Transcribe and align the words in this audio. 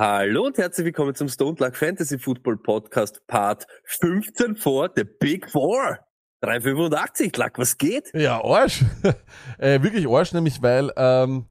Hallo 0.00 0.46
und 0.46 0.56
herzlich 0.58 0.84
willkommen 0.84 1.12
zum 1.16 1.28
Stone 1.28 1.56
Luck 1.58 1.74
Fantasy 1.74 2.20
Football 2.20 2.56
Podcast 2.58 3.20
Part 3.26 3.66
15 3.82 4.54
vor 4.54 4.88
The 4.94 5.02
Big 5.02 5.50
Four. 5.50 5.98
385, 6.40 7.36
Luck, 7.36 7.50
was 7.56 7.76
geht? 7.76 8.14
Ja, 8.14 8.40
Arsch. 8.40 8.84
äh, 9.58 9.82
wirklich 9.82 10.08
Arsch, 10.08 10.32
nämlich 10.32 10.62
weil 10.62 10.92
ähm, 10.96 11.46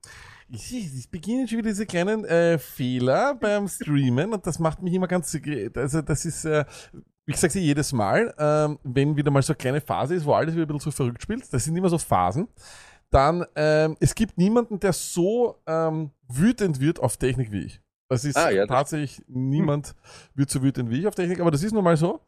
ich, 0.47 0.71
es 0.73 1.07
beginnen 1.07 1.45
schon 1.45 1.57
wieder 1.57 1.71
diese 1.71 1.85
kleinen 1.85 2.23
äh, 2.23 2.57
Fehler 2.57 3.35
beim 3.35 3.67
Streamen 3.67 4.31
und 4.31 4.47
das 4.47 4.59
macht 4.59 4.81
mich 4.81 4.93
immer 4.93 5.09
ganz, 5.09 5.37
also 5.75 6.01
das 6.01 6.23
ist, 6.23 6.45
äh, 6.45 6.63
ich 7.25 7.35
sag's 7.35 7.51
dir 7.51 7.61
jedes 7.61 7.91
Mal, 7.91 8.33
ähm, 8.39 8.79
wenn 8.81 9.17
wieder 9.17 9.29
mal 9.29 9.41
so 9.41 9.51
eine 9.51 9.57
kleine 9.57 9.81
Phase 9.81 10.15
ist, 10.15 10.25
wo 10.25 10.31
alles 10.31 10.55
wieder 10.55 10.63
ein 10.63 10.67
bisschen 10.67 10.89
so 10.89 10.91
verrückt 10.91 11.21
spielt, 11.21 11.51
das 11.51 11.65
sind 11.65 11.75
immer 11.75 11.89
so 11.89 11.97
Phasen, 11.97 12.47
dann, 13.09 13.43
ähm, 13.57 13.97
es 13.99 14.15
gibt 14.15 14.37
niemanden, 14.37 14.79
der 14.79 14.93
so 14.93 15.61
ähm, 15.67 16.11
wütend 16.29 16.79
wird 16.79 17.01
auf 17.01 17.17
Technik 17.17 17.51
wie 17.51 17.65
ich. 17.65 17.81
Das 18.09 18.23
ist 18.23 18.37
Ah, 18.37 18.49
ja, 18.49 18.65
das- 18.65 18.75
tatsächlich 18.75 19.21
niemand 19.27 19.93
wird 20.33 20.49
so 20.49 20.61
wütend 20.63 20.89
wie 20.89 20.99
ich 20.99 21.07
auf 21.07 21.15
Technik, 21.15 21.39
aber 21.41 21.51
das 21.51 21.63
ist 21.63 21.73
nun 21.73 21.83
mal 21.83 21.97
so. 21.97 22.21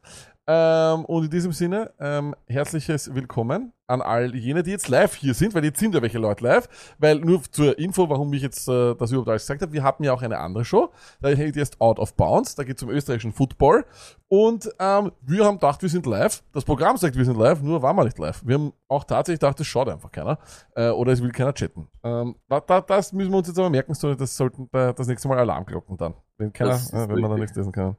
Ähm, 0.52 1.06
und 1.06 1.26
in 1.26 1.30
diesem 1.30 1.52
Sinne, 1.52 1.92
ähm, 2.00 2.34
herzliches 2.48 3.14
Willkommen 3.14 3.72
an 3.86 4.02
all 4.02 4.36
jene, 4.36 4.64
die 4.64 4.72
jetzt 4.72 4.88
live 4.88 5.14
hier 5.14 5.36
sind, 5.36 5.54
weil 5.54 5.64
jetzt 5.64 5.80
sind 5.80 5.94
ja 5.94 6.02
welche 6.02 6.18
Leute 6.18 6.44
live, 6.44 6.68
weil 6.98 7.20
nur 7.20 7.44
zur 7.44 7.78
Info, 7.78 8.10
warum 8.10 8.34
ich 8.34 8.42
jetzt 8.42 8.68
äh, 8.68 8.96
das 8.96 9.12
überhaupt 9.12 9.30
alles 9.30 9.44
gesagt 9.44 9.62
habe, 9.62 9.74
wir 9.74 9.84
hatten 9.84 10.04
ja 10.04 10.12
auch 10.12 10.24
eine 10.24 10.40
andere 10.40 10.66
Show, 10.66 10.90
da 11.22 11.30
heißt 11.30 11.56
jetzt 11.56 11.80
Out 11.80 12.00
of 12.00 12.16
Bounds, 12.16 12.56
da 12.56 12.64
geht 12.64 12.78
es 12.78 12.84
um 12.84 12.90
österreichischen 12.90 13.32
Football. 13.32 13.86
Und 14.28 14.72
ähm, 14.80 15.12
wir 15.22 15.46
haben 15.46 15.60
gedacht, 15.60 15.84
wir 15.84 15.90
sind 15.90 16.08
live, 16.08 16.42
das 16.52 16.66
Programm 16.66 16.98
sagt, 16.98 17.16
wir 17.16 17.26
sind 17.26 17.38
live, 17.38 17.62
nur 17.62 17.84
waren 17.84 17.96
wir 17.96 18.06
nicht 18.06 18.18
live. 18.18 18.42
Wir 18.44 18.56
haben 18.56 18.74
auch 18.88 19.04
tatsächlich 19.04 19.42
gedacht, 19.42 19.60
das 19.60 19.68
schaut 19.68 19.88
einfach 19.88 20.12
keiner 20.12 20.40
äh, 20.76 20.90
oder 20.90 21.12
es 21.12 21.22
will 21.22 21.32
keiner 21.32 21.54
chatten. 21.54 21.88
Ähm, 22.04 22.38
da, 22.48 22.60
da, 22.60 22.82
das 22.82 23.14
müssen 23.14 23.30
wir 23.30 23.38
uns 23.38 23.48
jetzt 23.48 23.60
aber 23.60 23.70
merken, 23.70 23.94
das 24.18 24.36
sollten 24.36 24.68
äh, 24.74 24.96
das 24.96 25.06
nächste 25.06 25.28
Mal 25.28 25.38
Alarmglocken 25.38 25.96
dann, 25.96 26.16
wenn 26.40 26.52
keiner, 26.54 26.72
Das 26.72 26.84
ist 26.86 26.94
äh, 26.94 27.08
wenn 27.10 27.20
man 27.20 27.30
da 27.32 27.38
nichts 27.38 27.56
lesen 27.56 27.72
kann. 27.72 27.96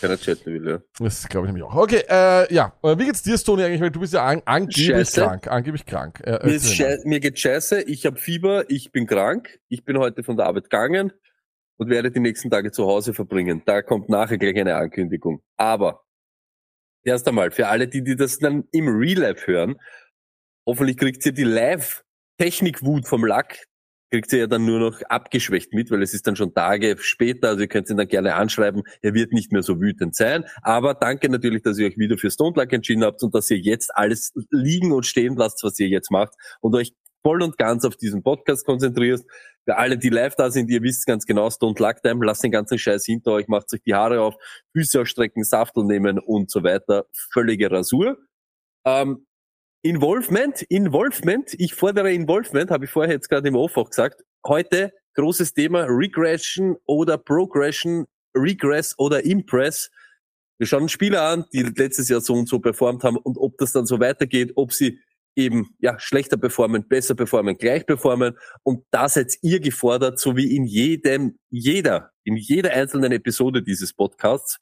Keiner 0.00 0.16
chatten 0.16 0.46
will, 0.46 0.68
ja. 0.68 0.78
Das 0.98 1.28
glaube 1.28 1.46
ich 1.46 1.52
nämlich 1.52 1.64
auch. 1.70 1.74
Okay, 1.74 2.02
äh, 2.08 2.52
ja. 2.54 2.72
Äh, 2.82 2.96
Wie 2.98 3.04
geht's 3.04 3.22
dir, 3.22 3.36
Stony, 3.36 3.64
eigentlich? 3.64 3.80
Weil 3.80 3.90
du 3.90 4.00
bist 4.00 4.14
ja 4.14 4.24
an, 4.24 4.40
angeblich 4.44 4.86
Scheiße. 4.86 5.20
krank. 5.22 5.48
Angeblich 5.48 5.84
krank. 5.84 6.20
Äh, 6.24 6.38
Mir, 6.46 6.54
ist 6.54 6.64
erzähl 6.70 6.86
mal. 6.86 6.96
schei- 6.96 7.08
mir 7.08 7.20
geht 7.20 7.38
scheiße, 7.38 7.82
ich 7.82 8.06
habe 8.06 8.16
Fieber, 8.18 8.70
ich 8.70 8.92
bin 8.92 9.06
krank, 9.06 9.58
ich 9.68 9.84
bin 9.84 9.98
heute 9.98 10.22
von 10.22 10.36
der 10.36 10.46
Arbeit 10.46 10.64
gegangen 10.64 11.12
und 11.78 11.88
werde 11.90 12.10
die 12.10 12.20
nächsten 12.20 12.48
Tage 12.50 12.70
zu 12.72 12.86
Hause 12.86 13.12
verbringen. 13.12 13.62
Da 13.66 13.82
kommt 13.82 14.08
nachher 14.08 14.38
gleich 14.38 14.56
eine 14.58 14.76
Ankündigung. 14.76 15.42
Aber 15.56 16.04
erst 17.04 17.26
einmal, 17.28 17.50
für 17.50 17.68
alle, 17.68 17.88
die, 17.88 18.04
die 18.04 18.16
das 18.16 18.38
dann 18.38 18.64
im 18.72 18.88
Real 18.88 19.18
Life 19.20 19.46
hören, 19.46 19.76
hoffentlich 20.66 20.96
kriegt 20.96 21.24
ihr 21.26 21.32
die 21.32 21.44
Live-Technik-Wut 21.44 23.06
vom 23.08 23.24
Lack, 23.24 23.66
kriegt 24.10 24.32
ihr 24.32 24.40
ja 24.40 24.46
dann 24.46 24.64
nur 24.64 24.80
noch 24.80 25.00
abgeschwächt 25.02 25.72
mit, 25.72 25.90
weil 25.90 26.02
es 26.02 26.14
ist 26.14 26.26
dann 26.26 26.36
schon 26.36 26.52
Tage 26.52 26.96
später, 26.98 27.48
also 27.48 27.60
ihr 27.60 27.68
könnt 27.68 27.88
ihn 27.90 27.96
dann 27.96 28.08
gerne 28.08 28.34
anschreiben, 28.34 28.82
er 29.02 29.14
wird 29.14 29.32
nicht 29.32 29.52
mehr 29.52 29.62
so 29.62 29.80
wütend 29.80 30.14
sein. 30.16 30.44
Aber 30.62 30.94
danke 30.94 31.28
natürlich, 31.28 31.62
dass 31.62 31.78
ihr 31.78 31.86
euch 31.86 31.98
wieder 31.98 32.18
für 32.18 32.30
Stone 32.30 32.54
Luck 32.56 32.72
entschieden 32.72 33.04
habt 33.04 33.22
und 33.22 33.34
dass 33.34 33.50
ihr 33.50 33.58
jetzt 33.58 33.94
alles 33.94 34.32
liegen 34.50 34.92
und 34.92 35.06
stehen 35.06 35.36
lasst, 35.36 35.62
was 35.62 35.78
ihr 35.78 35.88
jetzt 35.88 36.10
macht 36.10 36.34
und 36.60 36.74
euch 36.74 36.92
voll 37.22 37.42
und 37.42 37.58
ganz 37.58 37.84
auf 37.84 37.96
diesen 37.96 38.22
Podcast 38.22 38.64
konzentriert. 38.64 39.22
Für 39.64 39.76
alle, 39.76 39.98
die 39.98 40.08
live 40.08 40.34
da 40.36 40.50
sind, 40.50 40.70
ihr 40.70 40.82
wisst 40.82 41.06
ganz 41.06 41.26
genau, 41.26 41.50
Stone 41.50 41.74
Luck 41.78 42.02
Time, 42.02 42.24
lasst 42.24 42.42
den 42.42 42.50
ganzen 42.50 42.78
Scheiß 42.78 43.04
hinter 43.04 43.32
euch, 43.32 43.46
macht 43.46 43.72
euch 43.72 43.82
die 43.82 43.94
Haare 43.94 44.22
auf, 44.22 44.36
Füße 44.74 45.02
ausstrecken, 45.02 45.44
Saftel 45.44 45.84
nehmen 45.84 46.18
und 46.18 46.50
so 46.50 46.64
weiter. 46.64 47.06
Völlige 47.32 47.70
Rasur. 47.70 48.18
Ähm, 48.86 49.26
Involvement, 49.82 50.60
Involvement, 50.68 51.54
ich 51.58 51.74
fordere 51.74 52.12
Involvement, 52.12 52.70
habe 52.70 52.84
ich 52.84 52.90
vorher 52.90 53.14
jetzt 53.14 53.30
gerade 53.30 53.48
im 53.48 53.56
Off 53.56 53.78
auch 53.78 53.88
gesagt. 53.88 54.22
Heute 54.46 54.92
großes 55.14 55.54
Thema 55.54 55.86
Regression 55.88 56.76
oder 56.84 57.16
Progression, 57.16 58.06
Regress 58.36 58.94
oder 58.98 59.24
Impress. 59.24 59.90
Wir 60.58 60.66
schauen 60.66 60.90
Spieler 60.90 61.22
an, 61.22 61.46
die 61.54 61.62
letztes 61.62 62.10
Jahr 62.10 62.20
so 62.20 62.34
und 62.34 62.46
so 62.46 62.58
performt 62.58 63.04
haben 63.04 63.16
und 63.16 63.38
ob 63.38 63.56
das 63.56 63.72
dann 63.72 63.86
so 63.86 63.98
weitergeht, 63.98 64.52
ob 64.56 64.74
sie 64.74 65.00
eben 65.34 65.74
ja 65.78 65.98
schlechter 65.98 66.36
performen, 66.36 66.86
besser 66.86 67.14
performen, 67.14 67.56
gleich 67.56 67.86
performen 67.86 68.36
und 68.62 68.84
da 68.90 69.08
seid 69.08 69.34
ihr 69.40 69.60
gefordert, 69.60 70.18
so 70.18 70.36
wie 70.36 70.54
in 70.54 70.66
jedem, 70.66 71.38
jeder, 71.48 72.10
in 72.24 72.36
jeder 72.36 72.72
einzelnen 72.72 73.12
Episode 73.12 73.62
dieses 73.62 73.94
Podcasts. 73.94 74.58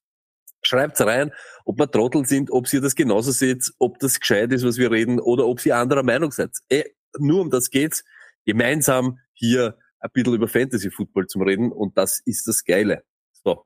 Schreibt's 0.68 1.00
rein, 1.00 1.32
ob 1.64 1.78
wir 1.78 1.90
Trottel 1.90 2.24
sind, 2.26 2.50
ob 2.50 2.72
ihr 2.72 2.80
das 2.80 2.94
genauso 2.94 3.32
seht, 3.32 3.72
ob 3.78 3.98
das 3.98 4.20
gescheit 4.20 4.52
ist, 4.52 4.64
was 4.64 4.78
wir 4.78 4.90
reden, 4.90 5.18
oder 5.18 5.46
ob 5.46 5.64
ihr 5.64 5.76
anderer 5.76 6.02
Meinung 6.02 6.30
seid. 6.30 6.50
Eh, 6.68 6.84
nur 7.18 7.40
um 7.40 7.50
das 7.50 7.70
geht's, 7.70 8.04
gemeinsam 8.44 9.18
hier 9.32 9.78
ein 10.00 10.10
bisschen 10.12 10.34
über 10.34 10.48
Fantasy 10.48 10.90
Football 10.90 11.26
zu 11.26 11.40
reden 11.40 11.72
und 11.72 11.96
das 11.96 12.20
ist 12.24 12.46
das 12.46 12.64
Geile. 12.64 13.02
So, 13.32 13.64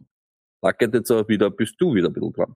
Lackert 0.62 0.95
jetzt 0.95 1.11
auch 1.11 1.29
wieder, 1.29 1.51
bist 1.51 1.75
du 1.79 1.93
wieder 1.95 2.09
ein 2.09 2.12
bisschen 2.12 2.33
dran. 2.33 2.55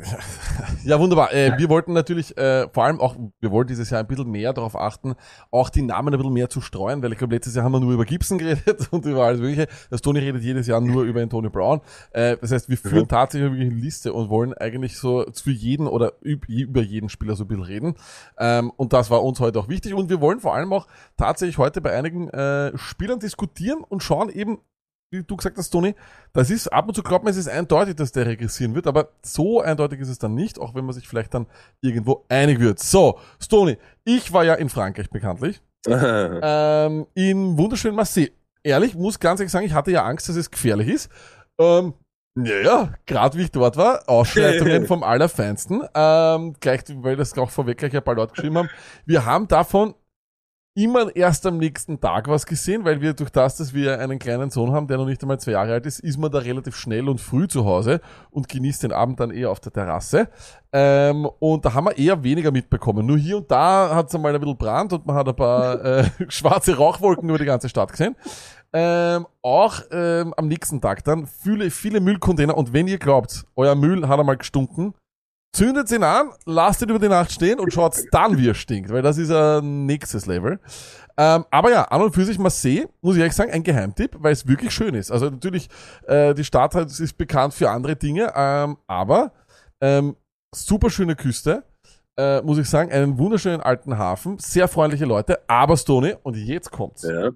Ja, 0.84 0.98
wunderbar. 0.98 1.32
Äh, 1.34 1.58
wir 1.58 1.68
wollten 1.68 1.92
natürlich 1.92 2.36
äh, 2.38 2.68
vor 2.72 2.84
allem 2.84 3.00
auch, 3.00 3.16
wir 3.40 3.50
wollten 3.50 3.68
dieses 3.68 3.90
Jahr 3.90 4.00
ein 4.00 4.06
bisschen 4.06 4.30
mehr 4.30 4.52
darauf 4.52 4.76
achten, 4.76 5.14
auch 5.50 5.68
die 5.70 5.82
Namen 5.82 6.14
ein 6.14 6.18
bisschen 6.18 6.32
mehr 6.32 6.48
zu 6.48 6.60
streuen, 6.60 7.02
weil 7.02 7.12
ich 7.12 7.18
glaube, 7.18 7.34
letztes 7.34 7.54
Jahr 7.54 7.64
haben 7.64 7.72
wir 7.72 7.80
nur 7.80 7.92
über 7.92 8.04
Gibson 8.04 8.38
geredet 8.38 8.88
und 8.90 9.04
über 9.04 9.24
alles 9.24 9.40
Mögliche. 9.40 9.66
Das 9.90 10.00
Tony 10.00 10.20
redet 10.20 10.42
jedes 10.42 10.66
Jahr 10.66 10.80
nur 10.80 11.02
über 11.04 11.20
Antonio 11.20 11.50
Brown. 11.50 11.80
Äh, 12.12 12.36
das 12.40 12.52
heißt, 12.52 12.68
wir 12.68 12.76
führen 12.78 13.02
Mhm. 13.02 13.08
tatsächlich 13.08 13.50
wirklich 13.50 13.70
eine 13.70 13.80
Liste 13.80 14.12
und 14.12 14.30
wollen 14.30 14.54
eigentlich 14.54 14.96
so 14.96 15.24
für 15.34 15.50
jeden 15.50 15.86
oder 15.86 16.12
üb- 16.22 16.46
über 16.48 16.80
jeden 16.82 17.08
Spieler 17.08 17.36
so 17.36 17.44
ein 17.44 17.48
bisschen 17.48 17.64
reden. 17.64 17.94
Ähm, 18.38 18.70
und 18.76 18.92
das 18.92 19.10
war 19.10 19.22
uns 19.22 19.40
heute 19.40 19.58
auch 19.58 19.68
wichtig. 19.68 19.94
Und 19.94 20.08
wir 20.10 20.20
wollen 20.20 20.40
vor 20.40 20.54
allem 20.54 20.72
auch 20.72 20.86
tatsächlich 21.16 21.58
heute 21.58 21.80
bei 21.80 21.92
einigen 21.96 22.28
äh, 22.30 22.76
Spielern 22.76 23.18
diskutieren 23.20 23.84
und 23.86 24.02
schauen 24.02 24.28
eben, 24.30 24.58
wie 25.10 25.22
du 25.22 25.36
gesagt 25.36 25.56
hast, 25.56 25.70
Toni, 25.70 25.94
das 26.32 26.50
ist 26.50 26.68
ab 26.68 26.88
und 26.88 26.94
zu 26.94 27.02
glaubt 27.02 27.24
man, 27.24 27.30
es 27.30 27.38
ist 27.38 27.48
eindeutig, 27.48 27.96
dass 27.96 28.12
der 28.12 28.26
regressieren 28.26 28.74
wird, 28.74 28.86
aber 28.86 29.10
so 29.22 29.60
eindeutig 29.60 30.00
ist 30.00 30.08
es 30.08 30.18
dann 30.18 30.34
nicht, 30.34 30.58
auch 30.58 30.74
wenn 30.74 30.84
man 30.84 30.94
sich 30.94 31.08
vielleicht 31.08 31.34
dann 31.34 31.46
irgendwo 31.80 32.24
einig 32.28 32.60
wird. 32.60 32.78
So, 32.78 33.18
Stony, 33.40 33.78
ich 34.04 34.32
war 34.32 34.44
ja 34.44 34.54
in 34.54 34.68
Frankreich 34.68 35.10
bekanntlich, 35.10 35.62
ähm, 35.88 37.06
in 37.14 37.56
wunderschönen 37.56 37.96
Marseille. 37.96 38.30
Ehrlich, 38.62 38.94
muss 38.94 39.18
ganz 39.18 39.40
ehrlich 39.40 39.52
sagen, 39.52 39.66
ich 39.66 39.72
hatte 39.72 39.92
ja 39.92 40.04
Angst, 40.04 40.28
dass 40.28 40.36
es 40.36 40.50
gefährlich 40.50 40.88
ist. 40.88 41.10
Ähm, 41.58 41.94
naja, 42.34 42.94
gerade 43.06 43.38
wie 43.38 43.42
ich 43.42 43.50
dort 43.50 43.76
war, 43.76 44.08
Ausschreitungen 44.08 44.86
vom 44.86 45.02
Allerfeinsten. 45.02 45.82
Ähm, 45.94 46.54
gleich, 46.60 46.82
weil 46.88 47.16
das 47.16 47.36
auch 47.38 47.50
vorweg 47.50 47.78
gleich 47.78 47.96
ein 47.96 48.02
paar 48.02 48.14
Leute 48.14 48.34
geschrieben 48.34 48.58
haben. 48.58 48.70
Wir 49.06 49.24
haben 49.24 49.48
davon 49.48 49.94
immer 50.78 51.14
erst 51.16 51.44
am 51.44 51.58
nächsten 51.58 52.00
Tag 52.00 52.28
was 52.28 52.46
gesehen, 52.46 52.84
weil 52.84 53.00
wir 53.00 53.12
durch 53.12 53.30
das, 53.30 53.56
dass 53.56 53.74
wir 53.74 53.98
einen 53.98 54.20
kleinen 54.20 54.50
Sohn 54.50 54.70
haben, 54.72 54.86
der 54.86 54.96
noch 54.96 55.06
nicht 55.06 55.20
einmal 55.22 55.40
zwei 55.40 55.52
Jahre 55.52 55.72
alt 55.72 55.86
ist, 55.86 55.98
ist 55.98 56.18
man 56.18 56.30
da 56.30 56.38
relativ 56.38 56.76
schnell 56.76 57.08
und 57.08 57.20
früh 57.20 57.48
zu 57.48 57.64
Hause 57.64 58.00
und 58.30 58.48
genießt 58.48 58.84
den 58.84 58.92
Abend 58.92 59.18
dann 59.18 59.32
eher 59.32 59.50
auf 59.50 59.58
der 59.58 59.72
Terrasse. 59.72 60.28
Ähm, 60.72 61.28
und 61.40 61.64
da 61.64 61.74
haben 61.74 61.86
wir 61.86 61.98
eher 61.98 62.22
weniger 62.22 62.52
mitbekommen. 62.52 63.04
Nur 63.04 63.18
hier 63.18 63.38
und 63.38 63.50
da 63.50 63.92
hat 63.92 64.08
es 64.08 64.14
einmal 64.14 64.32
ein 64.32 64.40
bisschen 64.40 64.56
Brand 64.56 64.92
und 64.92 65.04
man 65.04 65.16
hat 65.16 65.28
ein 65.28 65.34
paar 65.34 65.84
äh, 65.84 66.04
schwarze 66.28 66.76
Rauchwolken 66.76 67.28
über 67.28 67.38
die 67.38 67.44
ganze 67.44 67.68
Stadt 67.68 67.90
gesehen. 67.90 68.14
Ähm, 68.72 69.26
auch 69.42 69.80
ähm, 69.90 70.32
am 70.36 70.46
nächsten 70.46 70.80
Tag 70.80 71.02
dann 71.02 71.26
viele, 71.26 71.72
viele 71.72 72.00
Müllcontainer 72.00 72.56
und 72.56 72.72
wenn 72.72 72.86
ihr 72.86 72.98
glaubt, 72.98 73.46
euer 73.56 73.74
Müll 73.74 74.06
hat 74.06 74.20
einmal 74.20 74.36
gestunken, 74.36 74.94
zündet 75.52 75.90
ihn 75.90 76.02
an, 76.02 76.30
lasst 76.44 76.82
ihn 76.82 76.88
über 76.88 76.98
die 76.98 77.08
Nacht 77.08 77.32
stehen 77.32 77.58
und 77.58 77.72
schaut 77.72 77.96
dann, 78.12 78.36
wie 78.38 78.48
er 78.48 78.54
stinkt, 78.54 78.90
weil 78.90 79.02
das 79.02 79.18
ist 79.18 79.30
ein 79.30 79.86
nächstes 79.86 80.26
Level. 80.26 80.60
Ähm, 81.16 81.44
aber 81.50 81.70
ja, 81.70 81.82
an 81.84 82.02
und 82.02 82.14
für 82.14 82.24
sich 82.24 82.38
Marseille, 82.38 82.86
muss 83.00 83.16
ich 83.16 83.20
ehrlich 83.20 83.34
sagen, 83.34 83.50
ein 83.50 83.64
Geheimtipp, 83.64 84.16
weil 84.20 84.32
es 84.32 84.46
wirklich 84.46 84.72
schön 84.72 84.94
ist. 84.94 85.10
Also 85.10 85.30
natürlich, 85.30 85.68
äh, 86.06 86.32
die 86.34 86.44
Stadt 86.44 86.74
halt 86.74 86.88
ist 86.88 87.18
bekannt 87.18 87.54
für 87.54 87.70
andere 87.70 87.96
Dinge, 87.96 88.32
ähm, 88.36 88.76
aber 88.86 89.32
ähm, 89.80 90.16
super 90.54 90.90
schöne 90.90 91.16
Küste, 91.16 91.64
äh, 92.16 92.40
muss 92.42 92.58
ich 92.58 92.68
sagen, 92.68 92.92
einen 92.92 93.18
wunderschönen 93.18 93.60
alten 93.60 93.98
Hafen, 93.98 94.38
sehr 94.38 94.68
freundliche 94.68 95.06
Leute, 95.06 95.40
aber 95.48 95.76
Stony, 95.76 96.14
und 96.22 96.36
jetzt 96.36 96.70
kommt's. 96.70 97.02
ja. 97.02 97.30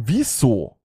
Wieso 0.00 0.76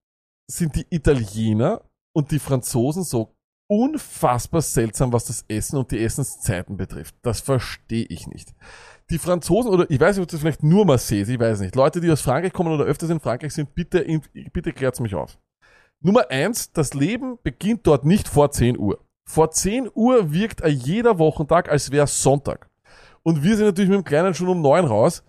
sind 0.50 0.76
die 0.76 0.88
Italiener 0.90 1.82
und 2.16 2.32
die 2.32 2.40
Franzosen 2.40 3.04
so 3.04 3.33
unfassbar 3.68 4.62
seltsam, 4.62 5.14
was 5.14 5.26
das 5.26 5.46
Essen 5.48 5.78
und 5.78 5.92
die 5.92 6.04
Essenszeiten 6.04 6.78
betrifft? 6.78 7.16
Das 7.22 7.42
verstehe 7.42 8.06
ich 8.06 8.28
nicht. 8.28 8.54
die 9.10 9.20
Franzosen 9.20 9.72
oder 9.72 9.90
ich 9.90 10.00
weiß 10.00 10.16
nicht, 10.16 10.24
ob 10.24 10.30
das 10.30 10.40
vielleicht 10.40 10.64
nur 10.64 10.86
Marseille 10.86 11.22
ist, 11.22 11.30
ich 11.30 11.40
weiß 11.40 11.60
nicht. 11.60 11.76
Leute, 11.76 12.02
die 12.02 12.10
aus 12.10 12.22
Frankreich 12.22 12.54
kommen 12.54 12.74
oder 12.74 12.86
öfters 12.86 13.10
in 13.10 13.20
Frankreich 13.20 13.54
sind, 13.54 13.76
bitte, 13.76 14.06
bitte 14.54 14.72
klärt's 14.72 15.00
mich 15.00 15.14
auf. 15.14 15.38
Nummer 16.02 16.30
eins, 16.30 16.72
das 16.72 16.94
Leben 16.94 17.38
beginnt 17.44 17.88
dort 17.88 18.06
nicht 18.06 18.28
vor 18.28 18.52
10 18.52 18.78
Uhr. 18.78 19.00
Vor 19.26 19.52
10 19.52 19.90
Uhr 19.94 20.34
wirkt 20.34 20.66
jeder 20.68 21.18
Wochentag, 21.18 21.70
als 21.70 21.92
wäre 21.92 22.08
Sonntag. 22.08 22.70
Und 23.24 23.44
wir 23.44 23.56
sind 23.56 23.68
natürlich 23.68 23.90
mit 23.90 24.00
dem 24.00 24.04
Kleinen 24.04 24.34
schon 24.34 24.50
um 24.50 24.62
neun 24.62 24.86
raus. 24.86 25.24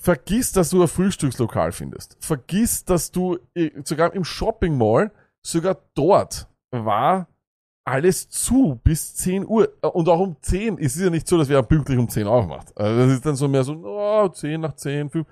Vergiss, 0.00 0.52
dass 0.52 0.70
du 0.70 0.82
ein 0.82 0.88
Frühstückslokal 0.88 1.72
findest. 1.72 2.16
Vergiss, 2.20 2.84
dass 2.84 3.12
du 3.12 3.38
äh, 3.54 3.70
sogar 3.84 4.12
im 4.14 4.24
Shopping 4.24 4.76
Mall, 4.76 5.12
sogar 5.42 5.76
dort 5.94 6.48
war 6.70 7.28
alles 7.84 8.28
zu 8.28 8.80
bis 8.84 9.14
10 9.16 9.46
Uhr. 9.46 9.72
Und 9.82 10.08
auch 10.08 10.20
um 10.20 10.36
10 10.40 10.78
ist 10.78 10.96
es 10.96 11.02
ja 11.02 11.10
nicht 11.10 11.26
so, 11.26 11.38
dass 11.38 11.48
wir 11.48 11.62
pünktlich 11.62 11.98
um 11.98 12.08
10 12.08 12.26
aufmacht. 12.26 12.76
Also 12.76 13.00
das 13.00 13.12
ist 13.12 13.26
dann 13.26 13.36
so 13.36 13.48
mehr 13.48 13.64
so, 13.64 13.74
oh, 13.84 14.28
10 14.28 14.60
nach 14.60 14.74
10, 14.74 15.10
5. 15.10 15.26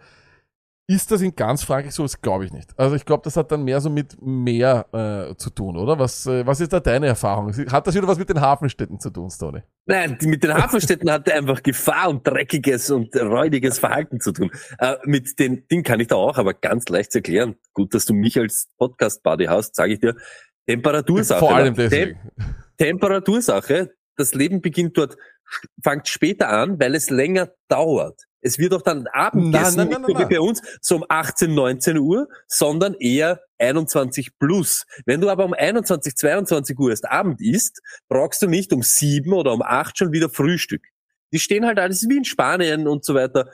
Ist 0.90 1.10
das 1.10 1.20
in 1.20 1.36
ganz 1.36 1.64
Frankreich 1.64 1.92
so? 1.92 2.02
Das 2.02 2.18
glaube 2.18 2.46
ich 2.46 2.52
nicht. 2.52 2.70
Also 2.78 2.96
ich 2.96 3.04
glaube, 3.04 3.22
das 3.22 3.36
hat 3.36 3.52
dann 3.52 3.62
mehr 3.62 3.78
so 3.82 3.90
mit 3.90 4.16
mehr 4.22 4.86
äh, 4.92 5.36
zu 5.36 5.50
tun, 5.50 5.76
oder? 5.76 5.98
Was, 5.98 6.24
äh, 6.24 6.46
was 6.46 6.60
ist 6.60 6.72
da 6.72 6.80
deine 6.80 7.08
Erfahrung? 7.08 7.52
Hat 7.70 7.86
das 7.86 7.94
wieder 7.94 8.08
was 8.08 8.18
mit 8.18 8.30
den 8.30 8.40
Hafenstädten 8.40 8.98
zu 8.98 9.10
tun, 9.10 9.28
Stony? 9.28 9.60
Nein, 9.84 10.16
mit 10.22 10.42
den 10.42 10.54
Hafenstädten 10.54 11.10
hat 11.10 11.28
er 11.28 11.36
einfach 11.36 11.62
Gefahr 11.62 12.08
und 12.08 12.26
dreckiges 12.26 12.90
und 12.90 13.14
räudiges 13.16 13.78
Verhalten 13.78 14.18
zu 14.18 14.32
tun. 14.32 14.50
Äh, 14.78 14.96
mit 15.04 15.38
den 15.38 15.68
Ding 15.68 15.82
kann 15.82 16.00
ich 16.00 16.06
da 16.08 16.16
auch 16.16 16.38
aber 16.38 16.54
ganz 16.54 16.88
leicht 16.88 17.14
erklären. 17.14 17.56
Gut, 17.74 17.92
dass 17.92 18.06
du 18.06 18.14
mich 18.14 18.38
als 18.38 18.70
Podcast-Buddy 18.78 19.44
hast, 19.44 19.74
sage 19.74 19.92
ich 19.92 20.00
dir. 20.00 20.16
Temperatursache. 20.68 21.40
Vor 21.40 21.54
allem 21.54 21.74
deswegen. 21.74 22.18
Tem 22.76 22.88
Temperatursache. 22.88 23.94
Das 24.16 24.34
Leben 24.34 24.60
beginnt 24.60 24.98
dort, 24.98 25.16
fängt 25.82 26.08
später 26.08 26.48
an, 26.50 26.78
weil 26.78 26.94
es 26.94 27.08
länger 27.08 27.50
dauert. 27.68 28.24
Es 28.40 28.58
wird 28.58 28.74
auch 28.74 28.82
dann 28.82 29.06
Abendessen 29.08 29.76
Nein, 29.76 29.88
nein, 29.88 30.02
nein, 30.02 30.02
nicht 30.02 30.18
so 30.18 30.28
wie 30.28 30.34
bei 30.34 30.40
uns 30.40 30.62
so 30.80 30.96
um 30.96 31.04
18, 31.08 31.54
19 31.54 31.98
Uhr, 31.98 32.28
sondern 32.46 32.94
eher 32.94 33.40
21 33.58 34.38
plus. 34.38 34.84
Wenn 35.06 35.20
du 35.20 35.28
aber 35.28 35.44
um 35.44 35.54
21, 35.54 36.14
22 36.16 36.78
Uhr 36.78 36.90
erst 36.90 37.08
Abend 37.08 37.40
isst, 37.40 37.80
brauchst 38.08 38.42
du 38.42 38.46
nicht 38.46 38.72
um 38.72 38.82
7 38.82 39.32
oder 39.32 39.52
um 39.52 39.62
8 39.62 39.98
schon 39.98 40.12
wieder 40.12 40.28
Frühstück. 40.28 40.82
Die 41.32 41.40
stehen 41.40 41.66
halt 41.66 41.78
alles 41.78 42.08
wie 42.08 42.16
in 42.16 42.24
Spanien 42.24 42.86
und 42.86 43.04
so 43.04 43.14
weiter. 43.14 43.50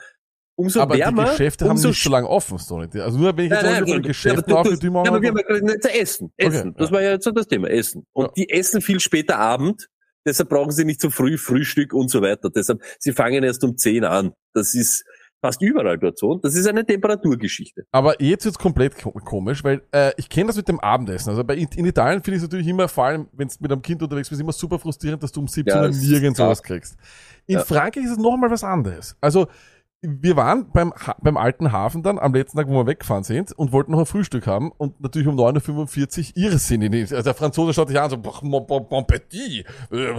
Umso 0.57 0.79
aber 0.79 0.97
wärmer, 0.97 1.25
die 1.25 1.29
Geschäfte 1.31 1.67
haben 1.67 1.79
nicht 1.81 2.01
so 2.03 2.09
lange 2.09 2.29
offen, 2.29 2.57
Stony. 2.59 2.87
Also 2.99 3.17
nur 3.17 3.35
wenn 3.35 3.45
ich 3.45 3.51
jetzt 3.51 3.63
Nein, 3.63 3.71
nein, 3.73 3.81
Beispiel 3.83 4.01
du- 4.01 4.07
Geschäfte 4.07 4.39
ja, 4.51 4.55
aber 4.57 4.61
auf 4.61 4.67
du- 4.69 4.75
die 4.77 4.87
Ja, 4.87 4.93
aber 4.93 5.21
wir 5.21 5.29
haben 5.29 5.37
ja 5.37 5.43
gerade 5.43 5.61
gesagt, 5.61 5.85
essen, 5.85 6.31
essen. 6.37 6.69
Okay, 6.69 6.75
das 6.77 6.89
ja. 6.89 6.95
war 6.95 7.01
ja 7.01 7.11
jetzt 7.11 7.25
so 7.25 7.31
das 7.31 7.47
Thema, 7.47 7.69
essen. 7.69 8.05
Und 8.13 8.25
Ja. 8.27 8.31
die 8.37 8.49
essen 8.49 8.81
viel 8.81 8.99
später 9.01 9.37
Abend, 9.37 9.87
deshalb 10.25 10.47
brauchen 10.49 10.71
sie 10.71 10.85
nicht 10.85 11.01
so 11.01 11.09
früh 11.09 11.37
Frühstück 11.37 11.93
und 11.93 12.09
so 12.09 12.21
weiter. 12.21 12.49
Deshalb, 12.49 12.81
sie 12.99 13.11
fangen 13.11 13.43
erst 13.43 13.63
um 13.65 13.75
10 13.77 14.05
an. 14.05 14.31
Das 14.53 14.73
ist 14.73 15.03
fast 15.41 15.61
überall 15.61 15.99
dort 15.99 16.17
so. 16.17 16.39
Das 16.41 16.55
ist 16.55 16.65
eine 16.67 16.85
Temperaturgeschichte. 16.85 17.83
Aber 17.91 18.19
jetzt 18.21 18.45
wird's 18.45 18.57
komplett 18.57 18.97
ko- 18.97 19.11
komisch, 19.11 19.63
weil 19.63 19.81
äh, 19.91 20.11
ich 20.17 20.29
kenne 20.29 20.47
das 20.47 20.55
mit 20.55 20.67
dem 20.69 20.79
Abendessen. 20.79 21.29
Also 21.29 21.43
bei, 21.43 21.55
in 21.55 21.85
Italien 21.85 22.23
finde 22.23 22.37
ich 22.37 22.43
es 22.43 22.49
natürlich 22.49 22.67
immer, 22.67 22.87
vor 22.87 23.05
allem 23.05 23.27
wenn 23.33 23.47
du 23.49 23.53
mit 23.59 23.71
einem 23.71 23.81
Kind 23.81 24.01
unterwegs 24.01 24.29
bist, 24.29 24.41
immer 24.41 24.53
super 24.53 24.79
frustrierend, 24.79 25.21
dass 25.21 25.31
du 25.33 25.41
um 25.41 25.47
17 25.47 25.75
Ja, 25.75 25.83
Uhr 25.83 25.89
nirgends 25.89 26.39
was 26.39 26.63
kriegst. 26.63 26.95
In. 27.45 27.59
Frankreich 27.59 28.05
ist 28.05 28.11
es 28.11 28.17
nochmal 28.17 28.49
was 28.49 28.63
anderes. 28.63 29.15
Also 29.21 29.47
wir 30.07 30.35
waren 30.35 30.71
beim, 30.71 30.93
beim 31.21 31.37
alten 31.37 31.71
Hafen 31.71 32.03
dann 32.03 32.17
am 32.19 32.33
letzten 32.33 32.57
Tag, 32.57 32.67
wo 32.67 32.73
wir 32.73 32.87
weggefahren 32.87 33.23
sind 33.23 33.51
und 33.53 33.71
wollten 33.71 33.91
noch 33.91 33.99
ein 33.99 34.05
Frühstück 34.05 34.47
haben 34.47 34.71
und 34.77 34.99
natürlich 35.01 35.27
um 35.27 35.35
9.45 35.35 36.29
Uhr 36.37 36.43
Irrsinn. 36.43 36.81
in 36.81 36.91
die- 36.91 37.01
Also 37.01 37.21
der 37.21 37.33
Franzose 37.33 37.73
schaut 37.73 37.89
dich 37.89 37.99
an 37.99 38.09
so, 38.09 38.17
"Bon, 38.17 39.05
petit, 39.07 39.65
äh, 39.91 40.13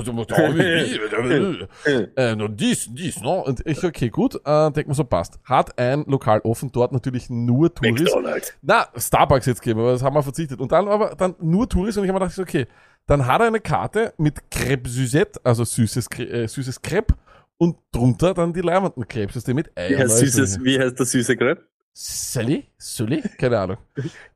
äh, 2.17 2.37
nur 2.37 2.49
dies, 2.49 2.89
dies, 2.93 3.21
no? 3.21 3.41
Und 3.41 3.63
ich, 3.67 3.83
okay, 3.85 4.09
gut, 4.09 4.37
äh, 4.45 4.71
denk 4.73 4.89
mir 4.89 4.95
so, 4.95 5.05
passt. 5.05 5.39
Hat 5.45 5.79
ein 5.79 6.05
Lokal 6.07 6.41
offen, 6.41 6.71
dort 6.73 6.93
natürlich 6.93 7.31
nur 7.31 7.73
Touristen. 7.75 8.05
McDonald's. 8.05 8.55
Na, 8.63 8.87
Starbucks 8.97 9.47
jetzt 9.47 9.63
geben, 9.63 9.81
aber 9.81 9.93
das 9.93 10.03
haben 10.03 10.15
wir 10.15 10.23
verzichtet. 10.23 10.61
Und 10.61 10.73
dann 10.73 10.89
aber 10.89 11.15
dann 11.17 11.35
nur 11.41 11.69
Touristen 11.69 12.01
und 12.01 12.05
ich 12.07 12.11
habe 12.11 12.21
mir 12.21 12.27
gedacht, 12.29 12.39
okay, 12.39 12.67
dann 13.07 13.27
hat 13.27 13.41
er 13.41 13.47
eine 13.49 13.61
Karte 13.61 14.15
mit 14.19 14.51
Crepe 14.51 14.89
Suzette, 14.89 15.41
also 15.45 15.65
süßes, 15.65 16.09
äh, 16.19 16.47
süßes 16.49 16.83
Crepe 16.83 17.15
und 17.59 17.77
drunter 17.93 18.35
dann 18.35 18.53
die 18.53 18.61
leimenden 18.61 19.07
Crepes, 19.09 19.45
die 19.45 19.55
mit 19.55 19.71
Ei 19.77 19.91
Wie 19.91 19.97
heißt, 19.97 20.19
süßes, 20.19 20.63
wie 20.65 20.79
heißt 20.79 20.99
der 20.99 21.07
süße 21.07 21.37
Crepe? 21.37 21.63
Sally? 21.99 22.67
Sully? 22.77 23.23
Keine 23.39 23.59
Ahnung. 23.59 23.79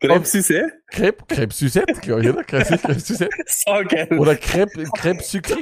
Crepe 0.00 0.24
Süße? 0.24 0.72
Crepe, 0.90 1.24
Crepe 1.28 1.52
Suzette, 1.52 1.92
glaube 2.00 2.22
ich, 2.22 2.28
oder? 2.30 2.42
Suzette. 2.98 3.28
So 3.46 3.72
geil. 3.86 4.18
Oder 4.18 4.34
Crepe 4.36 4.80
Sucré. 5.20 5.58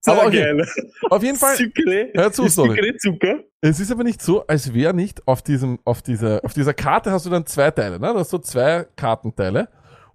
so 0.00 0.12
aber 0.12 0.26
okay. 0.26 0.40
geil. 0.42 0.68
Auf 1.08 1.22
jeden 1.22 1.38
Fall, 1.38 1.56
Sucre. 1.56 2.10
Hör 2.14 2.30
zu, 2.30 2.46
Sonne. 2.48 2.76
Zucker? 2.98 3.38
Es 3.62 3.80
ist 3.80 3.90
aber 3.90 4.04
nicht 4.04 4.20
so, 4.20 4.46
als 4.46 4.74
wäre 4.74 4.92
nicht 4.92 5.26
auf 5.26 5.40
diesem, 5.40 5.78
auf 5.86 6.02
dieser, 6.02 6.44
auf 6.44 6.52
dieser 6.52 6.74
Karte 6.74 7.10
hast 7.10 7.24
du 7.24 7.30
dann 7.30 7.46
zwei 7.46 7.70
Teile, 7.70 7.98
ne? 7.98 8.12
Du 8.12 8.18
hast 8.18 8.28
so 8.28 8.38
zwei 8.38 8.86
Kartenteile. 8.94 9.68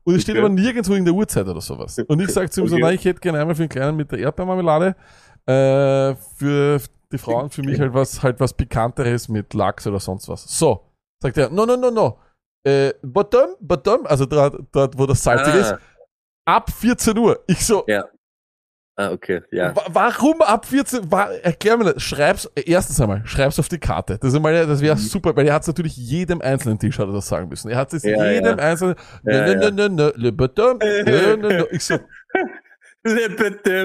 Und 0.03 0.13
es 0.15 0.21
steht 0.21 0.35
Okay. 0.35 0.45
aber 0.45 0.53
nirgendwo 0.53 0.93
in 0.93 1.05
der 1.05 1.13
Uhrzeit 1.15 1.47
oder 1.47 1.61
sowas. 1.61 1.97
Und 2.07 2.21
ich 2.21 2.29
sage 2.29 2.51
zu 2.51 2.61
ihm 2.61 2.67
so, 2.67 2.75
Okay. 2.75 2.83
nein, 2.83 2.95
ich 2.95 3.05
hätte 3.05 3.19
gerne 3.19 3.39
einmal 3.39 3.55
für 3.55 3.63
den 3.63 3.69
Kleinen 3.69 3.97
mit 3.97 4.11
der 4.11 4.19
Erdbeermarmelade, 4.19 4.95
äh, 5.49 6.15
für 6.37 6.79
die 7.11 7.17
Frauen, 7.17 7.49
für 7.49 7.63
mich 7.63 7.79
halt 7.79 7.93
was, 7.93 8.21
halt 8.21 8.39
was 8.39 8.53
Pikanteres 8.53 9.29
mit 9.29 9.53
Lachs 9.53 9.87
oder 9.87 9.99
sonst 9.99 10.27
was. 10.29 10.43
So. 10.43 10.85
Sagt 11.21 11.37
er, 11.37 11.49
no, 11.49 11.65
no, 11.65 11.75
no, 11.75 11.89
no. 11.91 12.19
Äh, 12.65 12.93
bottom, 13.01 13.55
bottom, 13.59 14.05
also 14.05 14.25
dort, 14.25 14.61
dort, 14.71 14.97
wo 14.97 15.05
das 15.05 15.23
salzig 15.23 15.55
ist, 15.55 15.71
Ah, 16.45 16.57
ab 16.57 16.71
14 16.71 17.17
Uhr. 17.17 17.43
Ich 17.47 17.65
so, 17.65 17.83
ja. 17.87 18.05
Ah, 18.97 19.11
okay, 19.11 19.41
ja. 19.51 19.73
Wa- 19.75 19.85
Warum 19.93 20.41
ab 20.41 20.65
14? 20.65 21.09
Wa 21.09 21.29
erklär 21.31 21.77
mir 21.77 21.93
das. 21.93 22.03
Schreib's, 22.03 22.49
erstens 22.55 22.99
einmal, 22.99 23.21
schreib's 23.25 23.57
auf 23.57 23.69
die 23.69 23.77
Karte. 23.79 24.17
Das, 24.19 24.33
ist 24.33 24.39
mal, 24.41 24.67
das 24.67 24.81
wäre 24.81 24.97
super, 24.97 25.33
weil 25.37 25.47
er 25.47 25.53
hat 25.53 25.61
es 25.61 25.67
natürlich 25.69 25.95
jedem 25.95 26.41
einzelnen 26.41 26.77
Tisch 26.79 26.99
hat 26.99 27.07
er 27.07 27.13
das 27.13 27.27
sagen 27.29 27.47
müssen. 27.47 27.69
Er 27.69 27.77
hat 27.77 27.93
es 27.93 28.03
Ja, 28.03 28.25
jedem 28.29 28.57
ja. 28.57 28.63
einzelnen, 28.65 28.95
Ja, 29.23 29.45
nö, 29.45 29.55
nö, 29.55 29.63
ja. 29.63 29.71
nö, 29.71 29.89
nö, 29.89 30.11
le 30.15 30.31
bottom, 30.33 30.77
nö, 30.79 31.03
nö, 31.05 31.37
nö. 31.37 31.65
Ich 31.71 31.85
so, 31.85 31.97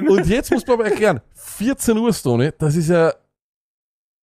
Und 0.08 0.26
jetzt 0.26 0.50
muss 0.50 0.66
man 0.66 0.74
aber 0.74 0.86
erklären, 0.86 1.20
14 1.34 1.96
Uhr, 1.96 2.12
Stone, 2.12 2.52
das 2.58 2.74
ist 2.76 2.88
ja, 2.88 3.12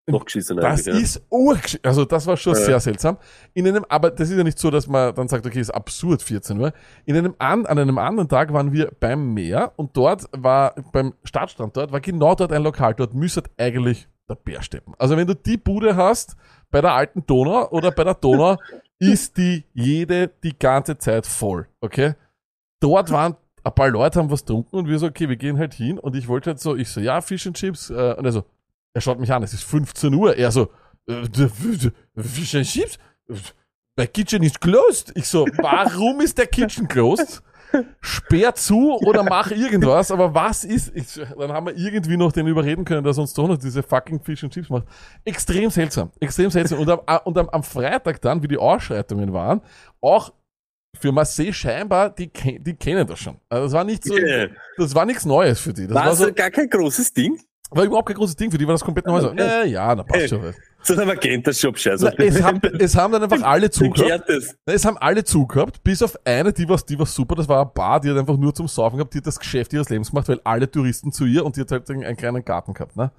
Noch 0.07 0.25
geschissen 0.25 0.57
das 0.57 0.87
ist 0.87 1.21
urgesch 1.29 1.79
also 1.83 2.03
das 2.05 2.25
war 2.27 2.35
schon 2.35 2.53
Ja. 2.55 2.59
sehr 2.59 2.79
seltsam. 2.79 3.17
In 3.53 3.67
einem, 3.67 3.85
aber 3.87 4.11
das 4.11 4.29
ist 4.29 4.37
ja 4.37 4.43
nicht 4.43 4.59
so, 4.59 4.69
dass 4.69 4.87
man 4.87 5.13
dann 5.15 5.27
sagt, 5.27 5.45
okay, 5.45 5.59
ist 5.59 5.69
absurd 5.69 6.21
14 6.21 6.59
Uhr. 6.59 6.73
In 7.05 7.15
einem 7.15 7.35
an, 7.37 7.65
an 7.65 7.79
einem 7.79 7.97
anderen 7.97 8.27
Tag 8.27 8.51
waren 8.51 8.73
wir 8.73 8.91
beim 8.99 9.33
Meer 9.33 9.71
und 9.77 9.95
dort 9.95 10.25
war, 10.33 10.75
beim 10.91 11.13
Stadtstrand 11.23 11.77
dort, 11.77 11.91
war 11.91 12.01
genau 12.01 12.35
dort 12.35 12.51
ein 12.51 12.63
Lokal. 12.63 12.93
Dort 12.95 13.13
müsste 13.13 13.43
eigentlich 13.57 14.07
der 14.27 14.35
Bär 14.35 14.61
steppen. 14.61 14.93
Also 14.97 15.15
wenn 15.15 15.27
du 15.27 15.35
die 15.35 15.57
Bude 15.57 15.95
hast, 15.95 16.35
bei 16.71 16.81
der 16.81 16.93
alten 16.93 17.25
Donau 17.25 17.69
oder 17.69 17.91
bei 17.91 18.03
der 18.03 18.15
Donau, 18.15 18.57
ist 18.99 19.37
die 19.37 19.63
jede, 19.73 20.29
die 20.43 20.57
ganze 20.57 20.97
Zeit 20.97 21.25
voll, 21.25 21.67
okay? 21.79 22.15
Dort 22.81 23.11
waren 23.11 23.35
ein 23.63 23.73
paar 23.73 23.89
Leute 23.89 24.19
haben 24.19 24.31
was 24.31 24.41
getrunken 24.41 24.75
und 24.75 24.87
wir 24.87 24.97
so, 24.99 25.07
okay, 25.07 25.29
wir 25.29 25.37
gehen 25.37 25.57
halt 25.57 25.73
hin 25.73 25.99
und 25.99 26.15
ich 26.15 26.27
wollte 26.27 26.51
halt 26.51 26.59
so, 26.59 26.75
ich 26.75 26.89
so, 26.89 26.99
ja, 26.99 27.21
Fish 27.21 27.47
and 27.47 27.55
Chips, 27.55 27.89
äh, 27.89 28.15
und 28.17 28.25
er 28.25 28.31
so, 28.31 28.43
er 28.93 29.01
schaut 29.01 29.19
mich 29.19 29.31
an, 29.31 29.43
es 29.43 29.53
ist 29.53 29.63
15 29.63 30.13
Uhr. 30.13 30.35
Er 30.35 30.51
so, 30.51 30.69
äh, 31.07 31.23
Fish 32.17 32.55
and 32.55 32.65
Chips? 32.65 32.97
My 33.97 34.07
kitchen 34.07 34.43
is 34.43 34.59
closed. 34.59 35.11
Ich 35.15 35.27
so, 35.27 35.45
warum 35.57 36.21
ist 36.21 36.37
der 36.37 36.47
Kitchen 36.47 36.87
closed? 36.87 37.41
Sperr 38.01 38.53
zu 38.55 38.97
oder 38.97 39.23
mach 39.23 39.51
irgendwas, 39.51 40.11
aber 40.11 40.33
was 40.33 40.65
ist, 40.65 40.93
ich, 40.93 41.21
dann 41.37 41.53
haben 41.53 41.67
wir 41.67 41.77
irgendwie 41.77 42.17
noch 42.17 42.33
den 42.33 42.47
überreden 42.47 42.83
können, 42.83 43.03
dass 43.03 43.17
uns 43.17 43.33
doch 43.33 43.47
noch 43.47 43.57
diese 43.57 43.81
fucking 43.81 44.19
Fish 44.19 44.43
and 44.43 44.53
Chips 44.53 44.69
macht. 44.69 44.85
Extrem 45.23 45.69
seltsam, 45.69 46.11
extrem 46.19 46.49
seltsam. 46.49 46.79
Und 46.79 46.89
am, 46.89 46.99
und 47.23 47.37
am, 47.37 47.49
am 47.49 47.63
Freitag 47.63 48.21
dann, 48.21 48.43
wie 48.43 48.49
die 48.49 48.57
Ausschreitungen 48.57 49.31
waren, 49.31 49.61
auch 50.01 50.33
für 51.01 51.11
Marseille 51.11 51.51
scheinbar, 51.53 52.09
die, 52.11 52.29
die 52.59 52.73
kennen 52.75 53.05
das 53.07 53.19
schon. 53.19 53.37
Also 53.49 53.65
das 53.65 53.73
war 53.73 53.83
nicht 53.83 54.03
so, 54.05 54.13
Okay. 54.13 54.49
das 54.77 54.93
war 54.95 55.05
nichts 55.05 55.25
Neues 55.25 55.59
für 55.59 55.73
die. 55.73 55.87
Das 55.87 55.95
War 55.95 56.05
war, 56.05 56.15
so, 56.15 56.31
gar 56.33 56.49
kein 56.51 56.69
großes 56.69 57.13
Ding? 57.13 57.39
war 57.73 57.85
überhaupt 57.85 58.07
kein 58.07 58.17
großes 58.17 58.35
Ding 58.35 58.51
für 58.51 58.57
die, 58.57 58.67
war 58.67 58.73
das 58.73 58.83
komplett 58.83 59.07
neu. 59.07 59.21
So, 59.21 59.29
Okay. 59.31 59.63
äh, 59.63 59.67
ja, 59.69 59.95
na 59.95 60.03
passt 60.03 60.29
schon. 60.29 60.53
So 60.83 60.99
ein 60.99 61.07
Magenta-Shop, 61.07 61.77
scheiße. 61.77 62.11
Na, 62.17 62.25
es, 62.25 62.41
haben, 62.41 62.59
es 62.79 62.95
haben 62.95 63.13
dann 63.13 63.21
einfach 63.21 63.43
alle 63.43 63.69
zugehört. 63.69 64.23
Na, 64.27 64.73
Es 64.73 64.83
haben 64.83 64.97
alle 64.97 65.23
zugehabt, 65.23 65.83
bis 65.83 66.01
auf 66.01 66.17
eine, 66.25 66.51
die 66.51 66.67
war, 66.67 66.79
die 66.89 66.97
war 66.97 67.05
super, 67.05 67.35
das 67.35 67.47
war 67.47 67.61
eine 67.61 67.69
Bar, 67.71 67.99
die 67.99 68.09
hat 68.09 68.17
einfach 68.17 68.35
nur 68.35 68.51
zum 68.51 68.67
Saufen 68.67 68.97
gehabt, 68.97 69.13
die 69.13 69.19
hat 69.19 69.27
das 69.27 69.37
Geschäft 69.37 69.71
ihres 69.73 69.89
Lebens 69.89 70.09
gemacht, 70.09 70.27
weil 70.27 70.41
alle 70.43 70.69
Touristen 70.71 71.11
zu 71.11 71.25
ihr 71.25 71.45
und 71.45 71.55
die 71.55 71.61
hat 71.61 71.71
halt 71.71 71.87
einen 71.91 72.17
kleinen 72.17 72.43
Garten 72.43 72.73
gehabt, 72.73 72.95
ne? 72.95 73.11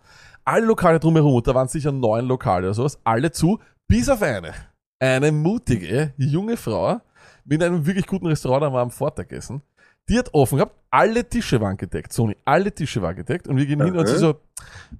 Alle 0.45 0.67
Lokale 0.67 0.99
drumherum, 0.99 1.35
und 1.35 1.47
da 1.47 1.55
waren 1.55 1.69
sicher 1.69 1.93
neun 1.93 2.27
Lokale 2.27 2.67
oder 2.67 2.75
sowas, 2.75 2.99
alle 3.05 3.31
zu, 3.31 3.61
bis 3.87 4.09
auf 4.09 4.23
eine. 4.23 4.55
Eine 4.99 5.31
mutige, 5.31 6.15
junge 6.17 6.57
Frau 6.57 7.01
mit 7.45 7.63
einem 7.63 7.87
wirklich 7.87 8.07
guten 8.07 8.27
Restaurant, 8.27 8.73
wir 8.73 8.79
am 8.81 8.91
Vortag 8.91 9.29
gegessen. 9.29 9.63
Die 10.09 10.19
hat 10.19 10.33
offen 10.35 10.57
gehabt, 10.59 10.75
alle 10.91 11.29
Tische 11.29 11.61
waren 11.61 11.77
gedeckt, 11.77 12.13
Sony, 12.13 12.37
alle 12.45 12.73
Tische 12.73 13.01
waren 13.03 13.15
gedeckt 13.15 13.47
und 13.47 13.57
wir 13.57 13.67
gehen 13.67 13.83
hin 13.83 13.97
und 13.97 14.07
sie 14.09 14.17
so, 14.19 14.41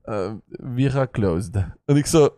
äh, 0.05 0.35
wir 0.61 0.95
are 0.95 1.09
closed. 1.09 1.57
Und 1.87 1.97
ich 1.97 2.07
so, 2.07 2.31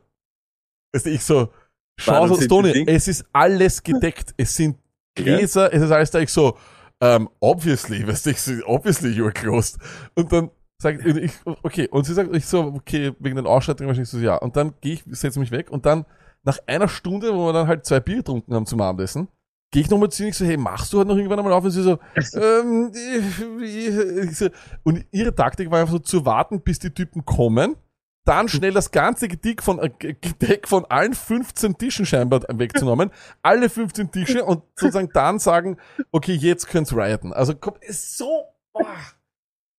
du, 0.92 1.10
ich 1.10 1.22
so, 1.22 1.50
schau 1.98 2.26
so, 2.26 2.62
Ding- 2.72 2.88
es 2.88 3.06
ist 3.08 3.26
alles 3.32 3.82
gedeckt. 3.82 4.34
Es 4.36 4.56
sind. 4.56 4.78
Gläser, 5.16 5.72
es 5.72 5.80
ist 5.82 5.90
alles 5.92 6.10
da. 6.10 6.18
Ich 6.18 6.30
so, 6.30 6.56
ähm, 7.00 7.28
obviously, 7.38 8.04
weißt 8.04 8.26
du, 8.26 8.30
ich 8.30 8.40
so, 8.40 8.52
obviously 8.66 9.10
you're 9.10 9.30
closed. 9.30 9.78
Und 10.14 10.32
dann 10.32 10.50
Sag, 10.82 11.06
ich, 11.06 11.32
okay, 11.62 11.88
und 11.88 12.04
sie 12.04 12.12
sagt, 12.14 12.34
ich 12.34 12.44
so, 12.44 12.60
okay, 12.74 13.12
wegen 13.20 13.36
den 13.36 13.46
Ausstattungen 13.46 13.86
wahrscheinlich 13.88 14.10
so, 14.10 14.18
ja. 14.18 14.36
Und 14.36 14.56
dann 14.56 14.74
gehe 14.80 14.94
ich, 14.94 15.04
setze 15.06 15.38
mich 15.38 15.50
weg 15.52 15.70
und 15.70 15.86
dann 15.86 16.04
nach 16.42 16.58
einer 16.66 16.88
Stunde, 16.88 17.32
wo 17.32 17.46
wir 17.46 17.52
dann 17.52 17.68
halt 17.68 17.86
zwei 17.86 18.00
Bier 18.00 18.16
getrunken 18.16 18.52
haben 18.52 18.66
zum 18.66 18.80
Abendessen, 18.80 19.28
gehe 19.74 19.82
ich 19.82 19.90
nochmal 19.90 20.08
zu 20.08 20.22
ihr 20.22 20.28
und 20.28 20.34
so, 20.36 20.44
hey, 20.44 20.56
machst 20.56 20.92
du 20.92 20.98
halt 20.98 21.08
noch 21.08 21.16
irgendwann 21.16 21.40
einmal 21.40 21.52
auf? 21.52 21.64
Und 21.64 21.72
sie 21.72 21.82
so, 21.82 21.98
ähm, 22.38 22.92
ich, 23.60 24.38
so, 24.38 24.48
und 24.84 25.04
ihre 25.10 25.34
Taktik 25.34 25.68
war 25.68 25.80
einfach 25.80 25.94
so 25.94 25.98
zu 25.98 26.24
warten, 26.24 26.60
bis 26.60 26.78
die 26.78 26.94
Typen 26.94 27.24
kommen, 27.24 27.74
dann 28.24 28.48
schnell 28.48 28.72
das 28.72 28.92
ganze 28.92 29.26
Gedick 29.26 29.64
von, 29.64 29.80
äh, 29.80 29.90
Gedeck 29.98 30.68
von 30.68 30.84
allen 30.84 31.12
15 31.12 31.76
Tischen 31.76 32.06
scheinbar 32.06 32.42
wegzunehmen, 32.48 33.10
alle 33.42 33.68
15 33.68 34.12
Tische 34.12 34.44
und 34.44 34.62
sozusagen 34.76 35.10
dann 35.12 35.40
sagen, 35.40 35.76
okay, 36.12 36.34
jetzt 36.34 36.68
könnt's 36.68 36.94
rioten. 36.94 37.32
Also 37.32 37.56
kommt, 37.56 37.82
ist 37.82 38.16
so, 38.16 38.44
boah. 38.72 38.86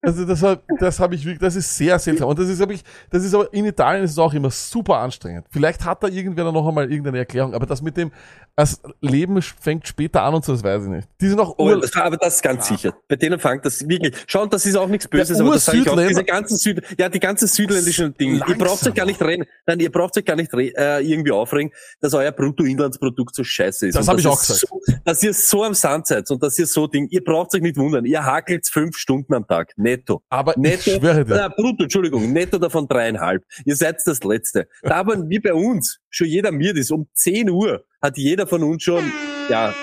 Also 0.02 0.24
das, 0.24 0.44
hab- 0.44 0.64
das 0.80 1.00
habe 1.00 1.16
ich 1.16 1.26
wirklich, 1.26 1.40
das 1.40 1.56
ist 1.56 1.76
sehr 1.76 1.98
seltsam. 1.98 2.30
Und 2.30 2.38
das 2.38 2.48
ist, 2.48 2.62
ich, 2.70 2.84
das 3.10 3.24
ist 3.24 3.34
aber 3.34 3.52
in 3.52 3.66
Italien 3.66 4.04
ist 4.04 4.12
es 4.12 4.20
auch 4.20 4.34
immer 4.34 4.52
super 4.52 4.98
anstrengend. 4.98 5.48
Vielleicht 5.50 5.84
hat 5.84 6.04
da 6.04 6.08
irgendwer 6.08 6.44
dann 6.46 6.54
noch 6.54 6.68
einmal 6.68 6.90
irgendeine 6.92 7.18
Erklärung, 7.18 7.56
aber 7.56 7.66
das 7.66 7.82
mit 7.82 7.98
dem, 7.98 8.12
das 8.56 8.80
Leben 9.02 9.42
fängt 9.42 9.88
später 9.88 10.22
an 10.22 10.36
und 10.36 10.46
so, 10.46 10.52
das 10.54 10.64
weiß 10.64 10.84
ich 10.84 10.90
nicht. 10.90 11.08
Die 11.20 11.28
sind 11.28 11.40
auch 11.40 11.56
Oh, 11.58 11.66
Ur 11.66 11.82
das, 11.82 11.96
aber 11.96 12.18
das 12.18 12.36
ist 12.36 12.42
ganz 12.44 12.68
sicher. 12.68 12.96
Bei 13.08 13.16
denen 13.16 13.40
fängt 13.40 13.66
das 13.66 13.88
wirklich. 13.88 14.14
Schau, 14.28 14.46
das 14.46 14.66
ist 14.68 14.76
auch 14.76 14.88
nichts 14.88 15.08
Böses, 15.08 15.40
aber 15.42 15.54
das 15.54 15.66
sage 15.66 15.80
ich 15.80 15.90
auch. 15.90 15.98
Diese 15.98 16.24
ganzen 16.24 16.58
Süd, 16.58 16.82
ja, 17.00 17.10
die 17.10 17.20
ganzen 17.20 17.48
südländischen 17.48 18.14
Dinge. 18.14 18.42
Ihr 18.48 18.58
braucht 18.58 18.86
euch 18.88 18.94
gar 18.94 19.06
nicht 19.08 19.22
reden. 19.22 19.46
Nein, 19.66 19.80
ihr 19.80 19.92
braucht 19.92 20.16
euch 20.18 20.26
gar 20.26 20.36
nicht 20.36 20.54
äh, 20.54 21.00
irgendwie 21.00 21.32
aufregen, 21.32 21.72
dass 22.00 22.14
euer 22.14 22.32
Bruttoinlandsprodukt 22.32 23.34
so 23.36 23.44
scheiße 23.44 23.88
ist. 23.88 23.96
Das 23.96 24.08
Und 24.08 24.12
hab 24.14 24.20
ich 24.20 24.28
auch 24.28 24.40
ihr 24.42 24.56
So, 24.56 24.80
dass 25.04 25.24
ihr 25.24 25.34
so 25.34 25.64
am 25.64 25.74
Sand 25.74 26.08
seid 26.08 26.30
und 26.30 26.44
dass 26.44 26.60
ihr 26.60 26.68
so 26.68 26.86
Ding. 26.88 27.08
Ihr 27.10 27.24
braucht 27.24 27.56
euch 27.56 27.62
nicht 27.62 27.78
wundern. 27.78 28.06
Ihr 28.06 28.24
hakelt 28.24 28.68
fünf 28.70 28.98
Stunden 28.98 29.34
am 29.34 29.48
Tag. 29.48 29.72
Netto. 29.96 30.22
aber 30.30 30.54
Netto, 30.58 30.92
ich 30.92 30.98
schwöre 30.98 31.26
dir. 31.26 31.46
äh, 31.46 31.50
brutto, 31.50 31.84
Entschuldigung, 31.84 32.32
netto 32.34 32.58
davon 32.58 32.88
dreieinhalb. 32.88 33.44
Ihr 33.66 33.76
seid 33.76 33.98
das 34.06 34.24
Letzte. 34.24 34.68
Da 34.84 34.98
aber 34.98 35.28
wie 35.30 35.40
bei 35.40 35.54
uns 35.54 36.00
schon 36.10 36.28
jeder 36.28 36.52
miert 36.52 36.78
ist, 36.78 36.92
um 36.92 37.08
10 37.14 37.50
Uhr 37.50 37.86
hat 38.02 38.18
jeder 38.18 38.46
von 38.48 38.64
uns 38.64 38.84
schon, 38.84 39.04
ja, 39.50 39.74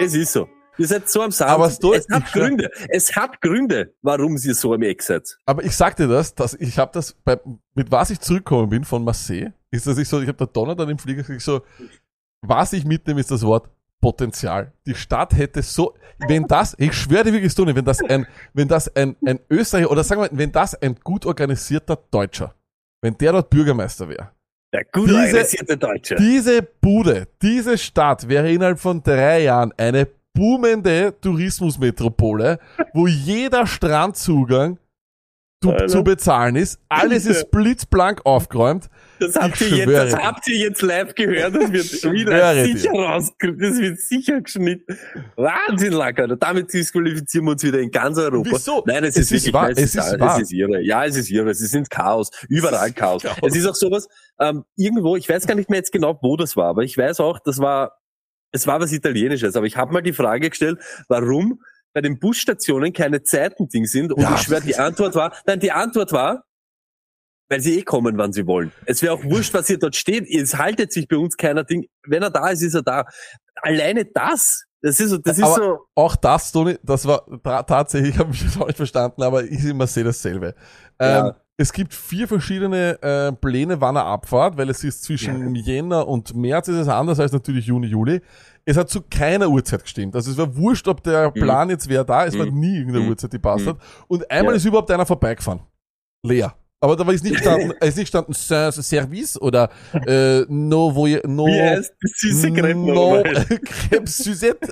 es 0.00 0.14
ist 0.14 0.32
so. 0.32 0.48
Ihr 0.78 0.86
seid 0.86 1.08
so 1.08 1.22
am 1.22 1.32
Sand. 1.32 1.50
Aber 1.50 1.66
es 1.66 1.78
es 1.78 2.08
hat 2.08 2.32
Gründe. 2.32 2.70
Es 2.88 3.16
hat 3.16 3.40
Gründe, 3.40 3.94
warum 4.00 4.36
ihr 4.36 4.54
so 4.54 4.72
am 4.72 4.82
Eck 4.82 5.02
seid. 5.02 5.36
Aber 5.44 5.64
ich 5.64 5.72
sag 5.72 5.96
dir 5.96 6.06
das, 6.06 6.34
dass 6.34 6.54
ich 6.54 6.78
habe 6.78 6.92
das 6.94 7.14
bei, 7.24 7.38
mit 7.74 7.90
was 7.90 8.10
ich 8.10 8.20
zurückgekommen 8.20 8.68
bin 8.68 8.84
von 8.84 9.02
Marseille, 9.02 9.52
ist, 9.72 9.86
dass 9.86 9.98
ich 9.98 10.08
so, 10.08 10.20
ich 10.20 10.28
habe 10.28 10.38
da 10.38 10.46
Donner 10.46 10.76
dann 10.76 10.88
im 10.88 10.98
Flieger 10.98 11.22
gesagt, 11.24 11.42
so, 11.42 11.62
was 12.42 12.72
ich 12.72 12.84
mitnehme, 12.84 13.20
ist 13.20 13.30
das 13.30 13.42
Wort 13.42 13.68
Potenzial. 14.00 14.72
Die 14.86 14.94
Stadt 14.94 15.36
hätte 15.36 15.62
so, 15.62 15.94
wenn 16.26 16.44
das, 16.46 16.74
ich 16.78 16.92
schwöre 16.94 17.24
dir 17.24 17.32
wirklich, 17.32 17.54
Toni, 17.54 17.74
wenn 17.74 17.84
das 17.84 18.00
ein, 18.02 18.26
wenn 18.54 18.68
das 18.68 18.94
ein, 18.96 19.16
ein 19.26 19.40
Österreicher, 19.50 19.90
oder 19.90 20.04
sagen 20.04 20.22
wir, 20.22 20.28
wenn 20.32 20.52
das 20.52 20.74
ein 20.74 20.96
gut 21.02 21.26
organisierter 21.26 21.98
Deutscher, 22.10 22.54
wenn 23.02 23.16
der 23.18 23.32
dort 23.32 23.50
Bürgermeister 23.50 24.08
wäre, 24.08 24.30
Der 24.72 24.84
gut 24.84 25.08
Diese- 25.08 25.16
organisierte 25.18 25.76
Deutsche. 25.76 26.14
diese 26.16 26.62
Bude, 26.62 27.26
diese 27.42 27.78
Stadt 27.78 28.28
wäre 28.28 28.50
innerhalb 28.52 28.78
von 28.78 29.02
drei 29.02 29.42
Jahren 29.44 29.72
eine 29.76 30.06
boomende 30.34 31.14
Tourismusmetropole, 31.20 32.58
wo 32.94 33.06
jeder 33.06 33.66
Strandzugang 33.66 34.78
zu, 35.62 35.74
zu 35.86 36.04
bezahlen 36.04 36.56
ist. 36.56 36.78
Alles 36.88 37.26
ist 37.26 37.50
blitzblank 37.50 38.24
aufgeräumt. 38.24 38.88
Das 39.18 39.34
habt, 39.34 39.60
ihr 39.60 39.68
jetzt, 39.78 39.92
das 39.92 40.14
habt 40.16 40.46
ihr 40.46 40.56
jetzt 40.56 40.80
live 40.82 41.12
gehört. 41.16 41.56
Das 41.56 41.72
wird 41.72 42.12
wieder 42.12 42.64
sicher 42.64 42.92
rausgekriegt. 42.92 43.60
Das 43.60 43.78
wird 43.78 43.98
sicher 43.98 44.40
geschnitten. 44.40 44.96
Wahnsinn, 45.34 45.92
Lacker. 45.92 46.28
Damit 46.36 46.72
disqualifizieren 46.72 47.46
wir 47.46 47.52
uns 47.52 47.64
wieder 47.64 47.80
in 47.80 47.90
ganz 47.90 48.16
Europa. 48.18 48.50
Wieso? 48.52 48.84
Nein, 48.86 49.02
es, 49.02 49.16
Es 49.16 49.32
ist 49.32 49.46
ist 49.46 49.52
wahr, 49.52 49.70
es 49.70 49.78
ist 49.78 49.96
es 49.96 50.20
wahr. 50.20 50.40
ist 50.40 50.52
irre. 50.52 50.80
Ja, 50.82 51.04
es 51.04 51.16
ist 51.16 51.30
irre. 51.30 51.50
Es 51.50 51.60
ist 51.60 51.74
ins 51.74 51.88
Chaos. 51.88 52.30
Überall 52.48 52.92
Chaos. 52.92 53.24
Chaos. 53.24 53.38
Es 53.42 53.56
ist 53.56 53.66
auch 53.66 53.74
sowas, 53.74 54.06
ähm, 54.38 54.64
irgendwo, 54.76 55.16
ich 55.16 55.28
weiß 55.28 55.48
gar 55.48 55.56
nicht 55.56 55.68
mehr 55.70 55.78
jetzt 55.78 55.90
genau, 55.90 56.16
wo 56.22 56.36
das 56.36 56.56
war, 56.56 56.66
aber 56.66 56.84
ich 56.84 56.96
weiß 56.96 57.18
auch, 57.18 57.40
das 57.40 57.58
war, 57.58 57.98
es 58.52 58.68
war 58.68 58.78
was 58.80 58.92
Italienisches. 58.92 59.56
Aber 59.56 59.66
ich 59.66 59.76
habe 59.76 59.92
mal 59.92 60.02
die 60.02 60.12
Frage 60.12 60.50
gestellt, 60.50 60.78
warum 61.08 61.60
bei 61.98 62.02
den 62.02 62.20
Busstationen 62.20 62.92
keine 62.92 63.24
Zeitending 63.24 63.84
sind. 63.86 64.12
Und 64.12 64.22
Ja, 64.22 64.34
ich 64.36 64.42
schwöre, 64.42 64.60
die 64.60 64.76
Antwort 64.76 65.16
war, 65.16 65.32
nein, 65.48 65.58
die 65.58 65.72
Antwort 65.72 66.12
war, 66.12 66.44
weil 67.50 67.60
sie 67.60 67.78
eh 67.80 67.82
kommen, 67.82 68.16
wann 68.18 68.32
sie 68.32 68.46
wollen. 68.46 68.70
Es 68.86 69.02
wäre 69.02 69.14
auch 69.14 69.24
wurscht, 69.24 69.52
was 69.52 69.66
hier 69.66 69.78
dort 69.80 69.96
steht. 69.96 70.28
Es 70.30 70.56
haltet 70.56 70.92
sich 70.92 71.08
bei 71.08 71.16
uns 71.16 71.36
keiner 71.36 71.64
Ding. 71.64 71.86
Wenn 72.06 72.22
er 72.22 72.30
da 72.30 72.50
ist, 72.50 72.62
ist 72.62 72.74
er 72.74 72.82
da. 72.82 73.04
Alleine 73.56 74.04
das, 74.04 74.64
das 74.80 75.00
ist 75.00 75.10
so, 75.10 75.18
das 75.18 75.38
ist 75.38 75.44
Aber- 75.44 75.54
so, 75.56 75.78
Auch 75.96 76.14
das, 76.14 76.52
Toni, 76.52 76.76
das 76.84 77.04
war 77.04 77.24
ta- 77.42 77.64
tatsächlich, 77.64 78.10
ich 78.14 78.18
habe 78.20 78.30
mich 78.30 78.44
nicht 78.44 78.76
verstanden, 78.76 79.22
aber 79.24 79.42
ich 79.42 79.64
immer 79.64 79.88
sehe 79.88 80.04
dasselbe. 80.04 80.54
Ähm, 81.00 81.08
Ja. 81.26 81.36
Es 81.60 81.72
gibt 81.72 81.92
vier 81.92 82.28
verschiedene 82.28 83.02
äh, 83.02 83.32
Pläne, 83.32 83.80
wann 83.80 83.96
er 83.96 84.04
abfahrt, 84.04 84.56
weil 84.56 84.70
es 84.70 84.84
ist 84.84 85.02
zwischen 85.02 85.56
Jänner 85.56 86.06
und 86.06 86.36
März 86.36 86.68
ist 86.68 86.76
es 86.76 86.86
anders 86.86 87.18
als 87.18 87.32
natürlich 87.32 87.66
Juni, 87.66 87.88
Juli. 87.88 88.20
Es 88.68 88.76
hat 88.76 88.90
zu 88.90 89.00
keiner 89.00 89.48
Uhrzeit 89.48 89.82
gestimmt. 89.82 90.14
Also 90.14 90.30
es 90.30 90.36
war 90.36 90.54
wurscht, 90.54 90.88
ob 90.88 91.02
der 91.02 91.30
Plan 91.30 91.70
jetzt 91.70 91.88
wer 91.88 92.04
da, 92.04 92.26
es 92.26 92.38
war 92.38 92.44
Mhm. 92.44 92.60
nie 92.60 92.76
irgendeine 92.76 93.04
Mhm. 93.04 93.10
Uhrzeit, 93.10 93.32
die 93.32 93.38
passt 93.38 93.64
Mhm. 93.64 93.70
hat. 93.70 93.78
Und 94.08 94.30
einmal 94.30 94.52
Ja. 94.52 94.56
ist 94.58 94.64
überhaupt 94.66 94.90
einer 94.90 95.06
vorbeigefahren. 95.06 95.60
Leer. 96.22 96.54
Aber 96.80 96.94
da 96.94 97.04
war 97.06 97.12
es 97.12 97.22
nicht 97.24 97.34
gestanden, 97.34 97.72
es 97.80 97.88
ist 97.88 97.96
nicht 97.96 98.04
gestanden 98.06 98.34
Saint 98.34 98.74
Service 98.74 99.40
oder 99.40 99.68
äh, 100.06 100.42
no, 100.48 100.94
wo, 100.94 101.06
no, 101.26 101.46
das 101.48 101.90
Crepe 102.20 102.74
no? 102.76 103.16
Crêpe 103.22 104.06
Suzette, 104.06 104.68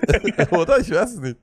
oder? 0.52 0.78
Ich 0.78 0.90
weiß 0.92 1.14
es 1.14 1.20
nicht. 1.20 1.36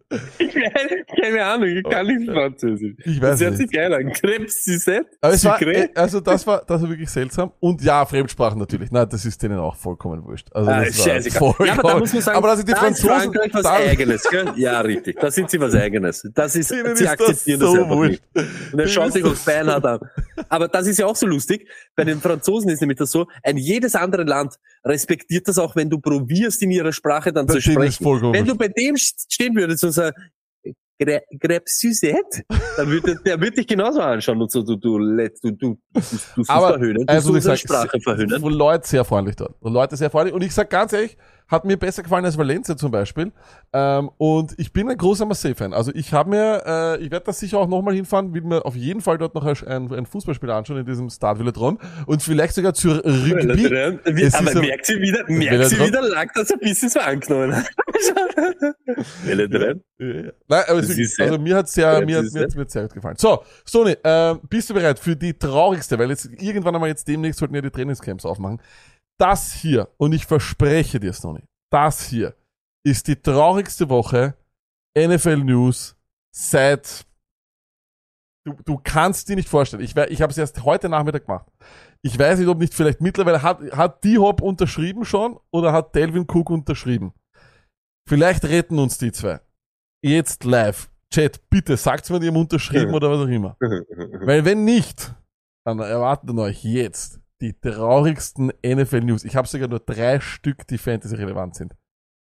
Keine 1.21 1.43
Ahnung, 1.45 1.67
ich 1.67 1.83
kann 1.83 2.07
nicht 2.07 2.29
Französisch. 2.31 2.95
Ich 3.03 3.21
weiß 3.21 3.31
Das 3.31 3.41
hört 3.41 3.51
nicht. 3.57 3.69
sich 3.69 3.71
geil 3.71 3.93
an. 3.93 4.09
Crêpe 4.13 4.47
Suzette? 4.49 5.05
Aber 5.19 5.33
es 5.33 5.43
war, 5.43 5.61
äh, 5.61 5.89
also 5.95 6.19
das 6.21 6.47
war, 6.47 6.63
das 6.65 6.81
war 6.81 6.89
wirklich 6.89 7.09
seltsam. 7.09 7.51
Und 7.59 7.81
ja, 7.81 8.05
Fremdsprachen 8.05 8.57
natürlich. 8.59 8.89
Nein, 8.91 9.07
das 9.09 9.25
ist 9.25 9.41
denen 9.43 9.59
auch 9.59 9.75
vollkommen 9.75 10.23
wurscht. 10.23 10.47
Also 10.53 10.69
Ah, 10.71 10.85
das 10.85 10.97
war 10.99 11.05
scheißegal. 11.07 11.39
vollkommen, 11.39 11.67
Ja, 11.67 11.73
aber 11.79 11.89
da 11.89 11.99
muss 11.99 12.13
man 12.13 12.21
sagen, 12.21 12.37
aber 12.37 12.47
dass 12.47 12.59
ich 12.59 12.65
die 12.65 12.71
da 12.71 12.77
ist 12.87 13.01
Franzosen, 13.01 13.33
Frankreich 13.33 13.53
was 13.53 13.65
Eigenes, 13.65 14.23
gell? 14.29 14.53
Ja, 14.55 14.79
richtig. 14.81 15.19
Da 15.19 15.29
sind 15.29 15.49
sie 15.49 15.59
was 15.59 15.75
Eigenes. 15.75 16.25
Das 16.33 16.55
ist, 16.55 16.71
denen 16.71 16.95
sie 16.95 17.03
ist 17.03 17.09
akzeptieren 17.09 17.59
das 17.59 17.69
das, 17.69 17.77
so 17.77 17.83
einfach 17.83 17.95
wurscht. 17.97 18.21
nicht. 18.33 18.73
Und 18.73 18.79
er 18.79 18.87
schaut 18.87 19.11
sich 19.13 19.23
aufs 19.25 19.43
Bein 19.43 19.67
hat 19.67 19.85
an. 19.85 19.99
Aber 20.53 20.67
das 20.67 20.85
ist 20.85 20.99
ja 20.99 21.07
auch 21.07 21.15
so 21.15 21.25
lustig. 21.25 21.67
Bei 21.95 22.03
den 22.03 22.21
Franzosen 22.21 22.69
ist 22.69 22.79
nämlich 22.79 22.99
das 22.99 23.09
so, 23.09 23.25
ein 23.41 23.57
jedes 23.57 23.95
andere 23.95 24.21
Land 24.21 24.53
respektiert 24.85 25.47
das 25.47 25.57
auch, 25.57 25.75
wenn 25.75 25.89
du 25.89 25.99
probierst, 25.99 26.61
in 26.61 26.69
ihrer 26.69 26.93
Sprache 26.93 27.33
dann 27.33 27.47
Bei 27.47 27.55
zu 27.55 27.61
sprechen. 27.61 28.05
Wenn 28.05 28.45
du 28.45 28.55
bei 28.55 28.67
dem 28.67 28.95
stehen 28.95 29.55
würdest 29.55 29.83
und 29.83 29.93
sagst, 29.93 30.21
Gre- 31.05 31.61
Suzette, 31.65 32.43
dann 32.77 32.87
würde 32.89 33.15
der 33.25 33.39
würde 33.39 33.57
dich 33.57 33.67
genauso 33.67 34.01
anschauen 34.01 34.41
und 34.41 34.51
so, 34.51 34.61
du, 34.63 34.75
du, 34.75 34.97
let- 34.97 35.37
du, 35.43 35.51
du, 35.51 35.77
du, 35.93 36.01
du 36.35 36.43
Aber, 36.47 36.69
verhöhnen, 36.69 37.05
du 37.05 37.13
also 37.13 37.31
unsere 37.33 37.55
gesagt, 37.55 37.59
Sprache 37.87 37.99
verhöhnen. 38.01 38.41
Leute 38.41 38.87
sehr 38.87 39.05
freundlich 39.05 39.35
dort. 39.35 39.55
Leute 39.61 39.95
sehr 39.95 40.09
freundlich. 40.09 40.33
Und 40.35 40.43
ich 40.43 40.53
sag 40.53 40.69
ganz 40.69 40.93
ehrlich, 40.93 41.17
hat 41.49 41.65
mir 41.65 41.77
besser 41.77 42.01
gefallen 42.03 42.25
als 42.25 42.37
Valencia 42.37 42.75
zum 42.77 42.89
Beispiel. 42.89 43.31
Ähm, 43.73 44.09
und 44.17 44.53
ich 44.57 44.71
bin 44.73 44.89
ein 44.89 44.97
großer 44.97 45.25
Marseille-Fan. 45.25 45.73
Also 45.73 45.91
ich 45.93 46.11
habe 46.13 46.29
mir, 46.29 46.63
äh, 46.65 47.03
ich 47.03 47.11
werde 47.11 47.25
da 47.25 47.33
sicher 47.33 47.59
auch 47.59 47.67
nochmal 47.67 47.93
hinfahren, 47.93 48.33
will 48.33 48.41
mir 48.43 48.65
auf 48.65 48.75
jeden 48.75 49.01
Fall 49.01 49.17
dort 49.17 49.35
noch 49.35 49.45
ein, 49.45 49.91
ein 49.93 50.05
Fußballspiel 50.05 50.49
anschauen 50.49 50.77
in 50.79 50.85
diesem 50.85 51.09
Stade 51.09 51.39
Velodrom 51.39 51.79
und 52.07 52.23
vielleicht 52.23 52.55
sogar 52.55 52.73
zur 52.73 53.03
Rugby. 53.03 53.67
Aber 53.67 54.61
merkt 54.61 54.85
sie 54.85 54.99
wieder, 54.99 55.25
merkt 55.27 55.65
sie 55.69 55.79
wieder 55.79 56.01
lag, 56.01 56.31
dass 56.33 56.49
er 56.49 56.55
ein 56.55 56.59
bisschen 56.61 56.89
so 56.89 56.99
angenommen 56.99 57.55
hat. 57.55 57.65
Welle 59.23 59.49
drin. 59.49 59.83
Ja. 59.99 60.31
Nein, 60.47 60.63
aber 60.67 60.79
es 60.79 61.19
also 61.19 61.37
mir 61.37 61.55
hat's 61.55 61.73
sehr, 61.73 61.99
Ja, 61.99 62.05
mir, 62.05 62.17
hat, 62.17 62.31
mir, 62.31 62.41
hat's, 62.41 62.55
mir 62.55 62.61
hat's 62.61 62.73
sehr 62.73 62.83
gut 62.83 62.93
gefallen. 62.93 63.15
So, 63.17 63.43
Stoni, 63.65 63.95
ähm, 64.03 64.41
bist 64.49 64.69
du 64.69 64.73
bereit 64.73 64.99
für 64.99 65.15
die 65.15 65.33
traurigste, 65.33 65.97
weil 65.97 66.09
jetzt 66.09 66.25
irgendwann 66.25 66.75
einmal 66.75 66.89
jetzt 66.89 67.07
demnächst 67.07 67.39
sollten 67.39 67.55
ja 67.55 67.61
die 67.61 67.69
Trainingscamps 67.69 68.25
aufmachen. 68.25 68.61
Das 69.17 69.53
hier, 69.53 69.89
und 69.97 70.13
ich 70.13 70.25
verspreche 70.25 70.99
dir, 70.99 71.13
Stoni, 71.13 71.41
das 71.71 72.05
hier 72.05 72.35
ist 72.83 73.07
die 73.07 73.15
traurigste 73.15 73.89
Woche 73.89 74.35
NFL 74.97 75.37
News 75.37 75.95
seit 76.31 77.05
Du, 78.45 78.53
du 78.65 78.79
kannst 78.83 79.29
dir 79.29 79.37
nicht 79.37 79.47
vorstellen. 79.47 79.83
Ich, 79.83 79.95
ich 79.95 80.21
habe 80.21 80.31
es 80.31 80.37
erst 80.37 80.65
heute 80.65 80.89
Nachmittag 80.89 81.25
gemacht. 81.25 81.45
Ich 82.01 82.19
weiß 82.19 82.39
nicht, 82.39 82.49
ob 82.49 82.57
nicht 82.57 82.73
vielleicht 82.73 82.99
mittlerweile 82.99 83.41
hat, 83.41 83.61
hat 83.71 84.03
D-Hop 84.03 84.41
unterschrieben 84.41 85.05
schon 85.05 85.39
oder 85.49 85.71
hat 85.71 85.95
Delvin 85.95 86.25
Cook 86.27 86.49
unterschrieben. 86.49 87.13
Vielleicht 88.07 88.43
retten 88.45 88.79
uns 88.79 88.97
die 88.97 89.11
zwei. 89.11 89.39
Jetzt 90.01 90.43
live. 90.43 90.89
Chat, 91.11 91.49
bitte 91.49 91.77
sagt's 91.77 92.09
mir, 92.09 92.19
die 92.19 92.27
haben 92.27 92.37
unterschrieben 92.37 92.93
oder 92.93 93.09
was 93.09 93.19
auch 93.19 93.27
immer. 93.31 93.55
Weil 93.59 94.43
wenn 94.45 94.65
nicht, 94.65 95.13
dann 95.65 95.79
erwarten 95.79 96.37
euch 96.39 96.63
jetzt 96.63 97.19
die 97.39 97.53
traurigsten 97.53 98.51
NFL 98.65 99.01
News. 99.01 99.23
Ich 99.23 99.35
habe 99.35 99.47
sogar 99.47 99.67
nur 99.67 99.79
drei 99.79 100.19
Stück, 100.19 100.65
die 100.67 100.77
Fantasy 100.77 101.15
relevant 101.15 101.55
sind. 101.55 101.75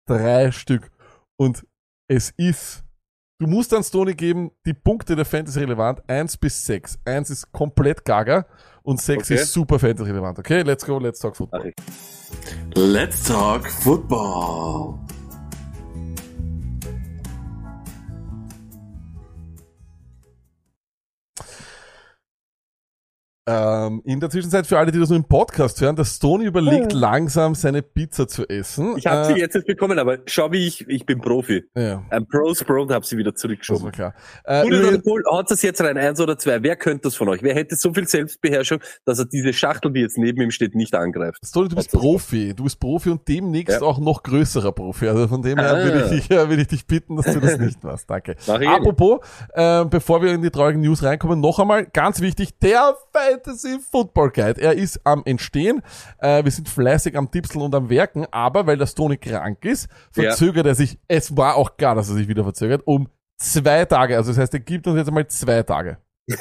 Drei 0.08 0.50
Stück. 0.50 0.90
Und 1.36 1.66
es 2.08 2.30
ist, 2.36 2.84
du 3.38 3.46
musst 3.46 3.72
dann 3.72 3.82
Stoney 3.84 4.14
geben, 4.14 4.50
die 4.66 4.74
Punkte 4.74 5.14
der 5.16 5.24
Fantasy 5.24 5.60
relevant, 5.60 6.02
eins 6.08 6.36
bis 6.36 6.64
sechs. 6.64 6.98
Eins 7.04 7.30
ist 7.30 7.52
komplett 7.52 8.04
gaga 8.04 8.46
und 8.82 9.00
sechs 9.00 9.30
Okay. 9.30 9.40
ist 9.40 9.52
super 9.52 9.78
Fantasy 9.78 10.10
relevant. 10.10 10.38
Okay, 10.38 10.62
let's 10.62 10.84
go, 10.84 10.98
let's 10.98 11.20
talk 11.20 11.36
football. 11.36 11.72
Let's 12.74 13.22
talk 13.24 13.66
football. 13.70 14.98
Ähm, 23.46 24.00
in 24.06 24.20
der 24.20 24.30
Zwischenzeit 24.30 24.66
für 24.66 24.78
alle, 24.78 24.90
die 24.90 24.98
das 24.98 25.10
nur 25.10 25.18
im 25.18 25.24
Podcast 25.24 25.78
hören, 25.82 25.94
der 25.96 26.06
Stone 26.06 26.44
überlegt 26.44 26.94
langsam 26.94 27.54
seine 27.54 27.82
Pizza 27.82 28.26
zu 28.26 28.48
essen. 28.48 28.96
Ich 28.96 29.06
habe 29.06 29.26
sie 29.26 29.32
Äh, 29.34 29.38
jetzt 29.40 29.54
nicht 29.54 29.66
bekommen, 29.66 29.98
aber 29.98 30.18
schau 30.24 30.50
wie 30.50 30.66
ich, 30.66 30.88
ich 30.88 31.04
bin 31.04 31.20
Profi. 31.20 31.62
Ja, 31.76 32.02
Ein 32.08 32.26
Pros 32.26 32.64
Pro 32.64 32.80
und 32.80 32.90
habe 32.90 33.04
sie 33.04 33.18
wieder 33.18 33.32
das 33.32 33.40
zurückgeschoben. 33.42 33.84
war 33.84 33.92
klar. 33.92 34.14
Äh, 34.44 34.64
oder 34.64 34.98
haut 35.30 35.50
das 35.50 35.60
jetzt 35.60 35.82
rein, 35.82 35.98
eins 35.98 36.20
oder 36.20 36.38
zwei. 36.38 36.62
Wer 36.62 36.76
könnte 36.76 37.02
das 37.02 37.16
von 37.16 37.28
euch? 37.28 37.42
Wer 37.42 37.54
hätte 37.54 37.76
so 37.76 37.92
viel 37.92 38.08
Selbstbeherrschung, 38.08 38.78
dass 39.04 39.18
er 39.18 39.26
diese 39.26 39.52
Schachtel, 39.52 39.92
die 39.92 40.00
jetzt 40.00 40.16
neben 40.16 40.40
ihm 40.40 40.50
steht, 40.50 40.74
nicht 40.74 40.94
angreift? 40.94 41.40
Stone, 41.44 41.68
du 41.68 41.76
bist 41.76 41.92
Profi. 41.92 42.54
Du 42.54 42.64
bist 42.64 42.80
Profi 42.80 43.10
und 43.10 43.28
demnächst 43.28 43.80
Ja. 43.80 43.86
auch 43.86 43.98
noch 43.98 44.22
größerer 44.22 44.72
Profi. 44.72 45.06
Also 45.08 45.28
von 45.28 45.42
dem 45.42 45.58
her 45.58 45.70
Ah. 45.74 45.84
würde 45.84 46.04
ich, 46.14 46.26
dich, 46.28 46.30
äh, 46.30 46.48
würde 46.48 46.62
ich 46.62 46.68
dich 46.68 46.86
bitten, 46.86 47.16
dass 47.16 47.26
du 47.26 47.40
das 47.40 47.58
nicht 47.58 47.84
machst. 47.84 48.08
Danke. 48.08 48.36
Mach 48.46 48.58
Apropos, 48.62 49.20
äh, 49.52 49.84
bevor 49.84 50.22
wir 50.22 50.32
in 50.32 50.40
die 50.40 50.50
traurigen 50.50 50.80
News 50.80 51.02
reinkommen, 51.02 51.40
noch 51.40 51.58
einmal 51.58 51.84
ganz 51.84 52.22
wichtig, 52.22 52.58
der 52.60 52.96
Fantasy 53.38 53.78
Football 53.90 54.30
Guide. 54.30 54.60
Er 54.60 54.74
ist 54.74 55.00
am 55.04 55.22
Entstehen. 55.24 55.82
Äh, 56.18 56.44
wir 56.44 56.50
sind 56.52 56.68
fleißig 56.68 57.16
am 57.16 57.30
Tipseln 57.30 57.62
und 57.62 57.74
am 57.74 57.88
Werken, 57.90 58.26
aber 58.30 58.66
weil 58.66 58.76
der 58.76 58.86
Stone 58.86 59.16
krank 59.18 59.64
ist, 59.64 59.88
Ja. 60.14 60.24
verzögert 60.30 60.66
er 60.66 60.74
sich, 60.74 60.98
es 61.08 61.36
war 61.36 61.56
auch 61.56 61.76
klar, 61.76 61.94
dass 61.94 62.08
er 62.08 62.14
sich 62.14 62.28
wieder 62.28 62.44
verzögert, 62.44 62.82
um 62.84 63.08
zwei 63.38 63.84
Tage. 63.86 64.16
Also 64.16 64.30
das 64.30 64.38
heißt, 64.38 64.54
er 64.54 64.60
gibt 64.60 64.86
uns 64.86 64.96
jetzt 64.98 65.08
einmal 65.08 65.26
zwei 65.26 65.62
Tage. 65.62 65.98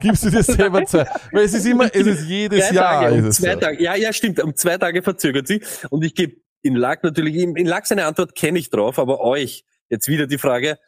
Gibst 0.00 0.24
du 0.24 0.30
dir 0.30 0.42
selber 0.42 0.84
zwei? 0.86 1.06
Weil 1.32 1.44
es 1.44 1.52
ist 1.52 1.66
immer, 1.66 1.84
es 1.94 2.06
ist 2.06 2.26
jedes 2.26 2.68
Zwei 2.68 2.74
Jahr. 2.74 3.02
Tage, 3.02 3.16
ist 3.16 3.22
um 3.22 3.28
es 3.28 3.36
zwei 3.36 3.52
so. 3.54 3.60
Tage. 3.60 3.82
Ja, 3.82 3.94
ja, 3.96 4.12
stimmt. 4.12 4.42
Um 4.42 4.54
zwei 4.54 4.78
Tage 4.78 5.02
verzögert 5.02 5.46
sie. 5.46 5.62
Und 5.90 6.02
ich 6.04 6.14
gebe 6.14 6.36
in 6.62 6.74
Lack 6.76 7.02
natürlich, 7.04 7.34
in 7.36 7.56
in 7.56 7.66
Lack 7.66 7.86
seine 7.86 8.06
Antwort 8.06 8.34
kenne 8.34 8.58
ich 8.58 8.70
drauf, 8.70 8.98
aber 8.98 9.20
euch 9.20 9.64
jetzt 9.90 10.08
wieder 10.08 10.26
die 10.26 10.38
Frage, 10.38 10.78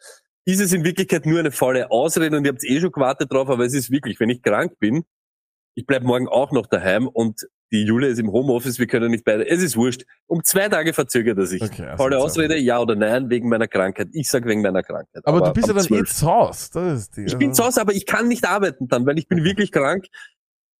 ist 0.45 0.59
es 0.59 0.73
in 0.73 0.83
Wirklichkeit 0.83 1.25
nur 1.25 1.39
eine 1.39 1.51
faule 1.51 1.89
Ausrede 1.91 2.37
und 2.37 2.45
ihr 2.45 2.51
habt 2.51 2.63
eh 2.63 2.79
schon 2.79 2.91
gewartet 2.91 3.31
drauf, 3.31 3.49
aber 3.49 3.65
es 3.65 3.73
ist 3.73 3.91
wirklich, 3.91 4.19
wenn 4.19 4.29
ich 4.29 4.41
krank 4.41 4.77
bin, 4.79 5.03
ich 5.75 5.85
bleib 5.85 6.03
morgen 6.03 6.27
auch 6.27 6.51
noch 6.51 6.67
daheim 6.67 7.07
und 7.07 7.41
die 7.71 7.83
Julia 7.85 8.07
ist 8.09 8.19
im 8.19 8.31
Homeoffice, 8.31 8.77
wir 8.77 8.85
können 8.85 9.09
nicht 9.09 9.23
beide, 9.23 9.47
es 9.49 9.63
ist 9.63 9.75
wurscht. 9.75 10.03
Um 10.27 10.43
zwei 10.43 10.69
Tage 10.69 10.93
verzögert 10.93 11.39
er 11.39 11.47
sich. 11.47 11.59
Okay, 11.61 11.83
also 11.85 11.97
faule 12.03 12.17
zwei 12.17 12.21
Ausrede, 12.23 12.57
ja 12.57 12.79
oder 12.79 12.95
nein, 12.95 13.29
wegen 13.31 13.49
meiner 13.49 13.67
Krankheit. 13.67 14.09
Ich 14.11 14.29
sag 14.29 14.45
wegen 14.45 14.61
meiner 14.61 14.83
Krankheit. 14.83 15.25
Aber, 15.25 15.41
du 15.41 15.53
bist 15.53 15.67
ja 15.67 15.73
dann 15.73 15.83
eh 15.83 15.87
12. 15.87 16.13
zu 16.13 16.27
Hause. 16.27 16.69
Das 16.73 16.99
ist 17.01 17.17
die, 17.17 17.23
Ich 17.23 17.35
bin 17.37 17.51
zu 17.55 17.65
Hause, 17.65 17.81
aber 17.81 17.93
ich 17.93 18.05
kann 18.05 18.27
nicht 18.27 18.45
arbeiten 18.47 18.87
dann, 18.87 19.07
weil 19.07 19.17
ich 19.17 19.27
bin 19.27 19.43
wirklich 19.43 19.71
krank. 19.71 20.05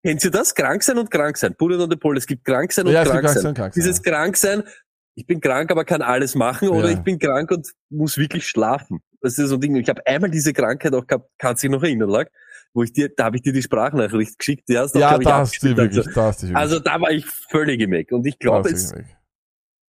Kennt 0.05 0.23
ihr 0.23 0.29
das? 0.29 0.53
Krank 0.53 0.83
sein 0.83 0.99
und 0.99 1.09
krank 1.09 1.37
sein. 1.37 1.55
Bullet 1.57 1.77
und 1.81 1.89
the 1.89 1.95
Pole. 1.97 2.17
Es 2.19 2.27
gibt 2.27 2.45
krank 2.45 2.71
sein 2.71 2.85
und 2.85 2.93
Ja, 2.93 3.03
krank 3.05 3.21
krank 3.21 3.29
sein. 3.29 3.41
sein 3.41 3.49
und 3.49 3.55
krank 3.55 3.73
sein, 3.73 3.81
Dieses 3.81 4.03
krank 4.03 4.37
sein, 4.37 4.63
ich 5.15 5.25
bin 5.25 5.41
krank, 5.41 5.71
aber 5.71 5.85
kann 5.85 6.01
alles 6.03 6.35
machen, 6.35 6.67
oder 6.69 6.89
Ja. 6.91 6.97
ich 6.97 7.03
bin 7.03 7.17
krank 7.17 7.49
und 7.49 7.71
muss 7.89 8.17
wirklich 8.17 8.45
schlafen. 8.45 8.99
Das 9.23 9.37
ist 9.39 9.49
so 9.49 9.55
ein 9.55 9.61
Ding. 9.61 9.75
Ich 9.77 9.87
habe 9.87 10.05
einmal 10.05 10.29
diese 10.29 10.51
Krankheit 10.51 10.93
auch 10.93 11.07
gehabt, 11.07 11.29
kannst 11.39 11.63
du 11.63 11.67
dich 11.67 11.75
noch 11.75 11.81
erinnern, 11.81 12.09
lag, 12.09 12.27
wo 12.73 12.83
ich 12.83 12.91
dir, 12.91 13.09
da 13.15 13.25
habe 13.25 13.37
ich 13.37 13.41
dir 13.41 13.53
die 13.53 13.61
Sprachnachricht 13.61 14.37
geschickt, 14.37 14.67
die 14.67 14.77
hast 14.77 14.93
du 14.93 14.99
auch, 14.99 15.01
Ja, 15.01 15.09
glaub 15.17 15.21
ich, 15.21 15.27
da 15.27 15.37
hast 15.37 15.63
du 15.63 15.77
wirklich, 15.77 15.97
Also, 15.97 16.11
da 16.13 16.23
hast 16.25 16.41
du 16.43 16.47
wirklich. 16.47 16.57
also 16.57 16.79
da 16.79 17.01
war 17.01 17.11
ich 17.11 17.25
völlig 17.25 17.79
im 17.79 17.93
Eck. 17.93 18.11
Und 18.11 18.27
ich 18.27 18.37
glaube, 18.37 18.69
es 18.69 18.93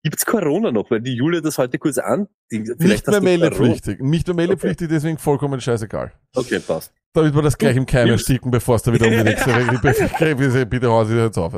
gibt's 0.05 0.25
Corona 0.25 0.71
noch, 0.71 0.89
weil 0.91 1.01
die 1.01 1.15
Julia 1.15 1.41
das 1.41 1.59
heute 1.59 1.79
kurz 1.79 1.99
an. 1.99 2.29
Nicht 2.51 3.07
mehr 3.09 3.21
meldepflichtig. 3.21 4.01
Nicht 4.01 4.29
mehr 4.29 4.37
meldepflichtig, 4.37 4.89
deswegen 4.89 5.19
vollkommen 5.19 5.61
scheißegal. 5.61 6.13
Okay, 6.37 6.61
passt. 6.61 6.93
Damit 7.13 7.35
wir 7.35 7.43
das 7.43 7.59
gleich 7.59 7.77
im 7.77 7.87
Keim 7.87 8.09
ersticken, 8.09 8.53
bevor 8.53 8.77
es 8.77 8.83
da 8.83 8.93
wieder 8.93 9.07
um 9.07 9.13
die 9.13 9.23
nächste 9.25 9.51
bitte, 9.83 10.67
bitte 10.67 10.91
hauen 10.91 11.07
Sie 11.09 11.17
jetzt 11.17 11.39
auf. 11.39 11.55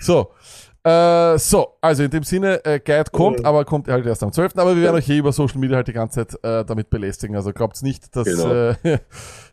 So. 0.00 0.32
Äh, 0.82 1.38
so, 1.38 1.76
also 1.82 2.02
in 2.02 2.10
dem 2.10 2.22
Sinne, 2.22 2.64
äh, 2.64 2.80
Guide 2.80 3.10
kommt, 3.12 3.44
aber 3.44 3.66
kommt 3.66 3.86
halt 3.88 4.06
erst 4.06 4.22
am 4.22 4.32
12. 4.32 4.56
Aber 4.56 4.74
wir 4.74 4.82
werden 4.82 4.96
euch 4.96 5.04
hier 5.04 5.18
über 5.18 5.30
Social 5.30 5.58
Media 5.58 5.76
halt 5.76 5.88
die 5.88 5.92
ganze 5.92 6.26
Zeit 6.26 6.42
äh, 6.42 6.64
damit 6.64 6.88
belästigen. 6.88 7.36
Also 7.36 7.52
glaubt 7.52 7.82
nicht, 7.82 8.16
dass 8.16 8.24
Genau. 8.24 8.50
äh, 8.50 8.74
nicht, 8.82 9.02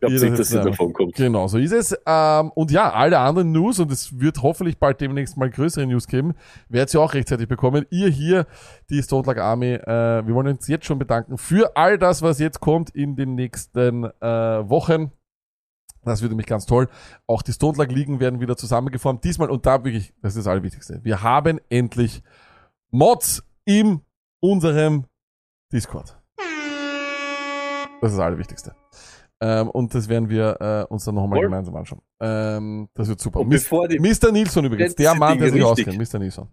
das 0.00 0.50
dass 0.50 0.64
davon 0.64 0.94
kommt. 0.94 1.14
Genau, 1.16 1.46
so 1.46 1.58
ist 1.58 1.72
es. 1.72 1.98
Ähm, 2.06 2.50
und 2.54 2.70
ja, 2.70 2.90
alle 2.92 3.18
anderen 3.18 3.52
News, 3.52 3.78
und 3.78 3.92
es 3.92 4.18
wird 4.18 4.42
hoffentlich 4.42 4.78
bald 4.78 5.02
demnächst 5.02 5.36
mal 5.36 5.50
größere 5.50 5.86
News 5.86 6.06
geben, 6.06 6.32
werdet 6.70 6.94
ihr 6.94 7.00
auch 7.02 7.12
rechtzeitig 7.12 7.46
bekommen. 7.46 7.84
Ihr 7.90 8.08
hier, 8.08 8.46
die 8.88 9.02
Stone 9.02 9.28
Army, 9.42 9.74
äh, 9.74 10.26
wir 10.26 10.34
wollen 10.34 10.48
uns 10.48 10.66
jetzt 10.66 10.86
schon 10.86 10.98
bedanken 10.98 11.36
für 11.36 11.76
all 11.76 11.98
das, 11.98 12.22
was 12.22 12.38
jetzt 12.38 12.60
kommt 12.60 12.88
in 12.94 13.16
den 13.16 13.34
nächsten 13.34 14.04
äh, 14.04 14.10
Wochen. 14.22 15.12
Das 16.04 16.22
wird 16.22 16.30
nämlich 16.30 16.46
ganz 16.46 16.64
toll. 16.66 16.88
Auch 17.26 17.42
die 17.42 17.52
Stone 17.52 17.76
Luck 17.76 17.90
Ligen 17.90 18.20
werden 18.20 18.40
wieder 18.40 18.56
zusammengeformt. 18.56 19.24
Diesmal, 19.24 19.50
und 19.50 19.66
da 19.66 19.84
wirklich, 19.84 20.14
das 20.22 20.34
ist 20.36 20.46
das 20.46 20.46
Allerwichtigste. 20.46 21.00
Wir 21.02 21.22
haben 21.22 21.60
endlich 21.68 22.22
Mods 22.90 23.42
in 23.64 24.00
unserem 24.40 25.04
Discord. 25.72 26.16
Das 28.00 28.12
ist 28.12 28.18
das 28.18 28.24
Allerwichtigste. 28.24 28.74
Ähm, 29.40 29.70
und 29.70 29.94
das 29.94 30.08
werden 30.08 30.28
wir 30.30 30.56
äh, 30.60 30.92
uns 30.92 31.04
dann 31.04 31.14
nochmal 31.14 31.40
gemeinsam 31.40 31.76
anschauen. 31.76 32.02
Ähm, 32.20 32.88
das 32.94 33.08
wird 33.08 33.20
super. 33.20 33.40
Und 33.40 33.48
Mis 33.48 33.70
Mr. 33.70 34.32
Nilsson 34.32 34.64
übrigens, 34.64 34.94
der 34.96 35.14
Mann, 35.14 35.38
der 35.38 35.50
sich 35.50 35.62
richtig- 35.64 35.88
auskennt. 35.88 36.12
Mr. 36.12 36.18
Nilsson. 36.18 36.48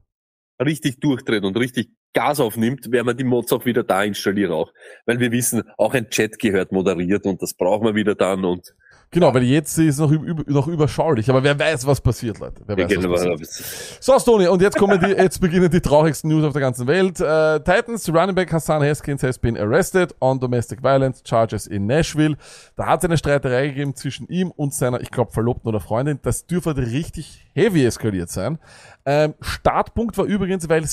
richtig 0.61 0.99
durchdreht 0.99 1.43
und 1.43 1.57
richtig 1.57 1.91
Gas 2.13 2.39
aufnimmt, 2.39 2.89
werden 2.91 3.07
wir 3.07 3.13
die 3.13 3.23
Mods 3.25 3.51
auch 3.51 3.65
wieder 3.65 3.83
da 3.83 4.03
installieren 4.03 4.51
auch. 4.53 4.71
Weil 5.05 5.19
wir 5.19 5.31
wissen, 5.31 5.63
auch 5.77 5.93
ein 5.93 6.09
Chat 6.09 6.39
gehört 6.39 6.71
moderiert 6.71 7.25
und 7.25 7.41
das 7.41 7.53
brauchen 7.53 7.85
wir 7.85 7.95
wieder 7.95 8.15
dann 8.15 8.45
und 8.45 8.73
Genau, 9.11 9.33
weil 9.33 9.43
jetzt 9.43 9.77
ist 9.77 9.95
es 9.95 9.97
noch, 9.99 10.11
üb 10.11 10.47
noch 10.49 10.67
überschaulich. 10.67 11.29
Aber 11.29 11.43
wer 11.43 11.57
weiß, 11.57 11.85
was 11.87 12.01
passiert, 12.01 12.39
Leute. 12.39 12.61
Wer 12.65 12.77
weiß, 12.77 12.97
was 13.09 13.23
passiert. 13.23 14.03
So, 14.03 14.19
Stoney, 14.19 14.47
und 14.47 14.61
jetzt 14.61 14.77
kommen 14.77 14.99
die, 14.99 15.11
jetzt 15.11 15.39
beginnen 15.39 15.69
die 15.69 15.79
traurigsten 15.79 16.29
News 16.29 16.43
auf 16.43 16.53
der 16.53 16.61
ganzen 16.61 16.87
Welt. 16.87 17.19
Äh, 17.19 17.59
Titans, 17.59 18.09
Running 18.09 18.35
Back 18.35 18.51
Hassan 18.51 18.83
Haskins 18.83 19.23
has 19.23 19.37
been 19.37 19.57
arrested 19.57 20.13
on 20.19 20.39
domestic 20.39 20.83
violence 20.83 21.23
charges 21.25 21.67
in 21.67 21.85
Nashville. 21.85 22.35
Da 22.75 22.87
hat 22.87 22.99
es 22.99 23.05
eine 23.05 23.17
Streiterei 23.17 23.67
gegeben 23.67 23.95
zwischen 23.95 24.27
ihm 24.27 24.51
und 24.51 24.73
seiner, 24.73 24.99
ich 25.01 25.11
glaube, 25.11 25.31
Verlobten 25.31 25.69
oder 25.69 25.79
Freundin. 25.79 26.19
Das 26.21 26.45
dürfte 26.45 26.75
richtig 26.75 27.47
heavy 27.53 27.85
eskaliert 27.85 28.29
sein. 28.29 28.59
Ähm, 29.05 29.35
Startpunkt 29.39 30.17
war 30.17 30.25
übrigens, 30.25 30.67
weil 30.67 30.85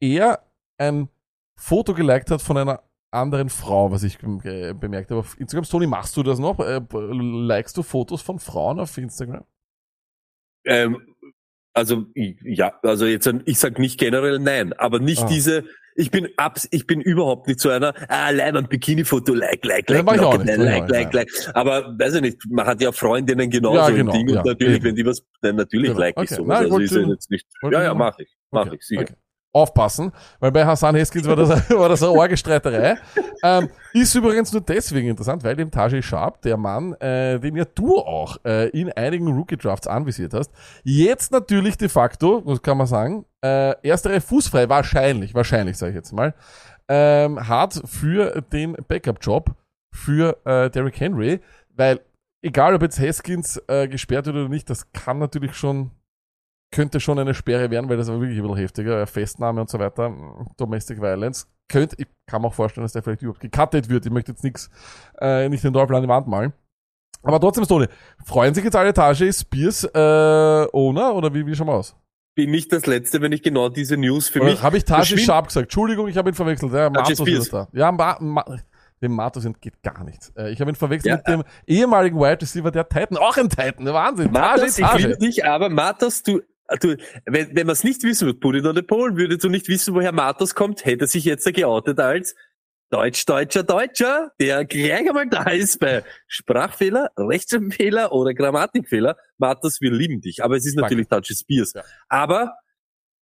er 0.00 0.40
ein 0.78 1.08
Foto 1.56 1.92
geliked 1.92 2.30
hat 2.30 2.40
von 2.40 2.56
einer 2.56 2.82
anderen 3.10 3.48
Frau, 3.48 3.90
was 3.90 4.02
ich 4.02 4.18
äh, 4.44 4.74
bemerkt 4.74 5.10
habe. 5.10 5.20
Auf 5.20 5.38
Instagram, 5.40 5.64
Tony, 5.64 5.86
machst 5.86 6.16
du 6.16 6.22
das 6.22 6.38
noch? 6.38 6.58
Äh, 6.60 6.80
likest 6.90 7.76
du 7.76 7.82
Fotos 7.82 8.22
von 8.22 8.38
Frauen 8.38 8.78
auf 8.80 8.96
Instagram? 8.98 9.44
ähm, 10.64 11.14
also 11.72 12.06
ich- 12.14 12.36
ja, 12.42 12.74
also 12.82 13.06
jetzt 13.06 13.26
ein- 13.28 13.42
ich 13.46 13.58
sag 13.58 13.78
nicht 13.78 13.98
generell 13.98 14.38
nein, 14.40 14.72
aber 14.72 14.98
nicht 14.98 15.22
Ah. 15.22 15.26
diese. 15.28 15.64
Ich 15.94 16.10
bin 16.10 16.28
abs, 16.36 16.68
ich 16.70 16.86
bin 16.86 17.00
überhaupt 17.00 17.46
nicht 17.48 17.58
so 17.60 17.70
einer. 17.70 17.92
Ah, 18.08 18.26
ein 18.26 18.68
Bikini-Foto, 18.68 19.34
like, 19.34 19.64
like, 19.64 19.88
like, 19.88 19.98
ich 20.00 20.04
nicht, 20.04 20.04
nein, 20.04 20.04
mach 20.04 20.14
ich 20.14 20.60
like, 20.60 20.82
auch 20.84 20.88
like, 20.88 21.12
like. 21.14 21.28
Aber 21.56 21.98
weiß 21.98 22.14
ich 22.16 22.20
nicht, 22.20 22.38
man 22.50 22.66
hat 22.66 22.80
ja 22.82 22.92
Freundinnen 22.92 23.48
genauso 23.50 23.76
Ja, 23.78 23.90
genau, 23.90 24.12
Ding 24.12 24.28
ja, 24.28 24.40
und 24.40 24.46
natürlich, 24.46 24.76
eben. 24.76 24.84
wenn 24.84 24.94
die 24.94 25.06
was, 25.06 25.24
dann 25.40 25.56
natürlich 25.56 25.88
Genau, 25.88 26.00
like 26.00 26.14
ich 26.16 26.22
okay. 26.30 26.34
sowas. 26.34 26.48
Nein, 26.48 26.66
ich 26.66 26.72
also 26.72 26.78
ist 26.84 26.94
ja 26.94 27.08
jetzt 27.08 27.30
nicht. 27.30 27.46
Ja, 27.62 27.70
ja, 27.70 27.88
nur- 27.88 27.94
mach 27.96 28.18
ich, 28.18 28.36
mach 28.50 28.66
Okay, 28.66 28.76
ich 28.76 28.86
sicher. 28.86 29.02
okay. 29.02 29.14
Aufpassen, 29.52 30.12
weil 30.40 30.52
bei 30.52 30.66
Hassan 30.66 30.94
Heskins 30.94 31.26
war 31.26 31.36
das, 31.36 31.48
war 31.70 31.88
das 31.88 32.02
eine 32.02 32.18
arge 32.20 32.36
Streiterei. 32.36 32.96
ähm, 33.42 33.68
ist 33.92 34.14
übrigens 34.14 34.52
nur 34.52 34.60
deswegen 34.60 35.08
interessant, 35.08 35.42
weil 35.42 35.56
dem 35.56 35.70
Tajay 35.70 36.02
Sharp, 36.02 36.42
der 36.42 36.56
Mann, 36.56 36.92
äh, 36.94 37.40
den 37.40 37.56
ja 37.56 37.64
du 37.74 37.96
auch 37.96 38.36
äh, 38.44 38.68
in 38.68 38.92
einigen 38.92 39.26
Rookie-Drafts 39.28 39.86
anvisiert 39.86 40.34
hast, 40.34 40.52
jetzt 40.84 41.32
natürlich 41.32 41.78
de 41.78 41.88
facto, 41.88 42.42
was 42.44 42.60
kann 42.62 42.76
man 42.76 42.86
sagen, 42.86 43.24
äh, 43.42 43.74
erstere 43.82 44.20
fußfrei, 44.20 44.68
wahrscheinlich, 44.68 45.34
wahrscheinlich 45.34 45.78
sage 45.78 45.90
ich 45.90 45.96
jetzt 45.96 46.12
mal, 46.12 46.34
ähm, 46.88 47.48
hat 47.48 47.80
für 47.84 48.42
den 48.52 48.76
Backup-Job 48.86 49.54
für 49.94 50.36
äh, 50.44 50.70
Derrick 50.70 51.00
Henry, 51.00 51.40
weil 51.74 52.00
egal 52.42 52.74
ob 52.74 52.82
jetzt 52.82 53.00
Haskins 53.00 53.62
äh, 53.68 53.88
gesperrt 53.88 54.26
wird 54.26 54.36
oder 54.36 54.48
nicht, 54.48 54.68
das 54.70 54.92
kann 54.92 55.18
natürlich 55.18 55.54
schon 55.54 55.90
könnte 56.70 57.00
schon 57.00 57.18
eine 57.18 57.34
Sperre 57.34 57.70
werden, 57.70 57.88
weil 57.88 57.96
das 57.96 58.08
war 58.08 58.20
wirklich 58.20 58.38
ein 58.38 58.42
bisschen 58.42 58.56
heftiger. 58.58 59.06
Festnahme 59.06 59.60
und 59.60 59.70
so 59.70 59.78
weiter, 59.78 60.14
Domestic 60.56 61.00
Violence. 61.00 61.46
Könnte, 61.70 61.96
ich 61.98 62.06
kann 62.26 62.42
mir 62.42 62.48
auch 62.48 62.54
vorstellen, 62.54 62.84
dass 62.84 62.92
der 62.92 63.02
vielleicht 63.02 63.22
überhaupt 63.22 63.40
gecuttet 63.40 63.88
wird. 63.88 64.06
Ich 64.06 64.12
möchte 64.12 64.32
jetzt 64.32 64.44
nichts, 64.44 64.70
äh, 65.20 65.48
nicht 65.48 65.64
den 65.64 65.72
Teufel 65.72 65.96
an 65.96 66.02
die 66.02 66.08
Wand 66.08 66.26
malen. 66.26 66.52
Aber 67.22 67.40
trotzdem, 67.40 67.64
Stone, 67.64 67.88
freuen 68.24 68.54
sich 68.54 68.64
jetzt 68.64 68.76
alle 68.76 68.92
Tage 68.94 69.32
Spears 69.32 69.84
äh, 69.84 70.66
Owner 70.72 71.14
oder 71.14 71.32
wie, 71.34 71.44
wie 71.46 71.54
schauen 71.54 71.66
wir 71.66 71.74
aus? 71.74 71.96
Bin 72.36 72.50
nicht 72.52 72.72
das 72.72 72.86
Letzte, 72.86 73.20
wenn 73.20 73.32
ich 73.32 73.42
genau 73.42 73.68
diese 73.68 73.96
News 73.96 74.28
für 74.28 74.42
mich. 74.42 74.62
Habe 74.62 74.76
ich 74.78 74.84
verschwind- 74.84 75.24
Sharp 75.24 75.48
gesagt? 75.48 75.64
Entschuldigung, 75.64 76.06
ich 76.08 76.16
habe 76.16 76.30
ihn 76.30 76.34
verwechselt. 76.34 76.72
Ja, 76.72 76.88
Matos 76.88 77.18
ist 77.20 77.52
da. 77.52 77.66
Ja, 77.72 77.90
Ma 77.90 78.16
Ma 78.20 78.44
dem 79.02 79.12
Matos 79.12 79.44
geht 79.60 79.80
gar 79.82 80.04
nichts. 80.04 80.32
Äh, 80.36 80.50
ich 80.52 80.60
habe 80.60 80.70
ihn 80.70 80.74
verwechselt 80.76 81.22
Ja. 81.26 81.36
mit 81.36 81.44
dem 81.46 81.50
ehemaligen 81.66 82.18
Wide 82.18 82.40
Receiver 82.42 82.70
der 82.70 82.88
Titan. 82.88 83.16
Auch 83.16 83.36
ein 83.36 83.48
Titan, 83.48 83.86
Wahnsinn. 83.86 84.30
Matas, 84.32 84.78
ich 84.78 84.84
Taji, 84.84 85.02
liebe 85.06 85.18
dich, 85.18 85.44
aber 85.44 85.68
Matas, 85.68 86.22
du, 86.22 86.40
du 86.80 86.96
wenn, 87.24 87.54
wenn 87.56 87.66
man 87.66 87.72
es 87.72 87.84
nicht 87.84 88.02
wissen 88.02 88.26
würde, 88.26 88.38
Pudin 88.38 88.66
oder 88.66 88.82
Polen, 88.82 89.16
würdest 89.16 89.44
du 89.44 89.48
nicht 89.48 89.68
wissen, 89.68 89.94
woher 89.94 90.12
Matas 90.12 90.54
kommt, 90.54 90.84
hätte 90.84 91.04
er 91.04 91.08
sich 91.08 91.24
jetzt 91.24 91.52
geoutet 91.54 91.98
als 91.98 92.34
Deutsch-Deutscher 92.90 93.64
Deutscher, 93.64 94.32
der 94.40 94.64
gleich 94.64 95.08
einmal 95.08 95.28
da 95.28 95.44
ist 95.50 95.78
bei 95.78 96.04
Sprachfehler, 96.26 97.10
Rechtschreibfehler 97.18 98.12
oder 98.12 98.32
Grammatikfehler. 98.32 99.16
Matas, 99.36 99.80
wir 99.80 99.92
lieben 99.92 100.20
dich. 100.22 100.42
Aber 100.42 100.56
es 100.56 100.64
ist 100.64 100.76
Danke. 100.76 100.94
natürlich 100.94 101.08
Touchy 101.08 101.34
Spears. 101.34 101.74
Ja. 101.74 101.84
Aber 102.08 102.54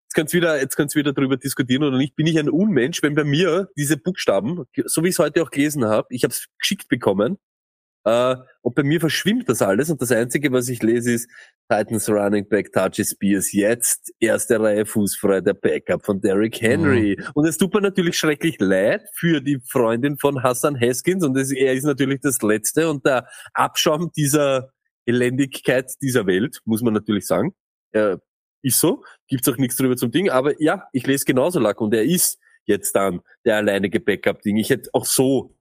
jetzt 0.05 0.15
kannst 0.15 0.35
du 0.35 0.37
wieder, 0.37 0.61
jetzt 0.61 0.77
kannst 0.77 0.95
du 0.95 1.01
wieder 1.01 1.13
drüber 1.13 1.37
diskutieren 1.37 1.83
oder 1.83 1.99
nicht. 1.99 2.15
Bin 2.15 2.29
ich 2.29 2.39
ein 2.39 2.49
Unmensch, 2.49 3.03
wenn 3.03 3.17
bei 3.17 3.25
mir 3.25 3.69
diese 3.77 3.97
Buchstaben, 3.97 4.65
so 4.85 5.03
wie 5.03 5.09
ich 5.09 5.15
es 5.15 5.19
heute 5.19 5.43
auch 5.43 5.51
gelesen 5.51 5.85
habe, 5.85 6.07
ich 6.11 6.23
habe 6.23 6.33
es 6.33 6.47
geschickt 6.61 6.89
bekommen, 6.89 7.39
Äh, 8.07 8.37
und 8.63 8.77
bei 8.77 8.85
mir 8.85 9.01
verschwimmt 9.01 9.49
das 9.49 9.63
alles 9.63 9.91
und 9.91 10.01
das 10.01 10.13
Einzige, 10.13 10.53
was 10.53 10.69
ich 10.69 10.81
lese, 10.81 11.13
ist 11.13 11.29
Titans 11.69 12.09
Running 12.09 12.49
Back 12.49 12.73
Touchy 12.73 13.05
Spears 13.05 13.53
jetzt 13.53 14.15
erste 14.21 14.61
Reihe 14.61 14.87
fußfrei 14.87 15.41
der 15.41 15.55
Backup 15.55 16.07
von 16.07 16.21
Derrick 16.21 16.61
Henry. 16.61 17.21
Und 17.35 17.47
es 17.47 17.59
tut 17.59 17.75
mir 17.75 17.81
natürlich 17.81 18.17
schrecklich 18.17 18.59
leid 18.61 19.03
für 19.13 19.41
die 19.41 19.59
Freundin 19.69 20.19
von 20.19 20.41
Hassan 20.41 20.81
Haskins 20.81 21.25
und 21.25 21.37
es, 21.37 21.51
er 21.51 21.75
ist 21.75 21.83
natürlich 21.83 22.21
das 22.21 22.41
Letzte 22.43 22.89
und 22.89 23.05
der 23.05 23.27
Abschaum 23.55 24.13
dieser 24.17 24.71
Elendigkeit 25.05 25.91
dieser 26.01 26.27
Welt, 26.27 26.61
muss 26.65 26.83
man 26.83 26.95
natürlich 26.95 27.27
sagen. 27.27 27.55
Äh, 27.91 28.19
ist 28.63 28.79
so, 28.79 29.03
gibt's 29.27 29.49
auch 29.49 29.57
nichts 29.57 29.77
drüber 29.77 29.97
zum 29.97 30.13
Ding, 30.13 30.31
aber 30.31 30.61
ja, 30.63 30.85
ich 30.93 31.07
lese 31.09 31.25
genauso 31.25 31.59
Lack 31.59 31.81
und 31.81 31.93
er 31.93 32.05
ist 32.05 32.39
jetzt 32.67 32.93
dann 32.93 33.21
der 33.45 33.57
alleinige 33.57 33.99
Backup-Ding. 33.99 34.57
Ich 34.57 34.71
hätte 34.71 34.91
auch 34.93 35.07
so, 35.07 35.56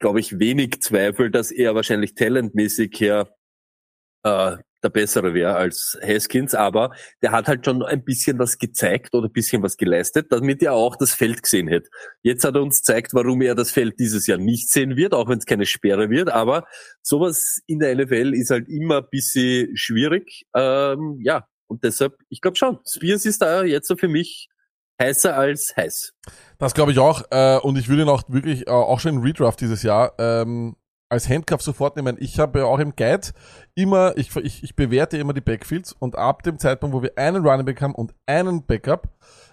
glaube 0.00 0.20
ich, 0.20 0.38
wenig 0.38 0.82
Zweifel, 0.82 1.30
dass 1.30 1.50
er 1.50 1.74
wahrscheinlich 1.74 2.14
talentmäßig 2.14 2.98
her 2.98 3.28
äh, 4.24 4.56
der 4.82 4.88
bessere 4.88 5.34
wäre 5.34 5.56
als 5.56 5.98
Haskins, 6.02 6.54
aber 6.54 6.94
der 7.22 7.32
hat 7.32 7.48
halt 7.48 7.64
schon 7.64 7.82
ein 7.82 8.02
bisschen 8.02 8.38
was 8.38 8.58
gezeigt 8.58 9.14
oder 9.14 9.28
ein 9.28 9.32
bisschen 9.32 9.62
was 9.62 9.76
geleistet, 9.76 10.28
damit 10.30 10.62
er 10.62 10.72
auch 10.72 10.96
das 10.96 11.12
Feld 11.12 11.42
gesehen 11.42 11.68
hätte. 11.68 11.90
Jetzt 12.22 12.44
hat 12.44 12.54
er 12.54 12.62
uns 12.62 12.78
gezeigt, 12.78 13.12
warum 13.12 13.42
er 13.42 13.54
das 13.54 13.70
Feld 13.70 13.98
dieses 13.98 14.26
Jahr 14.26 14.38
nicht 14.38 14.70
sehen 14.70 14.96
wird, 14.96 15.12
auch 15.12 15.28
wenn 15.28 15.38
es 15.38 15.46
keine 15.46 15.66
Sperre 15.66 16.08
wird, 16.08 16.30
aber 16.30 16.64
sowas 17.02 17.60
in 17.66 17.78
der 17.78 17.94
NFL 17.94 18.34
ist 18.34 18.50
halt 18.50 18.68
immer 18.68 18.98
ein 18.98 19.08
bisschen 19.10 19.76
schwierig. 19.76 20.46
Ähm, 20.54 21.18
ja, 21.22 21.46
und 21.66 21.84
deshalb, 21.84 22.16
ich 22.30 22.40
glaube 22.40 22.56
schon, 22.56 22.78
Spears 22.88 23.26
ist 23.26 23.42
da 23.42 23.64
jetzt 23.64 23.86
so 23.86 23.96
für 23.96 24.08
mich 24.08 24.48
heißer 25.00 25.36
als 25.36 25.74
heiß. 25.76 26.12
Das 26.58 26.74
glaube 26.74 26.92
ich 26.92 26.98
auch. 26.98 27.22
Äh, 27.30 27.58
und 27.58 27.76
ich 27.78 27.88
würde 27.88 28.02
ihn 28.02 28.08
auch 28.08 28.22
wirklich 28.28 28.66
äh, 28.66 28.70
auch 28.70 29.00
schon 29.00 29.16
in 29.16 29.22
Redraft 29.22 29.60
dieses 29.60 29.82
Jahr 29.82 30.12
ähm, 30.18 30.76
als 31.10 31.28
Handcuff 31.28 31.62
sofort 31.62 31.96
nehmen. 31.96 32.16
Ich 32.20 32.38
habe 32.38 32.60
ja 32.60 32.64
auch 32.66 32.78
im 32.78 32.94
Guide 32.94 33.28
immer, 33.74 34.16
ich, 34.16 34.34
ich, 34.36 34.62
ich 34.62 34.76
bewerte 34.76 35.18
immer 35.18 35.32
die 35.32 35.40
Backfields 35.40 35.92
und 35.92 36.16
ab 36.16 36.44
dem 36.44 36.58
Zeitpunkt, 36.58 36.94
wo 36.94 37.02
wir 37.02 37.18
einen 37.18 37.44
Running 37.44 37.66
Back 37.66 37.82
haben 37.82 37.94
und 37.94 38.14
einen 38.26 38.64
Backup, 38.64 39.08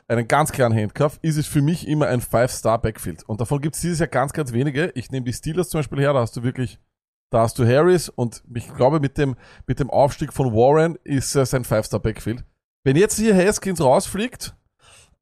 einen 0.08 0.28
ganz 0.28 0.52
klaren 0.52 0.76
Handcuff, 0.76 1.18
ist 1.22 1.38
es 1.38 1.48
für 1.48 1.62
mich 1.62 1.88
immer 1.88 2.08
ein 2.08 2.22
Five-Star-Backfield. 2.22 3.24
Und 3.24 3.42
davon 3.42 3.60
gibt 3.60 3.76
es 3.76 3.82
dieses 3.82 4.00
Jahr 4.00 4.08
ganz, 4.08 4.34
ganz 4.34 4.54
wenige. 4.54 4.92
Ich 4.96 5.10
nehme 5.10 5.26
die 5.26 5.34
Steelers 5.34 5.70
zum 5.70 5.80
Beispiel 5.80 6.00
her, 6.00 6.14
da 6.14 6.20
hast 6.20 6.38
du 6.38 6.44
wirklich, 6.44 6.80
da 7.32 7.42
hast 7.42 7.58
du 7.58 7.66
Harris 7.66 8.08
und 8.08 8.44
ich 8.54 8.74
glaube 8.76 9.00
mit 9.00 9.18
dem, 9.18 9.36
mit 9.66 9.80
dem 9.80 9.90
Aufstieg 9.90 10.32
von 10.32 10.54
Warren 10.54 10.98
ist 11.04 11.36
es 11.36 11.54
ein 11.54 11.64
Five-Star-Backfield. 11.64 12.46
Wenn 12.84 12.96
jetzt 12.96 13.18
hier 13.18 13.36
Haskins 13.36 13.82
rausfliegt, 13.82 14.56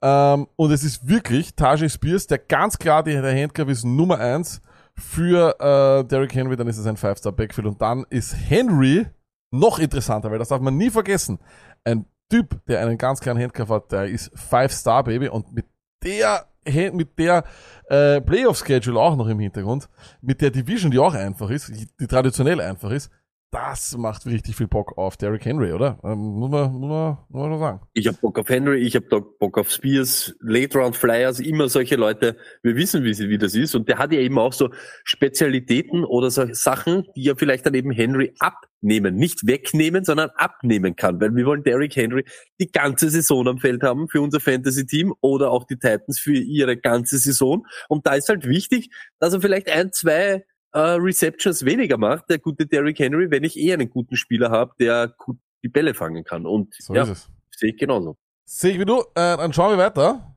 ähm, 0.01 0.47
und 0.55 0.71
es 0.71 0.83
ist 0.83 1.07
wirklich 1.07 1.55
Tajay 1.55 1.89
Spears, 1.89 2.27
der 2.27 2.39
ganz 2.39 2.77
klar 2.77 3.03
die, 3.03 3.13
der 3.13 3.35
Handcuff 3.35 3.69
ist 3.69 3.83
Nummer 3.83 4.19
eins 4.19 4.61
für 4.97 5.55
äh, 5.59 6.05
Derrick 6.05 6.33
Henry, 6.33 6.55
dann 6.55 6.67
ist 6.67 6.77
es 6.77 6.85
ein 6.85 6.97
Five-Star-Backfield. 6.97 7.67
Und 7.67 7.81
dann 7.81 8.05
ist 8.09 8.33
Henry 8.33 9.05
noch 9.51 9.79
interessanter, 9.79 10.31
weil 10.31 10.39
das 10.39 10.49
darf 10.49 10.61
man 10.61 10.77
nie 10.77 10.89
vergessen. 10.89 11.39
Ein 11.83 12.05
Typ, 12.29 12.65
der 12.67 12.81
einen 12.81 12.97
ganz 12.97 13.19
kleinen 13.19 13.41
Handcuff 13.41 13.69
hat, 13.69 13.91
der 13.91 14.05
ist 14.05 14.31
Five-Star-Baby 14.35 15.29
und 15.29 15.53
mit 15.53 15.65
der 16.03 16.47
mit 16.93 17.19
der 17.19 17.43
äh, 17.89 18.19
Playoff-Schedule 18.21 18.99
auch 18.99 19.15
noch 19.15 19.27
im 19.27 19.39
Hintergrund, 19.39 19.87
mit 20.21 20.41
der 20.41 20.49
Division, 20.49 20.89
die 20.89 20.97
auch 20.97 21.13
einfach 21.13 21.51
ist, 21.51 21.71
die 21.99 22.07
traditionell 22.07 22.59
einfach 22.59 22.89
ist, 22.89 23.11
das 23.55 23.95
macht 23.95 24.25
richtig 24.25 24.57
viel 24.57 24.67
Bock 24.67 24.97
auf 24.97 25.15
Derrick 25.15 25.45
Henry, 25.45 25.71
oder? 25.71 25.97
Ähm, 26.03 26.17
muss, 26.17 26.51
man, 26.51 26.73
muss, 26.73 26.89
man, 26.89 27.17
muss 27.29 27.49
man 27.49 27.59
sagen. 27.59 27.79
Ich 27.93 28.05
habe 28.05 28.17
Bock 28.17 28.37
auf 28.37 28.49
Henry, 28.49 28.79
ich 28.81 28.95
habe 28.97 29.05
Bock 29.05 29.57
auf 29.57 29.71
Spears, 29.71 30.35
Late 30.41 30.77
Round 30.77 30.97
Flyers, 30.97 31.39
immer 31.39 31.69
solche 31.69 31.95
Leute. 31.95 32.35
Wir 32.63 32.75
wissen, 32.75 33.05
wie, 33.05 33.13
sie, 33.13 33.29
wie 33.29 33.37
das 33.37 33.55
ist. 33.55 33.73
Und 33.73 33.87
der 33.87 33.97
hat 33.97 34.11
ja 34.11 34.19
eben 34.19 34.37
auch 34.39 34.51
so 34.51 34.71
Spezialitäten 35.05 36.03
oder 36.03 36.31
so 36.31 36.53
Sachen, 36.53 37.07
die 37.15 37.23
ja 37.23 37.35
vielleicht 37.35 37.65
dann 37.65 37.75
eben 37.75 37.91
Henry 37.91 38.33
abnehmen. 38.39 39.15
Nicht 39.15 39.47
wegnehmen, 39.47 40.03
sondern 40.03 40.31
abnehmen 40.31 40.97
kann. 40.97 41.21
Weil 41.21 41.33
wir 41.33 41.45
wollen 41.45 41.63
Derrick 41.63 41.95
Henry 41.95 42.25
die 42.59 42.69
ganze 42.69 43.09
Saison 43.09 43.47
am 43.47 43.59
Feld 43.59 43.83
haben 43.83 44.09
für 44.09 44.19
unser 44.19 44.41
Fantasy-Team 44.41 45.13
oder 45.21 45.51
auch 45.51 45.63
die 45.63 45.77
Titans 45.77 46.19
für 46.19 46.35
ihre 46.35 46.75
ganze 46.75 47.19
Saison. 47.19 47.65
Und 47.87 48.05
da 48.05 48.15
ist 48.15 48.27
halt 48.27 48.45
wichtig, 48.49 48.89
dass 49.19 49.33
er 49.33 49.39
vielleicht 49.39 49.69
ein, 49.69 49.93
zwei 49.93 50.43
äh, 50.75 50.79
Receptions 50.99 51.65
weniger 51.65 51.97
macht, 51.97 52.29
der 52.29 52.37
gute 52.39 52.65
Derrick 52.67 52.99
Henry, 52.99 53.31
wenn 53.31 53.43
ich 53.43 53.57
eher 53.57 53.75
einen 53.75 53.89
guten 53.89 54.15
Spieler 54.17 54.51
habe, 54.51 54.73
der 54.79 55.13
gut 55.17 55.37
die 55.63 55.69
Bälle 55.69 55.93
fangen 55.93 56.23
kann. 56.23 56.45
Und 56.45 56.73
So 56.75 56.93
ja, 56.93 57.03
ist 57.03 57.09
es. 57.09 57.29
sehe 57.57 57.71
ich 57.71 57.77
genauso. 57.77 58.17
Sehe 58.45 58.73
ich 58.73 58.79
wie 58.79 58.85
du. 58.85 58.99
Äh, 59.15 59.37
dann 59.37 59.51
schauen 59.53 59.71
wir 59.71 59.83
weiter. 59.83 60.35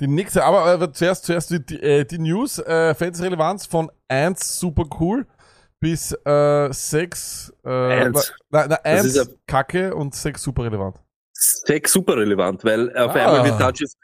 Die 0.00 0.06
nächste, 0.06 0.42
aber 0.44 0.80
äh, 0.80 0.92
zuerst, 0.92 1.24
zuerst 1.26 1.50
die, 1.50 1.64
die, 1.64 1.80
äh, 1.82 2.04
die 2.04 2.18
News, 2.18 2.58
äh, 2.58 2.94
Fans-Relevanz 2.94 3.66
von 3.66 3.90
1 4.08 4.58
super 4.58 4.84
cool 5.00 5.26
bis 5.80 6.12
äh, 6.24 6.68
6 6.72 7.52
äh, 7.64 7.68
Eins. 7.68 8.32
Na, 8.50 8.66
na, 8.68 8.76
Das 8.82 9.04
ist 9.04 9.18
1 9.18 9.28
ja- 9.28 9.34
kacke 9.46 9.94
und 9.94 10.14
6 10.14 10.42
super 10.42 10.64
relevant. 10.64 10.96
Sex 11.32 11.92
super 11.92 12.16
relevant, 12.16 12.64
weil 12.64 12.88
auf 12.96 13.14
Ah. 13.14 13.26
einmal 13.26 13.44
wird 13.44 13.60
Touches 13.60 13.96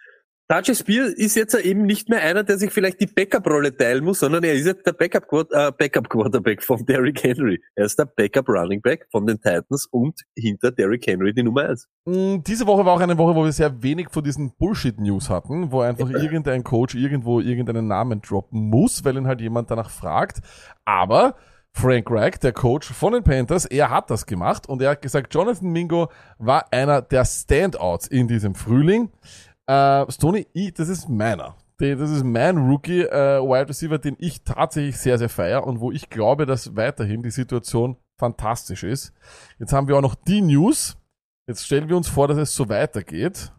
Touchy 0.50 0.74
Spear 0.74 1.08
ist 1.08 1.36
jetzt 1.36 1.54
eben 1.54 1.84
nicht 1.84 2.08
mehr 2.08 2.22
einer, 2.22 2.42
der 2.42 2.56
sich 2.56 2.72
vielleicht 2.72 3.02
die 3.02 3.06
Backup-Rolle 3.06 3.76
teilen 3.76 4.02
muss, 4.02 4.20
sondern 4.20 4.42
er 4.44 4.54
ist 4.54 4.64
jetzt 4.64 4.86
der 4.86 4.94
äh, 4.94 5.72
Backup 5.76 6.08
Quarterback 6.08 6.62
von 6.62 6.86
Derrick 6.86 7.22
Henry. 7.22 7.60
Er 7.74 7.84
ist 7.84 7.98
der 7.98 8.06
Backup 8.06 8.48
Running 8.48 8.80
Back 8.80 9.06
von 9.10 9.26
den 9.26 9.38
Titans 9.38 9.86
und 9.90 10.22
hinter 10.34 10.72
Derrick 10.72 11.06
Henry 11.06 11.34
die 11.34 11.42
Nummer 11.42 11.68
eins. 11.68 11.86
Mm, 12.06 12.38
Diese 12.46 12.66
Woche 12.66 12.86
war 12.86 12.94
auch 12.94 13.00
eine 13.00 13.18
Woche, 13.18 13.34
wo 13.34 13.44
wir 13.44 13.52
sehr 13.52 13.82
wenig 13.82 14.08
von 14.10 14.24
diesen 14.24 14.52
Bullshit-News 14.56 15.28
hatten, 15.28 15.70
wo 15.70 15.82
einfach 15.82 16.08
irgendein 16.08 16.64
Coach 16.64 16.94
irgendwo 16.94 17.40
irgendeinen 17.40 17.86
Namen 17.86 18.22
droppen 18.22 18.70
muss, 18.70 19.04
weil 19.04 19.18
ihn 19.18 19.26
halt 19.26 19.42
jemand 19.42 19.70
danach 19.70 19.90
fragt. 19.90 20.38
Aber 20.86 21.34
Frank 21.72 22.10
Reich, 22.10 22.40
der 22.40 22.52
Coach 22.52 22.92
von 22.92 23.12
den 23.12 23.22
Panthers, 23.22 23.64
er 23.64 23.90
hat 23.90 24.10
das 24.10 24.26
gemacht 24.26 24.68
und 24.68 24.82
er 24.82 24.90
hat 24.90 25.02
gesagt, 25.02 25.32
Jonathan 25.32 25.70
Mingo 25.70 26.08
war 26.38 26.72
einer 26.72 27.02
der 27.02 27.24
Standouts 27.24 28.08
in 28.08 28.26
diesem 28.26 28.54
Frühling. 28.54 29.10
Äh, 29.68 30.10
Stoney, 30.10 30.46
das 30.74 30.88
ist 30.88 31.08
meiner. 31.08 31.56
Das 31.78 32.10
ist 32.10 32.24
mein 32.24 32.56
Rookie 32.56 33.02
äh, 33.02 33.40
Wide 33.40 33.68
Receiver, 33.68 33.98
den 33.98 34.16
ich 34.18 34.42
tatsächlich 34.42 34.96
sehr, 34.96 35.18
sehr 35.18 35.28
feier 35.28 35.64
und 35.64 35.80
wo 35.80 35.92
ich 35.92 36.10
glaube, 36.10 36.44
dass 36.44 36.74
weiterhin 36.74 37.22
die 37.22 37.30
Situation 37.30 37.96
fantastisch 38.18 38.82
ist. 38.82 39.12
Jetzt 39.60 39.72
haben 39.72 39.86
wir 39.86 39.96
auch 39.96 40.02
noch 40.02 40.16
die 40.16 40.40
News. 40.40 40.96
Jetzt 41.46 41.64
stellen 41.64 41.88
wir 41.88 41.96
uns 41.96 42.08
vor, 42.08 42.26
dass 42.26 42.38
es 42.38 42.54
so 42.54 42.68
weitergeht. 42.68 43.52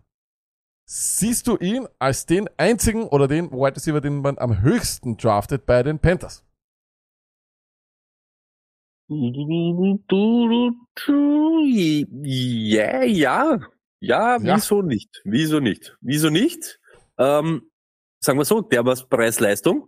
Siehst 0.85 1.47
du 1.47 1.55
ihn 1.57 1.87
als 1.99 2.25
den 2.25 2.49
einzigen 2.57 3.03
oder 3.03 3.27
den 3.27 3.51
Wide 3.51 3.75
Receiver, 3.75 4.01
den 4.01 4.21
man 4.21 4.37
am 4.39 4.61
höchsten 4.61 5.15
draftet 5.15 5.65
bei 5.65 5.83
den 5.83 5.99
Panthers? 5.99 6.43
Ja, 12.21 13.03
ja. 13.03 13.59
Ja, 13.99 14.37
Ja. 14.37 14.55
wieso 14.55 14.81
nicht? 14.81 15.21
Wieso 15.23 15.59
nicht? 15.59 15.97
Wieso 16.01 16.29
nicht? 16.29 16.79
Ähm, 17.17 17.69
sagen 18.23 18.39
wir 18.39 18.45
so, 18.45 18.61
der 18.61 18.85
was 18.85 19.07
Preis-Leistung. 19.09 19.87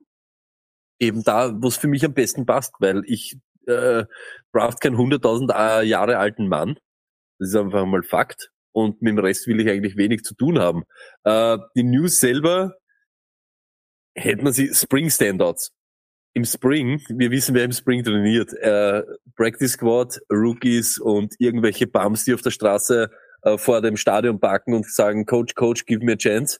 Eben 0.99 1.23
da, 1.23 1.51
wo 1.61 1.67
es 1.67 1.77
für 1.77 1.87
mich 1.87 2.05
am 2.05 2.13
besten 2.13 2.45
passt, 2.45 2.73
weil 2.79 3.03
ich 3.05 3.37
äh, 3.67 4.05
draft 4.53 4.81
keinen 4.81 4.95
100.000 4.97 5.51
äh, 5.53 5.83
Jahre 5.85 6.17
alten 6.17 6.47
Mann. 6.47 6.75
Das 7.39 7.49
ist 7.49 7.55
einfach 7.55 7.85
mal 7.85 8.03
Fakt. 8.03 8.51
Und 8.73 9.01
mit 9.01 9.11
dem 9.11 9.19
Rest 9.19 9.47
will 9.47 9.59
ich 9.59 9.69
eigentlich 9.69 9.97
wenig 9.97 10.23
zu 10.23 10.35
tun 10.35 10.59
haben. 10.59 10.83
Äh, 11.23 11.57
die 11.75 11.83
News 11.83 12.19
selber 12.19 12.75
hätten 14.15 14.43
wir 14.45 14.53
sie 14.53 14.73
Spring 14.73 15.09
Standouts. 15.09 15.71
Im 16.33 16.45
Spring, 16.45 17.01
wir 17.09 17.29
wissen, 17.31 17.55
wer 17.55 17.65
im 17.65 17.73
Spring 17.73 18.03
trainiert. 18.03 18.53
Äh, 18.53 19.03
Practice 19.35 19.73
Squad, 19.73 20.19
Rookies 20.31 20.97
und 20.97 21.33
irgendwelche 21.39 21.87
Bums, 21.87 22.23
die 22.23 22.33
auf 22.33 22.41
der 22.41 22.51
Straße 22.51 23.09
äh, 23.43 23.57
vor 23.57 23.81
dem 23.81 23.97
Stadion 23.97 24.39
parken 24.39 24.73
und 24.73 24.85
sagen, 24.91 25.25
Coach, 25.25 25.55
Coach, 25.55 25.85
give 25.85 26.03
me 26.03 26.13
a 26.13 26.15
chance. 26.15 26.59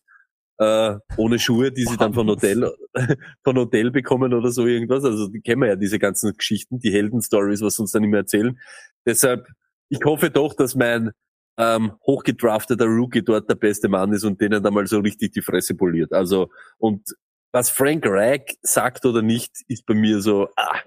Äh, 0.58 1.00
ohne 1.18 1.40
Schuhe, 1.40 1.72
die 1.72 1.86
sie 1.86 1.98
dann 1.98 2.14
von 2.14 2.28
Hotel, 2.28 2.72
von 3.44 3.58
Hotel 3.58 3.90
bekommen 3.90 4.34
oder 4.34 4.52
so 4.52 4.68
irgendwas. 4.68 5.04
Also 5.04 5.28
die 5.28 5.42
kennen 5.42 5.62
wir 5.62 5.70
ja, 5.70 5.76
diese 5.76 5.98
ganzen 5.98 6.34
Geschichten, 6.38 6.80
die 6.80 6.92
Heldenstories, 6.92 7.62
was 7.62 7.76
sie 7.76 7.82
uns 7.82 7.92
dann 7.92 8.04
immer 8.04 8.18
erzählen. 8.18 8.60
Deshalb, 9.06 9.48
ich 9.90 10.02
hoffe 10.06 10.30
doch, 10.30 10.54
dass 10.54 10.76
mein 10.76 11.12
ähm, 11.58 11.94
hochgedrafteter 12.06 12.86
Rookie 12.86 13.24
dort 13.24 13.50
der 13.50 13.56
beste 13.56 13.90
Mann 13.90 14.14
ist 14.14 14.24
und 14.24 14.40
denen 14.40 14.62
da 14.62 14.70
mal 14.72 14.86
so 14.88 15.00
richtig 15.00 15.32
die 15.32 15.42
Fresse 15.42 15.76
poliert. 15.76 16.14
Also, 16.14 16.50
und 16.78 17.04
was 17.52 17.70
Frank 17.70 18.06
Reich 18.06 18.58
sagt 18.62 19.06
oder 19.06 19.22
nicht, 19.22 19.52
ist 19.68 19.86
bei 19.86 19.94
mir 19.94 20.22
so, 20.22 20.48
ah, 20.56 20.80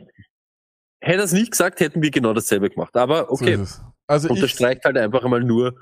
hätte 1.01 1.19
er 1.19 1.25
es 1.25 1.33
nicht 1.33 1.51
gesagt, 1.51 1.81
hätten 1.81 2.01
wir 2.01 2.11
genau 2.11 2.33
dasselbe 2.33 2.71
gemacht. 2.71 2.97
Aber 2.97 3.31
okay, 3.31 3.57
So. 3.65 3.94
Also 4.07 4.29
ich, 4.29 4.33
unterstreicht 4.35 4.85
halt 4.85 4.97
einfach 4.99 5.25
einmal 5.25 5.43
nur, 5.43 5.75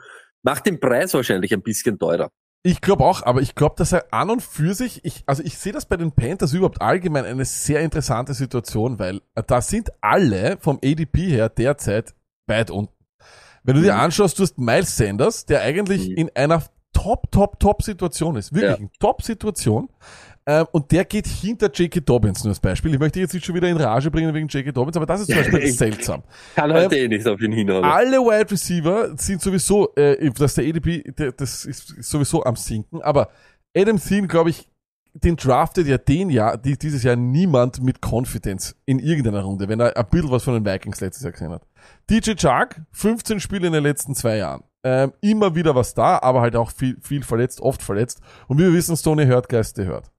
macht 0.43 0.67
den 0.67 0.81
Preis 0.81 1.15
wahrscheinlich 1.15 1.53
ein 1.53 1.63
bisschen 1.63 1.99
teurer. 1.99 2.31
ich 2.65 2.81
glaube 2.81 3.05
auch, 3.05 3.23
aber 3.25 3.41
ich 3.43 3.55
glaube, 3.55 3.75
dass 3.77 3.93
er 3.93 4.13
an 4.13 4.31
und 4.31 4.43
für 4.43 4.75
sich, 4.75 5.05
ich, 5.05 5.25
also 5.27 5.43
ich 5.43 5.59
sehe 5.59 5.73
das 5.73 5.87
bei 5.87 5.97
den 5.97 6.13
Panthers 6.13 6.53
überhaupt 6.53 6.81
allgemein 6.81 7.25
eine 7.25 7.45
sehr 7.45 7.81
interessante 7.81 8.35
Situation, 8.35 8.99
weil 8.99 9.21
äh, 9.35 9.43
da 9.47 9.61
sind 9.61 9.91
alle 10.01 10.57
vom 10.61 10.79
ADP 10.85 11.29
her 11.29 11.49
derzeit 11.49 12.15
weit 12.47 12.71
unten. 12.71 12.93
Wenn 13.65 13.77
du 13.77 13.83
dir 13.83 13.95
Mhm. 13.95 14.01
anschaust, 14.01 14.39
du 14.39 14.43
hast 14.45 14.59
Miles 14.59 14.97
Sanders, 14.97 15.47
der 15.47 15.63
eigentlich 15.63 16.09
Mhm. 16.09 16.17
in 16.17 16.31
einer 16.37 16.63
Top, 16.93 17.31
Top, 17.33 17.59
Top 17.59 17.83
Situation 17.83 18.37
ist. 18.37 18.53
Wirklich 18.53 18.71
Ja. 18.71 18.77
eine 18.77 18.91
Top-Situation. 19.01 19.89
Ähm, 20.45 20.67
und 20.73 20.91
der 20.91 21.05
geht 21.05 21.27
hinter 21.27 21.71
J.K. 21.71 22.01
Dobbins 22.01 22.43
nur 22.43 22.51
als 22.51 22.61
Beispiel. 22.61 22.93
Ich 22.93 22.99
möchte 22.99 23.21
jetzt 23.21 23.33
nicht 23.33 23.47
schon 23.47 23.55
wieder 23.55 23.69
in 23.69 23.77
Rage 23.77 24.11
bringen 24.11 24.35
wegen 24.35 24.49
J.K. 24.49 24.73
Dobbins, 24.73 24.97
aber 24.97 25.07
das 25.07 25.21
ist 25.21 25.27
zum 25.29 25.37
Beispiel 25.37 25.67
seltsam. 25.73 26.23
Kann 26.57 26.73
halt 26.73 26.93
eh 26.93 27.07
nicht 27.07 27.27
auf 27.27 27.41
ihn 27.41 27.53
hinhauen. 27.53 27.85
Alle 27.85 28.19
Wide 28.19 28.51
Receiver 28.51 29.17
sind 29.17 29.41
sowieso, 29.41 29.95
äh, 29.95 30.31
dass 30.31 30.55
der 30.55 30.67
ADP, 30.69 31.13
der, 31.17 31.33
das 31.33 31.65
ist 31.65 32.03
sowieso 32.03 32.43
am 32.45 32.57
sinken, 32.57 33.03
aber 33.03 33.29
Adam 33.77 34.01
Thielen, 34.01 34.29
glaube 34.29 34.51
ich, 34.51 34.69
den 35.15 35.37
draftet 35.37 35.87
ja 35.87 35.99
den 35.99 36.31
Jahr, 36.31 36.57
die, 36.57 36.79
dieses 36.79 37.03
Jahr 37.03 37.17
niemand 37.17 37.83
mit 37.83 38.01
Confidence 38.01 38.75
in 38.87 38.99
irgendeiner 38.99 39.43
Runde, 39.43 39.69
wenn 39.69 39.81
er 39.81 39.97
ein 39.97 40.07
bisschen 40.11 40.31
was 40.31 40.43
von 40.43 40.55
den 40.55 40.65
Vikings 40.65 41.01
letztes 41.01 41.23
Jahr 41.23 41.33
gesehen 41.33 41.51
hat. 41.51 41.67
DJ 42.09 42.33
Chark, 42.35 42.83
15 42.93 43.41
Spiele 43.41 43.67
in 43.67 43.73
den 43.75 43.83
letzten 43.83 44.15
zwei 44.15 44.39
Jahren. 44.39 44.65
Ähm, 44.85 45.13
immer 45.21 45.55
wieder 45.55 45.75
was 45.75 45.95
da, 45.95 46.19
aber 46.21 46.41
halt 46.41 46.57
auch 46.57 46.71
viel, 46.71 46.97
viel 47.01 47.23
verletzt, 47.23 47.61
oft 47.61 47.83
verletzt. 47.83 48.21
Und 48.49 48.59
wie 48.59 48.63
wir 48.63 48.73
wissen, 48.73 48.97
Stoney 48.97 49.27
hört, 49.27 49.49
Geiste 49.49 49.85
hört. 49.85 50.12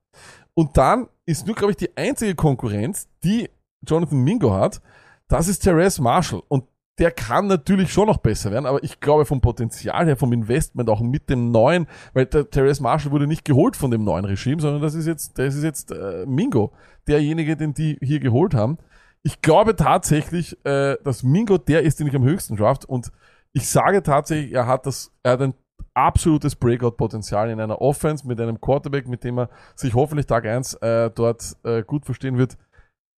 Und 0.55 0.77
dann 0.77 1.07
ist 1.25 1.47
nur, 1.47 1.55
glaube 1.55 1.71
ich, 1.71 1.77
die 1.77 1.95
einzige 1.97 2.35
Konkurrenz, 2.35 3.07
die 3.23 3.49
Jonathan 3.87 4.19
Mingo 4.19 4.53
hat, 4.53 4.81
das 5.27 5.47
ist 5.47 5.59
Therese 5.59 6.01
Marshall. 6.01 6.43
Und 6.47 6.65
der 6.99 7.11
kann 7.11 7.47
natürlich 7.47 7.91
schon 7.91 8.07
noch 8.07 8.17
besser 8.17 8.51
werden, 8.51 8.67
aber 8.67 8.83
ich 8.83 8.99
glaube 8.99 9.25
vom 9.25 9.41
Potenzial 9.41 10.05
her, 10.05 10.15
vom 10.15 10.31
Investment, 10.31 10.89
auch 10.89 11.01
mit 11.01 11.27
dem 11.29 11.51
neuen, 11.51 11.87
weil 12.13 12.27
der 12.27 12.49
Therese 12.49 12.83
Marshall 12.83 13.11
wurde 13.11 13.25
nicht 13.25 13.45
geholt 13.45 13.75
von 13.75 13.89
dem 13.89 14.03
neuen 14.03 14.25
Regime, 14.25 14.61
sondern 14.61 14.81
das 14.81 14.93
ist 14.93 15.07
jetzt, 15.07 15.39
das 15.39 15.55
ist 15.55 15.63
jetzt 15.63 15.91
äh, 15.91 16.25
Mingo, 16.27 16.71
derjenige, 17.07 17.57
den 17.57 17.73
die 17.73 17.97
hier 18.01 18.19
geholt 18.19 18.53
haben. 18.53 18.77
Ich 19.23 19.41
glaube 19.41 19.75
tatsächlich, 19.75 20.63
äh, 20.65 20.97
dass 21.03 21.23
Mingo 21.23 21.57
der 21.57 21.81
ist, 21.81 21.99
den 21.99 22.07
ich 22.07 22.15
am 22.15 22.23
höchsten 22.23 22.57
draft 22.57 22.85
und 22.85 23.11
ich 23.53 23.67
sage 23.69 24.03
tatsächlich, 24.03 24.53
er 24.53 24.67
hat 24.67 24.85
das, 24.85 25.11
er 25.23 25.33
hat 25.33 25.41
ein 25.41 25.53
absolutes 25.93 26.55
Breakout-Potenzial 26.55 27.49
in 27.49 27.59
einer 27.59 27.81
Offense 27.81 28.27
mit 28.27 28.39
einem 28.39 28.59
Quarterback, 28.59 29.07
mit 29.07 29.23
dem 29.23 29.39
er 29.39 29.49
sich 29.75 29.93
hoffentlich 29.93 30.25
Tag 30.25 30.45
eins 30.45 30.73
äh, 30.75 31.12
dort 31.12 31.55
äh, 31.63 31.83
gut 31.83 32.05
verstehen 32.05 32.38
wird. 32.38 32.57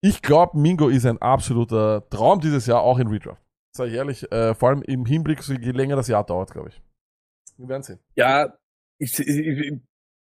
Ich 0.01 0.21
glaube, 0.21 0.57
Mingo 0.59 0.89
ist 0.89 1.05
ein 1.05 1.17
absoluter 1.21 2.07
Traum 2.09 2.39
dieses 2.41 2.65
Jahr, 2.67 2.81
auch 2.81 2.99
in 2.99 3.07
Redraft. 3.07 3.41
Sag 3.75 3.87
ich 3.87 3.93
ehrlich, 3.93 4.31
äh, 4.31 4.53
vor 4.53 4.69
allem 4.69 4.81
im 4.83 5.05
Hinblick, 5.05 5.41
so 5.41 5.53
je 5.53 5.71
länger 5.71 5.95
das 5.95 6.07
Jahr 6.07 6.25
dauert, 6.25 6.51
glaube 6.51 6.69
ich. 6.69 6.81
Wir 7.57 7.69
werden 7.69 7.83
sehen. 7.83 7.99
Ja, 8.15 8.53
ich, 8.99 9.17
ich, 9.19 9.73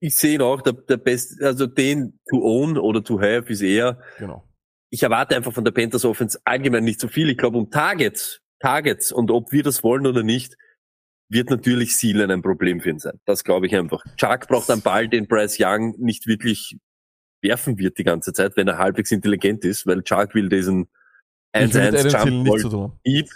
ich 0.01 0.15
sehe 0.15 0.35
ihn 0.35 0.43
auch, 0.43 0.63
der, 0.63 0.73
der 0.73 0.97
beste, 0.97 1.45
also 1.47 1.67
den 1.67 2.19
to 2.29 2.43
own 2.43 2.79
oder 2.79 3.05
to 3.05 3.21
have 3.21 3.51
ist 3.53 3.61
eher, 3.63 4.01
Genau. 4.19 4.45
ich 4.91 5.03
erwarte 5.03 5.37
einfach 5.37 5.53
von 5.53 5.65
der 5.65 5.73
Panthers 5.73 6.05
Offense 6.05 6.41
allgemein 6.45 6.85
nicht 6.85 7.01
so 7.01 7.09
viel. 7.09 7.31
Ich 7.31 7.39
glaube, 7.39 7.59
um 7.59 7.71
Targets, 7.71 8.41
Targets 8.61 9.13
und 9.13 9.31
ob 9.31 9.53
wir 9.53 9.63
das 9.63 9.85
wollen 9.85 10.07
oder 10.07 10.23
nicht, 10.23 10.57
wird 11.31 11.49
natürlich 11.49 11.97
Seelen 11.97 12.31
ein 12.31 12.43
Problem 12.43 12.81
für 12.81 12.91
ihn 12.91 12.99
sein. 12.99 13.19
Das 13.25 13.45
glaube 13.45 13.67
ich 13.67 13.75
einfach. 13.75 14.03
Chuck 14.17 14.49
braucht 14.49 14.71
einen 14.71 14.83
Ball, 14.83 15.09
den 15.09 15.27
Bryce 15.27 15.59
Young 15.61 15.95
nicht 15.99 16.27
wirklich 16.27 16.77
werfen 17.43 17.79
wird 17.79 17.97
die 17.99 18.05
ganze 18.05 18.33
Zeit, 18.33 18.57
wenn 18.57 18.69
er 18.69 18.79
halbwegs 18.79 19.11
intelligent 19.13 19.65
ist, 19.65 19.87
weil 19.87 20.03
Chuck 20.03 20.35
will 20.35 20.49
diesen 20.49 20.89
Ich 21.55 21.75
will 21.75 21.91
mit 21.91 21.95
1-1 21.95 22.11
Adam 22.11 22.11
Thielen 22.11 22.35
Jump 22.35 22.43
nichts 22.45 22.63
zu 22.63 22.69
Ball 22.69 22.89
tun. 22.89 22.99
Eat. 23.05 23.31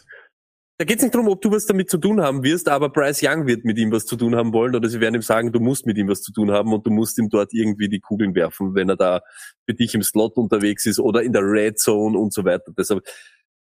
Da 0.77 0.85
geht 0.85 0.97
es 0.97 1.03
nicht 1.05 1.15
darum, 1.15 1.29
ob 1.29 1.41
du 1.41 1.53
was 1.53 1.67
damit 1.67 1.89
zu 1.89 1.99
tun 1.99 2.21
haben 2.21 2.43
wirst, 2.43 2.69
aber 2.69 2.89
Bryce 2.89 3.23
Young 3.23 3.47
wird 3.47 3.65
mit 3.65 3.79
ihm 3.79 3.93
was 3.93 4.07
zu 4.07 4.17
tun 4.17 4.35
haben 4.35 4.53
wollen 4.53 4.75
oder 4.75 4.89
sie 4.89 5.01
werden 5.01 5.15
ihm 5.15 5.23
sagen, 5.23 5.53
du 5.53 5.61
musst 5.61 5.87
mit 5.87 5.97
ihm 5.97 6.09
was 6.09 6.21
zu 6.21 6.33
tun 6.33 6.51
haben 6.51 6.73
und 6.73 6.85
du 6.85 6.91
musst 6.91 7.17
ihm 7.19 7.29
dort 7.29 7.55
irgendwie 7.55 7.89
die 7.89 8.01
Kugeln 8.01 8.35
werfen, 8.35 8.75
wenn 8.75 8.89
er 8.89 8.97
da 8.97 9.21
für 9.67 9.75
dich 9.75 9.95
im 9.95 10.03
Slot 10.03 10.37
unterwegs 10.37 10.85
ist 10.85 10.99
oder 10.99 11.23
in 11.23 11.33
der 11.33 11.43
Red 11.43 11.79
Zone 11.79 12.19
und 12.19 12.33
so 12.33 12.45
weiter. 12.45 12.73
Deshalb, 12.77 13.05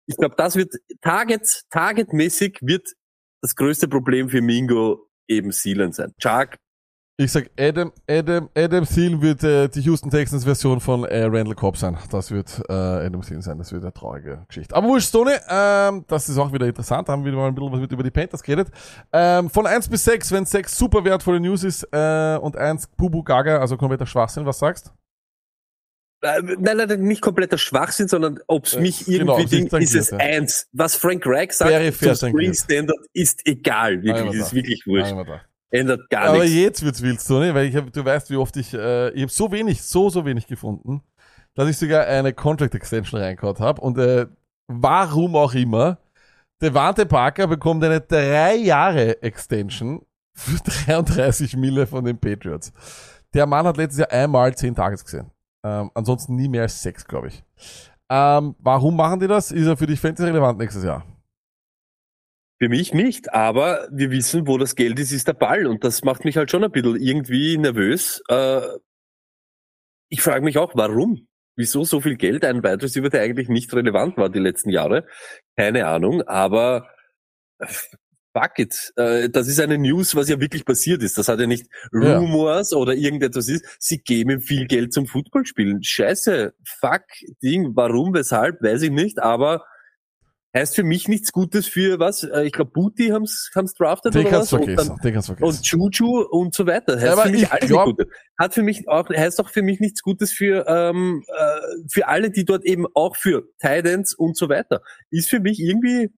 ich 0.08 0.18
glaube, 0.18 0.34
das 0.36 0.56
wird 0.56 0.74
Target, 1.02 1.66
Targetmäßig 1.70 2.58
wird 2.62 2.88
das 3.44 3.56
größte 3.56 3.88
Problem 3.88 4.30
für 4.30 4.42
Mingo 4.42 5.10
eben 5.28 5.52
Sealen 5.52 5.92
sein. 5.92 6.14
Chuck, 6.18 6.56
Ich 7.18 7.32
sag, 7.32 7.52
Adam, 7.60 7.92
Adam, 8.10 8.50
Adam 8.56 8.86
Thielen 8.86 9.22
wird 9.22 9.44
äh, 9.44 9.68
die 9.68 9.82
Houston 9.82 10.10
Texans 10.10 10.46
Version 10.46 10.80
von 10.80 11.04
äh, 11.04 11.26
Randall 11.26 11.54
Cobb 11.54 11.78
sein. 11.78 11.98
Das 12.10 12.32
wird 12.32 12.64
äh, 12.70 12.74
Adam 12.74 13.22
Thielen 13.22 13.42
sein. 13.42 13.58
Das 13.58 13.72
wird 13.74 13.84
eine 13.84 13.94
traurige 13.94 14.46
Geschichte. 14.48 14.74
Aber 14.74 14.88
wurscht, 14.88 15.10
Stoney, 15.10 15.36
ähm, 15.50 16.06
das 16.08 16.30
ist 16.30 16.38
auch 16.38 16.54
wieder 16.54 16.66
interessant. 16.66 17.10
Haben 17.10 17.26
wir 17.26 17.34
mal 17.34 17.50
ein 17.50 17.54
bisschen 17.56 17.72
was 17.72 17.82
mit 17.82 17.92
über 17.92 18.04
die 18.04 18.12
Panthers 18.12 18.42
geredet. 18.42 18.70
Ähm, 19.12 19.50
von 19.50 19.68
1 19.68 19.90
bis 19.90 20.06
6, 20.06 20.32
wenn 20.32 20.46
6 20.46 20.78
super 20.78 21.04
wertvolle 21.04 21.42
News 21.42 21.66
ist 21.66 21.84
äh, 21.92 22.38
und 22.42 22.56
1 22.56 22.88
Bubu 22.96 23.24
Gaga, 23.24 23.60
also 23.60 23.76
kompletter 23.76 24.06
Schwachsinn, 24.06 24.46
was 24.46 24.60
sagst? 24.60 24.94
Äh, 26.24 26.42
nein, 26.60 26.78
nein, 26.78 27.02
nicht 27.02 27.22
kompletter 27.22 27.58
Schwachsinn, 27.58 28.08
sondern 28.08 28.40
ob's 28.48 28.74
Äh, 28.74 28.82
mich 28.82 29.06
genau, 29.06 29.38
irgendwie 29.38 29.44
ob 29.44 29.50
sich 29.50 29.70
Ding, 29.70 29.80
ist 29.82 29.96
es 29.96 30.10
ja. 30.12 30.18
eins. 30.18 30.68
Was 30.72 30.96
Frank 30.96 31.24
Reich 31.26 31.52
sagt 31.52 31.72
fair 31.96 32.16
zum 32.16 32.30
Spring. 32.30 32.54
Standard 32.54 32.98
ist 33.14 33.46
egal, 33.46 34.02
wirklich, 34.02 34.34
ist 34.40 34.52
da. 34.52 34.56
wirklich 34.56 34.88
wurscht. 34.88 35.14
Nein. 35.14 35.40
Ändert 35.70 36.10
gar 36.10 36.26
Aber 36.26 36.44
nichts. 36.44 36.56
jetzt 36.56 36.86
wird's 36.86 37.02
wild, 37.02 37.20
Stoney, 37.20 37.54
weil 37.54 37.66
ich 37.66 37.76
hab, 37.76 37.92
du 37.92 38.06
weißt, 38.06 38.30
wie 38.30 38.36
oft 38.36 38.56
ich, 38.58 38.74
äh, 38.74 39.10
ich 39.10 39.24
habe 39.24 39.32
so 39.32 39.52
wenig, 39.52 39.82
so, 39.82 40.10
so 40.10 40.24
wenig 40.24 40.46
gefunden, 40.46 41.02
dass 41.56 41.68
ich 41.68 41.78
sogar 41.78 42.06
eine 42.06 42.32
Contract 42.32 42.76
Extension 42.76 43.20
reingehauen 43.20 43.58
habe 43.58 43.82
und 43.82 43.98
äh, 43.98 44.28
warum 44.68 45.36
auch 45.36 45.54
immer, 45.54 45.98
Devante 46.62 47.06
Parker 47.06 47.48
bekommt 47.48 47.84
eine 47.84 48.00
drei 48.00 48.56
Jahre 48.56 49.22
Extension 49.22 50.06
für 50.34 50.58
33 50.86 51.58
Mille 51.58 51.88
von 51.88 52.06
den 52.06 52.18
Patriots. 52.18 52.72
Der 53.34 53.48
Mann 53.48 53.66
hat 53.66 53.78
letztes 53.78 54.00
Jahr 54.00 54.12
einmal 54.12 54.56
10 54.56 54.76
Tages 54.76 55.04
gesehen. 55.04 55.32
Ähm, 55.64 55.92
ansonsten 55.94 56.36
nie 56.36 56.50
mehr 56.50 56.64
als 56.64 56.82
sechs, 56.82 57.06
glaube 57.06 57.30
ich. 57.30 57.44
Ähm, 58.10 58.56
warum 58.60 58.96
machen 58.96 59.20
die 59.20 59.28
das? 59.28 59.52
Ist 59.52 59.66
er 59.66 59.78
für 59.78 59.88
dich 59.88 60.00
fantasy 60.00 60.30
relevant 60.30 60.60
nächstes 60.60 60.84
Jahr? 60.84 61.06
Für 62.62 62.70
mich 62.70 62.94
nicht, 62.94 63.34
aber 63.34 63.88
wir 63.92 64.12
wissen, 64.12 64.48
wo 64.48 64.58
das 64.58 64.76
Geld 64.76 65.00
ist, 65.00 65.12
ist 65.12 65.28
der 65.28 65.34
Ball. 65.34 65.68
Und 65.68 65.84
das 65.84 66.04
macht 66.04 66.24
mich 66.24 66.38
halt 66.38 66.52
schon 66.52 66.64
ein 66.64 66.72
bisschen 66.72 66.96
irgendwie 66.96 67.58
nervös. 67.58 68.22
Äh, 68.30 68.62
ich 70.10 70.22
frage 70.22 70.44
mich 70.46 70.58
auch, 70.58 70.74
warum? 70.76 71.28
Wieso 71.56 71.84
so 71.84 72.02
viel 72.02 72.16
Geld? 72.16 72.46
Ein 72.46 72.64
Wide 72.64 72.82
Receiver, 72.82 73.10
der 73.10 73.22
eigentlich 73.22 73.50
nicht 73.50 73.74
relevant 73.74 74.18
war 74.18 74.30
die 74.30 74.40
letzten 74.40 74.70
Jahre. 74.70 75.06
Keine 75.58 75.88
Ahnung, 75.88 76.22
aber 76.24 76.88
äh, 77.60 77.68
fuck 78.36 78.58
it. 78.60 78.92
Äh, 78.96 79.30
das 79.30 79.48
ist 79.48 79.60
eine 79.60 79.78
News, 79.78 80.16
was 80.16 80.28
ja 80.30 80.40
wirklich 80.40 80.66
passiert 80.66 81.04
ist. 81.04 81.18
Das 81.18 81.28
hat 81.28 81.40
ja 81.40 81.48
nicht 81.48 81.68
Ja. 81.94 82.18
Rumors 82.18 82.74
oder 82.74 82.94
irgendetwas 82.94 83.48
ist. 83.48 83.66
Sie 83.80 84.00
geben 84.00 84.32
ihm 84.32 84.42
viel 84.42 84.66
Geld 84.68 84.92
zum 84.94 85.06
Footballspielen. 85.08 85.84
Scheiße, 85.84 86.54
fuck, 86.80 87.04
Ding, 87.44 87.72
warum, 87.76 88.14
weshalb, 88.14 88.62
weiß 88.62 88.82
ich 88.84 88.92
nicht, 88.92 89.20
aber 89.22 89.64
heißt 90.56 90.76
für 90.76 90.84
mich 90.84 91.08
nichts 91.08 91.32
Gutes 91.32 91.66
für 91.68 91.98
was? 92.00 92.24
Äh, 92.24 92.44
Ich 92.46 92.54
glaube, 92.54 92.70
Booty 92.72 93.08
haben's 93.10 93.50
haben's 93.56 93.74
drafted 93.74 94.14
Den 94.14 94.22
oder 94.22 94.30
kannst 94.30 94.42
was? 94.42 94.50
du 94.52 94.56
Und, 94.58 94.64
vergessen. 94.66 94.88
dann, 94.90 94.98
Den 95.04 95.14
kannst 95.14 95.28
vergessen. 95.28 95.46
und 95.58 95.66
Juju 95.66 96.22
und 96.30 96.54
so 96.54 96.68
weiter. 96.68 96.94
Heißt 96.96 97.06
Ja, 97.06 97.14
aber 97.14 97.24
für 97.24 97.30
mich 97.32 97.42
ich 97.44 97.52
alles 97.52 97.68
glaub- 97.70 97.86
Gutes. 97.86 98.08
Hat 98.40 98.54
für 98.54 98.62
mich 98.64 98.88
auch, 98.88 99.10
heißt 99.10 99.40
auch 99.42 99.50
für 99.50 99.62
mich 99.64 99.80
nichts 99.80 100.02
Gutes 100.04 100.32
für, 100.32 100.66
ähm, 100.68 101.24
äh, 101.28 101.60
für 101.92 102.08
alle, 102.08 102.30
die 102.30 102.46
dort 102.46 102.66
eben 102.66 102.86
auch 102.94 103.16
für 103.16 103.48
Tidance 103.60 104.16
und 104.18 104.38
so 104.38 104.48
weiter. 104.50 104.82
Ist 105.10 105.30
für 105.30 105.40
mich 105.40 105.60
irgendwie, 105.60 106.12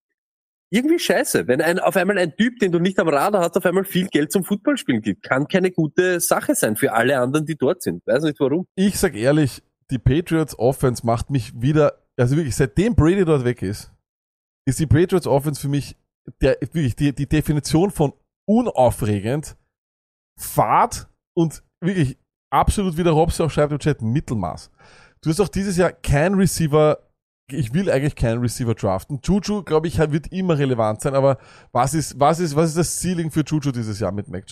irgendwie 0.72 1.00
scheiße. 1.00 1.48
Wenn 1.48 1.62
ein, 1.62 1.80
auf 1.80 1.96
einmal 1.96 2.18
ein 2.18 2.36
Typ, 2.36 2.60
den 2.60 2.72
du 2.72 2.80
nicht 2.80 3.00
am 3.00 3.08
Radar 3.08 3.42
hast, 3.42 3.56
auf 3.58 3.66
einmal 3.66 3.86
viel 3.86 4.08
Geld 4.08 4.32
zum 4.32 4.44
Footballspielen 4.44 5.02
gibt, 5.02 5.24
kann 5.24 5.48
keine 5.48 5.72
gute 5.72 6.20
Sache 6.20 6.56
sein 6.56 6.76
für 6.76 6.94
alle 6.94 7.20
anderen, 7.20 7.46
die 7.46 7.56
dort 7.56 7.82
sind. 7.82 8.06
Weiß 8.06 8.24
nicht 8.24 8.40
warum. 8.40 8.68
ich 8.76 9.00
sag 9.00 9.16
ehrlich, 9.16 9.64
die 9.92 10.00
Patriots 10.00 10.58
Offense 10.58 11.06
macht 11.06 11.30
mich 11.30 11.62
wieder, 11.62 12.02
also 12.18 12.36
wirklich, 12.36 12.56
seitdem 12.56 12.96
Brady 12.96 13.26
dort 13.26 13.46
weg 13.46 13.62
ist, 13.62 13.92
ist 14.68 14.80
die 14.80 14.88
Patriots 14.88 15.28
Offense 15.28 15.62
für 15.62 15.68
mich 15.68 15.96
der, 16.42 16.58
wirklich 16.60 16.96
die, 16.96 17.14
die 17.14 17.28
Definition 17.28 17.92
von 17.92 18.14
unaufregend, 18.48 19.56
Fahrt 20.38 21.08
und 21.38 21.64
wirklich 21.82 22.18
absolut, 22.52 22.98
wie 22.98 23.04
der 23.04 23.14
Robs 23.14 23.40
auch 23.40 23.50
schreibt 23.50 23.72
im 23.72 23.80
Chat, 23.80 24.02
Mittelmaß. 24.02 24.72
Du 25.22 25.30
hast 25.30 25.40
auch 25.40 25.48
dieses 25.48 25.78
Jahr 25.78 25.92
kein 25.92 26.34
Receiver, 26.34 27.00
ich 27.52 27.74
will 27.74 27.90
eigentlich 27.92 28.16
keinen 28.16 28.42
Receiver 28.42 28.74
draften. 28.74 29.20
Juju, 29.24 29.64
glaube 29.64 29.88
ich, 29.88 30.00
wird 30.00 30.32
immer 30.32 30.58
relevant 30.58 31.02
sein, 31.02 31.14
aber 31.14 31.38
was 31.72 31.94
ist, 31.94 32.20
was 32.20 32.40
ist, 32.40 32.56
was 32.56 32.70
ist 32.70 32.78
das 32.78 33.00
Ceiling 33.00 33.32
für 33.32 33.44
Juju 33.46 33.72
dieses 33.72 34.00
Jahr 34.00 34.12
mit 34.12 34.28
Mac 34.28 34.46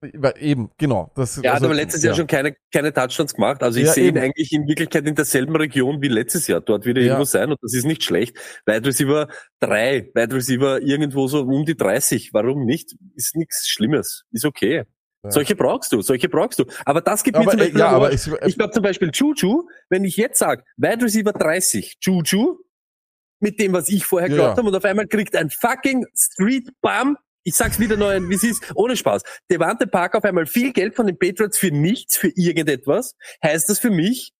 weil 0.00 0.34
Eben, 0.38 0.70
genau. 0.78 1.10
Das, 1.16 1.38
hat 1.38 1.46
also, 1.46 1.66
aber 1.66 1.74
letztes 1.74 2.04
Jahr 2.04 2.12
ja. 2.12 2.16
schon 2.16 2.28
keine, 2.28 2.54
keine 2.72 2.92
Touchdowns 2.92 3.34
gemacht. 3.34 3.64
Also 3.64 3.80
ich 3.80 3.86
Ja, 3.86 3.92
sehe 3.92 4.08
ihn 4.08 4.18
eigentlich 4.18 4.52
in 4.52 4.68
Wirklichkeit 4.68 5.04
in 5.08 5.16
derselben 5.16 5.56
Region 5.56 6.00
wie 6.00 6.06
letztes 6.06 6.46
Jahr. 6.46 6.60
Dort 6.60 6.84
wird 6.84 6.98
er 6.98 7.02
Ja. 7.02 7.08
irgendwo 7.08 7.24
sein 7.24 7.50
und 7.50 7.58
das 7.62 7.74
ist 7.74 7.84
nicht 7.84 8.04
schlecht. 8.04 8.36
Wide 8.64 8.86
Receiver 8.86 9.26
3, 9.58 10.10
Wide 10.14 10.34
Receiver 10.34 10.80
irgendwo 10.82 11.26
so 11.26 11.42
um 11.42 11.64
die 11.64 11.76
30. 11.76 12.30
Warum 12.32 12.64
nicht? 12.64 12.94
Ist 13.16 13.34
nichts 13.34 13.68
Schlimmes. 13.68 14.24
Ist 14.30 14.44
okay. 14.44 14.84
Ja. 15.24 15.32
Solche 15.32 15.56
brauchst 15.56 15.92
du, 15.92 16.00
solche 16.00 16.28
brauchst 16.28 16.60
du. 16.60 16.64
Aber 16.84 17.00
das 17.00 17.24
gibt 17.24 17.36
mir 17.36 17.42
Aber, 17.42 17.50
zum 17.52 17.60
äh, 17.60 17.64
Beispiel 17.64 17.80
ja, 17.80 17.88
aber, 17.88 18.12
ich, 18.12 18.26
ich 18.46 18.56
glaube 18.56 18.72
zum 18.72 18.82
Beispiel 18.82 19.10
Juju, 19.12 19.68
wenn 19.88 20.04
ich 20.04 20.16
jetzt 20.16 20.38
sage, 20.38 20.62
Wide 20.76 21.04
Receiver 21.04 21.32
30, 21.32 21.96
Juju, 22.00 22.58
mit 23.40 23.58
dem, 23.60 23.72
was 23.72 23.88
ich 23.88 24.04
vorher 24.04 24.28
geglaubt 24.28 24.50
ja. 24.50 24.56
habe, 24.58 24.68
und 24.68 24.74
auf 24.74 24.84
einmal 24.84 25.06
kriegt 25.06 25.34
ein 25.36 25.50
fucking 25.50 26.06
Street 26.14 26.70
Bum, 26.80 27.16
ich 27.44 27.54
sag's 27.54 27.80
wieder 27.80 27.96
neu, 27.96 28.20
wie 28.28 28.34
es 28.34 28.44
ist, 28.44 28.72
ohne 28.74 28.96
Spaß. 28.96 29.22
Devante 29.50 29.86
Park 29.86 30.14
auf 30.14 30.24
einmal 30.24 30.46
viel 30.46 30.72
Geld 30.72 30.94
von 30.94 31.06
den 31.06 31.18
Patriots 31.18 31.58
für 31.58 31.70
nichts, 31.70 32.16
für 32.16 32.30
irgendetwas, 32.34 33.16
heißt 33.42 33.68
das 33.68 33.78
für 33.78 33.90
mich, 33.90 34.32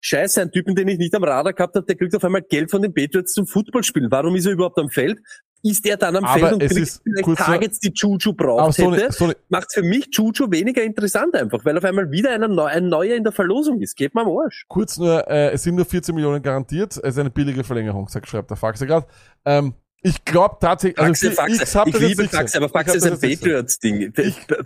scheiße, 0.00 0.40
ein 0.42 0.50
Typen, 0.50 0.74
den 0.74 0.88
ich 0.88 0.98
nicht 0.98 1.14
am 1.14 1.24
Radar 1.24 1.52
gehabt 1.52 1.74
habe, 1.74 1.86
der 1.86 1.96
kriegt 1.96 2.14
auf 2.14 2.24
einmal 2.24 2.42
Geld 2.42 2.70
von 2.70 2.82
den 2.82 2.92
Patriots 2.94 3.32
zum 3.32 3.46
Footballspielen. 3.46 4.10
Warum 4.10 4.36
ist 4.36 4.46
er 4.46 4.52
überhaupt 4.52 4.78
am 4.78 4.90
Feld? 4.90 5.20
Ist 5.62 5.84
er 5.86 5.96
dann 5.96 6.16
am 6.16 6.24
Aber 6.24 6.38
Feld 6.38 6.52
und 6.54 6.58
kriegt 6.60 6.72
vielleicht 7.02 7.26
so- 7.26 7.34
Targets, 7.34 7.78
die 7.80 7.92
Juju 7.94 8.32
braucht 8.32 8.74
Sony, 8.74 8.96
hätte, 8.96 9.12
Sony, 9.12 9.34
macht 9.48 9.72
für 9.72 9.82
mich 9.82 10.08
Juju 10.12 10.50
weniger 10.50 10.82
interessant 10.82 11.34
einfach, 11.34 11.64
weil 11.64 11.76
auf 11.76 11.84
einmal 11.84 12.10
wieder 12.10 12.30
einer 12.30 12.48
neu, 12.48 12.64
ein 12.66 12.88
neuer 12.88 13.16
in 13.16 13.24
der 13.24 13.32
Verlosung 13.32 13.80
ist. 13.80 13.96
Geht 13.96 14.14
mal 14.14 14.24
am 14.24 14.36
Arsch. 14.38 14.64
kurz 14.68 14.96
nur, 14.98 15.28
äh, 15.28 15.50
es 15.50 15.62
sind 15.62 15.74
nur 15.76 15.84
14 15.84 16.14
Millionen 16.14 16.42
garantiert, 16.42 16.92
es 16.92 16.98
ist 16.98 17.18
eine 17.18 17.30
billige 17.30 17.64
Verlängerung, 17.64 18.08
sagt, 18.08 18.28
schreibt 18.28 18.50
der 18.50 18.56
Faxe 18.56 18.86
gerade. 18.86 19.06
Ähm, 19.44 19.74
ich 20.02 20.24
glaube 20.24 20.56
tatsächlich, 20.60 20.98
also 20.98 21.30
Faxe, 21.30 21.52
ich, 21.52 21.58
Faxe. 21.68 21.80
ich, 21.86 21.86
ich 21.86 21.92
das 21.92 22.00
liebe 22.00 22.28
Faxe, 22.28 22.56
aber 22.56 22.68
Faxe 22.68 22.96
ist 22.96 23.06
das 23.06 23.22
ein. 23.22 23.30
Patriots-Ding. 23.30 24.12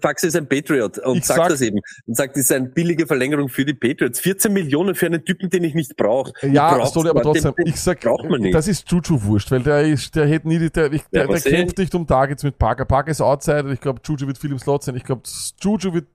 Faxe 0.00 0.26
ist 0.28 0.36
ein 0.36 0.48
Patriot 0.48 0.98
und 0.98 1.24
sagt 1.24 1.38
sag- 1.38 1.48
das 1.48 1.60
eben. 1.60 1.80
Und 2.06 2.16
sagt, 2.16 2.36
es 2.36 2.44
ist 2.44 2.52
eine 2.52 2.68
billige 2.68 3.06
Verlängerung 3.06 3.48
für 3.48 3.64
die 3.64 3.74
Patriots. 3.74 4.20
14 4.20 4.52
Millionen 4.52 4.94
für 4.94 5.06
einen 5.06 5.24
Typen, 5.24 5.50
den 5.50 5.64
ich 5.64 5.74
nicht 5.74 5.96
brauche. 5.96 6.32
Ja, 6.42 6.84
sorry, 6.86 7.08
aber 7.08 7.22
trotzdem, 7.22 7.52
ich 7.64 7.80
sag, 7.80 8.00
braucht 8.00 8.28
man 8.30 8.40
nicht. 8.40 8.54
das 8.54 8.68
ist 8.68 8.90
Juju 8.90 9.22
wurscht, 9.24 9.50
weil 9.50 9.62
der 9.62 9.82
ist, 9.82 10.14
der 10.14 10.26
hätte 10.26 10.46
nie, 10.46 10.58
der, 10.58 10.88
der, 10.88 11.00
Ja, 11.10 11.26
der 11.26 11.40
kämpft 11.40 11.78
nicht 11.78 11.94
um 11.94 12.06
Targets 12.06 12.42
mit 12.44 12.58
Parker. 12.58 12.84
Parker 12.84 13.10
ist 13.10 13.20
Outside 13.20 13.64
und 13.64 13.72
ich 13.72 13.80
glaube, 13.80 14.00
Juju 14.04 14.26
wird 14.26 14.38
viel 14.38 14.52
im 14.52 14.58
Slot 14.58 14.84
sein. 14.84 14.94
Ich 14.96 15.04
glaube, 15.04 15.22
Juju 15.60 15.92
wird 15.94 16.06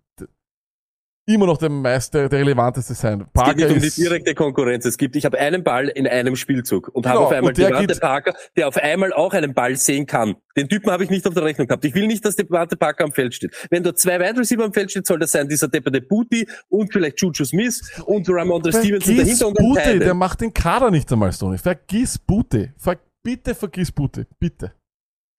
immer 1.29 1.45
noch 1.45 1.57
der 1.57 1.69
meiste, 1.69 2.27
der 2.27 2.39
relevanteste 2.39 2.93
sein. 2.93 3.21
Es 3.21 3.25
geht 3.25 3.33
Parker 3.33 3.55
nicht 3.55 3.71
um 3.71 3.79
die 3.79 3.89
direkte 3.89 4.33
Konkurrenz. 4.33 4.85
Es 4.85 4.97
gibt, 4.97 5.15
ich 5.15 5.25
habe 5.25 5.37
einen 5.37 5.63
Ball 5.63 5.87
in 5.87 6.07
einem 6.07 6.35
Spielzug 6.35 6.89
und 6.89 7.05
habe 7.05 7.17
Genau, 7.17 7.27
auf 7.27 7.33
einmal 7.33 7.53
Devante 7.53 7.95
Parker, 7.95 8.33
der 8.57 8.67
auf 8.67 8.77
einmal 8.77 9.13
auch 9.13 9.33
einen 9.33 9.53
Ball 9.53 9.75
sehen 9.75 10.05
kann. 10.05 10.35
Den 10.57 10.67
Typen 10.67 10.91
habe 10.91 11.03
ich 11.03 11.09
nicht 11.09 11.27
auf 11.27 11.33
der 11.33 11.43
Rechnung 11.43 11.67
gehabt. 11.67 11.85
Ich 11.85 11.93
will 11.93 12.07
nicht, 12.07 12.25
dass 12.25 12.35
Devante 12.35 12.75
Parker 12.75 13.03
am 13.03 13.11
Feld 13.11 13.35
steht. 13.35 13.55
Wenn 13.69 13.83
dort 13.83 13.99
zwei 13.99 14.19
Wide 14.19 14.39
Receiver 14.39 14.63
am 14.63 14.73
Feld 14.73 14.89
steht, 14.89 15.05
soll 15.05 15.19
das 15.19 15.31
sein 15.31 15.47
dieser 15.47 15.67
depperte 15.67 16.01
Booty 16.01 16.47
und 16.67 16.91
vielleicht 16.91 17.21
Juju 17.21 17.45
Smith 17.45 17.81
und 18.05 18.27
Ramondre 18.29 18.71
Stevenson 18.71 19.17
dahinter 19.17 19.47
und 19.47 19.75
Tight 19.75 20.01
der 20.01 20.13
macht 20.13 20.41
den 20.41 20.53
Kader 20.53 20.89
nicht 20.89 21.11
einmal, 21.11 21.31
Stoney. 21.31 21.57
Vergiss 21.57 22.17
Bute. 22.17 22.73
Ver, 22.77 22.97
bitte 23.23 23.53
vergiss 23.53 23.91
Bute. 23.91 24.25
Bitte. 24.39 24.73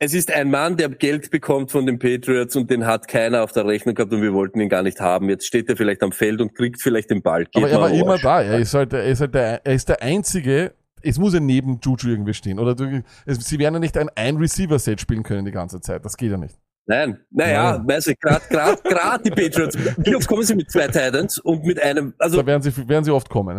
Es 0.03 0.15
ist 0.15 0.33
ein 0.33 0.51
Mann, 0.51 0.79
der 0.79 0.89
Geld 0.89 1.31
bekommt 1.31 1.71
von 1.71 1.85
den 1.85 1.99
Patriots 1.99 2.57
und 2.57 2.71
den 2.71 2.87
hat 2.87 3.07
keiner 3.07 3.43
auf 3.45 3.53
der 3.53 3.67
Rechnung 3.67 3.95
gehabt 3.95 4.11
und 4.15 4.23
wir 4.23 4.33
wollten 4.33 4.59
ihn 4.59 4.71
gar 4.71 4.83
nicht 4.83 4.99
haben. 4.99 5.29
Jetzt 5.29 5.47
steht 5.47 5.69
er 5.69 5.77
vielleicht 5.77 6.03
am 6.03 6.11
Feld 6.11 6.41
und 6.41 6.55
kriegt 6.55 6.81
vielleicht 6.81 7.11
den 7.11 7.21
Ball. 7.21 7.45
Geht 7.45 7.57
Aber 7.57 7.69
er 7.71 7.81
war 7.83 7.91
immer 7.91 8.17
da. 8.17 8.41
Er 8.41 8.59
ist 8.59 8.73
halt, 8.73 8.95
er 8.95 9.05
ist 9.05 9.21
halt 9.21 9.35
der, 9.35 9.61
er 9.65 9.75
ist 9.75 9.91
der 9.91 10.01
einzige. 10.03 10.73
Es 11.03 11.19
muss 11.19 11.35
ja 11.35 11.41
neben 11.41 11.81
Juju 11.85 12.09
irgendwie 12.13 12.33
stehen. 12.33 12.59
Oder 12.59 12.75
du, 12.75 13.03
es, 13.27 13.39
sie 13.47 13.59
werden 13.59 13.75
ja 13.75 13.81
nicht 13.81 13.99
ein 13.99 14.09
Ein-Receiver-Set 14.15 15.03
spielen 15.03 15.23
können 15.23 15.45
die 15.45 15.51
ganze 15.51 15.83
Zeit. 15.83 16.03
Das 16.03 16.17
geht 16.17 16.31
ja 16.31 16.39
nicht. 16.39 16.57
Nein, 16.87 17.21
naja, 17.31 17.77
Ja. 17.77 17.85
weiß 17.87 18.07
ich, 18.07 18.19
gerade 18.19 18.43
grad, 18.49 18.83
grad 18.83 19.27
die 19.27 19.31
Patriots. 19.31 19.77
Wie 19.99 20.17
oft 20.17 20.27
kommen 20.27 20.43
sie 20.45 20.55
mit 20.55 20.71
zwei 20.71 20.87
Titans 20.87 21.39
und 21.39 21.63
mit 21.65 21.81
einem, 21.81 22.15
also, 22.19 22.39
da 22.39 22.47
werden 22.47 22.63
sie, 22.63 22.89
werden 22.89 23.05
sie 23.05 23.11
oft 23.11 23.29
kommen. 23.29 23.55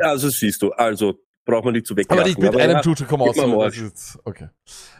Ja, 0.00 0.08
also 0.08 0.28
siehst 0.30 0.60
du, 0.62 0.72
also 0.72 1.14
braucht 1.46 1.64
man 1.64 1.72
nicht 1.72 1.86
zu 1.86 1.96
weglachen. 1.96 2.20
aber 2.20 2.28
nicht 2.28 2.38
mit 2.38 2.54
einem 2.54 2.76
ja, 2.76 2.80
Juju 2.82 3.06
kommen 3.06 3.22
aus. 3.22 3.36
ist- 3.76 4.18
Okay. 4.24 4.48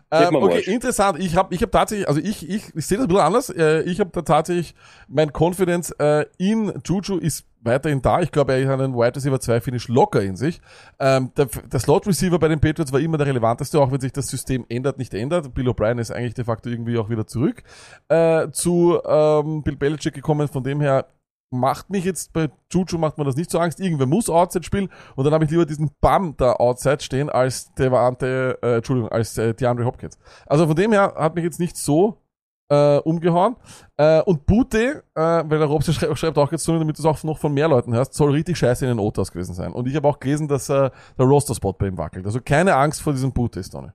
Ähm, 0.09 0.37
okay, 0.37 0.61
interessant. 0.61 1.19
Ich 1.19 1.35
habe 1.35 1.53
ich 1.53 1.61
hab 1.63 1.73
tatsächlich, 1.73 2.07
also 2.09 2.21
ich, 2.21 2.49
ich, 2.49 2.75
ich 2.77 2.87
sehe 2.87 2.97
das 2.97 3.07
ein 3.07 3.09
bisschen 3.09 3.25
anders. 3.25 3.51
Äh, 3.51 3.83
ich 3.83 3.99
habe 3.99 4.11
da 4.13 4.23
tatsächlich, 4.23 4.77
mein 5.09 5.33
Confidence 5.37 5.91
äh, 5.99 6.27
in 6.39 6.73
Juju 6.85 7.19
ist 7.19 7.45
weiterhin 7.61 8.01
da. 8.03 8.21
Ich 8.21 8.31
glaube, 8.31 8.55
er 8.55 8.69
hat 8.69 8.81
einen 8.81 8.95
Wide 8.95 9.17
Receiver 9.17 9.41
2 9.41 9.61
Finish 9.61 9.89
locker 9.89 10.23
in 10.23 10.37
sich. 10.37 10.61
Ähm, 11.01 11.33
der, 11.37 11.47
der 11.47 11.81
Slot 11.81 12.07
Receiver 12.07 12.39
bei 12.39 12.47
den 12.47 12.61
Patriots 12.61 12.93
war 12.93 13.01
immer 13.01 13.19
der 13.19 13.27
relevanteste, 13.27 13.81
auch 13.81 13.91
wenn 13.91 14.01
sich 14.01 14.13
das 14.13 14.29
System 14.29 14.65
ändert, 14.69 14.97
nicht 14.97 15.13
ändert. 15.13 15.53
Bill 15.53 15.69
O'Brien 15.69 15.99
ist 16.01 16.13
eigentlich 16.13 16.35
de 16.35 16.45
facto 16.45 16.71
irgendwie 16.71 16.97
auch 16.99 17.11
wieder 17.11 17.27
zurück 17.27 17.65
äh, 18.09 18.49
zu 18.53 19.01
ähm, 19.05 19.65
Bill 19.65 19.75
Belichick 19.77 20.15
gekommen. 20.15 20.47
Von 20.47 20.63
dem 20.63 20.81
her 20.81 21.07
macht 21.51 21.91
mich 21.91 22.05
jetzt 22.05 22.33
bei 22.33 22.51
Juju 22.73 22.99
macht 22.99 23.19
mir 23.19 23.25
das 23.25 23.37
nicht 23.37 23.51
so 23.51 23.59
Angst. 23.59 23.81
Irgendwer 23.81 24.07
muss 24.07 24.29
Outside 24.29 24.65
spielen 24.65 24.91
und 25.15 25.25
dann 25.25 25.33
habe 25.33 25.45
ich 25.45 25.51
lieber 25.51 25.67
diesen 25.67 25.91
Bam 26.01 26.35
da 26.37 26.55
Outside 26.55 27.01
stehen 27.01 27.31
als 27.31 27.73
Devante, 27.75 28.59
äh, 28.63 28.77
Entschuldigung, 28.77 29.11
als 29.11 29.39
äh, 29.39 29.55
DeAndre 29.55 29.85
Hopkins. 29.85 30.19
Also 30.47 30.67
von 30.67 30.77
dem 30.77 30.93
her 30.93 31.15
hat 31.17 31.35
mich 31.35 31.45
jetzt 31.45 31.61
nicht 31.61 31.77
so 31.77 32.19
äh, 32.69 32.99
umgehauen. 32.99 33.57
Äh, 33.97 34.23
und 34.23 34.47
Bute, 34.47 35.05
äh, 35.15 35.21
weil 35.21 35.59
der 35.59 35.67
Robson 35.67 35.95
schreibt, 35.95 36.19
schreibt 36.19 36.39
auch 36.39 36.51
jetzt 36.53 36.65
so, 36.65 36.79
damit 36.79 36.99
du 36.99 37.03
es 37.03 37.07
auch 37.07 37.23
noch 37.25 37.39
von 37.39 37.53
mehr 37.55 37.69
Leuten 37.69 37.95
hörst, 37.95 38.15
soll 38.15 38.33
richtig 38.33 38.59
scheiße 38.59 38.85
in 38.85 38.91
den 38.91 38.99
Otas 38.99 39.31
gewesen 39.31 39.55
sein. 39.55 39.73
Und 39.73 39.87
ich 39.87 39.97
habe 39.97 40.09
auch 40.09 40.19
gelesen, 40.19 40.49
dass 40.49 40.69
äh, 40.69 40.91
der 41.19 41.27
Roster-Spot 41.27 41.73
bei 41.75 41.89
ihm 41.89 41.99
wackelt. 41.99 42.27
Also 42.27 42.41
keine 42.45 42.75
Angst 42.75 43.03
vor 43.03 43.13
diesem 43.13 43.33
Bute, 43.33 43.63
Stoney. 43.63 43.91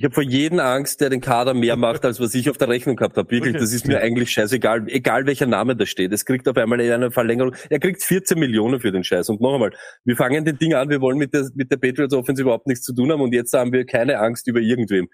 Ich 0.00 0.04
habe 0.04 0.14
vor 0.14 0.22
jedem 0.22 0.60
Angst, 0.60 1.00
der 1.00 1.10
den 1.10 1.20
Kader 1.20 1.54
mehr 1.54 1.74
macht, 1.74 2.04
als 2.04 2.20
was 2.20 2.32
ich 2.32 2.48
auf 2.48 2.56
der 2.56 2.68
Rechnung 2.68 2.94
gehabt 2.94 3.16
habe. 3.16 3.28
Wirklich, 3.32 3.54
Okay. 3.56 3.60
das 3.60 3.72
ist 3.72 3.84
mir 3.88 4.00
eigentlich 4.00 4.30
scheißegal, 4.30 4.86
egal 4.86 5.26
welcher 5.26 5.46
Name 5.46 5.74
da 5.74 5.86
steht. 5.86 6.12
Es 6.12 6.24
kriegt 6.24 6.46
auf 6.46 6.56
einmal 6.56 6.80
eine 6.80 7.10
Verlängerung. 7.10 7.52
Er 7.68 7.80
kriegt 7.80 8.04
14 8.04 8.38
Millionen 8.38 8.78
für 8.80 8.92
den 8.92 9.02
Scheiß. 9.02 9.28
Und 9.28 9.40
noch 9.40 9.54
einmal, 9.54 9.72
wir 10.04 10.16
fangen 10.16 10.44
den 10.44 10.56
Ding 10.56 10.72
an, 10.72 10.88
wir 10.88 11.00
wollen 11.00 11.18
mit 11.18 11.34
der, 11.34 11.50
mit 11.56 11.72
der 11.72 11.78
Patriots 11.78 12.14
Offense 12.14 12.40
überhaupt 12.42 12.68
nichts 12.68 12.84
zu 12.84 12.94
tun 12.94 13.10
haben 13.10 13.20
und 13.20 13.34
jetzt 13.34 13.52
haben 13.54 13.72
wir 13.72 13.84
keine 13.86 14.20
Angst 14.20 14.46
über 14.46 14.60
irgendwem. 14.60 15.08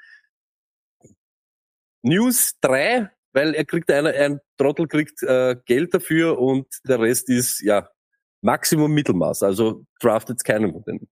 News 2.02 2.52
3, 2.60 3.10
weil 3.32 3.54
er 3.54 3.64
kriegt 3.64 3.90
einer, 3.90 4.10
ein 4.10 4.40
Trottel 4.58 4.86
kriegt 4.86 5.22
äh, 5.22 5.56
Geld 5.64 5.94
dafür 5.94 6.38
und 6.38 6.66
der 6.86 7.00
Rest 7.00 7.30
ist, 7.30 7.62
ja, 7.62 7.88
Maximum 8.42 8.92
Mittelmaß. 8.92 9.44
Also 9.44 9.86
draftet 9.98 10.44
keinen 10.44 10.72
von 10.72 10.82
denen. 10.84 11.08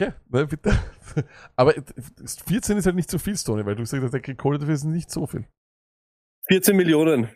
Okay, 0.00 0.12
ne, 0.30 0.46
bitte. 0.46 0.72
Aber 1.56 1.74
14 2.46 2.78
ist 2.78 2.86
halt 2.86 2.96
nicht 2.96 3.10
so 3.10 3.18
viel, 3.18 3.36
Stoney, 3.36 3.66
weil 3.66 3.74
du 3.74 3.82
gesagt 3.82 4.02
hast, 4.02 4.12
der 4.14 4.20
kriegt 4.20 4.38
Kohle 4.40 4.58
dafür 4.58 4.74
ist 4.74 4.84
nicht 4.84 5.10
so 5.10 5.26
viel. 5.26 5.46
14 6.48 6.74
Millionen. 6.74 7.28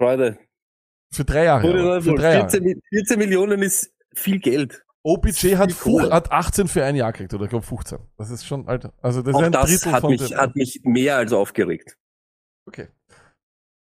Freude. 0.00 0.38
Für 1.12 1.24
drei 1.24 1.44
Jahre. 1.44 2.00
Für 2.02 2.14
drei 2.14 2.34
Jahre. 2.34 2.50
14, 2.50 2.64
Mi- 2.64 2.80
14 2.90 3.18
Millionen 3.18 3.62
ist 3.62 3.94
viel 4.14 4.38
Geld. 4.40 4.84
OBJ 5.02 5.56
hat, 5.56 5.70
hat 6.10 6.32
18 6.32 6.68
für 6.68 6.84
ein 6.84 6.96
Jahr 6.96 7.12
gekriegt, 7.12 7.34
oder 7.34 7.44
ich 7.44 7.50
glaube 7.50 7.64
15. 7.66 7.98
Das 8.16 8.30
ist 8.30 8.46
schon, 8.46 8.66
Alter. 8.68 8.92
Also 9.00 9.20
das 9.22 9.30
ist 9.30 9.36
Auch 9.36 9.42
ein 9.42 9.52
das 9.52 9.70
Drittel 9.70 9.92
hat 9.92 10.04
mich, 10.04 10.34
hat 10.36 10.56
mich 10.56 10.80
mehr 10.84 11.16
als 11.16 11.32
aufgeregt. 11.32 11.96
Okay. 12.66 12.88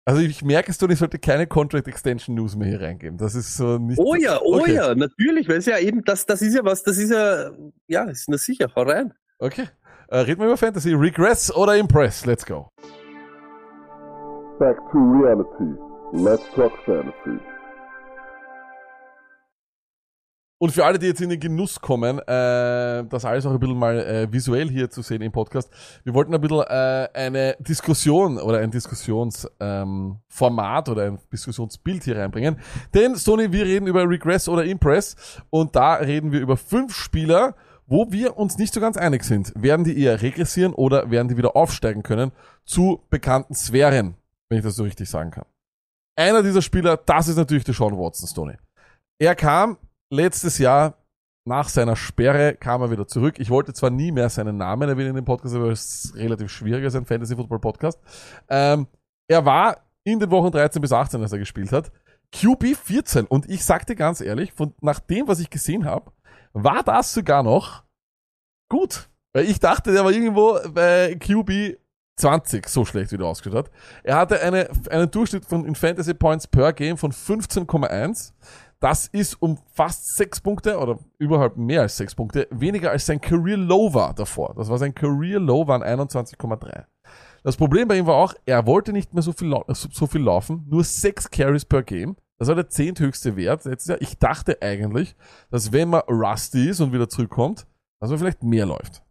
Also 0.06 0.22
ich 0.22 0.42
merke 0.42 0.70
es 0.70 0.78
doch, 0.78 0.88
ich 0.88 0.98
sollte 0.98 1.18
keine 1.18 1.46
Contract 1.46 1.86
Extension 1.86 2.34
News 2.34 2.56
mehr 2.56 2.68
hier 2.68 2.80
reingeben. 2.80 3.18
Das 3.18 3.34
ist 3.34 3.56
so 3.56 3.78
nicht. 3.78 3.98
Oh 3.98 4.14
ja, 4.14 4.40
oh 4.42 4.60
Okay. 4.60 4.74
ja, 4.74 4.94
natürlich, 4.94 5.48
weil 5.48 5.58
es 5.58 5.66
ja 5.66 5.78
eben, 5.78 6.02
das, 6.04 6.26
das 6.26 6.42
ist 6.42 6.54
ja 6.54 6.64
was, 6.64 6.82
das 6.82 6.96
ist 6.98 7.10
ja, 7.10 7.50
ja, 7.86 8.04
ist 8.04 8.28
na 8.28 8.38
sicher, 8.38 8.68
hau 8.74 8.82
rein. 8.82 9.12
Okay. 9.38 9.68
Äh, 10.08 10.18
reden 10.18 10.40
wir 10.40 10.46
über 10.46 10.56
Fantasy. 10.56 10.92
Regress 10.94 11.54
oder 11.54 11.76
Impress? 11.76 12.26
Let's 12.26 12.44
go. 12.44 12.68
Back 14.58 14.76
to 14.90 14.98
reality. 14.98 15.76
Let's 16.12 16.42
talk 16.54 16.72
fantasy. 16.84 17.38
Und 20.62 20.72
für 20.72 20.84
alle, 20.84 20.98
die 20.98 21.06
jetzt 21.06 21.22
in 21.22 21.30
den 21.30 21.40
Genuss 21.40 21.80
kommen, 21.80 22.18
äh, 22.18 23.04
das 23.08 23.24
alles 23.24 23.46
auch 23.46 23.52
ein 23.52 23.58
bisschen 23.58 23.78
mal 23.78 23.98
äh, 23.98 24.30
visuell 24.30 24.68
hier 24.68 24.90
zu 24.90 25.00
sehen 25.00 25.22
im 25.22 25.32
Podcast, 25.32 25.70
wir 26.04 26.12
wollten 26.12 26.34
ein 26.34 26.40
bisschen 26.40 26.60
äh, 26.60 27.08
eine 27.14 27.56
Diskussion 27.60 28.36
oder 28.36 28.58
ein 28.58 28.70
Diskussionsformat 28.70 29.54
ähm, 29.58 30.18
Format 30.28 30.90
oder 30.90 31.04
ein 31.04 31.18
Diskussionsbild 31.32 32.04
hier 32.04 32.18
reinbringen. 32.18 32.58
Denn, 32.92 33.16
Sony, 33.16 33.52
wir 33.52 33.64
reden 33.64 33.86
über 33.86 34.06
Regress 34.06 34.50
oder 34.50 34.64
Impress 34.64 35.16
und 35.48 35.74
da 35.74 35.94
reden 35.94 36.30
wir 36.30 36.40
über 36.40 36.58
fünf 36.58 36.94
Spieler, 36.94 37.54
wo 37.86 38.12
wir 38.12 38.36
uns 38.36 38.58
nicht 38.58 38.74
so 38.74 38.82
ganz 38.82 38.98
einig 38.98 39.24
sind. 39.24 39.54
Werden 39.56 39.84
die 39.84 39.98
eher 39.98 40.20
regressieren 40.20 40.74
oder 40.74 41.10
werden 41.10 41.28
die 41.28 41.38
wieder 41.38 41.56
aufsteigen 41.56 42.02
können 42.02 42.32
zu 42.66 43.02
bekannten 43.08 43.54
Sphären, 43.54 44.14
wenn 44.50 44.58
ich 44.58 44.64
das 44.64 44.76
so 44.76 44.82
richtig 44.82 45.08
sagen 45.08 45.30
kann. 45.30 45.46
Einer 46.16 46.42
dieser 46.42 46.60
Spieler, 46.60 46.98
das 46.98 47.28
ist 47.28 47.36
natürlich 47.36 47.64
der 47.64 47.72
Sean 47.72 47.96
Watson, 47.96 48.28
Stoney. 48.28 48.56
Er 49.18 49.34
kam 49.34 49.78
letztes 50.10 50.58
Jahr 50.58 50.96
nach 51.46 51.68
seiner 51.68 51.96
Sperre 51.96 52.54
kam 52.54 52.82
er 52.82 52.90
wieder 52.90 53.06
zurück. 53.06 53.36
Ich 53.38 53.50
wollte 53.50 53.72
zwar 53.72 53.90
nie 53.90 54.12
mehr 54.12 54.28
seinen 54.28 54.56
Namen 54.56 54.88
erwähnen 54.88 55.10
in 55.10 55.16
dem 55.16 55.24
Podcast, 55.24 55.54
aber 55.54 55.70
es 55.70 56.04
ist 56.04 56.16
relativ 56.16 56.50
schwierig 56.50 56.84
als 56.84 56.94
ein 56.94 57.06
Fantasy 57.06 57.34
Football 57.34 57.60
Podcast. 57.60 57.98
Ähm, 58.48 58.86
er 59.28 59.44
war 59.44 59.78
in 60.04 60.20
den 60.20 60.30
Wochen 60.30 60.50
13 60.50 60.82
bis 60.82 60.92
18, 60.92 61.22
als 61.22 61.32
er 61.32 61.38
gespielt 61.38 61.72
hat, 61.72 61.90
QB 62.32 62.76
14 62.76 63.26
und 63.26 63.48
ich 63.48 63.64
sagte 63.64 63.96
ganz 63.96 64.20
ehrlich, 64.20 64.52
von 64.52 64.74
nach 64.80 65.00
dem, 65.00 65.26
was 65.26 65.40
ich 65.40 65.50
gesehen 65.50 65.84
habe, 65.84 66.12
war 66.52 66.82
das 66.82 67.12
sogar 67.12 67.42
noch 67.42 67.84
gut. 68.68 69.08
Weil 69.32 69.44
ich 69.44 69.60
dachte, 69.60 69.92
der 69.92 70.04
war 70.04 70.10
irgendwo 70.10 70.58
bei 70.72 71.16
QB 71.18 71.78
20 72.16 72.68
so 72.68 72.84
schlecht, 72.84 73.12
wie 73.12 73.16
der 73.16 73.26
ausgeschaut 73.26 73.66
hat. 73.66 73.70
Er 74.02 74.16
hatte 74.16 74.40
eine, 74.40 74.68
einen 74.90 75.10
Durchschnitt 75.10 75.44
von 75.44 75.64
in 75.64 75.74
Fantasy 75.74 76.14
Points 76.14 76.46
per 76.46 76.72
Game 76.72 76.96
von 76.96 77.12
15,1. 77.12 78.32
Das 78.80 79.08
ist 79.08 79.34
um 79.42 79.58
fast 79.74 80.16
sechs 80.16 80.40
Punkte 80.40 80.78
oder 80.78 80.98
überhalb 81.18 81.58
mehr 81.58 81.82
als 81.82 81.98
sechs 81.98 82.14
Punkte 82.14 82.48
weniger 82.50 82.90
als 82.90 83.04
sein 83.04 83.20
Career 83.20 83.58
Low 83.58 83.92
war 83.92 84.14
davor. 84.14 84.54
Das 84.56 84.70
war 84.70 84.78
sein 84.78 84.94
Career 84.94 85.38
Low 85.38 85.66
waren 85.66 85.82
21,3. 85.82 86.86
Das 87.42 87.57
Problem 87.57 87.88
bei 87.88 87.98
ihm 87.98 88.07
war 88.07 88.16
auch, 88.16 88.34
er 88.46 88.66
wollte 88.66 88.92
nicht 88.92 89.12
mehr 89.12 89.22
so 89.22 89.32
viel, 89.32 89.55
so 89.68 90.07
viel 90.07 90.22
laufen, 90.22 90.66
nur 90.68 90.82
sechs 90.82 91.30
Carries 91.30 91.66
per 91.66 91.82
Game. 91.82 92.16
Das 92.38 92.48
war 92.48 92.55
der 92.55 92.70
zehnthöchste 92.70 93.36
Wert 93.36 93.66
letztes 93.66 93.88
Jahr. 93.88 94.00
Ich 94.00 94.18
dachte 94.18 94.59
eigentlich, 94.62 95.14
dass 95.50 95.72
wenn 95.72 95.90
man 95.90 96.00
rusty 96.09 96.70
ist 96.70 96.80
und 96.80 96.92
wieder 96.92 97.09
zurückkommt, 97.09 97.66
dass 98.00 98.09
man 98.09 98.18
vielleicht 98.18 98.42
mehr 98.42 98.64
läuft. 98.64 99.02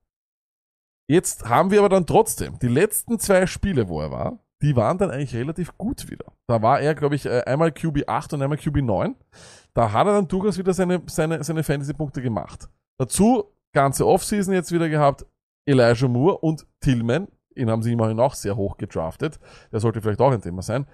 Jetzt 1.08 1.48
haben 1.48 1.70
wir 1.70 1.80
aber 1.80 1.90
dann 1.90 2.08
trotzdem 2.08 2.58
die 2.60 2.68
letzten 2.68 3.20
zwei 3.20 3.46
Spiele, 3.46 3.88
wo 3.88 4.02
er 4.02 4.10
war, 4.10 4.40
die 4.62 4.76
waren 4.76 4.98
dann 4.98 5.12
eigentlich 5.12 5.36
relativ 5.36 5.78
gut 5.78 6.10
wieder. 6.10 6.26
Da 6.48 6.62
war 6.62 6.82
er, 6.82 6.96
glaube 6.96 7.16
ich, 7.16 7.26
äh, 7.26 7.44
einmal 7.46 7.72
QB 7.72 8.08
8 8.08 8.34
und 8.34 8.42
einmal 8.42 8.58
QB 8.58 8.82
9. 8.82 9.16
Da 9.74 9.92
hat 9.92 10.08
er 10.08 10.14
dann 10.14 10.28
durchaus 10.28 10.58
wieder 10.58 10.74
seine, 10.74 11.02
seine, 11.08 11.44
seine 11.44 11.64
Fantasy-Punkte 11.64 12.22
gemacht. 12.22 12.70
Dazu 12.98 13.46
ganze 13.74 14.06
Offseason 14.06 14.54
jetzt 14.54 14.72
wieder 14.72 14.90
gehabt, 14.90 15.26
Elijah 15.66 16.08
Moore 16.08 16.40
und 16.40 16.66
Tillman 16.80 17.28
ihn 17.60 17.70
haben 17.70 17.84
sie 17.84 17.94
immerhin 17.94 18.20
auch 18.20 18.34
sehr 18.34 18.56
hoch 18.56 18.78
gedraftet. 18.78 19.40
Der 19.72 19.80
sollte 19.80 20.02
vielleicht 20.02 20.22
auch 20.22 20.32
ein 20.32 20.42
Thema 20.42 20.62
sein. 20.62 20.88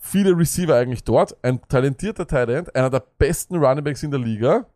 Viele 0.00 0.36
Receiver 0.36 0.74
eigentlich 0.74 1.04
dort, 1.04 1.36
ein 1.44 1.60
talentierter 1.68 2.26
Tight 2.26 2.48
End, 2.48 2.74
einer 2.74 2.90
der 2.90 3.04
besten 3.18 3.56
Running 3.56 3.84
Backs 3.84 4.02
in 4.02 4.10
der 4.10 4.20
Liga, 4.20 4.66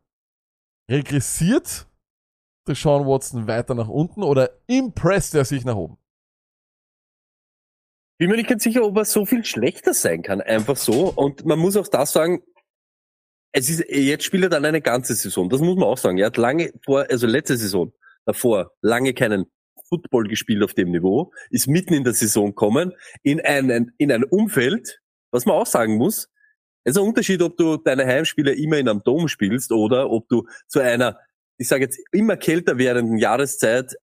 regressiert 0.90 1.88
Deshaun 2.68 3.06
Watson 3.06 3.46
weiter 3.46 3.74
nach 3.74 3.88
unten 3.88 4.22
oder 4.22 4.50
impresst 4.66 5.34
er 5.34 5.44
sich 5.44 5.64
nach 5.64 5.76
oben? 5.76 5.98
Bin 8.18 8.30
mir 8.30 8.36
nicht 8.36 8.48
ganz 8.48 8.62
sicher, 8.62 8.82
ob 8.82 8.96
er 8.96 9.04
so 9.04 9.26
viel 9.26 9.44
schlechter 9.44 9.94
sein 9.94 10.22
kann, 10.22 10.40
einfach 10.40 10.76
so. 10.76 11.10
Und 11.10 11.44
man 11.44 11.58
muss 11.58 11.76
auch 11.76 11.88
das 11.88 12.12
sagen, 12.12 12.42
es 13.56 13.70
ist, 13.70 13.84
jetzt 13.88 14.24
spielt 14.24 14.42
er 14.42 14.50
dann 14.50 14.66
eine 14.66 14.82
ganze 14.82 15.14
Saison. 15.14 15.48
Das 15.48 15.60
muss 15.60 15.76
man 15.76 15.84
auch 15.84 15.96
sagen. 15.96 16.18
Er 16.18 16.26
hat 16.26 16.36
lange 16.36 16.72
vor, 16.84 17.06
also 17.08 17.26
letzte 17.26 17.56
Saison 17.56 17.90
davor, 18.26 18.72
lange 18.82 19.14
keinen 19.14 19.46
Football 19.88 20.24
gespielt 20.24 20.62
auf 20.62 20.74
dem 20.74 20.90
Niveau, 20.90 21.32
ist 21.48 21.66
mitten 21.66 21.94
in 21.94 22.04
der 22.04 22.12
Saison 22.12 22.48
gekommen, 22.48 22.92
in 23.22 23.40
ein, 23.40 23.92
in 23.96 24.12
ein 24.12 24.24
Umfeld, 24.24 25.00
was 25.30 25.46
man 25.46 25.56
auch 25.56 25.66
sagen 25.66 25.96
muss, 25.96 26.28
es 26.84 26.96
ist 26.96 26.98
ein 26.98 27.08
Unterschied, 27.08 27.40
ob 27.40 27.56
du 27.56 27.78
deine 27.78 28.04
Heimspiele 28.04 28.52
immer 28.52 28.76
in 28.76 28.90
einem 28.90 29.02
Dom 29.02 29.26
spielst 29.26 29.72
oder 29.72 30.10
ob 30.10 30.28
du 30.28 30.46
zu 30.68 30.80
einer, 30.80 31.18
ich 31.56 31.66
sage 31.66 31.84
jetzt, 31.84 31.98
immer 32.12 32.36
kälter 32.36 32.76
werdenden 32.76 33.16
Jahreszeit 33.16 33.96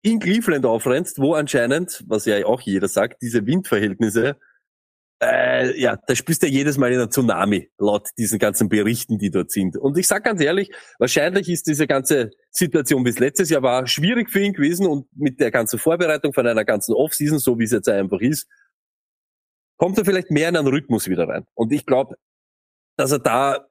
in 0.00 0.18
Cleveland 0.18 0.64
aufrennst, 0.64 1.18
wo 1.18 1.34
anscheinend, 1.34 2.04
was 2.06 2.24
ja 2.24 2.44
auch 2.46 2.62
jeder 2.62 2.88
sagt, 2.88 3.20
diese 3.20 3.46
Windverhältnisse, 3.46 4.36
äh, 5.20 5.80
ja, 5.80 5.96
da 6.06 6.14
spürst 6.14 6.42
du 6.42 6.46
ja 6.46 6.52
jedes 6.52 6.78
Mal 6.78 6.92
in 6.92 6.98
einer 6.98 7.10
Tsunami, 7.10 7.70
laut 7.78 8.08
diesen 8.16 8.38
ganzen 8.38 8.68
Berichten, 8.68 9.18
die 9.18 9.30
dort 9.30 9.50
sind. 9.50 9.76
Und 9.76 9.98
ich 9.98 10.06
sag 10.06 10.24
ganz 10.24 10.40
ehrlich, 10.40 10.70
wahrscheinlich 10.98 11.48
ist 11.48 11.66
diese 11.66 11.86
ganze 11.86 12.30
Situation 12.50 13.02
bis 13.02 13.18
letztes 13.18 13.50
Jahr 13.50 13.62
war 13.62 13.86
schwierig 13.86 14.30
für 14.30 14.40
ihn 14.40 14.52
gewesen 14.52 14.86
und 14.86 15.06
mit 15.16 15.40
der 15.40 15.50
ganzen 15.50 15.78
Vorbereitung 15.78 16.32
von 16.32 16.46
einer 16.46 16.64
ganzen 16.64 16.94
Offseason, 16.94 17.38
so 17.38 17.58
wie 17.58 17.64
es 17.64 17.72
jetzt 17.72 17.88
einfach 17.88 18.20
ist, 18.20 18.46
kommt 19.76 19.98
er 19.98 20.04
vielleicht 20.04 20.30
mehr 20.30 20.48
in 20.48 20.56
einen 20.56 20.68
Rhythmus 20.68 21.08
wieder 21.08 21.28
rein. 21.28 21.46
Und 21.54 21.72
ich 21.72 21.84
glaube, 21.84 22.16
dass 22.96 23.12
er 23.12 23.20
da 23.20 23.66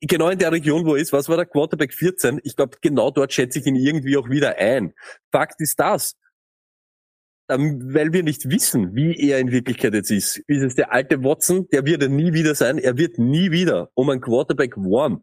genau 0.00 0.28
in 0.28 0.38
der 0.38 0.52
Region, 0.52 0.84
wo 0.84 0.94
er 0.94 1.02
ist, 1.02 1.12
was 1.12 1.28
war 1.28 1.36
der 1.36 1.46
Quarterback 1.46 1.94
14? 1.94 2.40
Ich 2.44 2.56
glaube, 2.56 2.76
genau 2.80 3.10
dort 3.10 3.32
schätze 3.32 3.58
ich 3.58 3.66
ihn 3.66 3.76
irgendwie 3.76 4.16
auch 4.16 4.28
wieder 4.28 4.56
ein. 4.56 4.94
Fakt 5.30 5.60
ist 5.60 5.78
das, 5.80 6.16
weil 7.58 8.12
wir 8.12 8.22
nicht 8.22 8.50
wissen, 8.50 8.94
wie 8.94 9.16
er 9.16 9.38
in 9.38 9.50
Wirklichkeit 9.50 9.94
jetzt 9.94 10.10
ist. 10.10 10.38
Ist 10.46 10.62
es 10.62 10.74
der 10.74 10.92
alte 10.92 11.22
Watson? 11.22 11.68
Der 11.72 11.86
wird 11.86 12.02
er 12.02 12.08
nie 12.08 12.32
wieder 12.32 12.54
sein. 12.54 12.78
Er 12.78 12.96
wird 12.96 13.18
nie 13.18 13.50
wieder 13.50 13.90
um 13.94 14.10
ein 14.10 14.20
Quarterback 14.20 14.76
One, 14.76 15.22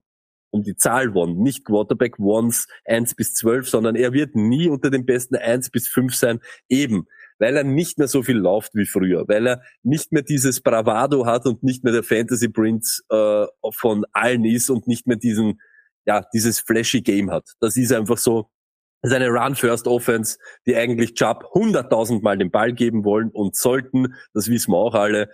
um 0.51 0.63
die 0.63 0.75
Zahl 0.75 1.15
One, 1.15 1.41
nicht 1.41 1.65
Quarterback 1.65 2.19
Ones 2.19 2.67
1 2.85 3.15
bis 3.15 3.33
12, 3.35 3.69
sondern 3.69 3.95
er 3.95 4.13
wird 4.13 4.35
nie 4.35 4.67
unter 4.67 4.89
den 4.89 5.05
besten 5.05 5.35
1 5.35 5.69
bis 5.69 5.87
5 5.87 6.15
sein. 6.15 6.39
Eben, 6.67 7.05
weil 7.39 7.55
er 7.55 7.63
nicht 7.63 7.97
mehr 7.97 8.07
so 8.07 8.21
viel 8.21 8.37
läuft 8.37 8.75
wie 8.75 8.85
früher, 8.85 9.27
weil 9.27 9.47
er 9.47 9.61
nicht 9.83 10.11
mehr 10.11 10.23
dieses 10.23 10.61
Bravado 10.61 11.25
hat 11.25 11.45
und 11.45 11.63
nicht 11.63 11.83
mehr 11.83 11.93
der 11.93 12.03
Fantasy 12.03 12.49
Prince 12.49 13.01
äh, 13.09 13.45
von 13.73 14.05
allen 14.11 14.45
ist 14.45 14.69
und 14.69 14.87
nicht 14.87 15.07
mehr 15.07 15.17
diesen, 15.17 15.59
ja, 16.05 16.25
dieses 16.33 16.59
flashy 16.59 17.01
Game 17.01 17.31
hat. 17.31 17.49
Das 17.59 17.77
ist 17.77 17.93
einfach 17.93 18.17
so, 18.17 18.49
das 19.01 19.11
ist 19.11 19.15
eine 19.15 19.29
Run-First-Offense, 19.29 20.37
die 20.65 20.75
eigentlich 20.75 21.13
Chubb 21.13 21.45
100.000 21.53 22.21
Mal 22.21 22.37
den 22.37 22.51
Ball 22.51 22.73
geben 22.73 23.05
wollen 23.05 23.29
und 23.29 23.55
sollten, 23.55 24.15
das 24.33 24.49
wissen 24.49 24.71
wir 24.71 24.77
auch 24.77 24.95
alle. 24.95 25.29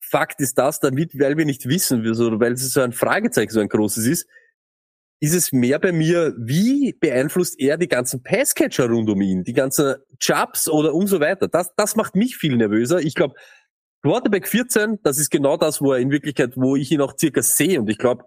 Fakt 0.00 0.40
ist 0.40 0.58
das, 0.58 0.80
damit, 0.80 1.18
weil 1.18 1.36
wir 1.36 1.44
nicht 1.44 1.68
wissen, 1.68 2.02
weil 2.04 2.52
es 2.52 2.72
so 2.72 2.80
ein 2.80 2.92
Fragezeichen 2.92 3.50
so 3.50 3.60
ein 3.60 3.68
großes 3.68 4.06
ist, 4.06 4.26
ist 5.20 5.34
es 5.34 5.52
mehr 5.52 5.78
bei 5.78 5.92
mir, 5.92 6.34
wie 6.38 6.92
beeinflusst 6.92 7.58
er 7.58 7.76
die 7.76 7.88
ganzen 7.88 8.22
Passcatcher 8.22 8.88
rund 8.88 9.10
um 9.10 9.20
ihn, 9.20 9.44
die 9.44 9.52
ganzen 9.52 9.96
Jobs 10.20 10.68
oder 10.68 10.94
und 10.94 11.08
so 11.08 11.20
weiter. 11.20 11.48
Das, 11.48 11.74
das 11.76 11.96
macht 11.96 12.14
mich 12.14 12.36
viel 12.36 12.56
nervöser. 12.56 13.00
Ich 13.00 13.14
glaube, 13.14 13.34
Quarterback 14.02 14.46
14, 14.46 15.00
das 15.02 15.18
ist 15.18 15.30
genau 15.30 15.56
das, 15.56 15.80
wo 15.80 15.92
er 15.92 15.98
in 15.98 16.10
Wirklichkeit, 16.10 16.52
wo 16.56 16.76
ich 16.76 16.90
ihn 16.92 17.00
auch 17.00 17.14
circa 17.18 17.42
sehe. 17.42 17.80
Und 17.80 17.90
ich 17.90 17.98
glaube, 17.98 18.24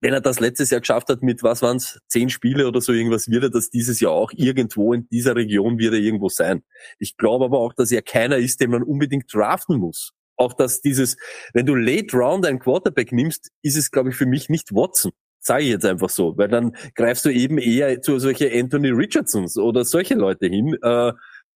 wenn 0.00 0.12
er 0.12 0.20
das 0.20 0.40
letztes 0.40 0.70
Jahr 0.70 0.80
geschafft 0.80 1.08
hat 1.08 1.22
mit, 1.22 1.42
was 1.42 1.62
waren's, 1.62 1.98
zehn 2.08 2.28
Spiele 2.28 2.68
oder 2.68 2.80
so 2.80 2.92
irgendwas, 2.92 3.28
wird 3.28 3.44
er 3.44 3.50
das 3.50 3.70
dieses 3.70 4.00
Jahr 4.00 4.12
auch 4.12 4.30
irgendwo 4.34 4.92
in 4.92 5.08
dieser 5.08 5.34
Region 5.34 5.78
wird 5.78 5.94
er 5.94 6.00
irgendwo 6.00 6.28
sein. 6.28 6.62
Ich 6.98 7.16
glaube 7.16 7.46
aber 7.46 7.58
auch, 7.58 7.74
dass 7.74 7.90
er 7.90 8.02
keiner 8.02 8.36
ist, 8.36 8.60
den 8.60 8.70
man 8.70 8.82
unbedingt 8.82 9.32
draften 9.32 9.78
muss. 9.78 10.12
Auch 10.36 10.52
dass 10.52 10.80
dieses, 10.80 11.16
wenn 11.52 11.66
du 11.66 11.74
late 11.74 12.16
round 12.16 12.46
einen 12.46 12.60
Quarterback 12.60 13.10
nimmst, 13.10 13.50
ist 13.62 13.76
es, 13.76 13.90
glaube 13.90 14.10
ich, 14.10 14.16
für 14.16 14.26
mich 14.26 14.48
nicht 14.48 14.72
Watson. 14.72 15.12
Sage 15.40 15.64
ich 15.64 15.70
jetzt 15.70 15.86
einfach 15.86 16.10
so, 16.10 16.36
weil 16.36 16.48
dann 16.48 16.76
greifst 16.94 17.24
du 17.24 17.30
eben 17.30 17.58
eher 17.58 18.00
zu 18.02 18.18
solche 18.18 18.52
Anthony 18.52 18.90
Richardsons 18.90 19.56
oder 19.56 19.84
solche 19.84 20.14
Leute 20.14 20.46
hin, 20.46 20.76
äh, 20.82 21.12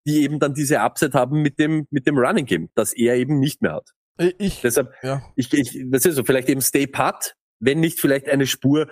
die 0.06 0.22
eben 0.22 0.40
dann 0.40 0.54
diese 0.54 0.80
Upset 0.80 1.14
haben 1.14 1.42
mit 1.42 1.58
dem, 1.58 1.86
mit 1.90 2.06
dem 2.06 2.18
Running 2.18 2.46
Game, 2.46 2.70
das 2.74 2.92
er 2.92 3.16
eben 3.16 3.38
nicht 3.38 3.62
mehr 3.62 3.74
hat. 3.74 3.90
Ich, 4.38 4.60
Deshalb, 4.60 4.92
ja. 5.02 5.22
ich, 5.36 5.52
ich, 5.52 5.84
das 5.90 6.04
ist 6.04 6.16
so, 6.16 6.24
vielleicht 6.24 6.48
eben 6.48 6.60
Stay 6.60 6.86
Pat, 6.86 7.34
wenn 7.62 7.80
nicht 7.80 8.00
vielleicht 8.00 8.28
eine 8.28 8.46
Spur 8.46 8.88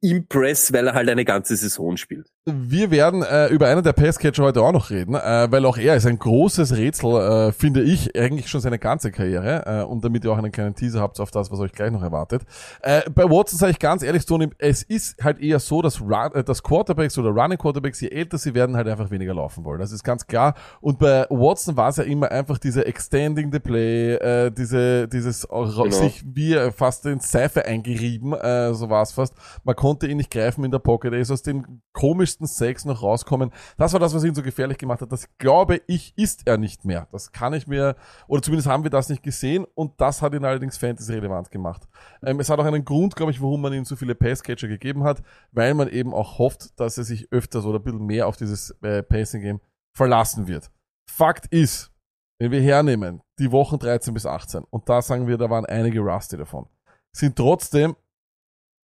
Impress, 0.00 0.72
weil 0.72 0.88
er 0.88 0.94
halt 0.94 1.08
eine 1.08 1.24
ganze 1.24 1.56
Saison 1.56 1.96
spielt. 1.96 2.28
Wir 2.50 2.90
werden 2.90 3.22
äh, 3.22 3.48
über 3.48 3.66
einen 3.66 3.82
der 3.82 3.92
Passcatcher 3.92 4.42
heute 4.42 4.62
auch 4.62 4.72
noch 4.72 4.90
reden, 4.90 5.14
äh, 5.14 5.48
weil 5.50 5.66
auch 5.66 5.76
er 5.76 5.96
ist 5.96 6.06
ein 6.06 6.18
großes 6.18 6.76
Rätsel, 6.76 7.48
äh, 7.48 7.52
finde 7.52 7.82
ich, 7.82 8.18
eigentlich 8.18 8.48
schon 8.48 8.60
seine 8.60 8.78
ganze 8.78 9.10
Karriere. 9.10 9.64
Äh, 9.66 9.84
und 9.84 10.04
damit 10.04 10.24
ihr 10.24 10.32
auch 10.32 10.38
einen 10.38 10.52
kleinen 10.52 10.74
Teaser 10.74 11.00
habt 11.00 11.20
auf 11.20 11.30
das, 11.30 11.50
was 11.50 11.60
euch 11.60 11.72
gleich 11.72 11.90
noch 11.90 12.02
erwartet. 12.02 12.42
Äh, 12.82 13.02
bei 13.10 13.24
Watson 13.24 13.58
sage 13.58 13.72
ich 13.72 13.78
ganz 13.78 14.02
ehrlich, 14.02 14.24
Tony, 14.24 14.48
es 14.58 14.82
ist 14.82 15.22
halt 15.22 15.40
eher 15.40 15.58
so, 15.58 15.82
dass, 15.82 16.00
Run, 16.00 16.32
äh, 16.34 16.44
dass 16.44 16.62
Quarterbacks 16.62 17.18
oder 17.18 17.30
Running 17.30 17.58
Quarterbacks, 17.58 18.00
je 18.00 18.08
älter 18.08 18.38
sie 18.38 18.54
werden, 18.54 18.76
halt 18.76 18.88
einfach 18.88 19.10
weniger 19.10 19.34
laufen 19.34 19.64
wollen. 19.64 19.80
Das 19.80 19.92
ist 19.92 20.04
ganz 20.04 20.26
klar. 20.26 20.54
Und 20.80 20.98
bei 20.98 21.26
Watson 21.28 21.76
war 21.76 21.90
es 21.90 21.96
ja 21.96 22.04
immer 22.04 22.30
einfach 22.30 22.58
diese 22.58 22.86
Extending 22.86 23.52
the 23.52 23.58
Play, 23.58 24.14
äh, 24.14 24.50
diese, 24.50 25.08
dieses 25.08 25.46
genau. 25.48 25.90
sich 25.90 26.24
wie 26.24 26.56
fast 26.74 27.04
in 27.06 27.20
Seife 27.20 27.64
eingerieben, 27.64 28.32
äh, 28.32 28.72
so 28.74 28.88
war 28.88 29.02
es 29.02 29.12
fast. 29.12 29.34
Man 29.64 29.76
konnte 29.76 30.06
ihn 30.06 30.16
nicht 30.16 30.30
greifen 30.30 30.64
in 30.64 30.70
der 30.70 30.78
Pocket. 30.78 31.12
Er 31.12 31.20
ist 31.20 31.30
aus 31.30 31.42
den 31.42 31.82
komischsten 31.92 32.37
Sex 32.46 32.84
noch 32.84 33.02
rauskommen. 33.02 33.50
Das 33.76 33.92
war 33.92 34.00
das, 34.00 34.14
was 34.14 34.24
ihn 34.24 34.34
so 34.34 34.42
gefährlich 34.42 34.78
gemacht 34.78 35.00
hat. 35.00 35.12
Das 35.12 35.28
glaube 35.38 35.80
ich, 35.86 36.16
ist 36.16 36.46
er 36.46 36.58
nicht 36.58 36.84
mehr. 36.84 37.08
Das 37.12 37.32
kann 37.32 37.52
ich 37.54 37.66
mir, 37.66 37.96
oder 38.26 38.42
zumindest 38.42 38.68
haben 38.68 38.84
wir 38.84 38.90
das 38.90 39.08
nicht 39.08 39.22
gesehen 39.22 39.66
und 39.74 40.00
das 40.00 40.22
hat 40.22 40.34
ihn 40.34 40.44
allerdings 40.44 40.78
Fantasy-relevant 40.78 41.50
gemacht. 41.50 41.88
Ähm, 42.22 42.40
es 42.40 42.50
hat 42.50 42.58
auch 42.58 42.64
einen 42.64 42.84
Grund, 42.84 43.16
glaube 43.16 43.32
ich, 43.32 43.42
warum 43.42 43.60
man 43.60 43.72
ihm 43.72 43.84
so 43.84 43.96
viele 43.96 44.14
Passcatcher 44.14 44.68
gegeben 44.68 45.04
hat, 45.04 45.22
weil 45.52 45.74
man 45.74 45.88
eben 45.88 46.14
auch 46.14 46.38
hofft, 46.38 46.78
dass 46.78 46.98
er 46.98 47.04
sich 47.04 47.32
öfters 47.32 47.64
oder 47.64 47.78
ein 47.78 47.84
bisschen 47.84 48.06
mehr 48.06 48.26
auf 48.26 48.36
dieses 48.36 48.70
äh, 48.82 49.02
Passing-Game 49.02 49.60
verlassen 49.96 50.46
wird. 50.46 50.70
Fakt 51.10 51.46
ist, 51.46 51.90
wenn 52.38 52.52
wir 52.52 52.60
hernehmen, 52.60 53.20
die 53.38 53.50
Wochen 53.50 53.78
13 53.78 54.14
bis 54.14 54.26
18, 54.26 54.64
und 54.70 54.88
da 54.88 55.02
sagen 55.02 55.26
wir, 55.26 55.36
da 55.38 55.50
waren 55.50 55.66
einige 55.66 56.00
Rusty 56.00 56.36
davon, 56.36 56.66
sind 57.12 57.36
trotzdem 57.36 57.96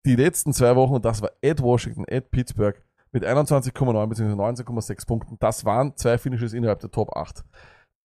die 0.06 0.16
letzten 0.16 0.54
zwei 0.54 0.76
Wochen, 0.76 0.96
und 0.96 1.06
das 1.06 1.22
war 1.22 1.32
at 1.44 1.62
Washington, 1.62 2.06
at 2.10 2.32
Pittsburgh, 2.32 2.82
mit 3.14 3.24
21,9 3.24 4.08
bzw. 4.08 4.34
19,6 4.34 5.08
Punkten. 5.08 5.38
Das 5.40 5.66
waren 5.66 5.96
zwei 5.96 6.18
Finishes 6.18 6.54
innerhalb 6.54 6.80
der 6.80 6.92
Top 6.92 7.16
8. 7.16 7.44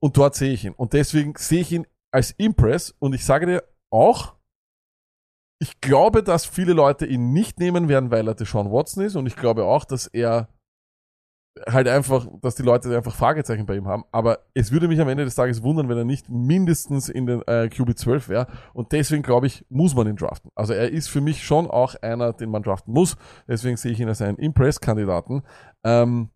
Und 0.00 0.16
dort 0.16 0.34
sehe 0.34 0.52
ich 0.52 0.64
ihn. 0.64 0.74
Und 0.74 0.92
deswegen 0.92 1.34
sehe 1.36 1.62
ich 1.62 1.72
ihn 1.72 1.86
als 2.12 2.30
Impress. 2.32 2.94
Und 2.98 3.14
ich 3.14 3.24
sage 3.24 3.46
dir 3.46 3.64
auch, 3.90 4.34
ich 5.60 5.80
glaube, 5.80 6.22
dass 6.22 6.46
viele 6.46 6.72
Leute 6.72 7.06
ihn 7.06 7.32
nicht 7.32 7.58
nehmen 7.58 7.88
werden, 7.88 8.10
weil 8.10 8.28
er 8.28 8.34
Deshaun 8.34 8.70
Watson 8.70 9.02
ist. 9.02 9.16
Und 9.16 9.26
ich 9.26 9.34
glaube 9.34 9.64
auch, 9.64 9.84
dass 9.84 10.06
er 10.06 10.48
halt 11.66 11.88
einfach, 11.88 12.26
dass 12.40 12.54
die 12.54 12.62
Leute 12.62 12.94
einfach 12.96 13.14
Fragezeichen 13.14 13.66
bei 13.66 13.76
ihm 13.76 13.86
haben. 13.86 14.04
Aber 14.12 14.40
es 14.54 14.72
würde 14.72 14.88
mich 14.88 15.00
am 15.00 15.08
Ende 15.08 15.24
des 15.24 15.34
Tages 15.34 15.62
wundern, 15.62 15.88
wenn 15.88 15.98
er 15.98 16.04
nicht 16.04 16.28
mindestens 16.28 17.08
in 17.08 17.26
den 17.26 17.42
äh, 17.42 17.68
QB12 17.72 18.28
wäre. 18.28 18.46
Und 18.74 18.92
deswegen 18.92 19.22
glaube 19.22 19.46
ich, 19.46 19.64
muss 19.68 19.94
man 19.94 20.06
ihn 20.06 20.16
draften. 20.16 20.50
Also 20.54 20.72
er 20.72 20.90
ist 20.90 21.08
für 21.08 21.20
mich 21.20 21.42
schon 21.44 21.68
auch 21.68 21.94
einer, 22.02 22.32
den 22.32 22.50
man 22.50 22.62
draften 22.62 22.92
muss. 22.92 23.16
Deswegen 23.46 23.76
sehe 23.76 23.92
ich 23.92 24.00
ihn 24.00 24.08
als 24.08 24.22
einen 24.22 24.38
Impress-Kandidaten. 24.38 25.42
Ähm, 25.84 26.30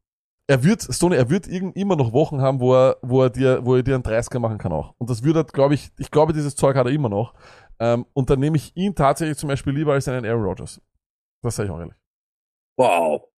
er 0.48 0.64
wird, 0.64 0.82
Stone, 0.82 1.16
er 1.16 1.30
wird 1.30 1.46
irgend, 1.46 1.76
immer 1.76 1.96
noch 1.96 2.12
Wochen 2.12 2.40
haben, 2.40 2.60
wo 2.60 2.74
er, 2.74 2.96
wo 3.02 3.22
er 3.22 3.30
dir, 3.30 3.64
wo 3.64 3.76
er 3.76 3.82
dir 3.82 3.94
einen 3.94 4.04
30er 4.04 4.38
machen 4.38 4.58
kann 4.58 4.72
auch. 4.72 4.94
Und 4.98 5.08
das 5.08 5.22
würde 5.22 5.44
glaube 5.44 5.74
ich, 5.74 5.90
ich 5.98 6.10
glaube, 6.10 6.32
dieses 6.32 6.56
Zeug 6.56 6.76
hat 6.76 6.86
er 6.86 6.92
immer 6.92 7.08
noch. 7.08 7.34
Ähm, 7.78 8.06
und 8.12 8.28
dann 8.30 8.40
nehme 8.40 8.56
ich 8.56 8.76
ihn 8.76 8.94
tatsächlich 8.94 9.38
zum 9.38 9.48
Beispiel 9.48 9.72
lieber 9.72 9.92
als 9.92 10.08
einen 10.08 10.26
Aaron 10.26 10.44
Rodgers. 10.44 10.80
Das 11.42 11.56
sage 11.56 11.68
ich 11.68 11.74
auch 11.74 11.78
ehrlich. 11.78 11.96
Wow. 12.76 13.31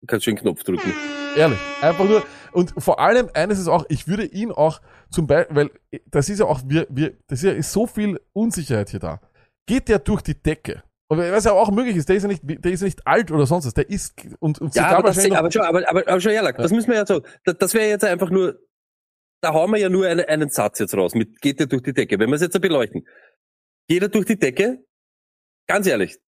Du 0.00 0.06
kannst 0.06 0.24
schon 0.24 0.32
einen 0.32 0.42
Knopf 0.42 0.62
drücken. 0.62 0.92
Ehrlich. 1.36 1.58
Einfach 1.82 2.04
nur. 2.04 2.22
Und 2.52 2.72
vor 2.78 2.98
allem 3.00 3.28
eines 3.34 3.58
ist 3.58 3.68
auch, 3.68 3.84
ich 3.88 4.08
würde 4.08 4.24
ihn 4.24 4.50
auch 4.50 4.80
zum 5.10 5.26
Beispiel, 5.26 5.56
weil 5.56 5.70
das 6.06 6.28
ist 6.28 6.40
ja 6.40 6.46
auch, 6.46 6.60
wir, 6.66 6.86
wir, 6.88 7.16
das 7.26 7.40
ist 7.40 7.44
ja 7.44 7.52
ist 7.52 7.72
so 7.72 7.86
viel 7.86 8.20
Unsicherheit 8.32 8.90
hier 8.90 9.00
da. 9.00 9.20
Geht 9.66 9.88
der 9.88 9.98
durch 9.98 10.22
die 10.22 10.40
Decke? 10.40 10.82
Und 11.10 11.18
was 11.18 11.44
ja 11.44 11.52
auch 11.52 11.70
möglich 11.70 11.96
ist, 11.96 12.08
der 12.08 12.16
ist 12.16 12.22
ja 12.22 12.28
nicht, 12.28 12.42
der 12.44 12.70
ist 12.70 12.80
ja 12.80 12.84
nicht 12.84 13.06
alt 13.06 13.30
oder 13.30 13.46
sonst 13.46 13.66
was, 13.66 13.72
der 13.72 13.88
ist 13.88 14.14
und, 14.40 14.60
und 14.60 14.74
ja, 14.74 14.88
aber, 14.88 15.08
das, 15.08 15.18
aber 15.30 15.50
schon, 15.50 15.62
aber, 15.62 15.88
aber, 15.88 16.06
aber 16.06 16.20
schon 16.20 16.32
ehrlich, 16.32 16.52
ja. 16.52 16.62
das 16.62 16.70
müssen 16.70 16.88
wir 16.88 16.96
ja 16.96 17.06
so, 17.06 17.22
das, 17.44 17.56
das 17.56 17.72
wäre 17.72 17.88
jetzt 17.88 18.04
einfach 18.04 18.28
nur, 18.28 18.60
da 19.40 19.54
hauen 19.54 19.70
wir 19.70 19.78
ja 19.78 19.88
nur 19.88 20.06
eine, 20.06 20.28
einen 20.28 20.50
Satz 20.50 20.78
jetzt 20.80 20.94
raus 20.94 21.14
mit 21.14 21.40
geht 21.40 21.60
der 21.60 21.66
durch 21.66 21.82
die 21.82 21.94
Decke. 21.94 22.18
Wenn 22.18 22.28
wir 22.28 22.34
es 22.34 22.42
jetzt 22.42 22.60
beleuchten, 22.60 23.06
geht 23.88 24.02
er 24.02 24.10
durch 24.10 24.26
die 24.26 24.38
Decke? 24.38 24.84
Ganz 25.66 25.86
ehrlich, 25.86 26.18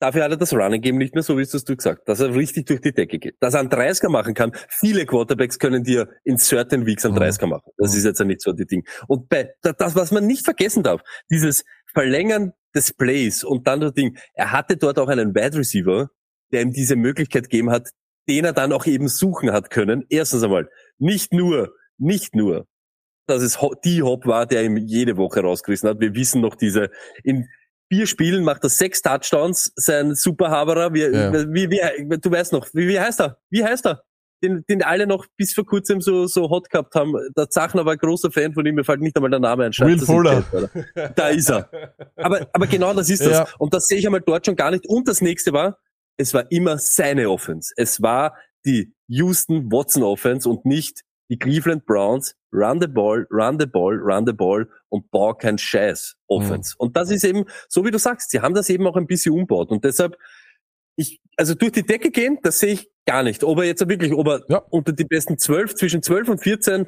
Dafür 0.00 0.24
hat 0.24 0.30
er 0.30 0.36
das 0.36 0.52
Running 0.52 0.80
Game 0.80 0.96
nicht 0.96 1.14
mehr, 1.14 1.22
so 1.24 1.36
wie 1.38 1.42
es 1.42 1.50
du 1.50 1.76
gesagt 1.76 2.00
hast, 2.00 2.08
dass 2.08 2.20
er 2.20 2.34
richtig 2.34 2.66
durch 2.66 2.80
die 2.80 2.92
Decke 2.92 3.18
geht. 3.18 3.34
Dass 3.40 3.54
er 3.54 3.60
einen 3.60 3.68
30er 3.68 4.08
machen 4.08 4.32
kann. 4.34 4.52
Viele 4.68 5.06
Quarterbacks 5.06 5.58
können 5.58 5.82
dir 5.82 6.08
in 6.24 6.38
certain 6.38 6.86
weeks 6.86 7.04
einen 7.04 7.14
Mhm. 7.14 7.18
30er 7.18 7.46
machen. 7.46 7.70
Das 7.76 7.94
ist 7.96 8.04
jetzt 8.04 8.20
ja 8.20 8.24
nicht 8.24 8.40
so 8.40 8.52
die 8.52 8.66
Ding. 8.66 8.86
Und 9.08 9.28
bei, 9.28 9.50
da- 9.62 9.72
das, 9.72 9.96
was 9.96 10.12
man 10.12 10.26
nicht 10.26 10.44
vergessen 10.44 10.82
darf, 10.84 11.02
dieses 11.30 11.64
Verlängern 11.92 12.52
des 12.74 12.92
Plays 12.92 13.42
und 13.42 13.66
dann 13.66 13.80
das 13.80 13.92
Ding, 13.94 14.16
er 14.34 14.52
hatte 14.52 14.76
dort 14.76 14.98
auch 15.00 15.08
einen 15.08 15.34
Wide 15.34 15.58
Receiver, 15.58 16.10
der 16.52 16.62
ihm 16.62 16.72
diese 16.72 16.94
Möglichkeit 16.94 17.44
gegeben 17.50 17.70
hat, 17.70 17.88
den 18.28 18.44
er 18.44 18.52
dann 18.52 18.72
auch 18.72 18.86
eben 18.86 19.08
suchen 19.08 19.52
hat 19.52 19.70
können. 19.70 20.04
Erstens 20.10 20.44
einmal, 20.44 20.68
nicht 20.98 21.32
nur, 21.32 21.72
nicht 21.96 22.36
nur, 22.36 22.66
dass 23.26 23.42
es 23.42 23.58
die 23.84 24.02
Hop 24.02 24.26
war, 24.26 24.46
der 24.46 24.62
ihm 24.64 24.76
jede 24.76 25.16
Woche 25.16 25.40
rausgerissen 25.40 25.88
hat. 25.88 25.98
Wir 26.00 26.14
wissen 26.14 26.40
noch 26.40 26.54
diese, 26.54 26.90
in 27.24 27.48
vier 27.90 28.06
Spielen 28.06 28.44
macht 28.44 28.64
er 28.64 28.70
sechs 28.70 29.02
Touchdowns, 29.02 29.72
sein 29.76 30.14
Superhaberer, 30.14 30.92
wie, 30.94 31.02
Ja. 31.02 31.32
wie, 31.52 31.70
wie, 31.70 32.18
du 32.18 32.30
weißt 32.30 32.52
noch, 32.52 32.66
wie, 32.72 32.88
wie 32.88 33.00
heißt 33.00 33.20
er? 33.20 33.38
Wie 33.50 33.64
heißt 33.64 33.86
er? 33.86 34.02
Den, 34.42 34.64
den 34.68 34.84
alle 34.84 35.06
noch 35.08 35.26
bis 35.36 35.52
vor 35.52 35.66
kurzem 35.66 36.00
so, 36.00 36.26
so 36.28 36.48
hot 36.48 36.70
gehabt 36.70 36.94
haben. 36.94 37.14
Der 37.36 37.50
Zachner 37.50 37.84
war 37.84 37.92
ein 37.94 37.98
großer 37.98 38.30
Fan 38.30 38.52
von 38.54 38.64
ihm, 38.66 38.76
mir 38.76 38.84
fällt 38.84 39.00
nicht 39.00 39.16
einmal 39.16 39.30
der 39.30 39.40
Name 39.40 39.64
ein. 39.64 39.72
Will 39.78 39.98
Fuller. 39.98 40.44
Da 41.16 41.28
ist 41.28 41.50
er. 41.50 41.68
Aber, 42.16 42.46
aber 42.52 42.66
genau 42.68 42.94
das 42.94 43.10
ist 43.10 43.24
das. 43.26 43.32
Ja. 43.32 43.48
Und 43.58 43.74
das 43.74 43.86
sehe 43.86 43.98
ich 43.98 44.06
einmal 44.06 44.20
dort 44.20 44.46
schon 44.46 44.54
gar 44.54 44.70
nicht. 44.70 44.86
Und 44.86 45.08
das 45.08 45.20
nächste 45.20 45.52
war, 45.52 45.78
es 46.16 46.34
war 46.34 46.50
immer 46.52 46.78
seine 46.78 47.30
Offense. 47.30 47.72
Es 47.76 48.00
war 48.00 48.36
die 48.64 48.92
Houston 49.08 49.72
Watson 49.72 50.04
Offense 50.04 50.48
und 50.48 50.64
nicht 50.64 51.02
die 51.30 51.38
Cleveland 51.38 51.84
Browns 51.86 52.34
run 52.52 52.80
the 52.80 52.86
ball, 52.88 53.26
run 53.30 53.58
the 53.60 53.66
ball, 53.66 53.94
run 53.96 54.26
the 54.26 54.32
ball 54.32 54.68
und 54.88 55.10
bau 55.10 55.34
kein 55.34 55.58
Scheiß 55.58 56.16
Offense. 56.26 56.74
Und 56.78 56.96
das 56.96 57.10
ist 57.10 57.24
eben, 57.24 57.44
so 57.68 57.84
wie 57.84 57.90
du 57.90 57.98
sagst, 57.98 58.30
sie 58.30 58.40
haben 58.40 58.54
das 58.54 58.70
eben 58.70 58.86
auch 58.86 58.96
ein 58.96 59.06
bisschen 59.06 59.34
umbaut. 59.34 59.70
Und 59.70 59.84
deshalb, 59.84 60.16
ich, 60.96 61.20
also 61.36 61.54
durch 61.54 61.72
die 61.72 61.84
Decke 61.84 62.10
gehen, 62.10 62.38
das 62.42 62.60
sehe 62.60 62.72
ich 62.72 62.90
gar 63.06 63.22
nicht. 63.22 63.44
Ob 63.44 63.58
er 63.58 63.64
jetzt 63.64 63.86
wirklich, 63.88 64.12
ob 64.12 64.26
er 64.26 64.44
Ja. 64.48 64.58
unter 64.70 64.92
die 64.92 65.04
besten 65.04 65.38
zwölf, 65.38 65.74
zwischen 65.74 66.02
zwölf 66.02 66.28
und 66.28 66.38
14, 66.42 66.86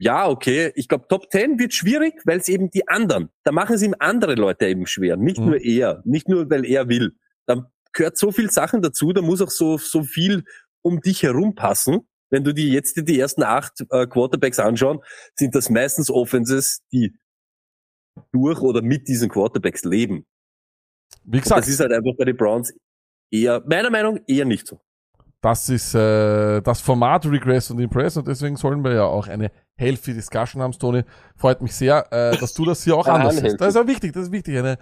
ja, 0.00 0.28
okay. 0.28 0.70
Ich 0.76 0.86
glaube, 0.88 1.06
Top 1.08 1.30
10 1.32 1.58
wird 1.58 1.74
schwierig, 1.74 2.14
weil 2.24 2.38
es 2.38 2.48
eben 2.48 2.70
die 2.70 2.86
anderen, 2.86 3.30
da 3.44 3.50
machen 3.52 3.74
es 3.74 3.82
ihm 3.82 3.94
andere 3.98 4.34
Leute 4.36 4.66
eben 4.68 4.86
schwer. 4.86 5.16
Nicht 5.16 5.38
Mhm. 5.40 5.46
nur 5.46 5.60
er, 5.60 6.02
nicht 6.04 6.28
nur, 6.28 6.48
weil 6.50 6.64
er 6.64 6.88
will. 6.88 7.16
Da 7.46 7.68
gehört 7.92 8.16
so 8.16 8.30
viel 8.30 8.50
Sachen 8.50 8.80
dazu, 8.82 9.12
da 9.12 9.22
muss 9.22 9.40
auch 9.42 9.50
so, 9.50 9.76
so 9.78 10.04
viel 10.04 10.44
um 10.82 11.00
dich 11.00 11.22
herum 11.24 11.54
passen. 11.56 12.06
Wenn 12.30 12.44
du 12.44 12.52
dir 12.52 12.68
jetzt 12.68 12.96
die 12.96 13.18
ersten 13.20 13.42
acht 13.42 13.80
äh, 13.90 14.06
Quarterbacks 14.06 14.58
anschauen, 14.58 15.00
sind 15.34 15.54
das 15.54 15.70
meistens 15.70 16.10
Offenses, 16.10 16.82
die 16.92 17.16
durch 18.32 18.60
oder 18.60 18.82
mit 18.82 19.08
diesen 19.08 19.28
Quarterbacks 19.28 19.84
leben. 19.84 20.26
Wie 21.24 21.38
Und 21.38 21.42
gesagt, 21.42 21.60
das 21.62 21.68
ist 21.68 21.80
halt 21.80 21.92
einfach 21.92 22.12
bei 22.18 22.24
den 22.24 22.36
Browns 22.36 22.74
eher, 23.30 23.62
meiner 23.66 23.90
Meinung, 23.90 24.20
eher 24.26 24.44
nicht 24.44 24.66
so. 24.66 24.80
das 25.40 25.68
ist 25.68 25.94
äh, 25.94 26.60
das 26.62 26.80
Format 26.80 27.24
Regress 27.26 27.70
und 27.70 27.78
Impress 27.78 28.16
und 28.16 28.26
deswegen 28.26 28.56
sollen 28.56 28.82
wir 28.82 28.92
ja 28.92 29.04
auch 29.04 29.28
eine 29.28 29.50
healthy 29.76 30.12
Discussion 30.14 30.60
haben, 30.62 30.72
Tony. 30.72 31.04
Freut 31.36 31.62
mich 31.62 31.74
sehr, 31.74 32.06
äh, 32.12 32.36
dass 32.36 32.54
du 32.54 32.64
das 32.64 32.82
hier 32.82 32.96
auch 32.96 33.06
anders 33.08 33.36
siehst. 33.36 33.60
Das 33.60 33.68
ist 33.68 33.76
auch 33.76 33.86
wichtig, 33.86 34.12
das 34.12 34.24
ist 34.24 34.32
wichtig, 34.32 34.58
eine 34.58 34.78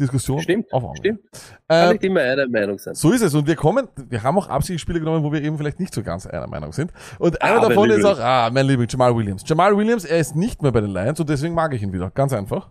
Diskussion 0.00 0.40
Stimmt, 0.40 0.72
auf 0.72 0.82
Augenhöhe. 0.82 0.98
stimmt. 0.98 1.20
Kann 1.68 1.86
Ähm, 1.88 1.92
nicht 1.92 2.04
immer 2.04 2.20
einer 2.20 2.48
Meinung 2.48 2.78
sein. 2.78 2.94
so 2.94 3.12
ist 3.12 3.22
es. 3.22 3.34
Und 3.34 3.46
wir 3.46 3.54
kommen, 3.56 3.86
wir 4.08 4.22
haben 4.22 4.36
auch 4.38 4.48
absichtlich 4.48 4.80
Spiele 4.80 4.98
genommen, 4.98 5.22
wo 5.22 5.32
wir 5.32 5.42
eben 5.42 5.56
vielleicht 5.56 5.78
nicht 5.78 5.94
so 5.94 6.02
ganz 6.02 6.26
einer 6.26 6.46
Meinung 6.48 6.72
sind. 6.72 6.92
Und 7.18 7.40
einer 7.42 7.58
Ah, 7.62 7.68
davon 7.68 7.90
ist 7.90 8.04
auch, 8.04 8.18
ah, 8.18 8.50
mein 8.52 8.66
Liebling, 8.66 8.88
Jamal 8.88 9.14
Williams. 9.16 9.44
Jamal 9.46 9.76
Williams, 9.76 10.04
er 10.04 10.18
ist 10.18 10.34
nicht 10.34 10.62
mehr 10.62 10.72
bei 10.72 10.80
den 10.80 10.90
Lions 10.90 11.20
und 11.20 11.28
deswegen 11.28 11.54
mag 11.54 11.72
ich 11.74 11.82
ihn 11.82 11.92
wieder. 11.92 12.10
Ganz 12.10 12.32
einfach. 12.32 12.70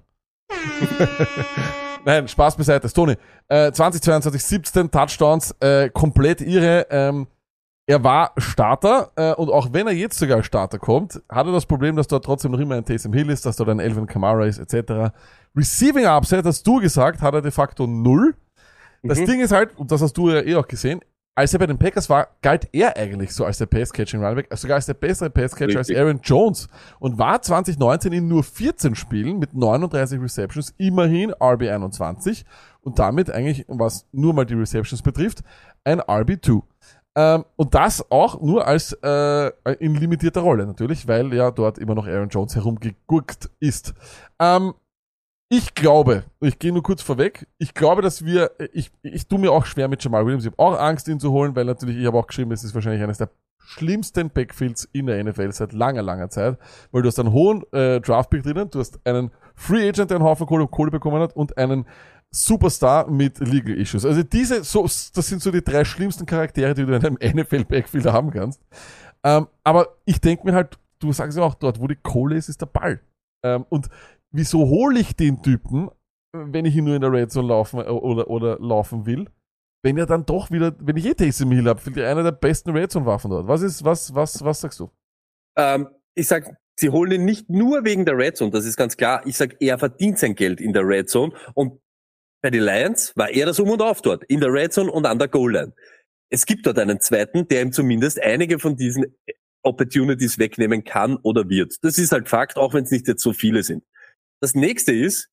Nein, 2.06 2.28
Spaß 2.28 2.58
beiseite. 2.58 2.92
Tony, 2.92 3.16
äh, 3.48 3.72
2022, 3.72 4.44
17 4.44 4.92
Touchdowns, 4.92 5.56
äh, 5.62 5.90
komplett 5.90 6.42
irre. 6.42 6.88
Ähm, 6.90 7.28
er 7.86 8.04
war 8.04 8.32
Starter 8.38 9.12
äh, 9.16 9.34
und 9.34 9.50
auch 9.50 9.74
wenn 9.74 9.88
er 9.88 9.94
jetzt 9.94 10.18
sogar 10.18 10.38
als 10.38 10.46
Starter 10.46 10.80
kommt, 10.80 11.22
hat 11.30 11.46
er 11.46 11.52
das 11.52 11.66
Problem, 11.66 11.96
dass 11.96 12.08
dort 12.08 12.24
trotzdem 12.24 12.52
noch 12.52 12.60
immer 12.60 12.76
ein 12.76 12.86
Taysom 12.86 13.14
Hill 13.14 13.30
ist, 13.30 13.46
dass 13.46 13.58
dort 13.58 13.70
ein 13.70 13.80
Elvin 13.80 14.08
Kamara 14.08 14.46
ist, 14.46 14.60
etc. 14.60 15.14
Receiving 15.56 16.06
Upside, 16.06 16.44
hast 16.46 16.66
du 16.66 16.80
gesagt, 16.80 17.22
hat 17.22 17.34
er 17.34 17.42
de 17.42 17.52
facto 17.52 17.86
null. 17.86 18.36
Das 19.04 19.20
Mhm. 19.20 19.26
Ding 19.26 19.42
ist 19.42 19.52
halt, 19.52 19.78
und 19.78 19.92
das 19.92 20.02
hast 20.02 20.14
du 20.14 20.30
ja 20.30 20.42
eh 20.42 20.56
auch 20.56 20.68
gesehen, 20.68 21.02
als 21.36 21.52
er 21.52 21.60
bei 21.60 21.66
den 21.66 21.80
Packers 21.80 22.10
war, 22.10 22.28
galt 22.42 22.70
er 22.74 22.96
eigentlich 22.96 23.34
so 23.34 23.44
als 23.44 23.58
der 23.58 23.66
Pass-Catching 23.66 24.24
also 24.24 24.44
sogar 24.56 24.76
als 24.76 24.86
der 24.86 24.94
bessere 24.94 25.30
Pass-Catcher 25.30 25.80
als. 25.80 25.90
Aaron 25.90 26.20
Jones 26.24 26.70
und 27.00 27.18
war 27.18 27.42
2019 27.42 28.14
in 28.14 28.28
nur 28.28 28.44
14 28.44 28.94
Spielen 28.96 29.40
mit 29.40 29.54
39 29.56 30.22
Receptions 30.22 30.74
immerhin 30.78 31.34
RB21 31.34 32.46
und 32.82 33.00
damit 33.00 33.32
eigentlich, 33.32 33.66
was 33.68 34.06
nur 34.12 34.34
mal 34.34 34.46
die 34.46 34.54
Receptions 34.54 35.02
betrifft, 35.02 35.44
ein 35.84 36.02
RB2. 36.02 36.62
Ähm, 37.16 37.46
und 37.56 37.76
das 37.76 38.10
auch 38.12 38.42
nur 38.42 38.66
als 38.66 38.94
äh, 39.04 39.52
in 39.80 39.96
limitierter 39.96 40.42
Rolle 40.42 40.66
natürlich, 40.66 41.08
weil 41.08 41.34
ja 41.34 41.52
dort 41.52 41.78
immer 41.78 41.94
noch 41.94 42.08
Aaron 42.08 42.30
Jones 42.30 42.56
herumgegurkt 42.56 43.52
ist. 43.60 43.94
Ähm, 44.40 44.74
ich 45.50 45.76
glaube, 45.76 46.24
ich 46.40 46.58
gehe 46.58 46.74
nur 46.74 46.82
kurz 46.82 47.04
vorweg, 47.04 47.48
ich 47.60 47.76
glaube, 47.76 48.02
dass 48.02 48.26
wir, 48.26 48.52
ich, 48.74 48.92
ich 49.04 49.28
tue 49.28 49.38
mir 49.38 49.52
auch 49.52 49.66
schwer 49.66 49.88
mit 49.88 50.04
Jamal 50.04 50.26
Williams, 50.26 50.46
ich 50.46 50.52
habe 50.52 50.64
auch 50.64 50.80
Angst, 50.80 51.08
ihn 51.08 51.20
zu 51.20 51.32
holen, 51.32 51.56
weil 51.56 51.66
natürlich, 51.66 51.98
ich 51.98 52.08
habe 52.08 52.18
auch 52.18 52.26
geschrieben, 52.26 52.52
es 52.52 52.64
ist 52.64 52.74
wahrscheinlich 52.74 53.04
eines 53.04 53.20
der 53.20 53.30
schlimmsten 53.60 54.32
Backfields 54.32 54.90
in 54.92 55.06
der 55.06 55.24
NFL 55.24 55.52
seit 55.52 55.74
langer, 55.74 56.02
langer 56.02 56.30
Zeit, 56.30 56.58
weil 56.92 57.04
du 57.04 57.08
hast 57.08 57.20
einen 57.20 57.32
hohen 57.32 57.64
äh, 57.72 58.02
Draftpick 58.02 58.42
drinnen, 58.42 58.70
du 58.72 58.80
hast 58.80 59.00
einen 59.06 59.30
Free 59.56 59.88
Agent, 59.88 60.10
der 60.10 60.18
einen 60.18 60.26
Haufen 60.26 60.48
Kohle, 60.48 60.68
Kohle 60.68 60.90
bekommen 60.90 61.22
hat 61.22 61.36
und 61.36 61.58
einen 61.58 61.86
Superstar 62.36 63.10
mit 63.10 63.40
Legal 63.40 63.78
Issues. 63.78 64.06
Also 64.06 64.24
diese, 64.24 64.64
so, 64.64 64.84
das 64.84 65.14
sind 65.14 65.42
so 65.42 65.52
die 65.52 65.64
drei 65.64 65.86
schlimmsten 65.86 66.26
Charaktere, 66.26 66.74
die 66.74 66.86
du 66.86 66.94
in 66.94 67.06
einem 67.06 67.18
NFL-Backfield 67.22 68.06
haben 68.08 68.32
kannst. 68.32 68.62
Ähm, 69.24 69.48
aber 69.64 69.96
ich 70.06 70.20
denke 70.20 70.46
mir 70.46 70.54
halt, 70.54 70.80
du 71.00 71.14
sagst 71.14 71.38
ja 71.38 71.44
auch, 71.44 71.54
dort, 71.54 71.80
wo 71.80 71.88
die 71.88 71.96
Kohle 71.96 72.36
ist, 72.36 72.50
ist 72.50 72.62
der 72.62 72.66
Ball. 72.66 73.00
Ähm, 73.46 73.66
und 73.70 73.88
wieso 74.32 74.68
hole 74.68 75.00
ich 75.00 75.16
den 75.16 75.44
Typen, 75.44 75.90
wenn 76.36 76.66
ich 76.66 76.76
ihn 76.76 76.86
nur 76.86 76.96
in 76.96 77.02
der 77.02 77.12
Red 77.12 77.32
Zone 77.32 77.48
laufen 77.48 77.80
äh, 77.80 77.84
oder, 77.84 78.28
oder 78.30 78.58
laufen 78.60 79.06
will, 79.06 79.28
wenn 79.84 79.98
er 79.98 80.08
dann 80.08 80.26
doch 80.26 80.50
wieder, 80.50 80.74
wenn 80.80 80.98
ich 80.98 81.06
eh 81.06 81.14
Taysom 81.14 81.52
Hill 81.52 81.68
habe, 81.68 81.80
finde 81.80 82.08
einer 82.08 82.24
der 82.24 82.32
besten 82.32 82.72
Red 82.72 82.92
Zone 82.92 83.06
Waffen 83.06 83.30
dort. 83.30 83.48
Was 83.48 83.62
ist, 83.62 83.84
was, 83.84 84.16
was, 84.16 84.44
was 84.44 84.62
sagst 84.62 84.80
du? 84.80 84.90
Ähm, 85.56 85.88
ich 86.16 86.28
sag, 86.28 86.58
sie 86.80 86.90
holen 86.90 87.12
ihn 87.12 87.26
nicht 87.26 87.50
nur 87.50 87.86
wegen 87.86 88.06
der 88.06 88.18
Red 88.18 88.38
Zone, 88.38 88.50
das 88.50 88.66
ist 88.66 88.78
ganz 88.78 88.98
klar. 88.98 89.22
Ich 89.28 89.38
sag, 89.38 89.56
er 89.62 89.78
verdient 89.78 90.18
sein 90.18 90.34
Geld 90.34 90.60
in 90.60 90.74
der 90.74 90.88
Red 90.88 91.10
Zone 91.10 91.34
und 91.54 91.80
bei 92.44 92.50
den 92.50 92.64
Lions 92.64 93.14
war 93.16 93.30
er 93.30 93.46
das 93.46 93.60
Um 93.60 93.70
und 93.70 93.82
Auf 93.82 94.02
dort, 94.02 94.26
in 94.26 94.42
der 94.42 94.52
Red 94.52 94.74
Zone 94.74 94.92
und 94.92 95.06
an 95.06 95.18
der 95.18 95.30
Goal 95.30 95.54
Line. 95.54 95.74
Es 96.30 96.46
gibt 96.46 96.68
dort 96.68 96.78
einen 96.78 97.00
zweiten, 97.00 97.48
der 97.48 97.62
ihm 97.62 97.72
zumindest 97.72 98.22
einige 98.22 98.60
von 98.60 98.76
diesen 98.76 99.16
Opportunities 99.64 100.38
wegnehmen 100.38 100.84
kann 100.84 101.16
oder 101.24 101.48
wird. 101.48 101.76
Das 101.84 101.98
ist 101.98 102.12
halt 102.12 102.28
Fakt, 102.28 102.58
auch 102.58 102.74
wenn 102.74 102.84
es 102.84 102.92
nicht 102.92 103.08
jetzt 103.08 103.24
so 103.24 103.32
viele 103.32 103.64
sind. 103.64 103.86
Das 104.42 104.56
nächste 104.56 104.92
ist, 104.92 105.30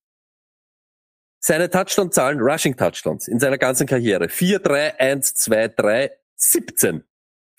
seine 1.43 1.69
Touchdown-Zahlen, 1.69 2.39
Rushing 2.39 2.77
Touchdowns 2.77 3.27
in 3.27 3.39
seiner 3.39 3.57
ganzen 3.57 3.87
Karriere. 3.87 4.29
4, 4.29 4.59
3, 4.59 4.99
1, 4.99 5.33
2, 5.35 5.67
3, 5.67 6.11
17. 6.37 7.03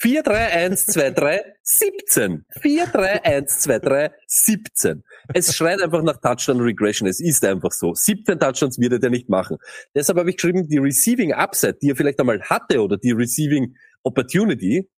4, 0.02 0.24
3, 0.24 0.34
1, 0.34 0.86
2, 0.86 1.10
3, 1.12 1.44
17. 1.62 2.44
4, 2.60 2.86
3, 2.86 3.24
1, 3.24 3.60
2, 3.60 3.78
3, 3.78 4.10
17. 4.26 5.04
Es 5.32 5.54
schreit 5.54 5.80
einfach 5.80 6.02
nach 6.02 6.16
Touchdown 6.16 6.60
Regression. 6.60 7.08
Es 7.08 7.20
ist 7.20 7.44
einfach 7.44 7.70
so. 7.70 7.94
17 7.94 8.40
Touchdowns 8.40 8.80
wird 8.80 8.94
er 8.94 8.98
der 8.98 9.10
nicht 9.10 9.28
machen. 9.28 9.58
Deshalb 9.94 10.18
habe 10.18 10.30
ich 10.30 10.36
geschrieben, 10.38 10.66
die 10.66 10.78
Receiving 10.78 11.32
Upside, 11.32 11.78
die 11.80 11.90
er 11.90 11.96
vielleicht 11.96 12.18
einmal 12.18 12.42
hatte 12.42 12.82
oder 12.82 12.96
die 12.96 13.12
Receiving 13.12 13.76
Opportunity, 14.02 14.90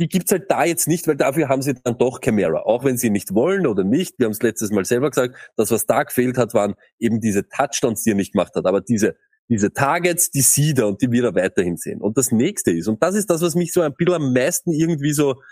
die 0.00 0.08
gibt's 0.08 0.32
halt 0.32 0.50
da 0.50 0.64
jetzt 0.64 0.88
nicht, 0.88 1.06
weil 1.06 1.16
dafür 1.16 1.50
haben 1.50 1.60
sie 1.60 1.74
dann 1.74 1.98
doch 1.98 2.22
Camara. 2.22 2.60
Auch 2.60 2.84
wenn 2.84 2.96
sie 2.96 3.10
nicht 3.10 3.34
wollen 3.34 3.66
oder 3.66 3.84
nicht. 3.84 4.18
Wir 4.18 4.24
haben 4.24 4.32
es 4.32 4.40
letztes 4.40 4.70
Mal 4.70 4.86
selber 4.86 5.10
gesagt, 5.10 5.36
das, 5.56 5.70
was 5.70 5.84
da 5.84 6.04
gefehlt 6.04 6.38
hat, 6.38 6.54
waren 6.54 6.74
eben 6.98 7.20
diese 7.20 7.46
Touchdowns, 7.50 8.02
die 8.02 8.12
er 8.12 8.16
nicht 8.16 8.32
gemacht 8.32 8.54
hat. 8.54 8.64
Aber 8.64 8.80
diese, 8.80 9.14
diese 9.48 9.72
Targets, 9.72 10.30
die 10.30 10.40
sieht 10.40 10.78
er 10.78 10.88
und 10.88 11.02
die 11.02 11.10
wird 11.10 11.24
er 11.24 11.34
weiterhin 11.34 11.76
sehen. 11.76 12.00
Und 12.00 12.16
das 12.16 12.32
nächste 12.32 12.70
ist, 12.70 12.88
und 12.88 13.02
das 13.02 13.14
ist 13.14 13.28
das, 13.28 13.42
was 13.42 13.54
mich 13.54 13.72
so 13.72 13.82
ein 13.82 13.94
bisschen 13.94 14.14
am 14.14 14.32
meisten 14.32 14.72
irgendwie 14.72 15.12
so, 15.12 15.42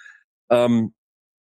ähm, 0.51 0.95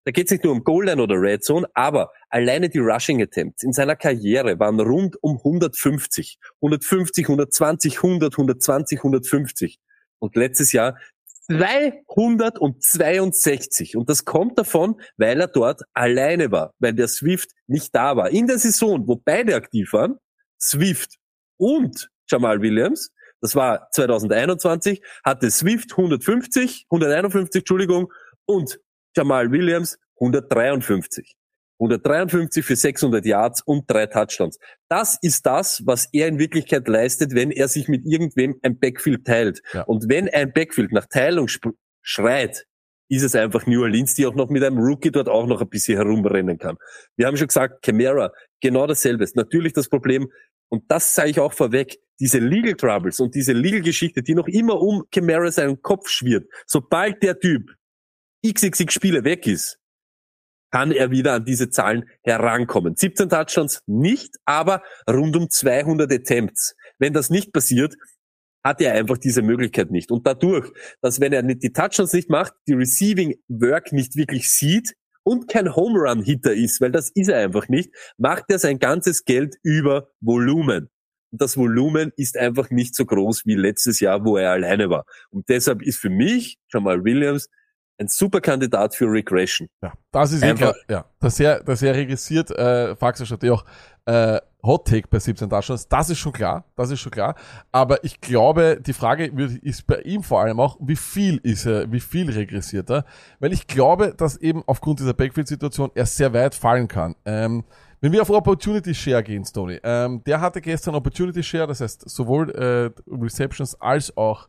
da 0.05 0.12
geht's 0.12 0.30
nicht 0.30 0.44
nur 0.44 0.53
um 0.53 0.64
Goal 0.64 0.86
Line 0.86 1.03
oder 1.03 1.20
Red 1.20 1.44
Zone, 1.44 1.66
aber 1.74 2.11
alleine 2.30 2.70
die 2.70 2.78
Rushing 2.78 3.22
Attempts 3.22 3.62
in 3.62 3.72
seiner 3.72 3.96
Karriere 3.96 4.59
waren 4.59 4.80
rund 4.80 5.22
um 5.22 5.36
150. 5.36 6.38
150, 6.62 7.26
120, 7.26 7.96
100, 7.96 8.34
120, 8.34 8.98
150. 8.98 9.78
Und 10.18 10.36
letztes 10.36 10.72
Jahr 10.72 10.96
262. 11.51 13.96
Und 13.96 14.09
das 14.09 14.24
kommt 14.24 14.59
davon, 14.59 15.01
weil 15.16 15.40
er 15.40 15.48
dort 15.48 15.82
alleine 15.92 16.53
war, 16.53 16.72
weil 16.78 16.94
der 16.94 17.09
Swift 17.09 17.51
nicht 17.66 17.94
da 17.94 18.16
war. 18.16 18.30
In 18.30 18.46
der 18.46 18.59
Saison, 18.59 19.07
wo 19.07 19.16
beide 19.16 19.57
aktiv 19.57 19.92
waren, 19.92 20.16
Swift 20.61 21.16
und 21.59 22.09
Jamal 22.31 22.61
Williams, 22.62 23.12
das 23.41 23.55
war 23.57 23.89
2021, 23.91 25.03
hatte 25.24 25.51
Swift 25.51 25.93
150, 25.93 26.87
151, 26.91 27.61
Entschuldigung, 27.61 28.12
und 28.45 28.78
Jamal 29.16 29.51
Williams 29.51 29.99
153. 30.20 31.37
153 31.81 32.64
für 32.64 32.76
600 32.76 33.24
Yards 33.24 33.62
und 33.62 33.91
drei 33.91 34.07
Touchdowns. 34.07 34.59
Das 34.89 35.18
ist 35.22 35.47
das, 35.47 35.83
was 35.87 36.09
er 36.12 36.28
in 36.28 36.39
Wirklichkeit 36.39 36.87
leistet, 36.87 37.35
wenn 37.35 37.51
er 37.51 37.68
sich 37.68 37.89
mit 37.89 38.05
irgendwem 38.05 38.59
ein 38.62 38.78
Backfield 38.78 39.26
teilt. 39.26 39.62
Ja. 39.72 39.83
Und 39.85 40.09
wenn 40.11 40.28
ein 40.28 40.53
Backfield 40.53 40.93
nach 40.93 41.07
Teilung 41.07 41.49
schreit, 42.03 42.66
ist 43.09 43.22
es 43.22 43.35
einfach 43.35 43.66
New 43.66 43.83
Orleans, 43.83 44.14
die 44.14 44.26
auch 44.26 44.35
noch 44.35 44.51
mit 44.51 44.62
einem 44.62 44.78
Rookie 44.78 45.11
dort 45.11 45.28
auch 45.28 45.47
noch 45.47 45.61
ein 45.62 45.68
bisschen 45.68 45.97
herumrennen 45.97 46.59
kann. 46.59 46.76
Wir 47.16 47.26
haben 47.26 47.37
schon 47.37 47.49
gesagt, 47.49 47.83
Camara, 47.83 48.31
genau 48.61 48.87
dasselbe. 48.87 49.24
Ist 49.24 49.35
natürlich 49.35 49.72
das 49.72 49.89
Problem, 49.89 50.28
und 50.70 50.90
das 50.90 51.14
sage 51.14 51.30
ich 51.30 51.40
auch 51.40 51.52
vorweg, 51.52 51.98
diese 52.18 52.38
Legal 52.38 52.74
Troubles 52.74 53.20
und 53.20 53.34
diese 53.34 53.52
Legal 53.52 53.82
Geschichte, 53.82 54.22
die 54.22 54.34
noch 54.34 54.46
immer 54.46 54.80
um 54.80 55.04
Camara 55.10 55.50
seinen 55.50 55.82
Kopf 55.82 56.08
schwirrt, 56.08 56.48
sobald 56.66 57.22
der 57.22 57.38
Typ 57.38 57.70
xxx 58.46 58.92
Spiele 58.92 59.24
weg 59.24 59.46
ist, 59.46 59.78
kann 60.70 60.92
er 60.92 61.10
wieder 61.10 61.34
an 61.34 61.44
diese 61.44 61.70
Zahlen 61.70 62.08
herankommen. 62.22 62.94
17 62.94 63.28
Touchdowns 63.28 63.82
nicht, 63.86 64.36
aber 64.44 64.82
rund 65.08 65.36
um 65.36 65.50
200 65.50 66.12
Attempts. 66.12 66.76
Wenn 66.98 67.12
das 67.12 67.28
nicht 67.28 67.52
passiert, 67.52 67.96
hat 68.62 68.80
er 68.80 68.94
einfach 68.94 69.18
diese 69.18 69.42
Möglichkeit 69.42 69.90
nicht. 69.90 70.12
Und 70.12 70.26
dadurch, 70.26 70.70
dass 71.00 71.18
wenn 71.18 71.32
er 71.32 71.42
die 71.42 71.72
Touchdowns 71.72 72.12
nicht 72.12 72.30
macht, 72.30 72.52
die 72.68 72.74
Receiving 72.74 73.34
Work 73.48 73.92
nicht 73.92 74.14
wirklich 74.16 74.48
sieht 74.48 74.94
und 75.22 75.48
kein 75.48 75.74
Home 75.76 75.98
Run 75.98 76.22
Hitter 76.22 76.52
ist, 76.52 76.80
weil 76.80 76.90
das 76.90 77.10
ist 77.14 77.28
er 77.28 77.38
einfach 77.38 77.68
nicht, 77.68 77.90
macht 78.18 78.44
er 78.48 78.58
sein 78.58 78.78
ganzes 78.78 79.24
Geld 79.24 79.56
über 79.62 80.08
Volumen. 80.20 80.88
Und 81.32 81.40
das 81.40 81.56
Volumen 81.56 82.12
ist 82.16 82.36
einfach 82.36 82.70
nicht 82.70 82.94
so 82.96 83.04
groß 83.06 83.46
wie 83.46 83.54
letztes 83.54 84.00
Jahr, 84.00 84.24
wo 84.24 84.36
er 84.36 84.50
alleine 84.50 84.90
war. 84.90 85.04
Und 85.30 85.48
deshalb 85.48 85.82
ist 85.82 85.98
für 85.98 86.10
mich 86.10 86.58
Jamal 86.72 87.04
Williams 87.04 87.48
ein 87.98 88.08
super 88.08 88.40
Kandidat 88.40 88.94
für 88.96 89.04
Regression. 89.06 89.68
Ja, 89.82 89.92
das 90.10 90.32
ist 90.32 90.42
eh 90.42 90.46
Einfach- 90.46 90.72
klar. 90.72 90.76
Ja, 90.88 91.10
dass 91.20 91.38
er, 91.38 91.62
dass 91.62 91.82
er 91.82 91.94
regressiert, 91.94 92.50
äh, 92.50 92.96
Faxer 92.96 93.26
hat 93.26 93.42
ja 93.42 93.52
auch 93.52 93.64
äh, 94.06 94.40
Hot 94.62 94.86
Take 94.86 95.08
bei 95.08 95.18
17 95.18 95.48
Touchdowns. 95.48 95.88
Das 95.88 96.11
ist 96.11 96.18
schon 96.18 96.32
klar, 96.32 96.64
das 96.76 96.90
ist 96.90 97.00
schon 97.00 97.12
klar. 97.12 97.34
Aber 97.72 98.02
ich 98.04 98.20
glaube, 98.20 98.80
die 98.80 98.92
Frage 98.92 99.26
ist 99.62 99.86
bei 99.86 100.00
ihm 100.02 100.22
vor 100.22 100.40
allem 100.40 100.61
auch, 100.61 100.76
wie 100.80 100.96
viel 100.96 101.38
ist 101.38 101.66
er, 101.66 101.90
wie 101.90 102.00
viel 102.00 102.30
regressiert 102.30 102.90
er? 102.90 103.04
Weil 103.38 103.52
ich 103.52 103.66
glaube, 103.66 104.14
dass 104.16 104.36
eben 104.36 104.62
aufgrund 104.66 105.00
dieser 105.00 105.14
Backfield-Situation 105.14 105.90
er 105.94 106.06
sehr 106.06 106.32
weit 106.32 106.54
fallen 106.54 106.88
kann. 106.88 107.14
Ähm, 107.24 107.64
wenn 108.00 108.12
wir 108.12 108.22
auf 108.22 108.30
Opportunity 108.30 108.94
Share 108.94 109.22
gehen, 109.22 109.44
Stoney, 109.44 109.78
ähm, 109.82 110.22
der 110.24 110.40
hatte 110.40 110.61
gestern 110.61 110.94
Opportunity 110.94 111.42
Share, 111.42 111.66
das 111.66 111.80
heißt 111.80 112.08
sowohl 112.08 112.50
äh, 112.50 112.90
Receptions 113.11 113.78
als 113.80 114.16
auch 114.16 114.48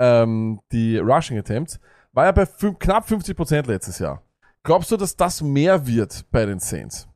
ähm, 0.00 0.60
die 0.72 0.98
Rushing 0.98 1.38
Attempts, 1.38 1.78
war 2.12 2.26
er 2.26 2.32
bei 2.32 2.46
knapp 2.46 3.06
50% 3.06 3.68
letztes 3.68 4.00
Jahr. 4.00 4.22
Glaubst 4.64 4.90
du, 4.90 4.96
dass 4.96 5.16
das 5.16 5.40
mehr 5.40 5.86
wird 5.86 6.24
bei 6.30 6.44
den 6.44 6.58
Saints? 6.58 7.07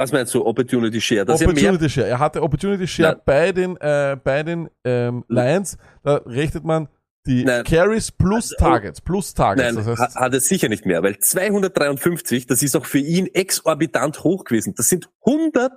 Was 0.00 0.12
meinst 0.12 0.34
du, 0.34 0.46
Opportunity 0.46 0.98
Share? 0.98 1.26
Mehr 1.26 1.34
Opportunity 1.34 1.90
Share. 1.90 2.08
Er 2.08 2.18
hatte 2.18 2.42
Opportunity 2.42 2.88
Share 2.88 3.12
Nein. 3.12 3.22
bei 3.26 3.52
den, 3.52 3.76
äh, 3.76 4.16
bei 4.24 4.42
den 4.42 4.70
ähm, 4.82 5.26
Lions. 5.28 5.76
Da 6.02 6.22
rechnet 6.24 6.64
man 6.64 6.88
die 7.26 7.44
Nein. 7.44 7.64
Carries 7.64 8.10
plus 8.10 8.52
Also, 8.52 8.56
Targets. 8.56 9.02
Plus 9.02 9.34
Targets. 9.34 9.74
Nein, 9.74 9.84
das 9.84 10.00
heißt, 10.00 10.16
hat 10.16 10.32
er 10.32 10.40
sicher 10.40 10.70
nicht 10.70 10.86
mehr, 10.86 11.02
weil 11.02 11.18
253, 11.18 12.46
das 12.46 12.62
ist 12.62 12.76
auch 12.76 12.86
für 12.86 12.98
ihn 12.98 13.26
exorbitant 13.26 14.24
hoch 14.24 14.44
gewesen. 14.44 14.72
Das 14.74 14.88
sind 14.88 15.10
100, 15.26 15.70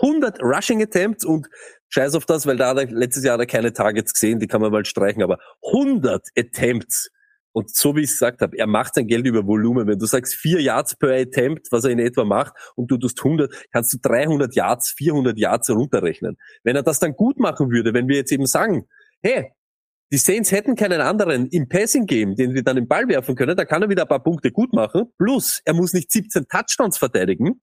100 0.00 0.40
Rushing 0.40 0.80
Attempts 0.80 1.24
und 1.24 1.48
scheiß 1.88 2.14
auf 2.14 2.26
das, 2.26 2.46
weil 2.46 2.56
da 2.56 2.68
hat 2.68 2.78
er, 2.78 2.86
letztes 2.86 3.24
Jahr 3.24 3.34
hat 3.34 3.40
er 3.40 3.46
keine 3.46 3.72
Targets 3.72 4.12
gesehen, 4.12 4.38
die 4.38 4.46
kann 4.46 4.60
man 4.60 4.70
mal 4.70 4.84
streichen, 4.84 5.20
aber 5.20 5.38
100 5.72 6.28
Attempts. 6.38 7.10
Und 7.54 7.74
so 7.74 7.94
wie 7.94 8.00
ich 8.00 8.10
es 8.10 8.18
gesagt 8.18 8.40
habe, 8.40 8.58
er 8.58 8.66
macht 8.66 8.96
sein 8.96 9.06
Geld 9.06 9.26
über 9.26 9.46
Volumen. 9.46 9.86
Wenn 9.86 9.98
du 9.98 10.06
sagst 10.06 10.34
vier 10.34 10.60
Yards 10.60 10.96
per 10.96 11.14
Attempt, 11.14 11.68
was 11.70 11.84
er 11.84 11.90
in 11.90 12.00
etwa 12.00 12.24
macht, 12.24 12.52
und 12.74 12.90
du 12.90 12.98
tust 12.98 13.20
100, 13.20 13.68
kannst 13.72 13.92
du 13.92 13.98
300 14.02 14.56
Yards, 14.56 14.92
400 14.96 15.38
Yards 15.38 15.70
runterrechnen. 15.70 16.36
Wenn 16.64 16.74
er 16.74 16.82
das 16.82 16.98
dann 16.98 17.12
gut 17.12 17.38
machen 17.38 17.70
würde, 17.70 17.94
wenn 17.94 18.08
wir 18.08 18.16
jetzt 18.16 18.32
eben 18.32 18.46
sagen, 18.46 18.88
hey, 19.22 19.52
die 20.12 20.18
Saints 20.18 20.50
hätten 20.50 20.74
keinen 20.74 21.00
anderen 21.00 21.46
im 21.46 21.68
Passing 21.68 22.06
Game, 22.06 22.34
den 22.34 22.54
wir 22.54 22.64
dann 22.64 22.74
den 22.74 22.88
Ball 22.88 23.06
werfen 23.08 23.36
können, 23.36 23.56
da 23.56 23.64
kann 23.64 23.82
er 23.82 23.88
wieder 23.88 24.02
ein 24.02 24.08
paar 24.08 24.22
Punkte 24.22 24.50
gut 24.50 24.72
machen. 24.72 25.04
Plus, 25.16 25.60
er 25.64 25.74
muss 25.74 25.92
nicht 25.92 26.10
17 26.10 26.46
Touchdowns 26.48 26.98
verteidigen. 26.98 27.62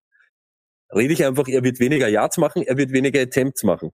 Rede 0.95 1.13
ich 1.13 1.25
einfach, 1.25 1.49
er 1.49 1.63
wird 1.63 1.81
weniger 1.81 2.07
Yards 2.07 2.37
machen, 2.37 2.63
er 2.63 2.77
wird 2.77 2.93
weniger 2.93 3.21
Attempts 3.21 3.63
machen. 3.63 3.91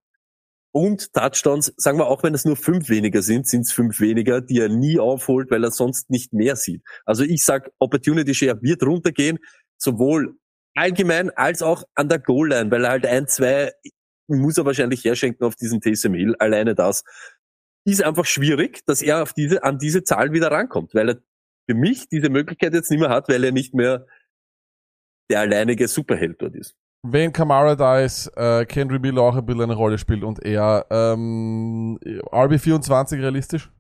Und 0.78 1.12
Touchdowns, 1.12 1.74
sagen 1.78 1.98
wir 1.98 2.06
auch, 2.06 2.22
wenn 2.22 2.36
es 2.36 2.46
nur 2.46 2.56
fünf 2.56 2.88
weniger 2.90 3.24
sind, 3.24 3.48
sind 3.48 3.62
es 3.62 3.72
fünf 3.72 4.00
weniger, 4.00 4.42
die 4.42 4.60
er 4.60 4.70
nie 4.70 5.00
aufholt, 5.00 5.50
weil 5.50 5.64
er 5.64 5.72
sonst 5.72 6.12
nicht 6.12 6.34
mehr 6.34 6.56
sieht. 6.56 6.84
Also 7.04 7.24
ich 7.24 7.44
sag, 7.44 7.72
Opportunity 7.80 8.36
Share 8.36 8.62
wird 8.62 8.84
runtergehen, 8.84 9.40
sowohl 9.80 10.38
allgemein 10.76 11.32
als 11.32 11.64
auch 11.64 11.84
an 11.96 12.10
der 12.10 12.20
Goal 12.20 12.50
Line, 12.50 12.70
weil 12.70 12.86
er 12.86 12.92
halt 12.92 13.08
ein, 13.08 13.28
zwei 13.28 13.72
muss 14.28 14.60
er 14.60 14.66
wahrscheinlich 14.66 15.04
herschenken 15.04 15.48
auf 15.48 15.56
diesen 15.56 15.82
Taysom 15.82 16.14
Hill. 16.14 16.36
Alleine 16.38 16.76
das 16.76 17.04
ist 17.84 18.04
einfach 18.04 18.26
schwierig, 18.26 18.86
dass 18.86 19.02
er 19.02 19.24
auf 19.24 19.34
diese, 19.34 19.64
an 19.64 19.80
diese 19.80 20.04
Zahl 20.04 20.32
wieder 20.32 20.52
rankommt, 20.52 20.94
weil 20.94 21.10
er 21.10 21.22
für 21.68 21.76
mich 21.76 22.08
diese 22.08 22.30
Möglichkeit 22.30 22.76
jetzt 22.76 22.92
nicht 22.92 23.00
mehr 23.00 23.10
hat, 23.10 23.30
weil 23.30 23.44
er 23.44 23.52
nicht 23.52 23.74
mehr 23.74 24.06
der 25.32 25.40
alleinige 25.40 25.88
Superheld 25.88 26.40
dort 26.40 26.54
ist. 26.54 26.76
Wenn 27.12 27.34
Kamara 27.34 27.76
da 27.76 28.00
ist, 28.00 28.28
äh, 28.36 28.66
Kendry 28.66 29.00
Miller 29.00 29.22
auch 29.22 29.36
ein 29.36 29.46
bisschen 29.46 29.62
eine 29.62 29.76
Rolle 29.76 29.98
spielt 29.98 30.24
und 30.24 30.44
er 30.44 30.86
ähm, 30.90 31.98
RB24 32.02 33.20
realistisch? 33.20 33.72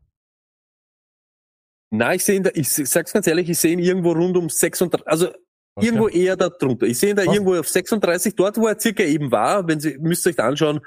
Na, 1.91 2.13
ich 2.13 2.25
sehe 2.25 2.35
ihn 2.35 2.43
da, 2.43 2.49
ich 2.53 2.69
sag's 2.69 3.13
ganz 3.13 3.27
ehrlich, 3.27 3.49
ich 3.49 3.59
sehe 3.59 3.71
ihn 3.71 3.79
irgendwo 3.79 4.11
rund 4.11 4.35
um 4.37 4.49
36, 4.49 5.07
also 5.07 5.31
Okay. 5.77 5.85
irgendwo 5.85 6.07
eher 6.07 6.35
da 6.35 6.49
drunter. 6.49 6.87
Ich 6.87 6.97
sehe 6.97 7.11
ihn 7.11 7.15
da 7.15 7.23
Was? 7.23 7.35
irgendwo 7.35 7.55
auf 7.55 7.67
36, 7.67 8.35
dort 8.35 8.57
wo 8.57 8.65
er 8.65 8.79
circa 8.79 9.03
eben 9.03 9.31
war, 9.31 9.67
wenn 9.67 9.79
Sie, 9.79 9.95
müsst 9.99 10.25
ihr 10.25 10.31
euch 10.31 10.35
da 10.35 10.47
anschauen, 10.47 10.79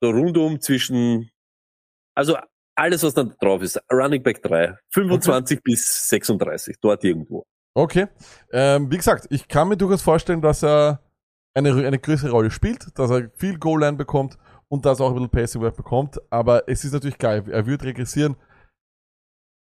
so 0.00 0.10
rund 0.10 0.36
um 0.36 0.60
zwischen, 0.60 1.30
also 2.16 2.36
alles 2.74 3.04
was 3.04 3.14
dann 3.14 3.36
drauf 3.40 3.62
ist, 3.62 3.80
Running 3.92 4.20
Back 4.20 4.42
3, 4.42 4.76
25 4.94 5.62
bis 5.62 6.08
36, 6.08 6.76
dort 6.80 7.04
irgendwo. 7.04 7.44
Okay. 7.74 8.08
Ähm, 8.52 8.90
wie 8.90 8.96
gesagt, 8.96 9.28
ich 9.30 9.46
kann 9.46 9.68
mir 9.68 9.76
durchaus 9.76 10.02
vorstellen, 10.02 10.42
dass 10.42 10.64
er 10.64 11.00
eine, 11.54 11.70
eine 11.86 11.98
größere 11.98 12.30
Rolle 12.30 12.50
spielt, 12.50 12.98
dass 12.98 13.10
er 13.10 13.30
viel 13.34 13.58
Goal-Line 13.58 13.96
bekommt 13.96 14.38
und 14.68 14.86
dass 14.86 15.00
er 15.00 15.06
auch 15.06 15.10
ein 15.10 15.14
bisschen 15.16 15.30
Passing 15.30 15.62
Work 15.62 15.76
bekommt. 15.76 16.20
Aber 16.30 16.66
es 16.66 16.84
ist 16.84 16.92
natürlich 16.92 17.18
geil. 17.18 17.44
Er 17.50 17.66
wird 17.66 17.84
regressieren. 17.84 18.36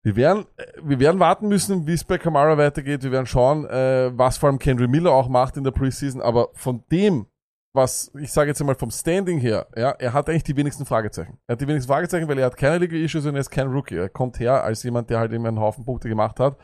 Wir 0.05 0.17
werden, 0.17 0.47
äh, 0.57 0.67
wir 0.83 1.01
werden 1.01 1.19
warten 1.19 1.49
müssen, 1.49 1.87
wie 1.87 1.95
es 1.95 2.05
bei 2.05 2.19
Kamara 2.19 2.57
weitergeht. 2.59 3.03
Wir 3.03 3.13
werden 3.13 3.27
schauen, 3.27 3.65
äh, 3.67 4.11
was 4.17 4.37
vor 4.37 4.49
allem 4.49 4.59
Kendry 4.59 4.87
Miller 4.87 5.13
auch 5.13 5.29
macht 5.29 5.57
in 5.57 5.65
der 5.65 5.71
Preseason. 5.71 6.21
Aber 6.21 6.51
von 6.53 6.85
dem, 6.91 7.27
was 7.75 8.13
ich 8.21 8.33
sage 8.33 8.49
jetzt 8.49 8.61
einmal 8.61 8.77
vom 8.77 8.91
Standing 8.91 9.39
her, 9.39 9.67
ja, 9.77 9.91
er 9.93 10.13
hat 10.13 10.29
eigentlich 10.29 10.45
die 10.45 10.57
wenigsten 10.57 10.85
Fragezeichen. 10.85 11.39
Er 11.47 11.55
hat 11.55 11.61
die 11.61 11.67
wenigsten 11.67 11.91
Fragezeichen, 11.91 12.29
weil 12.29 12.39
er 12.39 12.47
hat 12.47 12.57
keine 12.57 12.79
Legal 12.79 13.01
Issues 13.01 13.27
und 13.27 13.35
er 13.35 13.41
ist 13.41 13.51
kein 13.51 13.69
Rookie. 13.69 13.97
Er 13.97 14.09
kommt 14.09 14.39
her 14.41 14.63
als 14.63 14.83
jemand, 14.83 15.11
der 15.11 15.21
halt 15.21 15.33
eben 15.33 15.47
einen 15.47 15.61
Haufen 15.61 15.85
Punkte 15.85 16.09
gemacht 16.09 16.39
hat. 16.39 16.59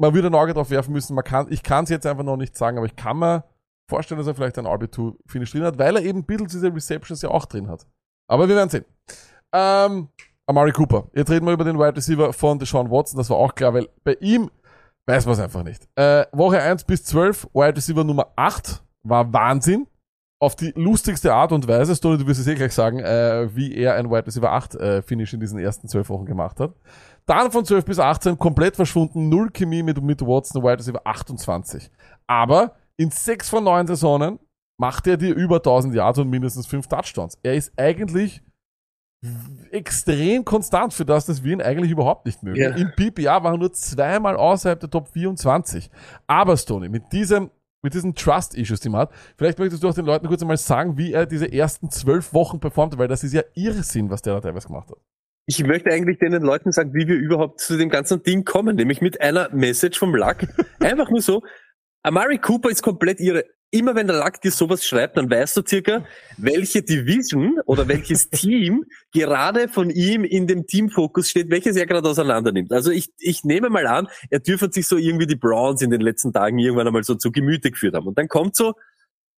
Man 0.00 0.14
würde 0.14 0.28
ein 0.28 0.34
Auge 0.34 0.54
drauf 0.54 0.70
werfen 0.70 0.92
müssen. 0.92 1.14
Man 1.14 1.24
kann, 1.24 1.46
ich 1.50 1.62
kann 1.62 1.84
es 1.84 1.90
jetzt 1.90 2.06
einfach 2.06 2.24
noch 2.24 2.36
nicht 2.36 2.56
sagen, 2.56 2.76
aber 2.76 2.86
ich 2.86 2.96
kann 2.96 3.18
mir 3.18 3.44
vorstellen, 3.88 4.18
dass 4.18 4.26
er 4.26 4.34
vielleicht 4.34 4.58
ein 4.58 4.66
RB2-Finish 4.66 5.52
drin 5.52 5.64
hat, 5.64 5.78
weil 5.78 5.96
er 5.96 6.02
eben 6.02 6.24
ein 6.28 6.46
diese 6.46 6.72
Receptions 6.72 7.22
ja 7.22 7.30
auch 7.30 7.46
drin 7.46 7.68
hat. 7.68 7.86
Aber 8.28 8.48
wir 8.48 8.54
werden 8.54 8.68
sehen. 8.68 8.84
Ähm, 9.52 10.08
Amari 10.46 10.72
Cooper. 10.72 11.08
Jetzt 11.14 11.30
reden 11.30 11.46
wir 11.46 11.52
über 11.52 11.64
den 11.64 11.78
Wide 11.78 11.96
Receiver 11.96 12.32
von 12.32 12.58
Deshaun 12.58 12.90
Watson. 12.90 13.18
Das 13.18 13.30
war 13.30 13.36
auch 13.38 13.54
klar, 13.54 13.74
weil 13.74 13.88
bei 14.04 14.14
ihm 14.20 14.50
weiß 15.06 15.24
man 15.26 15.34
es 15.34 15.40
einfach 15.40 15.62
nicht. 15.62 15.88
Äh, 15.96 16.26
Woche 16.32 16.60
1 16.60 16.84
bis 16.84 17.04
12, 17.04 17.48
Wide 17.54 17.76
Receiver 17.76 18.04
Nummer 18.04 18.28
8 18.36 18.82
war 19.02 19.32
Wahnsinn. 19.32 19.86
Auf 20.40 20.54
die 20.54 20.72
lustigste 20.76 21.34
Art 21.34 21.50
und 21.50 21.66
Weise, 21.66 21.96
Stoney, 21.96 22.16
du 22.16 22.26
wirst 22.28 22.40
es 22.40 22.46
eh 22.46 22.54
gleich 22.54 22.72
sagen, 22.72 23.00
äh, 23.00 23.48
wie 23.56 23.74
er 23.74 23.94
ein 23.96 24.08
Wide 24.08 24.24
Receiver 24.24 24.52
8 24.52 24.74
äh, 24.76 25.02
Finish 25.02 25.34
in 25.34 25.40
diesen 25.40 25.58
ersten 25.58 25.88
12 25.88 26.08
Wochen 26.10 26.26
gemacht 26.26 26.60
hat. 26.60 26.74
Dann 27.26 27.50
von 27.50 27.64
12 27.64 27.84
bis 27.84 27.98
18 27.98 28.38
komplett 28.38 28.76
verschwunden, 28.76 29.28
null 29.28 29.50
Chemie 29.50 29.82
mit, 29.82 30.00
mit 30.00 30.20
Watson, 30.22 30.62
Wide 30.62 30.78
Receiver 30.78 31.00
28. 31.04 31.90
Aber 32.28 32.76
in 32.98 33.10
sechs 33.10 33.48
von 33.48 33.64
neun 33.64 33.86
Saisonen 33.86 34.38
macht 34.78 35.06
er 35.06 35.16
dir 35.16 35.34
über 35.34 35.56
1000 35.56 35.94
Yards 35.94 36.18
und 36.18 36.28
mindestens 36.28 36.66
fünf 36.66 36.86
Touchdowns. 36.88 37.38
Er 37.42 37.54
ist 37.54 37.72
eigentlich 37.76 38.42
extrem 39.72 40.44
konstant 40.44 40.94
für 40.94 41.04
das, 41.04 41.26
dass 41.26 41.42
wir 41.42 41.52
ihn 41.52 41.62
eigentlich 41.62 41.90
überhaupt 41.90 42.26
nicht 42.26 42.42
mögen. 42.42 42.60
Ja. 42.60 42.70
Im 42.70 42.92
PPA 42.94 43.42
war 43.42 43.52
er 43.52 43.58
nur 43.58 43.72
zweimal 43.72 44.36
außerhalb 44.36 44.78
der 44.78 44.90
Top 44.90 45.08
24. 45.08 45.90
Aber 46.26 46.56
Stoney, 46.56 46.88
mit 46.88 47.12
diesem 47.12 47.50
mit 47.80 47.94
diesen 47.94 48.14
Trust-Issues, 48.16 48.80
die 48.80 48.88
man 48.88 49.02
hat. 49.02 49.12
Vielleicht 49.36 49.60
möchtest 49.60 49.84
du 49.84 49.88
auch 49.88 49.94
den 49.94 50.04
Leuten 50.04 50.26
kurz 50.26 50.42
einmal 50.42 50.56
sagen, 50.56 50.98
wie 50.98 51.12
er 51.12 51.26
diese 51.26 51.50
ersten 51.52 51.90
zwölf 51.90 52.32
Wochen 52.34 52.58
performt, 52.58 52.98
weil 52.98 53.06
das 53.06 53.22
ist 53.22 53.32
ja 53.32 53.42
Irrsinn, 53.54 54.10
was 54.10 54.20
der 54.20 54.34
da 54.34 54.40
teilweise 54.40 54.66
gemacht 54.66 54.90
hat. 54.90 54.98
Ich 55.46 55.64
möchte 55.64 55.90
eigentlich 55.90 56.18
den 56.18 56.32
Leuten 56.42 56.72
sagen, 56.72 56.92
wie 56.92 57.06
wir 57.06 57.16
überhaupt 57.16 57.60
zu 57.60 57.78
dem 57.78 57.88
ganzen 57.88 58.22
Ding 58.22 58.44
kommen, 58.44 58.76
nämlich 58.76 59.00
mit 59.00 59.20
einer 59.20 59.48
Message 59.54 59.98
vom 59.98 60.14
Luck. 60.14 60.38
Einfach 60.80 61.08
nur 61.08 61.22
so, 61.22 61.42
Amari 62.02 62.38
Cooper 62.38 62.70
ist 62.70 62.82
komplett 62.82 63.20
ihre, 63.20 63.44
immer 63.70 63.94
wenn 63.94 64.06
der 64.06 64.16
Lack 64.16 64.40
dir 64.40 64.50
sowas 64.50 64.86
schreibt, 64.86 65.16
dann 65.16 65.30
weißt 65.30 65.56
du 65.56 65.62
circa, 65.66 66.04
welche 66.36 66.82
Division 66.82 67.60
oder 67.66 67.86
welches 67.88 68.30
Team 68.30 68.84
gerade 69.12 69.68
von 69.68 69.90
ihm 69.90 70.24
in 70.24 70.46
dem 70.46 70.66
Teamfokus 70.66 71.30
steht, 71.30 71.50
welches 71.50 71.76
er 71.76 71.86
gerade 71.86 72.08
auseinander 72.08 72.52
nimmt. 72.52 72.72
Also 72.72 72.90
ich, 72.90 73.10
ich 73.18 73.44
nehme 73.44 73.68
mal 73.68 73.86
an, 73.86 74.08
er 74.30 74.40
dürfte 74.40 74.70
sich 74.72 74.86
so 74.86 74.96
irgendwie 74.96 75.26
die 75.26 75.36
Browns 75.36 75.82
in 75.82 75.90
den 75.90 76.00
letzten 76.00 76.32
Tagen 76.32 76.58
irgendwann 76.58 76.86
einmal 76.86 77.04
so 77.04 77.14
zu 77.14 77.30
Gemüte 77.30 77.70
geführt 77.70 77.94
haben. 77.94 78.06
Und 78.06 78.16
dann 78.16 78.28
kommt 78.28 78.56
so, 78.56 78.74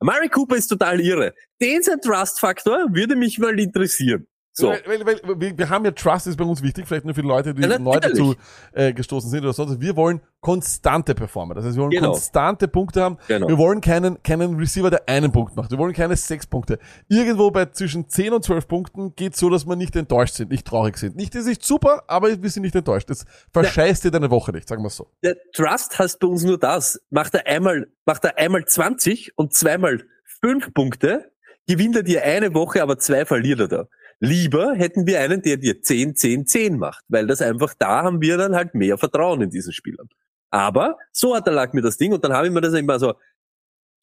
Murray 0.02 0.28
Cooper 0.28 0.56
ist 0.56 0.68
total 0.68 1.00
irre. 1.00 1.34
Den 1.60 1.82
sein 1.82 2.00
Trust-Faktor 2.00 2.86
würde 2.92 3.16
mich 3.16 3.38
mal 3.38 3.58
interessieren. 3.58 4.26
So. 4.60 4.68
Weil, 4.68 5.06
weil, 5.06 5.20
weil, 5.22 5.58
wir, 5.58 5.68
haben 5.68 5.84
ja 5.84 5.90
Trust 5.90 6.26
ist 6.26 6.36
bei 6.36 6.44
uns 6.44 6.62
wichtig, 6.62 6.86
vielleicht 6.86 7.04
nur 7.04 7.14
für 7.14 7.22
die 7.22 7.28
Leute, 7.28 7.54
die 7.54 7.62
Ja, 7.62 7.78
neu 7.78 7.98
dazu 7.98 8.34
äh, 8.72 8.92
gestoßen 8.92 9.30
sind 9.30 9.42
oder 9.42 9.52
sonst. 9.52 9.80
Wir 9.80 9.96
wollen 9.96 10.20
konstante 10.40 11.14
Performer. 11.14 11.54
Das 11.54 11.64
heißt, 11.64 11.76
wir 11.76 11.82
wollen 11.82 11.90
Genau. 11.90 12.12
konstante 12.12 12.68
Punkte 12.68 13.02
haben. 13.02 13.18
Genau. 13.28 13.48
Wir 13.48 13.58
wollen 13.58 13.80
keinen, 13.80 14.22
keinen 14.22 14.56
Receiver, 14.56 14.90
der 14.90 15.08
einen 15.08 15.32
Punkt 15.32 15.56
macht. 15.56 15.70
Wir 15.70 15.78
wollen 15.78 15.92
keine 15.92 16.16
sechs 16.16 16.46
Punkte. 16.46 16.78
Irgendwo 17.08 17.50
bei 17.50 17.66
zwischen 17.66 18.08
10 18.08 18.32
und 18.32 18.44
12 18.44 18.68
Punkten 18.68 19.14
geht 19.14 19.36
so, 19.36 19.50
dass 19.50 19.66
wir 19.66 19.76
nicht 19.76 19.96
enttäuscht 19.96 20.34
sind, 20.34 20.50
nicht 20.50 20.66
traurig 20.66 20.96
sind. 20.96 21.16
Nicht, 21.16 21.34
das 21.34 21.42
ist 21.42 21.48
nicht 21.48 21.64
super, 21.64 22.04
aber 22.06 22.42
wir 22.42 22.50
sind 22.50 22.62
nicht 22.62 22.74
enttäuscht. 22.74 23.10
Das 23.10 23.24
verscheißt 23.52 24.04
dir 24.04 24.10
deine 24.10 24.30
Woche 24.30 24.52
nicht, 24.52 24.68
sagen 24.68 24.82
wir 24.82 24.90
so. 24.90 25.08
Der 25.22 25.36
Trust 25.52 25.98
heißt 25.98 26.18
bei 26.20 26.26
uns 26.26 26.42
nur 26.44 26.58
das. 26.58 27.00
Macht 27.10 27.34
er 27.34 27.46
einmal, 27.46 27.88
macht 28.06 28.24
er 28.24 28.38
einmal 28.38 28.64
20 28.64 29.32
und 29.36 29.52
zweimal 29.54 30.02
fünf 30.42 30.72
Punkte, 30.72 31.30
gewinnt 31.66 31.96
er 31.96 32.02
dir 32.02 32.22
eine 32.24 32.54
Woche, 32.54 32.82
aber 32.82 32.98
zwei 32.98 33.24
verliert 33.26 33.60
er 33.60 33.68
da. 33.68 33.84
Lieber 34.20 34.74
hätten 34.74 35.06
wir 35.06 35.20
einen, 35.20 35.40
der 35.42 35.56
dir 35.56 35.80
10, 35.82 36.14
10, 36.14 36.46
10 36.46 36.78
macht, 36.78 37.04
weil 37.08 37.26
das 37.26 37.40
einfach, 37.40 37.74
da 37.78 38.02
haben 38.02 38.20
wir 38.20 38.36
dann 38.36 38.54
halt 38.54 38.74
mehr 38.74 38.98
Vertrauen 38.98 39.40
in 39.40 39.50
diesen 39.50 39.72
Spielern. 39.72 40.08
Aber 40.50 40.98
so 41.10 41.34
hat 41.34 41.46
er 41.46 41.54
lag 41.54 41.72
mir 41.72 41.80
das 41.80 41.96
Ding 41.96 42.12
und 42.12 42.22
dann 42.22 42.34
habe 42.34 42.46
ich 42.46 42.52
mir 42.52 42.60
das 42.60 42.74
immer 42.74 42.98
so, 42.98 43.14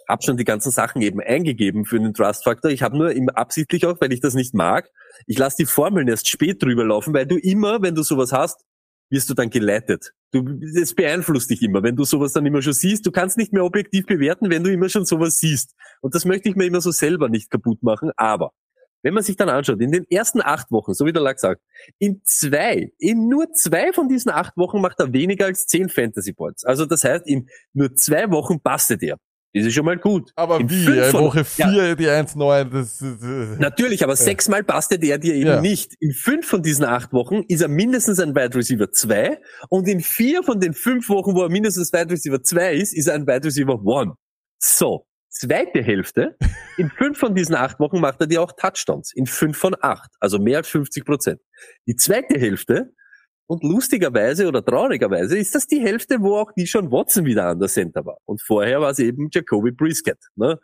hab 0.08 0.24
schon 0.24 0.38
die 0.38 0.46
ganzen 0.46 0.72
Sachen 0.72 1.02
eben 1.02 1.20
eingegeben 1.20 1.86
für 1.86 2.00
den 2.00 2.14
Trust 2.14 2.46
Factor. 2.46 2.72
Ich 2.72 2.82
habe 2.82 2.98
nur 2.98 3.12
im 3.12 3.30
absichtlich 3.30 3.86
auch, 3.86 4.00
weil 4.00 4.14
ich 4.14 4.22
das 4.22 4.34
nicht 4.34 4.54
mag, 4.54 4.90
ich 5.28 5.38
lasse 5.38 5.58
die 5.60 5.66
Formeln 5.66 6.08
erst 6.08 6.30
spät 6.30 6.64
drüber 6.64 6.86
laufen, 6.86 7.14
weil 7.14 7.28
du 7.28 7.38
immer, 7.38 7.82
wenn 7.82 7.94
du 7.94 8.04
sowas 8.04 8.32
hast, 8.32 8.64
wirst 9.10 9.30
du 9.30 9.34
dann 9.34 9.50
geleitet. 9.50 10.14
Du, 10.32 10.44
das 10.44 10.94
beeinflusst 10.94 11.50
dich 11.50 11.62
immer, 11.62 11.84
wenn 11.84 11.96
du 11.96 12.04
sowas 12.04 12.34
dann 12.34 12.46
immer 12.46 12.62
schon 12.62 12.74
siehst. 12.74 13.06
Du 13.06 13.12
kannst 13.12 13.38
nicht 13.38 13.54
mehr 13.54 13.64
objektiv 13.64 14.06
bewerten, 14.06 14.50
wenn 14.50 14.64
du 14.64 14.72
immer 14.72 14.90
schon 14.90 15.06
sowas 15.06 15.38
siehst. 15.38 15.76
Und 16.02 16.16
das 16.16 16.26
möchte 16.26 16.50
ich 16.50 16.56
mir 16.56 16.66
immer 16.66 16.82
so 16.82 16.92
selber 16.92 17.30
nicht 17.30 17.50
kaputt 17.50 17.84
machen. 17.84 18.12
Aber 18.18 18.52
wenn 19.08 19.14
man 19.14 19.24
sich 19.24 19.38
dann 19.38 19.48
anschaut, 19.48 19.80
in 19.80 19.94
den 19.94 20.04
ersten 20.10 20.42
acht 20.42 20.70
Wochen, 20.70 20.94
so 20.94 21.06
wie 21.06 21.14
der 21.14 21.22
Lack 21.22 21.40
sagt, 21.40 21.62
in 21.98 22.20
zwei, 22.26 22.92
in 23.00 23.30
nur 23.30 23.50
zwei 23.54 23.94
von 23.94 24.10
diesen 24.10 24.32
acht 24.32 24.58
Wochen 24.58 24.82
macht 24.82 25.00
er 25.00 25.14
weniger 25.14 25.46
als 25.46 25.66
zehn 25.66 25.88
Fantasy 25.88 26.34
Points. 26.34 26.66
Also 26.66 26.86
das 26.86 27.06
heißt, 27.06 27.26
in 27.26 27.48
nur 27.74 27.96
zwei 27.96 28.30
Wochen 28.32 28.60
bastet 28.62 29.02
er. 29.04 29.16
Das 29.54 29.66
ist 29.66 29.74
schon 29.76 29.86
mal 29.86 29.98
gut. 29.98 30.32
Aber 30.36 30.60
in 30.60 30.70
wie? 30.70 30.86
von- 31.10 31.24
Woche 31.24 31.46
Ja, 31.56 31.70
4, 31.70 31.96
die 31.96 32.08
1-9, 32.10 32.66
das, 32.70 32.98
das 32.98 33.60
Natürlich, 33.60 34.04
aber 34.04 34.18
sechsmal 34.18 34.62
bastet 34.62 35.04
er 35.06 35.18
dir 35.20 35.34
eben 35.36 35.48
Ja. 35.48 35.62
nicht. 35.62 35.94
In 36.02 36.12
fünf 36.12 36.46
von 36.48 36.62
diesen 36.62 36.84
acht 36.84 37.14
Wochen 37.14 37.44
ist 37.48 37.62
er 37.62 37.70
mindestens 37.70 38.20
ein 38.20 38.36
Wide 38.36 38.56
Receiver 38.58 38.92
2 38.92 39.40
und 39.70 39.88
in 39.88 40.02
vier 40.02 40.44
von 40.44 40.60
den 40.60 40.74
fünf 40.74 41.08
Wochen, 41.08 41.34
wo 41.34 41.44
er 41.44 41.50
mindestens 41.50 41.94
Wide 41.94 42.12
Receiver 42.12 42.44
2 42.44 42.74
ist, 42.74 42.94
ist 42.94 43.08
er 43.08 43.16
ein 43.16 43.26
Wide 43.26 43.46
Receiver 43.46 43.80
1. 44.02 44.12
So, 44.60 45.06
zweite 45.40 45.82
Hälfte, 45.82 46.38
in 46.78 46.90
fünf 46.98 47.18
von 47.18 47.36
diesen 47.36 47.56
acht 47.56 47.80
Wochen 47.80 48.00
macht 48.00 48.22
er 48.22 48.28
dir 48.28 48.42
auch 48.42 48.52
Touchdowns. 48.52 49.14
In 49.14 49.26
fünf 49.26 49.58
von 49.58 49.76
acht, 49.82 50.12
also 50.20 50.40
mehr 50.40 50.58
als 50.58 50.68
50 50.70 51.06
Prozent. 51.06 51.42
Die 51.88 51.96
zweite 51.96 52.40
Hälfte, 52.40 52.94
und 53.50 53.64
lustigerweise 53.64 54.48
oder 54.48 54.64
traurigerweise 54.64 55.38
ist 55.38 55.56
das 55.56 55.68
die 55.68 55.80
Hälfte, 55.80 56.22
wo 56.22 56.36
auch 56.36 56.52
die 56.52 56.68
schon 56.68 56.92
Watson 56.92 57.24
wieder 57.24 57.46
an 57.46 57.60
der 57.60 57.70
Center 57.70 58.06
war. 58.06 58.18
Und 58.26 58.42
vorher 58.42 58.82
war 58.82 58.92
es 58.92 59.00
eben 59.00 59.30
Jacoby 59.32 59.72
Brisket. 59.72 60.20
Ne? 60.36 60.60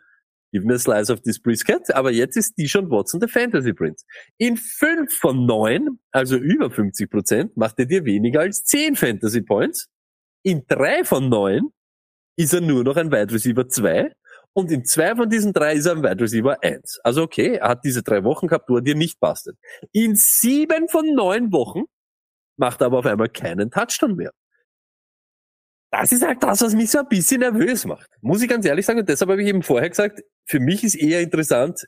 Give 0.52 0.66
me 0.66 0.74
a 0.74 0.78
slice 0.78 1.10
of 1.10 1.22
this 1.22 1.40
brisket. 1.40 1.92
Aber 1.94 2.12
jetzt 2.12 2.36
ist 2.36 2.56
Dijon 2.58 2.90
Watson 2.90 3.20
der 3.20 3.28
Fantasy 3.28 3.72
Prince. 3.72 4.04
In 4.36 4.58
fünf 4.58 5.12
von 5.18 5.46
neun, 5.46 5.98
also 6.12 6.36
über 6.36 6.70
50 6.70 7.10
Prozent, 7.10 7.56
macht 7.56 7.78
er 7.78 7.86
dir 7.86 8.04
weniger 8.04 8.40
als 8.40 8.64
zehn 8.64 8.96
Fantasy 8.96 9.40
Points. 9.40 9.88
In 10.44 10.64
drei 10.68 11.04
von 11.04 11.30
neun 11.30 11.70
ist 12.36 12.52
er 12.52 12.60
nur 12.60 12.84
noch 12.84 12.96
ein 12.96 13.10
Wide 13.10 13.32
Receiver 13.32 13.66
2. 13.66 14.12
Und 14.56 14.70
in 14.70 14.84
zwei 14.84 15.16
von 15.16 15.28
diesen 15.28 15.52
drei 15.52 15.74
ist 15.74 15.86
er 15.86 15.92
ein 15.92 16.02
Wide 16.02 16.22
Receiver 16.22 16.62
1. 16.62 17.00
Also 17.02 17.22
okay, 17.22 17.56
er 17.56 17.68
hat 17.68 17.84
diese 17.84 18.02
drei 18.02 18.22
Wochen 18.22 18.46
gehabt, 18.46 18.68
wo 18.68 18.76
er 18.76 18.82
dir 18.82 18.94
nicht 18.94 19.18
bastet. 19.18 19.58
In 19.92 20.14
sieben 20.14 20.88
von 20.88 21.12
neun 21.14 21.52
Wochen 21.52 21.82
macht 22.56 22.80
er 22.80 22.86
aber 22.86 23.00
auf 23.00 23.06
einmal 23.06 23.28
keinen 23.28 23.70
Touchdown 23.70 24.14
mehr. 24.14 24.32
Das 25.90 26.12
ist 26.12 26.26
halt 26.26 26.42
das, 26.42 26.60
was 26.60 26.74
mich 26.74 26.90
so 26.90 26.98
ein 26.98 27.08
bisschen 27.08 27.40
nervös 27.40 27.84
macht. 27.84 28.10
Muss 28.20 28.42
ich 28.42 28.48
ganz 28.48 28.64
ehrlich 28.66 28.86
sagen. 28.86 29.00
Und 29.00 29.08
deshalb 29.08 29.30
habe 29.30 29.42
ich 29.42 29.48
eben 29.48 29.62
vorher 29.62 29.88
gesagt, 29.88 30.22
für 30.46 30.60
mich 30.60 30.82
ist 30.82 30.96
eher 30.96 31.20
interessant, 31.20 31.84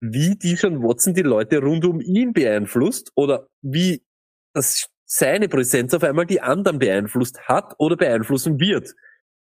wie 0.00 0.36
Dijon 0.36 0.82
Watson 0.82 1.14
die 1.14 1.22
Leute 1.22 1.60
rund 1.60 1.84
um 1.84 2.00
ihn 2.00 2.32
beeinflusst 2.32 3.10
oder 3.14 3.46
wie 3.62 4.02
das 4.54 4.88
seine 5.06 5.48
Präsenz 5.48 5.94
auf 5.94 6.02
einmal 6.02 6.26
die 6.26 6.40
anderen 6.40 6.78
beeinflusst 6.78 7.40
hat 7.48 7.74
oder 7.78 7.96
beeinflussen 7.96 8.58
wird. 8.58 8.94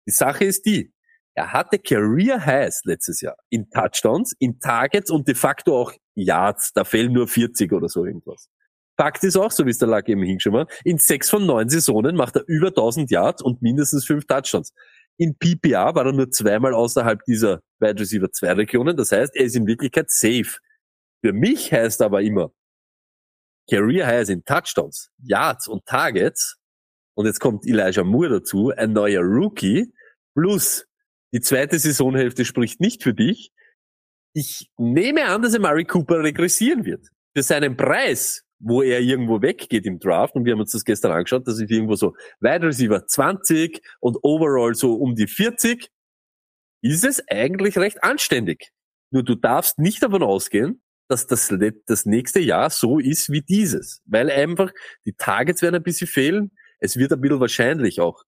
Die 0.08 0.12
Sache 0.12 0.46
ist 0.46 0.66
die, 0.66 0.94
er 1.36 1.52
hatte 1.52 1.78
Career 1.80 2.46
Highs 2.46 2.82
letztes 2.86 3.22
Jahr 3.22 3.36
in 3.50 3.70
Touchdowns, 3.70 4.34
in 4.40 4.60
Targets 4.60 5.12
und 5.12 5.28
de 5.28 5.36
facto 5.36 5.78
auch 5.78 5.94
Yards. 6.16 6.72
Da 6.74 6.86
fehlen 6.86 7.12
nur 7.12 7.28
40 7.28 7.74
oder 7.74 7.90
so 7.90 8.06
irgendwas. 8.06 8.50
Fakt 8.98 9.24
ist 9.26 9.36
auch, 9.36 9.52
so 9.52 9.66
wie 9.66 9.72
es 9.72 9.78
der 9.78 9.90
Lack 9.90 10.08
eben 10.08 10.24
hingeschoben 10.24 10.62
hat, 10.62 10.72
in 10.86 10.98
sechs 10.98 11.30
von 11.30 11.46
neun 11.46 11.68
Saisonen 11.68 12.16
macht 12.16 12.38
er 12.38 12.44
über 12.48 12.68
1000 12.68 13.12
Yards 13.12 13.42
und 13.42 13.62
mindestens 13.62 14.06
fünf 14.06 14.26
Touchdowns. 14.26 14.74
In 15.18 15.36
PPR 15.38 15.94
war 15.96 16.06
er 16.06 16.14
nur 16.14 16.32
zweimal 16.32 16.74
außerhalb 16.74 17.22
dieser 17.26 17.62
Wide 17.80 18.00
Receiver 18.00 18.32
2 18.32 18.54
Regionen. 18.54 18.96
Das 18.96 19.12
heißt, 19.12 19.36
er 19.36 19.46
ist 19.46 19.56
in 19.56 19.68
Wirklichkeit 19.68 20.10
safe. 20.10 20.60
Für 21.22 21.34
mich 21.34 21.74
heißt 21.74 22.02
aber 22.02 22.22
immer, 22.22 22.52
Career 23.70 24.08
Highs 24.08 24.30
in 24.30 24.44
Touchdowns, 24.46 25.12
Yards 25.22 25.68
und 25.68 25.86
Targets. 25.86 26.58
Und 27.16 27.26
jetzt 27.26 27.40
kommt 27.40 27.66
Elijah 27.66 28.04
Moore 28.04 28.40
dazu, 28.40 28.72
ein 28.76 28.94
neuer 28.94 29.24
Rookie. 29.24 29.94
Plus 30.36 30.86
die 31.36 31.42
zweite 31.42 31.78
Saisonhälfte 31.78 32.46
spricht 32.46 32.80
nicht 32.80 33.04
für 33.04 33.14
dich. 33.14 33.52
Ich 34.34 34.72
nehme 34.78 35.26
an, 35.26 35.42
dass 35.42 35.54
Amari 35.54 35.84
Cooper 35.84 36.24
regressieren 36.24 36.86
wird. 36.86 37.10
Für 37.36 37.44
seinen 37.44 37.76
Preis, 37.76 38.46
wo 38.58 38.82
er 38.82 39.02
irgendwo 39.02 39.42
weggeht 39.42 39.86
im 39.86 40.00
Draft, 40.00 40.36
und 40.36 40.46
wir 40.46 40.54
haben 40.54 40.62
uns 40.62 40.72
das 40.72 40.86
gestern 40.86 41.12
angeschaut, 41.12 41.46
das 41.46 41.60
ist 41.60 41.70
irgendwo 41.70 41.96
so 41.96 42.16
Wide 42.40 42.66
Receiver 42.66 43.06
20 43.06 43.82
und 44.00 44.18
overall 44.24 44.76
so 44.76 44.94
um 44.94 45.14
die 45.14 45.28
40, 45.28 45.90
ist 46.82 47.04
es 47.04 47.22
eigentlich 47.28 47.78
recht 47.78 48.02
anständig. 48.02 48.72
Nur 49.12 49.24
du 49.24 49.36
darfst 49.36 49.78
nicht 49.78 50.02
davon 50.04 50.24
ausgehen, 50.24 50.82
dass 51.10 51.28
das, 51.28 51.54
das 51.86 52.06
nächste 52.06 52.40
Jahr 52.40 52.70
so 52.70 52.98
ist 52.98 53.30
wie 53.30 53.42
dieses. 53.42 54.02
Weil 54.06 54.32
einfach 54.32 54.72
die 55.06 55.12
Targets 55.12 55.62
werden 55.62 55.76
ein 55.76 55.84
bisschen 55.84 56.08
fehlen. 56.08 56.52
Es 56.80 56.96
wird 56.96 57.12
ein 57.12 57.20
bisschen 57.20 57.42
wahrscheinlich 57.42 58.00
auch, 58.00 58.24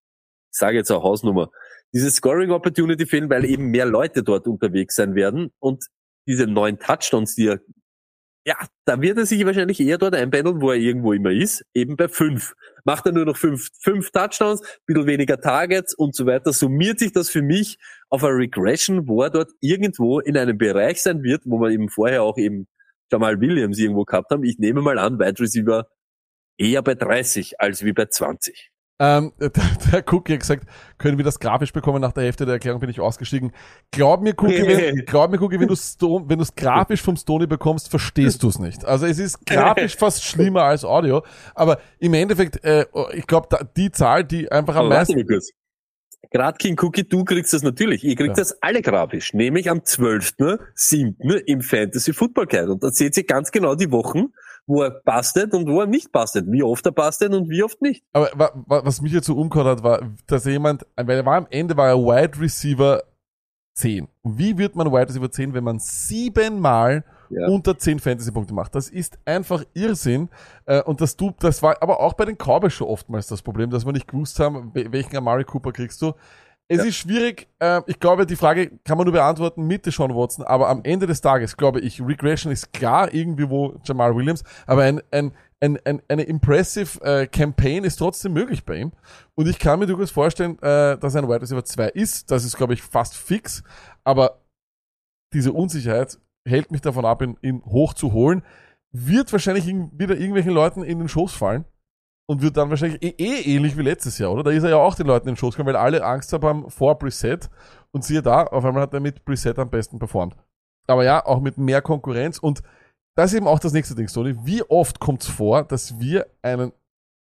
ich 0.52 0.58
sage 0.58 0.76
jetzt 0.76 0.92
auch 0.92 1.04
Hausnummer, 1.04 1.50
diese 1.94 2.12
Scoring 2.12 2.52
Opportunity 2.52 3.06
fehlen, 3.06 3.30
weil 3.30 3.46
eben 3.46 3.68
mehr 3.68 3.86
Leute 3.86 4.24
dort 4.24 4.48
unterwegs 4.48 4.96
sein 4.96 5.16
werden 5.16 5.52
und 5.60 5.86
diese 6.28 6.46
neuen 6.46 6.78
Touchdowns, 6.80 7.36
die 7.36 7.48
er, 7.48 7.60
ja, 8.46 8.56
da 8.86 9.02
wird 9.02 9.18
er 9.18 9.26
sich 9.26 9.46
wahrscheinlich 9.46 9.80
eher 9.80 9.98
dort 9.98 10.16
einpendeln, 10.16 10.62
wo 10.62 10.72
er 10.72 10.78
irgendwo 10.78 11.14
immer 11.14 11.32
ist, 11.32 11.66
eben 11.74 11.96
bei 11.96 12.08
fünf. 12.08 12.54
Macht 12.86 13.06
er 13.06 13.12
nur 13.12 13.26
noch 13.26 13.38
fünf, 13.38 13.70
fünf 13.82 14.12
Touchdowns, 14.12 14.62
bisschen 14.86 15.06
weniger 15.06 15.40
Targets 15.40 15.94
und 15.94 16.16
so 16.16 16.26
weiter, 16.26 16.54
summiert 16.54 17.00
sich 17.00 17.12
das 17.12 17.30
für 17.30 17.42
mich 17.42 17.78
auf 18.10 18.24
eine 18.24 18.36
Regression, 18.36 19.08
wo 19.08 19.24
er 19.24 19.30
dort 19.30 19.52
irgendwo 19.60 20.20
in 20.20 20.38
einem 20.38 20.58
Bereich 20.58 21.02
sein 21.02 21.24
wird, 21.24 21.44
wo 21.46 21.60
wir 21.60 21.72
eben 21.72 21.90
vorher 21.90 22.24
auch 22.24 22.38
eben 22.38 22.68
Jamal 23.12 23.40
Williams 23.40 23.80
irgendwo 23.80 24.04
gehabt 24.06 24.32
haben. 24.32 24.44
Ich 24.44 24.60
nehme 24.60 24.82
mal 24.82 24.98
an, 25.00 25.20
Wide 25.20 25.40
Receiver 25.40 25.88
eher 26.58 26.82
bei 26.82 26.96
30 26.96 27.60
als 27.60 27.84
wie 27.84 27.94
bei 27.94 28.06
20. 28.06 28.72
Ähm, 29.00 29.32
der, 29.40 29.50
der 29.92 30.04
Cookie 30.14 30.34
hat 30.34 30.40
gesagt, 30.40 30.68
können 30.98 31.18
wir 31.18 31.26
das 31.26 31.40
grafisch 31.40 31.72
bekommen? 31.72 32.02
Nach 32.02 32.12
der 32.14 32.24
Hälfte 32.24 32.46
der 32.46 32.54
Erklärung 32.56 32.80
bin 32.80 32.90
ich 32.90 33.00
ausgestiegen. 33.00 33.52
Glaub 33.92 34.22
mir, 34.22 34.34
Cookie, 34.38 34.66
wenn, 34.66 34.96
glaub 35.06 35.30
mir, 35.32 35.42
Cookie, 35.42 35.60
wenn 35.60 35.68
du 35.68 35.76
Stone, 35.76 36.26
wenn 36.28 36.40
du 36.40 36.44
es 36.44 36.56
grafisch 36.56 37.02
vom 37.02 37.16
Stony 37.16 37.48
bekommst, 37.48 37.90
verstehst 37.90 38.42
du 38.44 38.50
es 38.50 38.60
nicht. 38.60 38.86
Also 38.86 39.06
es 39.06 39.20
ist 39.20 39.46
grafisch 39.46 39.96
fast 39.98 40.24
schlimmer 40.24 40.64
als 40.64 40.84
Audio, 40.84 41.24
aber 41.54 41.80
im 42.00 42.14
Endeffekt, 42.14 42.64
äh, 42.64 42.86
ich 43.14 43.28
glaube, 43.28 43.48
die 43.76 43.92
Zahl, 43.92 44.24
die 44.24 44.52
einfach 44.52 44.76
am 44.76 44.90
meisten. 44.90 45.24
Gerade 46.30 46.58
King 46.58 46.78
Cookie, 46.82 47.08
du 47.08 47.24
kriegst 47.24 47.54
das 47.54 47.62
natürlich. 47.62 48.04
Ihr 48.04 48.16
kriegt 48.16 48.30
Ja. 48.38 48.44
das 48.44 48.62
alle 48.62 48.82
grafisch, 48.82 49.34
nämlich 49.34 49.70
am 49.70 49.80
12.7. 49.80 51.36
im 51.46 51.62
Fantasy 51.62 52.12
Football 52.12 52.48
Guide. 52.48 52.72
Und 52.72 52.84
da 52.84 52.90
seht 52.90 53.16
ihr 53.16 53.24
ganz 53.24 53.52
genau 53.52 53.76
die 53.76 53.92
Wochen, 53.92 54.34
wo 54.68 54.84
er 54.84 54.92
bastet 54.92 55.54
und 55.54 55.68
wo 55.68 55.80
er 55.82 55.88
nicht 55.88 56.12
bastet. 56.12 56.46
Wie 56.52 56.62
oft 56.62 56.86
er 56.86 56.92
bastet 56.92 57.34
und 57.34 57.50
wie 57.50 57.64
oft 57.64 57.82
nicht. 57.82 58.04
aber 58.14 58.30
wa, 58.36 58.52
wa, 58.68 58.82
was 58.86 59.02
mich 59.02 59.14
jetzt 59.14 59.26
so 59.28 59.36
umgehört 59.36 59.68
hat, 59.80 59.84
war, 59.84 60.02
dass 60.28 60.46
jemand, 60.46 60.86
weil 60.96 61.18
er 61.18 61.26
war 61.26 61.38
am 61.38 61.48
Ende 61.50 61.76
war 61.78 61.88
er 61.88 61.98
Wide 61.98 62.40
Receiver 62.40 63.02
10. 63.76 64.08
Und 64.24 64.38
wie 64.38 64.58
wird 64.58 64.76
man 64.76 64.92
Wide 64.92 65.08
Receiver 65.10 65.32
10, 65.32 65.54
wenn 65.54 65.64
man 65.64 65.80
siebenmal 65.80 67.04
Ja. 67.30 67.48
unter 67.48 67.78
10 67.78 68.00
Fantasy-Punkte 68.00 68.54
macht. 68.54 68.74
Das 68.74 68.90
ist 68.90 69.20
einfach 69.26 69.64
Irrsinn. 69.74 70.30
Äh, 70.66 70.82
Und 70.84 71.02
das, 71.02 71.16
du, 71.18 71.32
das 71.40 71.62
war 71.62 71.76
aber 71.82 72.00
auch 72.00 72.14
bei 72.14 72.26
den 72.26 72.38
Cowboys 72.38 72.74
schon 72.74 72.88
oftmals 72.88 73.28
das 73.28 73.42
Problem, 73.42 73.70
dass 73.70 73.86
wir 73.86 73.92
nicht 73.94 74.08
gewusst 74.08 74.40
haben, 74.40 74.72
wel- 74.74 74.92
welchen 74.92 75.16
Amari 75.18 75.44
Cooper 75.44 75.72
kriegst 75.74 76.02
du. 76.02 76.14
Es 76.70 76.80
Ja. 76.80 76.84
ist 76.84 76.96
schwierig. 76.98 77.48
Äh, 77.60 77.82
ich 77.88 78.00
glaube, 78.00 78.26
die 78.26 78.36
Frage 78.36 78.72
kann 78.84 78.98
man 78.98 79.06
nur 79.06 79.14
beantworten 79.14 79.66
mit 79.68 79.86
Deshaun 79.86 80.14
Watson. 80.14 80.46
Aber 80.46 80.68
am 80.68 80.82
Ende 80.84 81.08
des 81.08 81.22
Tages 81.22 81.56
glaube 81.56 81.80
ich, 81.80 82.02
Regression 82.02 82.52
ist 82.52 82.74
klar 82.74 83.14
irgendwie 83.14 83.50
wo 83.50 83.80
Jamal 83.84 84.16
Williams. 84.16 84.44
Aber 84.66 84.84
ein, 84.84 85.02
ein, 85.12 85.32
ein, 85.62 85.80
ein, 85.86 86.02
eine 86.10 86.24
impressive 86.24 87.02
äh, 87.04 87.28
Campaign 87.28 87.84
ist 87.86 87.96
trotzdem 87.98 88.34
möglich 88.34 88.66
bei 88.66 88.76
ihm. 88.78 88.92
Und 89.36 89.48
ich 89.48 89.60
kann 89.60 89.80
mir 89.80 89.88
durchaus 89.88 90.12
vorstellen, 90.12 90.60
äh, 90.60 90.98
dass 90.98 91.16
er 91.16 91.24
ein 91.24 91.30
Wide 91.30 91.42
Receiver 91.42 91.64
2 91.64 91.88
ist. 91.90 92.32
Das 92.32 92.44
ist, 92.44 92.58
glaube 92.58 92.74
ich, 92.74 92.82
fast 92.84 93.16
fix. 93.16 93.64
Aber 94.04 94.42
diese 95.34 95.54
Unsicherheit 95.54 96.20
hält 96.46 96.72
mich 96.72 96.82
davon 96.82 97.06
ab, 97.06 97.22
ihn, 97.22 97.38
ihn 97.42 97.64
hoch 97.66 97.94
zu 97.94 98.12
holen. 98.12 98.44
Wird 98.92 99.32
wahrscheinlich 99.32 99.66
wieder 99.68 100.16
irgendwelchen 100.16 100.52
Leuten 100.54 100.84
in 100.84 101.00
den 101.00 101.08
Schoß 101.10 101.34
fallen. 101.34 101.66
Und 102.30 102.42
wird 102.42 102.58
dann 102.58 102.70
wahrscheinlich 102.70 103.02
eh, 103.02 103.16
eh 103.18 103.56
ähnlich 103.56 103.78
wie 103.78 103.84
letztes 103.84 104.18
Jahr, 104.18 104.32
oder? 104.34 104.44
Da 104.44 104.52
ist 104.52 104.64
er 104.64 104.72
ja 104.72 104.78
auch 104.78 104.96
den 104.96 105.08
Leuten 105.08 105.30
in 105.30 105.34
den 105.36 105.38
Schoß 105.40 105.56
gekommen, 105.56 105.74
weil 105.74 105.82
alle 105.82 106.04
Angst 106.04 106.34
haben 106.34 106.70
vor 106.70 107.00
Preset. 107.00 107.50
Und 107.92 108.04
siehe 108.04 108.22
da, 108.22 108.44
auf 108.44 108.66
einmal 108.66 108.84
hat 108.84 108.94
er 108.94 109.00
mit 109.00 109.24
Preset 109.24 109.58
am 109.60 109.70
besten 109.70 109.98
performt. 109.98 110.36
Aber 110.88 111.04
ja, 111.06 111.26
auch 111.26 111.40
mit 111.40 111.58
mehr 111.58 111.82
Konkurrenz. 111.82 112.38
Und 112.38 112.62
das 113.16 113.32
ist 113.32 113.38
eben 113.38 113.48
auch 113.48 113.60
das 113.60 113.72
nächste 113.74 113.96
Ding, 113.96 114.10
Sony. 114.10 114.36
Wie 114.46 114.62
oft 114.64 115.00
kommt 115.00 115.22
es 115.24 115.30
vor, 115.30 115.64
dass 115.64 116.00
wir 116.00 116.28
einen 116.42 116.74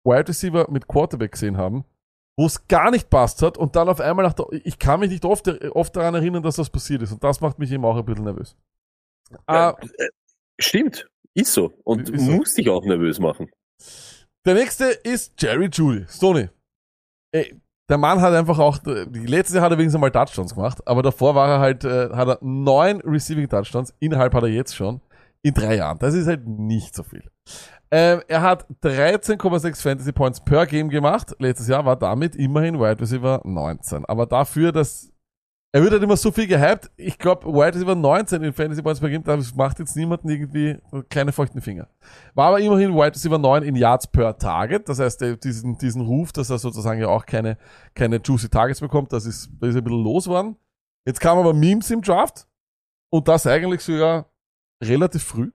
Wide 0.05 0.29
Receiver 0.29 0.71
mit 0.71 0.87
Quarterback 0.89 1.33
gesehen 1.33 1.57
haben, 1.57 1.85
wo 2.37 2.47
es 2.47 2.67
gar 2.69 2.91
nicht 2.91 3.09
passt 3.11 3.41
hat 3.43 3.57
und 3.59 3.77
dann 3.77 3.89
auf 3.89 4.01
einmal 4.01 4.25
nach 4.27 4.33
der, 4.35 4.47
ich 4.51 4.79
kann 4.79 5.01
mich 5.01 5.11
nicht 5.11 5.25
oft, 5.25 5.49
oft 5.75 5.97
daran 5.97 6.15
erinnern, 6.15 6.43
dass 6.43 6.57
das 6.57 6.71
passiert 6.71 7.03
ist. 7.03 7.13
Und 7.13 7.25
das 7.25 7.41
macht 7.41 7.59
mich 7.59 7.71
eben 7.73 7.85
auch 7.85 7.97
ein 7.97 8.05
bisschen 8.05 8.25
nervös. 8.25 8.57
Ah, 9.47 9.75
Äh, 9.99 10.09
Stimmt, 10.61 11.09
ist 11.35 11.53
so. 11.53 11.73
Und 11.85 12.11
Ist 12.11 12.27
so. 12.27 12.33
muss 12.33 12.55
dich 12.55 12.69
auch 12.69 12.85
nervös 12.85 13.19
machen. 13.19 13.51
Der 14.45 14.55
nächste 14.55 14.87
ist 14.87 15.41
Jerry 15.41 15.69
Judy. 15.73 16.05
Stoney. 16.09 16.49
Ey, 17.33 17.61
der 17.89 17.99
Mann 17.99 18.21
hat 18.21 18.33
einfach 18.33 18.59
auch, 18.59 18.79
die 18.79 19.27
letzte 19.27 19.61
hat 19.61 19.71
er 19.71 19.79
wenigstens 19.79 20.01
mal 20.01 20.11
Touchdowns 20.11 20.55
gemacht, 20.55 20.87
aber 20.87 21.03
davor 21.03 21.35
war 21.35 21.49
er 21.49 21.61
halt, 21.61 21.85
äh, 21.85 22.11
hat 22.11 22.29
er 22.29 22.39
neun 22.41 23.01
Receiving 23.03 23.49
Touchdowns, 23.49 23.95
innerhalb 24.01 24.35
hat 24.35 24.43
er 24.43 24.49
jetzt 24.49 24.75
schon, 24.75 25.01
in 25.43 25.55
drei 25.55 25.77
Jahren. 25.77 25.99
Das 25.99 26.15
ist 26.15 26.27
halt 26.27 26.47
nicht 26.47 26.95
so 26.95 27.03
viel. 27.03 27.25
Ähm, 27.91 28.23
er 28.27 28.41
hat 28.41 28.67
13,6 28.83 29.83
Fantasy 29.83 30.13
Points 30.13 30.41
per 30.41 30.67
Game 30.67 30.89
gemacht. 30.89 31.35
Letztes 31.39 31.69
Jahr 31.69 31.85
war 31.85 31.97
damit 31.97 32.35
immerhin 32.35 32.81
Wide 32.81 33.01
Receiver 33.01 33.43
19. 33.45 34.07
Aber 34.07 34.25
dafür, 34.27 34.73
dass 34.73 35.12
er 35.75 35.83
wird 35.83 35.93
halt 35.93 36.03
immer 36.03 36.19
so 36.19 36.31
viel 36.31 36.47
gehypt. 36.47 36.91
Ich 36.97 37.19
glaube, 37.19 37.47
Wide 37.47 37.75
Receiver 37.75 37.95
19 37.95 38.43
in 38.43 38.53
Fantasy 38.53 38.83
Points 38.83 39.01
per 39.01 39.09
Game, 39.09 39.25
das 39.25 39.55
macht 39.55 39.79
jetzt 39.79 39.97
niemanden 39.97 40.29
irgendwie 40.29 40.79
kleine 41.09 41.33
feuchten 41.33 41.63
Finger. 41.63 41.89
War 42.35 42.49
aber 42.49 42.61
immerhin 42.61 42.95
Wide 42.95 43.15
Receiver 43.15 43.39
9 43.39 43.63
in 43.63 43.77
Yards 43.77 44.07
per 44.07 44.37
Target. 44.37 44.87
Das 44.91 44.99
heißt, 44.99 45.23
diesen, 45.43 45.79
diesen 45.79 46.03
Ruf, 46.03 46.33
dass 46.33 46.51
er 46.51 46.59
sozusagen 46.59 47.01
ja 47.01 47.09
auch 47.09 47.25
keine, 47.25 47.57
keine 47.95 48.21
juicy 48.23 48.51
Targets 48.51 48.81
bekommt, 48.81 49.15
das 49.15 49.25
ist, 49.25 49.51
da 49.61 49.67
ist 49.67 49.77
ein 49.77 49.83
bisschen 49.83 50.05
los 50.05 50.27
worden. 50.27 50.57
Jetzt 51.07 51.21
kam 51.21 51.39
aber 51.39 51.55
Memes 51.55 51.91
im 51.91 52.03
Draft. 52.03 52.47
Und 53.11 53.29
das 53.29 53.47
eigentlich 53.47 53.83
sogar 53.83 54.31
relativ 54.83 55.25
früh. 55.25 55.53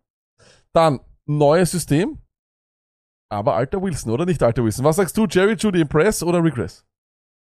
Dann, 0.74 1.00
neues 1.28 1.72
System. 1.72 2.20
Aber 3.30 3.56
alter 3.56 3.82
Wilson, 3.82 4.12
oder 4.12 4.26
nicht 4.26 4.42
alter 4.42 4.64
Wilson? 4.64 4.86
Was 4.86 4.96
sagst 4.96 5.16
du, 5.18 5.28
Jerry 5.28 5.56
Judy 5.56 5.82
Impress 5.82 6.24
oder 6.24 6.44
Regress? 6.44 6.87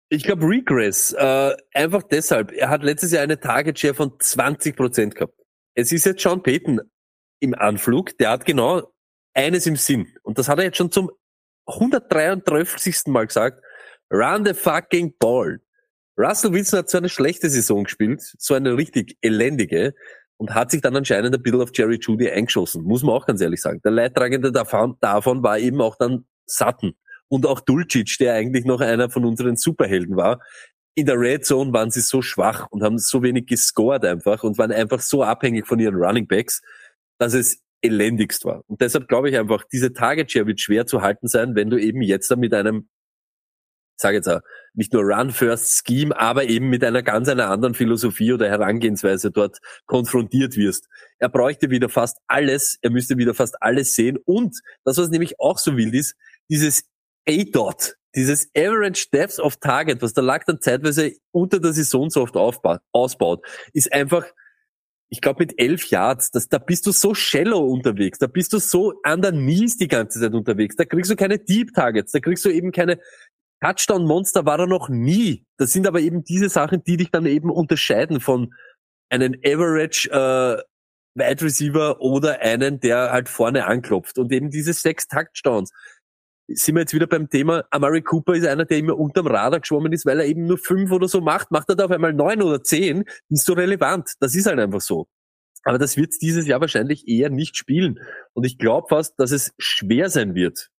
Ich 0.09 0.23
glaube 0.23 0.45
Regress. 0.45 1.13
Äh, 1.13 1.55
einfach 1.73 2.03
deshalb. 2.03 2.51
Er 2.51 2.69
hat 2.69 2.83
letztes 2.83 3.11
Jahr 3.11 3.23
eine 3.23 3.39
Target 3.39 3.79
Share 3.79 3.93
von 3.93 4.11
20% 4.11 5.11
gehabt. 5.11 5.33
Es 5.75 5.91
ist 5.91 6.05
jetzt 6.05 6.21
Sean 6.21 6.43
Payton 6.43 6.81
im 7.39 7.55
Anflug. 7.55 8.17
Der 8.17 8.31
hat 8.31 8.45
genau 8.45 8.93
eines 9.33 9.65
im 9.65 9.75
Sinn. 9.75 10.13
Und 10.21 10.37
das 10.37 10.49
hat 10.49 10.59
er 10.59 10.65
jetzt 10.65 10.77
schon 10.77 10.91
zum 10.91 11.09
133. 11.65 13.07
Mal 13.07 13.27
gesagt. 13.27 13.63
Run 14.11 14.45
the 14.45 14.53
fucking 14.53 15.15
ball. 15.17 15.59
Russell 16.17 16.53
Wilson 16.53 16.79
hat 16.79 16.89
so 16.89 16.99
eine 16.99 17.09
schlechte 17.09 17.49
Saison 17.49 17.85
gespielt, 17.85 18.21
so 18.21 18.53
eine 18.53 18.77
richtig 18.77 19.17
elendige, 19.21 19.95
und 20.37 20.53
hat 20.53 20.71
sich 20.71 20.81
dann 20.81 20.95
anscheinend 20.95 21.33
ein 21.33 21.41
bisschen 21.41 21.61
auf 21.61 21.71
Jerry 21.73 21.97
Judy 22.01 22.29
eingeschossen, 22.29 22.83
muss 22.83 23.03
man 23.03 23.15
auch 23.15 23.25
ganz 23.25 23.41
ehrlich 23.41 23.61
sagen. 23.61 23.81
Der 23.83 23.91
Leidtragende 23.91 24.51
davon, 24.51 24.97
davon 24.99 25.41
war 25.41 25.57
eben 25.57 25.81
auch 25.81 25.95
dann 25.95 26.25
Sutton 26.45 26.93
und 27.29 27.45
auch 27.45 27.59
Dulcic, 27.59 28.17
der 28.19 28.35
eigentlich 28.35 28.65
noch 28.65 28.81
einer 28.81 29.09
von 29.09 29.25
unseren 29.25 29.57
Superhelden 29.57 30.15
war. 30.15 30.39
In 30.95 31.07
der 31.07 31.19
Red 31.19 31.45
Zone 31.45 31.73
waren 31.73 31.89
sie 31.89 32.01
so 32.01 32.21
schwach 32.21 32.67
und 32.69 32.83
haben 32.83 32.99
so 32.99 33.23
wenig 33.23 33.47
gescored 33.47 34.05
einfach 34.05 34.43
und 34.43 34.57
waren 34.57 34.71
einfach 34.71 34.99
so 34.99 35.23
abhängig 35.23 35.65
von 35.65 35.79
ihren 35.79 35.95
Running 35.95 36.27
Backs, 36.27 36.61
dass 37.17 37.33
es 37.33 37.63
elendigst 37.81 38.45
war. 38.45 38.63
Und 38.67 38.81
deshalb 38.81 39.07
glaube 39.07 39.29
ich 39.29 39.37
einfach, 39.37 39.63
diese 39.71 39.93
Target 39.93 40.31
Share 40.31 40.47
wird 40.47 40.61
schwer 40.61 40.85
zu 40.85 41.01
halten 41.01 41.27
sein, 41.27 41.55
wenn 41.55 41.69
du 41.69 41.77
eben 41.77 42.01
jetzt 42.01 42.31
dann 42.31 42.39
mit 42.39 42.53
einem, 42.53 42.87
sage 43.97 44.17
jetzt 44.17 44.29
auch, 44.29 44.41
nicht 44.73 44.93
nur 44.93 45.03
Run-First-Scheme, 45.03 46.17
aber 46.17 46.45
eben 46.45 46.69
mit 46.69 46.83
einer 46.83 47.03
ganz 47.03 47.27
einer 47.27 47.49
anderen 47.49 47.73
Philosophie 47.73 48.33
oder 48.33 48.49
Herangehensweise 48.49 49.31
dort 49.31 49.59
konfrontiert 49.85 50.55
wirst. 50.55 50.87
Er 51.19 51.29
bräuchte 51.29 51.69
wieder 51.69 51.89
fast 51.89 52.19
alles, 52.27 52.77
er 52.81 52.89
müsste 52.89 53.17
wieder 53.17 53.33
fast 53.33 53.61
alles 53.61 53.95
sehen 53.95 54.17
und 54.25 54.59
das, 54.83 54.97
was 54.97 55.09
nämlich 55.09 55.39
auch 55.39 55.59
so 55.59 55.77
wild 55.77 55.93
ist, 55.93 56.15
dieses 56.49 56.83
A-Dot, 57.27 57.95
dieses 58.15 58.49
Average 58.55 59.07
Depth 59.11 59.39
of 59.39 59.57
Target, 59.57 60.01
was 60.01 60.13
der 60.13 60.23
Lack 60.23 60.45
dann 60.45 60.61
zeitweise 60.61 61.13
unter 61.31 61.59
der 61.59 61.73
Saison 61.73 62.09
so 62.09 62.21
oft 62.21 62.35
ausbaut, 62.91 63.45
ist 63.73 63.91
einfach, 63.91 64.25
ich 65.09 65.21
glaube 65.21 65.43
mit 65.43 65.59
elf 65.59 65.89
Yards, 65.89 66.31
das, 66.31 66.49
da 66.49 66.57
bist 66.57 66.85
du 66.85 66.91
so 66.91 67.13
shallow 67.13 67.59
unterwegs, 67.59 68.19
da 68.19 68.27
bist 68.27 68.53
du 68.53 68.59
so 68.59 68.93
an 69.03 69.21
der 69.21 69.31
Knees 69.31 69.77
die 69.77 69.87
ganze 69.87 70.19
Zeit 70.19 70.33
unterwegs, 70.33 70.75
da 70.75 70.85
kriegst 70.85 71.11
du 71.11 71.15
keine 71.15 71.39
Deep 71.39 71.73
Targets, 71.73 72.11
da 72.11 72.19
kriegst 72.19 72.45
du 72.45 72.49
eben 72.49 72.71
keine 72.71 72.99
Touchdown-Monster 73.63 74.45
war 74.45 74.59
er 74.59 74.67
noch 74.67 74.89
nie. 74.89 75.45
Das 75.57 75.71
sind 75.71 75.87
aber 75.87 76.01
eben 76.01 76.23
diese 76.25 76.49
Sachen, 76.49 76.83
die 76.83 76.97
dich 76.97 77.11
dann 77.11 77.25
eben 77.25 77.49
unterscheiden 77.49 78.19
von 78.19 78.53
einem 79.09 79.35
Average 79.45 80.09
äh, 80.09 80.61
Wide 81.15 81.45
Receiver 81.45 82.01
oder 82.01 82.41
einen, 82.41 82.81
der 82.81 83.11
halt 83.11 83.29
vorne 83.29 83.65
anklopft. 83.65 84.17
Und 84.17 84.33
eben 84.33 84.49
diese 84.49 84.73
sechs 84.73 85.07
Touchdowns. 85.07 85.71
Sind 86.55 86.75
wir 86.75 86.81
jetzt 86.81 86.93
wieder 86.93 87.07
beim 87.07 87.29
Thema, 87.29 87.65
Amari 87.69 88.01
Cooper 88.01 88.33
ist 88.33 88.45
einer, 88.45 88.65
der 88.65 88.77
immer 88.77 88.97
unterm 88.97 89.27
Radar 89.27 89.59
geschwommen 89.59 89.91
ist, 89.93 90.05
weil 90.05 90.19
er 90.19 90.25
eben 90.25 90.45
nur 90.45 90.57
fünf 90.57 90.91
oder 90.91 91.07
so 91.07 91.21
macht. 91.21 91.51
Macht 91.51 91.69
er 91.69 91.75
da 91.75 91.85
auf 91.85 91.91
einmal 91.91 92.13
neun 92.13 92.41
oder 92.41 92.63
zehn, 92.63 93.03
ist 93.29 93.45
so 93.45 93.53
relevant. 93.53 94.13
Das 94.19 94.35
ist 94.35 94.45
halt 94.45 94.59
einfach 94.59 94.81
so. 94.81 95.07
Aber 95.63 95.77
das 95.77 95.97
wird 95.97 96.13
dieses 96.21 96.47
Jahr 96.47 96.61
wahrscheinlich 96.61 97.07
eher 97.07 97.29
nicht 97.29 97.55
spielen. 97.55 97.99
Und 98.33 98.45
ich 98.45 98.57
glaube 98.57 98.87
fast, 98.89 99.19
dass 99.19 99.31
es 99.31 99.53
schwer 99.57 100.09
sein 100.09 100.35
wird, 100.35 100.69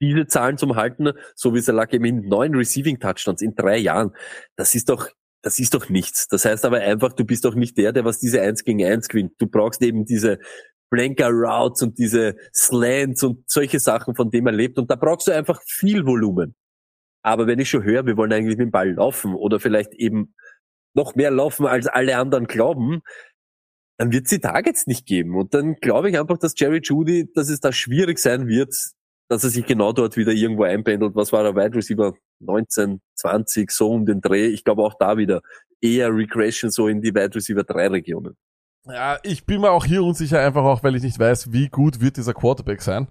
diese 0.00 0.26
Zahlen 0.26 0.58
zum 0.58 0.76
Halten, 0.76 1.12
so 1.34 1.54
wie 1.54 1.60
Salah 1.60 1.90
eben 1.92 2.04
in 2.04 2.28
neun 2.28 2.54
Receiving 2.54 2.98
Touchdowns 2.98 3.42
in 3.42 3.54
drei 3.54 3.78
Jahren. 3.78 4.12
Das 4.56 4.74
ist 4.74 4.88
doch, 4.88 5.08
das 5.42 5.58
ist 5.58 5.74
doch 5.74 5.88
nichts. 5.88 6.28
Das 6.28 6.44
heißt 6.44 6.64
aber 6.64 6.78
einfach, 6.78 7.12
du 7.12 7.24
bist 7.24 7.44
doch 7.44 7.54
nicht 7.54 7.76
der, 7.76 7.92
der 7.92 8.04
was 8.04 8.18
diese 8.18 8.40
eins 8.40 8.64
gegen 8.64 8.84
eins 8.84 9.08
gewinnt. 9.08 9.32
Du 9.38 9.46
brauchst 9.46 9.82
eben 9.82 10.04
diese 10.04 10.38
Blanker 10.94 11.30
Routes 11.30 11.82
und 11.82 11.98
diese 11.98 12.36
Slants 12.54 13.24
und 13.24 13.50
solche 13.50 13.80
Sachen, 13.80 14.14
von 14.14 14.30
denen 14.30 14.44
man 14.44 14.54
lebt. 14.54 14.78
Und 14.78 14.88
da 14.90 14.94
brauchst 14.94 15.26
du 15.26 15.32
einfach 15.32 15.60
viel 15.66 16.06
Volumen. 16.06 16.54
Aber 17.24 17.48
wenn 17.48 17.58
ich 17.58 17.68
schon 17.68 17.82
höre, 17.82 18.06
wir 18.06 18.16
wollen 18.16 18.32
eigentlich 18.32 18.56
mit 18.56 18.66
dem 18.66 18.70
Ball 18.70 18.92
laufen 18.92 19.34
oder 19.34 19.58
vielleicht 19.58 19.92
eben 19.94 20.34
noch 20.94 21.16
mehr 21.16 21.32
laufen, 21.32 21.66
als 21.66 21.88
alle 21.88 22.16
anderen 22.16 22.46
glauben, 22.46 23.02
dann 23.98 24.12
wird 24.12 24.30
die 24.30 24.38
Targets 24.38 24.86
nicht 24.86 25.04
geben. 25.04 25.34
Und 25.34 25.52
dann 25.52 25.74
glaube 25.76 26.10
ich 26.10 26.18
einfach, 26.18 26.38
dass 26.38 26.54
Jerry 26.56 26.80
Judy, 26.80 27.28
dass 27.34 27.48
es 27.48 27.58
da 27.58 27.72
schwierig 27.72 28.20
sein 28.20 28.46
wird, 28.46 28.72
dass 29.28 29.42
er 29.42 29.50
sich 29.50 29.66
genau 29.66 29.92
dort 29.92 30.16
wieder 30.16 30.30
irgendwo 30.30 30.62
einpendelt. 30.62 31.16
Was 31.16 31.32
war 31.32 31.42
der 31.42 31.56
Wide 31.56 31.76
Receiver? 31.76 32.14
19, 32.38 33.00
20, 33.16 33.70
so 33.70 33.90
um 33.90 34.06
den 34.06 34.20
Dreh. 34.20 34.46
Ich 34.46 34.62
glaube 34.62 34.82
auch 34.82 34.94
da 34.98 35.16
wieder 35.16 35.40
eher 35.80 36.14
Regression 36.14 36.70
so 36.70 36.86
in 36.86 37.02
die 37.02 37.14
Wide 37.14 37.34
Receiver 37.34 37.64
3 37.64 37.88
Regionen. 37.88 38.36
Ja, 38.86 39.18
ich 39.22 39.46
bin 39.46 39.62
mir 39.62 39.70
auch 39.70 39.86
hier 39.86 40.04
unsicher, 40.04 40.40
einfach 40.40 40.62
auch, 40.62 40.82
weil 40.82 40.94
ich 40.94 41.02
nicht 41.02 41.18
weiß, 41.18 41.52
wie 41.52 41.68
gut 41.68 42.00
wird 42.00 42.18
dieser 42.18 42.34
Quarterback 42.34 42.82
sein. 42.82 43.08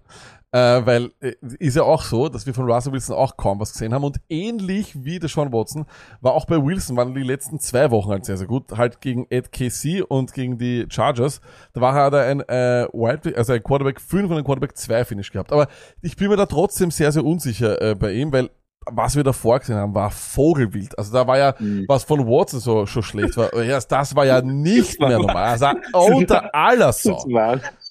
Äh, 0.52 0.86
weil 0.86 1.12
äh, 1.20 1.34
ist 1.58 1.76
ja 1.76 1.82
auch 1.82 2.04
so, 2.04 2.30
dass 2.30 2.46
wir 2.46 2.54
von 2.54 2.70
Russell 2.70 2.94
Wilson 2.94 3.16
auch 3.16 3.38
kaum 3.38 3.60
was 3.60 3.74
gesehen 3.74 3.92
haben. 3.92 4.04
Und 4.04 4.18
ähnlich 4.30 5.04
wie 5.04 5.18
der 5.18 5.28
Sean 5.28 5.52
Watson 5.52 5.88
war 6.22 6.34
auch 6.34 6.46
bei 6.46 6.64
Wilson, 6.64 6.96
waren 6.96 7.16
die 7.16 7.24
letzten 7.24 7.60
zwei 7.60 7.90
Wochen 7.90 8.12
halt 8.12 8.26
sehr, 8.26 8.38
sehr 8.38 8.46
gut. 8.46 8.72
Halt 8.78 9.02
gegen 9.02 9.26
Ed 9.32 9.52
KC 9.52 10.04
und 10.08 10.32
gegen 10.36 10.60
die 10.60 10.86
Chargers. 10.90 11.42
Da 11.74 11.82
war 11.82 11.98
er 11.98 12.12
da 12.12 12.22
ein 12.22 12.42
äh, 12.42 12.88
Wide, 12.94 13.36
also 13.36 13.54
ein 13.54 13.64
Quarterback 13.64 14.00
5 14.00 14.30
und 14.30 14.38
ein 14.38 14.44
Quarterback 14.44 14.78
2 14.78 15.06
Finish 15.06 15.32
gehabt. 15.32 15.52
Aber 15.52 15.68
ich 16.04 16.18
bin 16.18 16.30
mir 16.30 16.38
da 16.38 16.46
trotzdem 16.46 16.92
sehr, 16.92 17.12
sehr 17.12 17.26
unsicher 17.26 17.82
äh, 17.82 17.96
bei 17.96 18.14
ihm, 18.14 18.32
weil 18.32 18.52
was 18.92 19.16
wir 19.16 19.24
davor 19.24 19.60
gesehen 19.60 19.76
haben, 19.76 19.94
war 19.96 20.12
Vogelwild. 20.12 20.98
Also 20.98 21.14
da 21.14 21.28
war 21.28 21.38
ja, 21.38 21.56
was 21.88 22.04
von 22.04 22.26
Watson 22.28 22.60
so 22.60 22.86
schon 22.86 23.04
schlecht 23.04 23.38
war, 23.38 23.54
ja, 23.64 23.80
das 23.80 24.16
war 24.16 24.26
ja 24.26 24.42
nicht 24.44 25.00
mehr 25.00 25.18
normal. 25.18 25.44
Also 25.44 25.68
unter 25.94 26.54
aller 26.54 26.94
Sau. 26.94 27.24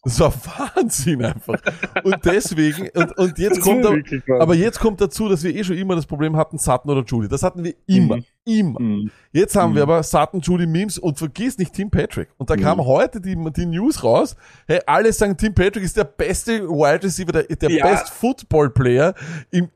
Das 0.04 0.18
war 0.18 0.32
Wahnsinn 0.34 1.24
einfach. 1.24 1.60
Und 2.02 2.24
deswegen, 2.24 2.88
und, 2.94 3.16
und 3.18 3.38
jetzt 3.38 3.60
kommt, 3.60 3.84
da, 3.84 3.94
aber 4.40 4.54
jetzt 4.56 4.80
kommt 4.80 5.00
dazu, 5.00 5.28
dass 5.28 5.44
wir 5.44 5.54
eh 5.54 5.62
schon 5.62 5.76
immer 5.76 5.94
das 5.94 6.06
Problem 6.06 6.36
hatten, 6.36 6.58
Sutton 6.58 6.90
oder 6.90 7.04
Judy. 7.04 7.28
Das 7.28 7.44
hatten 7.44 7.62
wir 7.62 7.74
immer. 7.86 8.16
Mhm. 8.16 8.24
Immer. 8.44 9.10
Jetzt 9.30 9.54
haben 9.54 9.76
wir 9.76 9.82
aber 9.84 10.02
Sutton, 10.02 10.40
Judy, 10.40 10.66
Memes 10.66 10.98
und 10.98 11.18
vergiss 11.18 11.56
nicht 11.56 11.72
Tim 11.72 11.88
Patrick. 11.88 12.28
Und 12.36 12.50
da 12.50 12.56
kam 12.56 12.84
heute 12.84 13.20
die, 13.20 13.36
die 13.56 13.66
News 13.66 14.02
raus. 14.02 14.34
Hey, 14.66 14.80
alle 14.86 15.12
sagen, 15.12 15.36
Tim 15.36 15.54
Patrick 15.54 15.84
ist 15.84 15.96
der 15.96 16.04
beste 16.04 16.68
Wide 16.68 17.04
Receiver, 17.04 17.30
der, 17.30 17.44
der 17.44 17.70
Ja. 17.70 17.86
Best 17.86 18.10
Football 18.10 18.70
Player 18.70 19.14
im, 19.52 19.68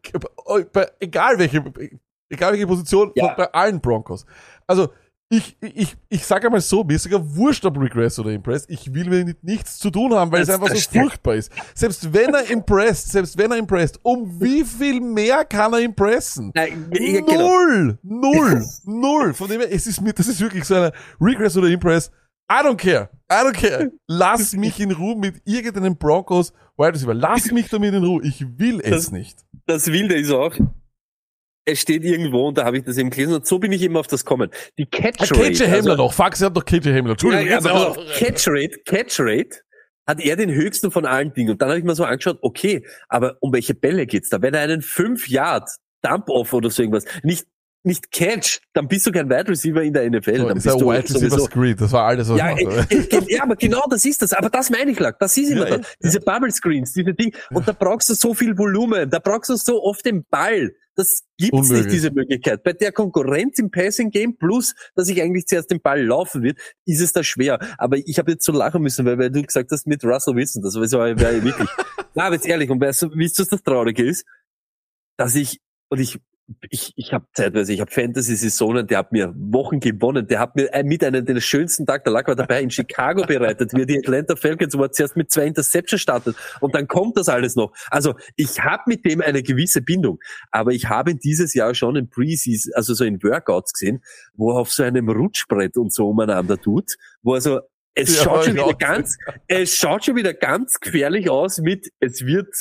bei, 0.73 0.89
egal 0.99 1.39
welche, 1.39 1.63
Egal 2.29 2.53
welche 2.53 2.67
Position, 2.67 3.13
Ja. 3.15 3.35
bei 3.35 3.53
allen 3.53 3.81
Broncos. 3.81 4.27
Also, 4.67 4.89
ich, 5.29 5.57
ich, 5.61 5.97
ich 6.09 6.25
sage 6.25 6.47
einmal 6.47 6.61
so, 6.61 6.85
mir 6.85 6.95
ist 6.95 7.03
sogar 7.03 7.21
wurscht, 7.37 7.65
ob 7.65 7.77
Regress 7.81 8.19
oder 8.21 8.31
Impress. 8.31 8.65
Ich 8.69 8.95
will 8.95 9.25
mit 9.25 9.43
nichts 9.43 9.79
zu 9.79 9.91
tun 9.91 10.15
haben, 10.15 10.31
weil 10.31 10.43
es 10.43 10.47
Das- 10.47 10.57
einfach 10.61 10.69
so 10.73 10.77
stimmt. 10.81 11.05
furchtbar 11.07 11.35
ist. 11.35 11.51
Selbst 11.75 12.13
wenn 12.15 12.33
er 12.33 12.49
impressed, 12.49 13.11
selbst 13.11 13.37
wenn 13.37 13.51
er 13.51 13.57
impressed, 13.59 13.99
um 14.05 14.41
wie 14.41 14.63
viel 14.65 15.01
mehr 15.01 15.45
kann 15.45 15.73
er 15.73 15.81
impressen? 15.81 16.53
Nein, 16.55 16.89
ja, 16.93 17.21
genau. 17.23 17.49
Null! 17.49 17.99
Null! 18.03 18.65
Null! 18.85 19.35
Von 19.35 19.49
dem 19.49 19.61
her, 19.63 19.73
es 19.73 19.87
ist 19.89 20.01
mir, 20.01 20.13
das 20.13 20.29
ist 20.29 20.41
wirklich 20.41 20.65
so 20.65 20.77
eine 20.77 20.93
Regress 21.21 21.57
oder 21.57 21.69
Impress. 21.69 22.11
I 22.49 22.65
don't 22.65 22.77
care. 22.77 23.09
I 23.29 23.35
don't 23.45 23.53
care. 23.55 23.91
Lass 24.07 24.53
mich 24.57 24.79
in 24.79 24.93
Ruhe 24.93 25.17
mit 25.17 25.43
irgendeinem 25.45 25.97
Broncos 25.97 26.53
Wide 26.77 26.95
Receiver. 26.95 27.15
Lass 27.15 27.47
mich 27.51 27.69
damit 27.69 27.93
in 27.95 28.05
Ruhe. 28.05 28.23
Ich 28.23 28.47
will 28.59 28.81
es 28.81 28.91
Das- 29.07 29.11
nicht. 29.11 29.41
Das 29.67 29.89
Wilde 29.89 30.15
ist 30.15 30.31
auch, 30.31 30.55
es 31.67 31.81
steht 31.81 32.05
irgendwo, 32.05 32.49
und 32.49 32.59
da 32.59 32.65
habe 32.65 32.79
ich 32.79 32.85
das 32.85 32.97
eben 32.97 33.11
gelesen, 33.11 33.35
und 33.35 33.47
so 33.47 33.59
bin 33.59 33.73
ich 33.73 33.83
immer 33.83 34.01
auf 34.01 34.07
das 34.07 34.25
kommen. 34.25 34.51
Die 34.79 34.87
Catch 34.87 35.33
Rate. 35.33 35.51
KJ 35.51 35.65
Hamler 35.65 35.75
also- 35.77 35.97
noch. 35.97 36.15
Fuck, 36.15 36.37
sie 36.37 36.45
hat 36.45 36.55
noch 36.55 36.65
KJ 36.65 36.89
Hamler. 36.97 37.11
Entschuldigung. 37.13 37.47
Ja, 37.47 37.59
ja, 37.59 37.95
Catch 38.15 38.47
Rate, 38.49 38.79
Catch 38.85 39.17
Rate 39.19 39.59
hat 40.07 40.21
er 40.21 40.37
den 40.37 40.51
höchsten 40.51 40.93
von 40.93 41.05
allen 41.05 41.35
Dingen. 41.35 41.51
Und 41.51 41.61
dann 41.61 41.69
habe 41.69 41.79
ich 41.79 41.85
mir 41.85 41.97
so 41.97 42.05
angeschaut, 42.05 42.39
okay, 42.41 42.87
aber 43.09 43.37
um 43.41 43.53
welche 43.53 43.75
Bälle 43.75 44.07
geht's 44.07 44.29
da? 44.29 44.41
Wenn 44.41 44.55
er 44.55 44.61
einen 44.61 44.81
5 44.81 45.29
Yard 45.29 45.69
Dump-Off 46.03 46.53
oder 46.53 46.71
so 46.71 46.83
irgendwas 46.83 47.05
nicht, 47.25 47.47
nicht 47.87 48.11
Catch, 48.11 48.61
dann 48.73 48.89
bist 48.89 49.07
du 49.07 49.13
kein 49.13 49.29
Wide 49.31 49.49
Receiver 49.49 49.83
in 49.83 49.93
der 49.93 50.11
NFL. 50.11 50.39
So, 50.39 50.49
dann 50.49 50.57
ist 50.57 50.65
bist 50.65 50.81
du 50.81 50.87
Wide 50.87 51.05
Receiver 51.05 51.39
Screen. 51.41 51.77
Das 51.77 51.93
war 51.93 52.05
alles, 52.05 52.29
was 52.29 52.39
ja, 52.39 52.57
ich 52.57 52.65
mache. 52.65 52.87
äh, 52.91 53.17
äh, 53.17 53.35
ja, 53.35 53.43
aber 53.45 53.57
genau 53.57 53.85
das 53.89 54.05
ist 54.05 54.21
das. 54.23 54.33
Aber 54.33 54.51
das 54.51 54.71
meine 54.71 54.91
ich, 54.91 54.99
Lack. 54.99 55.19
Das 55.19 55.37
ist 55.37 55.51
immer 55.51 55.69
Ja, 55.69 55.77
da. 55.77 55.83
ja. 55.83 55.89
Diese 56.03 56.21
Bubble 56.21 56.51
Screens, 56.51 56.93
diese 56.93 57.15
Dinge. 57.15 57.33
Und 57.51 57.67
da 57.67 57.73
brauchst 57.73 58.09
du 58.09 58.15
so 58.15 58.35
viel 58.35 58.59
Volumen. 58.59 59.09
Da 59.09 59.19
brauchst 59.19 59.51
du 59.51 59.57
so 59.57 59.83
oft 59.83 60.05
den 60.05 60.25
Ball. 60.29 60.73
Das 60.97 61.23
gibt's 61.37 61.53
Unmöglich. 61.53 61.85
nicht, 61.85 61.93
diese 61.95 62.11
Möglichkeit. 62.11 62.63
Bei 62.63 62.73
der 62.73 62.91
Konkurrenz 62.91 63.59
im 63.59 63.71
Passing 63.71 64.11
Game 64.11 64.37
plus, 64.37 64.75
dass 64.95 65.09
ich 65.09 65.21
eigentlich 65.21 65.47
zuerst 65.47 65.71
den 65.71 65.81
Ball 65.81 66.03
laufen 66.03 66.43
wird, 66.43 66.59
ist 66.87 67.01
es 67.01 67.13
da 67.13 67.23
schwer. 67.23 67.59
Aber 67.79 67.99
ich 67.99 68.19
habe 68.19 68.33
jetzt 68.33 68.45
so 68.45 68.53
lachen 68.53 68.83
müssen, 68.83 69.05
weil, 69.05 69.19
weil 69.19 69.31
du 69.31 69.43
gesagt 69.43 69.71
hast 69.71 69.87
mit 69.87 70.03
Russell 70.05 70.35
Wilson, 70.35 70.63
das 70.63 70.75
war, 70.75 70.81
war 71.21 71.33
ja 71.33 71.45
wirklich. 71.45 71.69
Na, 72.15 72.25
aber 72.25 72.37
jetzt 72.37 72.47
ehrlich, 72.47 72.71
und 72.71 72.81
weißt 72.81 73.03
du, 73.03 73.11
wie 73.15 73.31
das 73.31 73.49
Traurige 73.63 74.05
ist? 74.05 74.25
Dass 75.19 75.35
ich, 75.35 75.61
und 75.91 76.01
ich, 76.01 76.19
ich, 76.71 76.93
ich 76.97 77.13
habe 77.13 77.27
zeitweise, 77.33 77.73
ich 77.73 77.81
habe 77.81 77.91
Fantasy-Saisonen, 77.91 78.87
der 78.87 78.99
hat 78.99 79.13
mir 79.13 79.35
Wochen 79.37 79.81
gewonnen, 79.81 80.27
der 80.27 80.39
hat 80.39 80.55
mir 80.55 80.73
äh, 80.73 80.85
mit 80.85 81.03
einem 81.03 81.25
der 81.25 81.41
schönsten 81.41 81.87
Tag, 81.87 82.05
der 82.05 82.13
lag 82.13 82.27
war 82.29 82.37
dabei 82.37 82.63
in 82.63 82.71
Chicago 82.71 83.25
bereitet, 83.27 83.73
wie 83.75 83.83
er 83.83 83.87
die 83.87 83.99
Atlanta 83.99 84.37
Falcons, 84.37 84.77
wo 84.77 84.83
er 84.83 84.93
zuerst 84.93 85.17
mit 85.17 85.31
zwei 85.31 85.47
Interceptions 85.47 86.01
startet 86.01 86.37
und 86.61 86.75
dann 86.75 86.87
kommt 86.87 87.17
das 87.17 87.29
alles 87.29 87.57
noch. 87.57 87.73
Also 87.91 88.15
ich 88.37 88.61
habe 88.61 88.85
mit 88.87 89.05
dem 89.05 89.21
eine 89.21 89.43
gewisse 89.43 89.83
Bindung, 89.83 90.19
aber 90.51 90.73
ich 90.73 90.89
habe 90.89 91.15
dieses 91.15 91.55
Jahr 91.55 91.75
schon 91.75 91.97
in 91.97 92.09
Preseason, 92.09 92.73
also 92.75 92.95
so 92.95 93.05
in 93.05 93.23
Workouts 93.23 93.73
gesehen, 93.73 94.03
wo 94.35 94.53
er 94.53 94.61
auf 94.61 94.73
so 94.73 94.85
einem 94.85 95.09
Rutschbrett 95.09 95.77
und 95.77 95.93
so 95.93 96.09
umeinander 96.09 96.61
tut, 96.61 96.97
wo 97.23 97.35
er 97.35 97.41
so 97.41 97.61
es 97.97 98.15
Ja, 98.15 98.25
schaut 98.25 98.45
schon 98.45 98.55
wieder 98.55 98.75
ganz, 98.75 99.17
es 99.49 99.75
schaut 99.75 100.05
schon 100.05 100.17
wieder 100.17 100.35
ganz 100.35 100.79
gefährlich 100.81 101.31
aus 101.31 101.59
mit, 101.59 101.89
es 101.99 102.27
wird, 102.27 102.55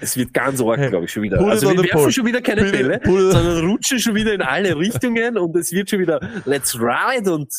es 0.00 0.16
wird 0.16 0.32
ganz 0.34 0.60
arg, 0.60 0.88
glaube 0.90 1.04
ich, 1.06 1.12
schon 1.12 1.22
wieder. 1.22 1.38
put 1.38 1.50
Also 1.50 1.70
wir 1.70 1.76
werfen 1.78 1.90
pole. 1.98 2.12
schon 2.12 2.26
wieder 2.26 2.40
keine 2.40 2.62
Put 2.62 2.72
Bälle, 2.72 2.94
it- 2.96 3.04
sondern 3.32 3.68
rutschen 3.70 3.98
schon 3.98 4.14
wieder 4.14 4.32
in 4.34 4.42
alle 4.42 4.76
Richtungen 4.76 5.36
und 5.38 5.56
es 5.56 5.72
wird 5.72 5.90
schon 5.90 6.00
wieder 6.00 6.20
Let's 6.44 6.78
Ride 6.78 7.32
und 7.32 7.52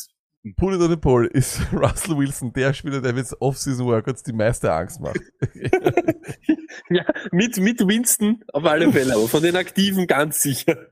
Put 0.55 0.73
it 0.73 0.79
on 0.79 0.89
the 0.89 0.95
pole 0.95 1.27
ist 1.27 1.59
Russell 1.73 2.17
Wilson 2.17 2.53
der 2.53 2.73
Spieler, 2.73 3.01
der 3.01 3.11
mit 3.13 3.25
Off-Season 3.41 3.85
Workouts 3.85 4.23
die 4.23 4.31
meiste 4.31 4.71
Angst 4.71 5.01
macht. 5.01 5.19
ja, 6.89 7.05
mit, 7.31 7.57
mit 7.57 7.79
Winston 7.85 8.43
auf 8.53 8.63
alle 8.65 8.91
Fälle, 8.91 9.15
aber 9.15 9.27
von 9.27 9.43
den 9.43 9.55
Aktiven 9.57 10.07
ganz 10.07 10.41
sicher. 10.41 10.87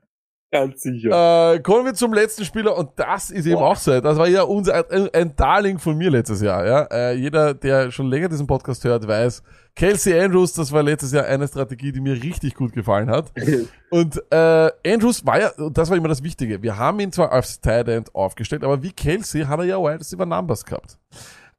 Ganz 0.50 0.80
sicher. 0.80 1.54
Äh, 1.54 1.60
kommen 1.60 1.84
wir 1.84 1.92
zum 1.92 2.14
letzten 2.14 2.42
Spieler 2.42 2.74
und 2.76 2.90
das 2.96 3.30
ist 3.30 3.44
eben 3.44 3.56
Boah. 3.56 3.72
auch 3.72 3.76
so. 3.76 4.00
Das 4.00 4.16
war 4.16 4.26
ja 4.28 4.42
unser 4.42 4.90
ein, 4.90 5.08
ein 5.12 5.36
Darling 5.36 5.78
von 5.78 5.96
mir 5.96 6.10
letztes 6.10 6.40
Jahr. 6.40 6.66
Ja, 6.66 6.82
äh, 6.84 7.12
jeder, 7.14 7.52
der 7.52 7.90
schon 7.90 8.08
länger 8.08 8.30
diesen 8.30 8.46
Podcast 8.46 8.82
hört, 8.84 9.06
weiß, 9.06 9.42
Kelsey 9.76 10.18
Andrews, 10.18 10.54
das 10.54 10.72
war 10.72 10.82
letztes 10.82 11.12
Jahr 11.12 11.26
eine 11.26 11.46
Strategie, 11.46 11.92
die 11.92 12.00
mir 12.00 12.14
richtig 12.22 12.54
gut 12.54 12.72
gefallen 12.72 13.10
hat. 13.10 13.30
Und 13.90 14.22
äh, 14.30 14.70
Andrews 14.86 15.24
war 15.26 15.38
ja, 15.38 15.50
und 15.56 15.76
das 15.78 15.88
war 15.88 15.96
immer 15.96 16.08
das 16.08 16.22
Wichtige. 16.22 16.62
Wir 16.62 16.76
haben 16.76 17.00
ihn 17.00 17.12
zwar 17.12 17.32
als 17.32 17.60
Tight 17.60 17.88
End 17.88 18.14
aufgestellt, 18.14 18.64
aber 18.64 18.82
wie 18.82 18.92
Kelsey 18.92 19.44
hat 19.44 19.58
er 19.60 19.64
ja 19.64 19.78
Wide 19.78 20.00
Receiver 20.00 20.26
Numbers 20.26 20.64
gehabt. 20.64 20.98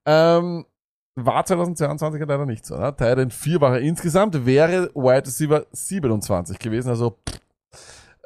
Ähm, 0.05 0.65
war 1.15 1.43
2022 1.45 2.19
leider 2.21 2.45
nicht 2.45 2.65
so. 2.65 2.75
Ne? 2.75 2.95
Tight 2.95 3.17
End 3.17 3.33
4 3.33 3.61
war 3.61 3.75
er 3.75 3.81
insgesamt, 3.81 4.45
wäre 4.45 4.91
Wide 4.93 5.25
Receiver 5.25 5.65
27 5.71 6.59
gewesen. 6.59 6.89
Also 6.89 7.17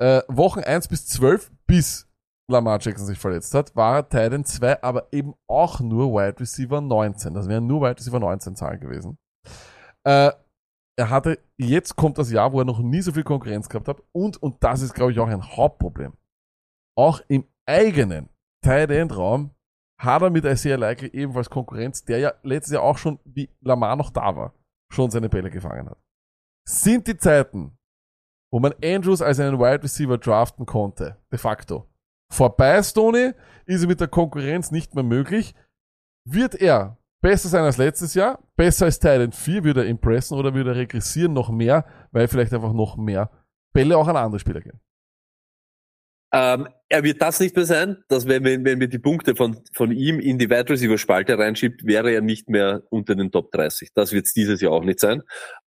äh, 0.03 0.21
Wochen 0.27 0.59
1 0.59 0.89
bis 0.89 1.07
12, 1.07 1.49
bis 1.65 2.09
Lamar 2.51 2.77
Jackson 2.81 3.07
sich 3.07 3.17
verletzt 3.17 3.53
hat, 3.53 3.73
war 3.73 3.95
er 3.95 4.09
Titan 4.09 4.43
2, 4.43 4.83
aber 4.83 5.07
eben 5.13 5.33
auch 5.47 5.79
nur 5.79 6.13
Wide 6.13 6.41
Receiver 6.41 6.81
19. 6.81 7.33
Das 7.33 7.47
wären 7.47 7.67
nur 7.67 7.81
Wide 7.81 7.97
Receiver 7.97 8.19
19 8.19 8.57
Zahlen 8.57 8.81
gewesen. 8.81 9.17
Äh, 10.05 10.31
er 10.95 11.09
hatte, 11.09 11.39
jetzt 11.57 11.95
kommt 11.95 12.17
das 12.17 12.31
Jahr, 12.31 12.51
wo 12.51 12.59
er 12.59 12.65
noch 12.65 12.79
nie 12.79 13.01
so 13.01 13.13
viel 13.13 13.23
Konkurrenz 13.23 13.69
gehabt 13.69 13.87
hat 13.87 14.03
und, 14.11 14.43
und 14.43 14.61
das 14.61 14.81
ist, 14.81 14.93
glaube 14.93 15.13
ich, 15.13 15.19
auch 15.19 15.29
ein 15.29 15.55
Hauptproblem. 15.55 16.13
Auch 16.97 17.21
im 17.29 17.47
eigenen 17.65 18.29
Tight 18.61 18.91
End 18.91 19.15
Raum 19.15 19.51
hat 19.99 20.21
er 20.21 20.29
mit 20.29 20.43
Isaiah 20.43 20.75
Likely 20.75 21.11
ebenfalls 21.13 21.49
Konkurrenz, 21.49 22.03
der 22.03 22.19
ja 22.19 22.33
letztes 22.43 22.73
Jahr 22.73 22.83
auch 22.83 22.97
schon, 22.97 23.19
wie 23.23 23.49
Lamar 23.61 23.95
noch 23.95 24.09
da 24.09 24.35
war, 24.35 24.53
schon 24.91 25.09
seine 25.09 25.29
Bälle 25.29 25.49
gefangen 25.49 25.89
hat. 25.89 25.97
Sind 26.67 27.07
die 27.07 27.17
Zeiten, 27.17 27.77
wo 28.53 28.59
man 28.59 28.75
Andrews 28.83 29.23
als 29.23 29.39
einen 29.39 29.57
Wide 29.57 29.81
Receiver 29.81 30.19
draften 30.19 30.67
konnte, 30.67 31.17
de 31.31 31.39
facto. 31.39 31.89
Vorbei, 32.31 32.83
Stoney, 32.83 33.31
ist 33.65 33.87
mit 33.87 33.99
der 33.99 34.07
Konkurrenz 34.07 34.69
nicht 34.69 34.93
mehr 34.93 35.03
möglich. 35.03 35.55
Wird 36.23 36.53
er 36.53 36.99
besser 37.19 37.49
sein 37.49 37.63
als 37.63 37.77
letztes 37.77 38.13
Jahr? 38.13 38.43
Besser 38.55 38.85
als 38.85 38.99
Titan 38.99 39.31
4? 39.31 39.63
Würde 39.63 39.81
er 39.81 39.87
impressen 39.87 40.37
oder 40.37 40.53
würde 40.53 40.69
er 40.69 40.75
regressieren 40.75 41.33
noch 41.33 41.49
mehr, 41.49 41.87
weil 42.11 42.27
vielleicht 42.27 42.53
einfach 42.53 42.73
noch 42.73 42.95
mehr 42.95 43.31
Bälle 43.73 43.97
auch 43.97 44.07
an 44.07 44.17
andere 44.17 44.39
Spieler 44.39 44.61
gehen? 44.61 44.79
Ähm, 46.31 46.67
er 46.89 47.03
wird 47.03 47.23
das 47.23 47.39
nicht 47.39 47.55
mehr 47.55 47.65
sein, 47.65 48.03
dass 48.07 48.27
wenn, 48.27 48.43
wenn, 48.43 48.63
wenn 48.65 48.79
wir 48.79 48.87
die 48.87 48.99
Punkte 48.99 49.35
von, 49.35 49.63
von 49.73 49.91
ihm 49.91 50.19
in 50.19 50.37
die 50.37 50.51
Wide 50.51 50.69
Receiver 50.69 50.99
Spalte 50.99 51.39
reinschiebt, 51.39 51.85
wäre 51.85 52.11
er 52.11 52.21
nicht 52.21 52.49
mehr 52.49 52.83
unter 52.91 53.15
den 53.15 53.31
Top 53.31 53.51
30. 53.51 53.93
Das 53.95 54.11
wird 54.11 54.27
es 54.27 54.33
dieses 54.33 54.61
Jahr 54.61 54.73
auch 54.73 54.83
nicht 54.83 54.99
sein. 54.99 55.23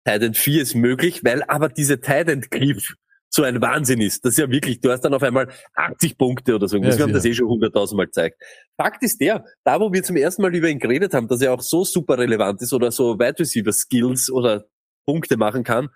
Titan 0.07 0.33
4 0.33 0.61
ist 0.61 0.75
möglich, 0.75 1.23
weil 1.23 1.43
aber 1.43 1.67
diese 1.67 1.99
Titan 1.99 2.41
Cliff 2.41 2.95
so 3.29 3.43
ein 3.43 3.61
Wahnsinn 3.61 3.99
ist. 3.99 4.23
Das 4.23 4.33
ist 4.33 4.39
ja 4.39 4.49
wirklich, 4.49 4.79
du 4.79 4.89
hast 4.89 5.01
dann 5.01 5.13
auf 5.13 5.21
einmal 5.21 5.51
80 5.75 6.17
Punkte 6.17 6.55
oder 6.55 6.69
so. 6.69 6.77
Ja, 6.77 6.97
wir 6.97 7.03
haben 7.03 7.13
das 7.13 7.25
eh 7.25 7.33
schon 7.33 7.47
100.000 7.47 7.95
Mal 7.97 8.05
gezeigt. 8.05 8.41
Fakt 8.77 9.03
ist 9.03 9.19
der, 9.19 9.43
da 9.65 9.81
wo 9.81 9.91
wir 9.91 10.01
zum 10.03 10.15
ersten 10.15 10.43
Mal 10.43 10.55
über 10.55 10.69
ihn 10.69 10.79
geredet 10.79 11.13
haben, 11.13 11.27
dass 11.27 11.41
er 11.41 11.53
auch 11.53 11.61
so 11.61 11.83
super 11.83 12.17
relevant 12.17 12.61
ist 12.61 12.71
oder 12.71 12.91
so 12.91 13.19
Wide 13.19 13.39
Receiver 13.39 13.73
Skills 13.73 14.31
oder 14.31 14.65
Punkte 15.05 15.35
machen 15.35 15.65
kann, 15.65 15.89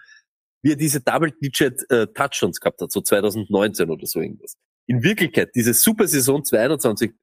wie 0.62 0.72
er 0.72 0.76
diese 0.76 1.00
Double-Digit 1.00 1.90
äh, 1.90 2.08
Touchdowns 2.08 2.60
gehabt 2.60 2.82
hat, 2.82 2.92
so 2.92 3.00
2019 3.00 3.90
oder 3.90 4.06
so 4.06 4.20
irgendwas. 4.20 4.56
In 4.88 5.04
Wirklichkeit, 5.04 5.52
diese 5.56 5.74
Super 5.74 6.08
Saison 6.08 6.44
22 6.44 7.14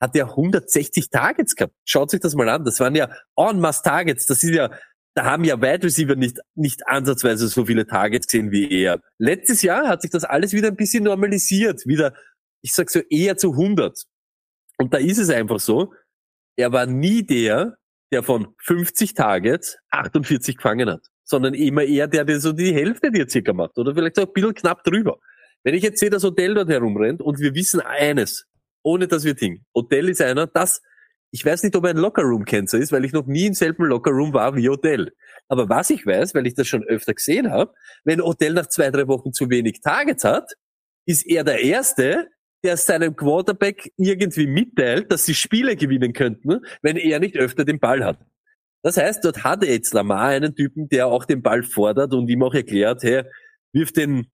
hat 0.00 0.16
er 0.16 0.30
160 0.30 1.10
Targets 1.10 1.54
gehabt. 1.54 1.74
Schaut 1.84 2.10
sich 2.10 2.20
das 2.20 2.34
mal 2.34 2.48
an. 2.48 2.64
Das 2.64 2.80
waren 2.80 2.94
ja 2.94 3.10
en 3.36 3.60
masse 3.60 3.82
Targets. 3.82 4.24
Das 4.24 4.42
ist 4.42 4.54
ja, 4.54 4.70
da 5.14 5.24
haben 5.24 5.44
ja 5.44 5.60
Wide 5.60 5.84
Receiver 5.84 6.14
nicht, 6.14 6.38
nicht 6.54 6.86
ansatzweise 6.86 7.48
so 7.48 7.66
viele 7.66 7.86
Targets 7.86 8.26
gesehen 8.26 8.52
wie 8.52 8.70
er. 8.70 9.00
Letztes 9.18 9.62
Jahr 9.62 9.88
hat 9.88 10.02
sich 10.02 10.10
das 10.10 10.24
alles 10.24 10.52
wieder 10.52 10.68
ein 10.68 10.76
bisschen 10.76 11.04
normalisiert. 11.04 11.86
Wieder, 11.86 12.14
ich 12.62 12.72
sag 12.72 12.90
so, 12.90 13.00
eher 13.10 13.36
zu 13.36 13.52
100. 13.52 14.04
Und 14.78 14.94
da 14.94 14.98
ist 14.98 15.18
es 15.18 15.30
einfach 15.30 15.60
so, 15.60 15.92
er 16.56 16.72
war 16.72 16.86
nie 16.86 17.22
der, 17.22 17.76
der 18.12 18.22
von 18.22 18.54
50 18.58 19.14
Targets 19.14 19.78
48 19.90 20.56
gefangen 20.56 20.88
hat, 20.88 21.06
sondern 21.24 21.54
immer 21.54 21.82
eher 21.82 22.06
der, 22.06 22.24
der 22.24 22.40
so 22.40 22.52
die 22.52 22.72
Hälfte 22.72 23.10
dir 23.10 23.28
circa 23.28 23.52
macht 23.52 23.78
oder 23.78 23.94
vielleicht 23.94 24.16
so 24.16 24.22
ein 24.22 24.32
bisschen 24.32 24.54
knapp 24.54 24.84
drüber. 24.84 25.18
Wenn 25.62 25.74
ich 25.74 25.82
jetzt 25.82 26.00
sehe, 26.00 26.10
dass 26.10 26.24
Odell 26.24 26.54
dort 26.54 26.70
herumrennt 26.70 27.20
und 27.20 27.38
wir 27.38 27.54
wissen 27.54 27.80
eines, 27.80 28.46
ohne 28.82 29.06
dass 29.06 29.24
wir 29.24 29.34
Ding, 29.34 29.64
Odell 29.72 30.08
ist 30.08 30.22
einer, 30.22 30.46
das, 30.46 30.80
ich 31.32 31.44
weiß 31.44 31.62
nicht, 31.62 31.76
ob 31.76 31.84
er 31.84 31.90
ein 31.90 31.96
Lockerroom-Cancer 31.96 32.78
ist, 32.78 32.92
weil 32.92 33.04
ich 33.04 33.12
noch 33.12 33.26
nie 33.26 33.46
im 33.46 33.54
selben 33.54 33.84
Lockerroom 33.84 34.32
war 34.34 34.56
wie 34.56 34.68
Odell. 34.68 35.12
Aber 35.48 35.68
was 35.68 35.90
ich 35.90 36.04
weiß, 36.04 36.34
weil 36.34 36.46
ich 36.46 36.54
das 36.54 36.66
schon 36.66 36.84
öfter 36.84 37.14
gesehen 37.14 37.50
habe, 37.50 37.72
wenn 38.04 38.20
Odell 38.20 38.54
nach 38.54 38.68
zwei, 38.68 38.90
drei 38.90 39.06
Wochen 39.06 39.32
zu 39.32 39.48
wenig 39.50 39.80
Targets 39.80 40.24
hat, 40.24 40.52
ist 41.06 41.26
er 41.26 41.44
der 41.44 41.60
Erste, 41.60 42.28
der 42.64 42.76
seinem 42.76 43.16
Quarterback 43.16 43.92
irgendwie 43.96 44.46
mitteilt, 44.46 45.10
dass 45.10 45.24
sie 45.24 45.34
Spiele 45.34 45.76
gewinnen 45.76 46.12
könnten, 46.12 46.60
wenn 46.82 46.96
er 46.96 47.20
nicht 47.20 47.36
öfter 47.36 47.64
den 47.64 47.78
Ball 47.78 48.04
hat. 48.04 48.18
Das 48.82 48.96
heißt, 48.96 49.24
dort 49.24 49.44
hat 49.44 49.64
jetzt 49.64 49.92
Lamar 49.94 50.28
einen 50.28 50.54
Typen, 50.54 50.88
der 50.88 51.06
auch 51.06 51.24
den 51.24 51.42
Ball 51.42 51.62
fordert 51.62 52.12
und 52.12 52.28
ihm 52.28 52.42
auch 52.42 52.54
erklärt, 52.54 53.02
hey, 53.02 53.24
wirf 53.72 53.92
den 53.92 54.30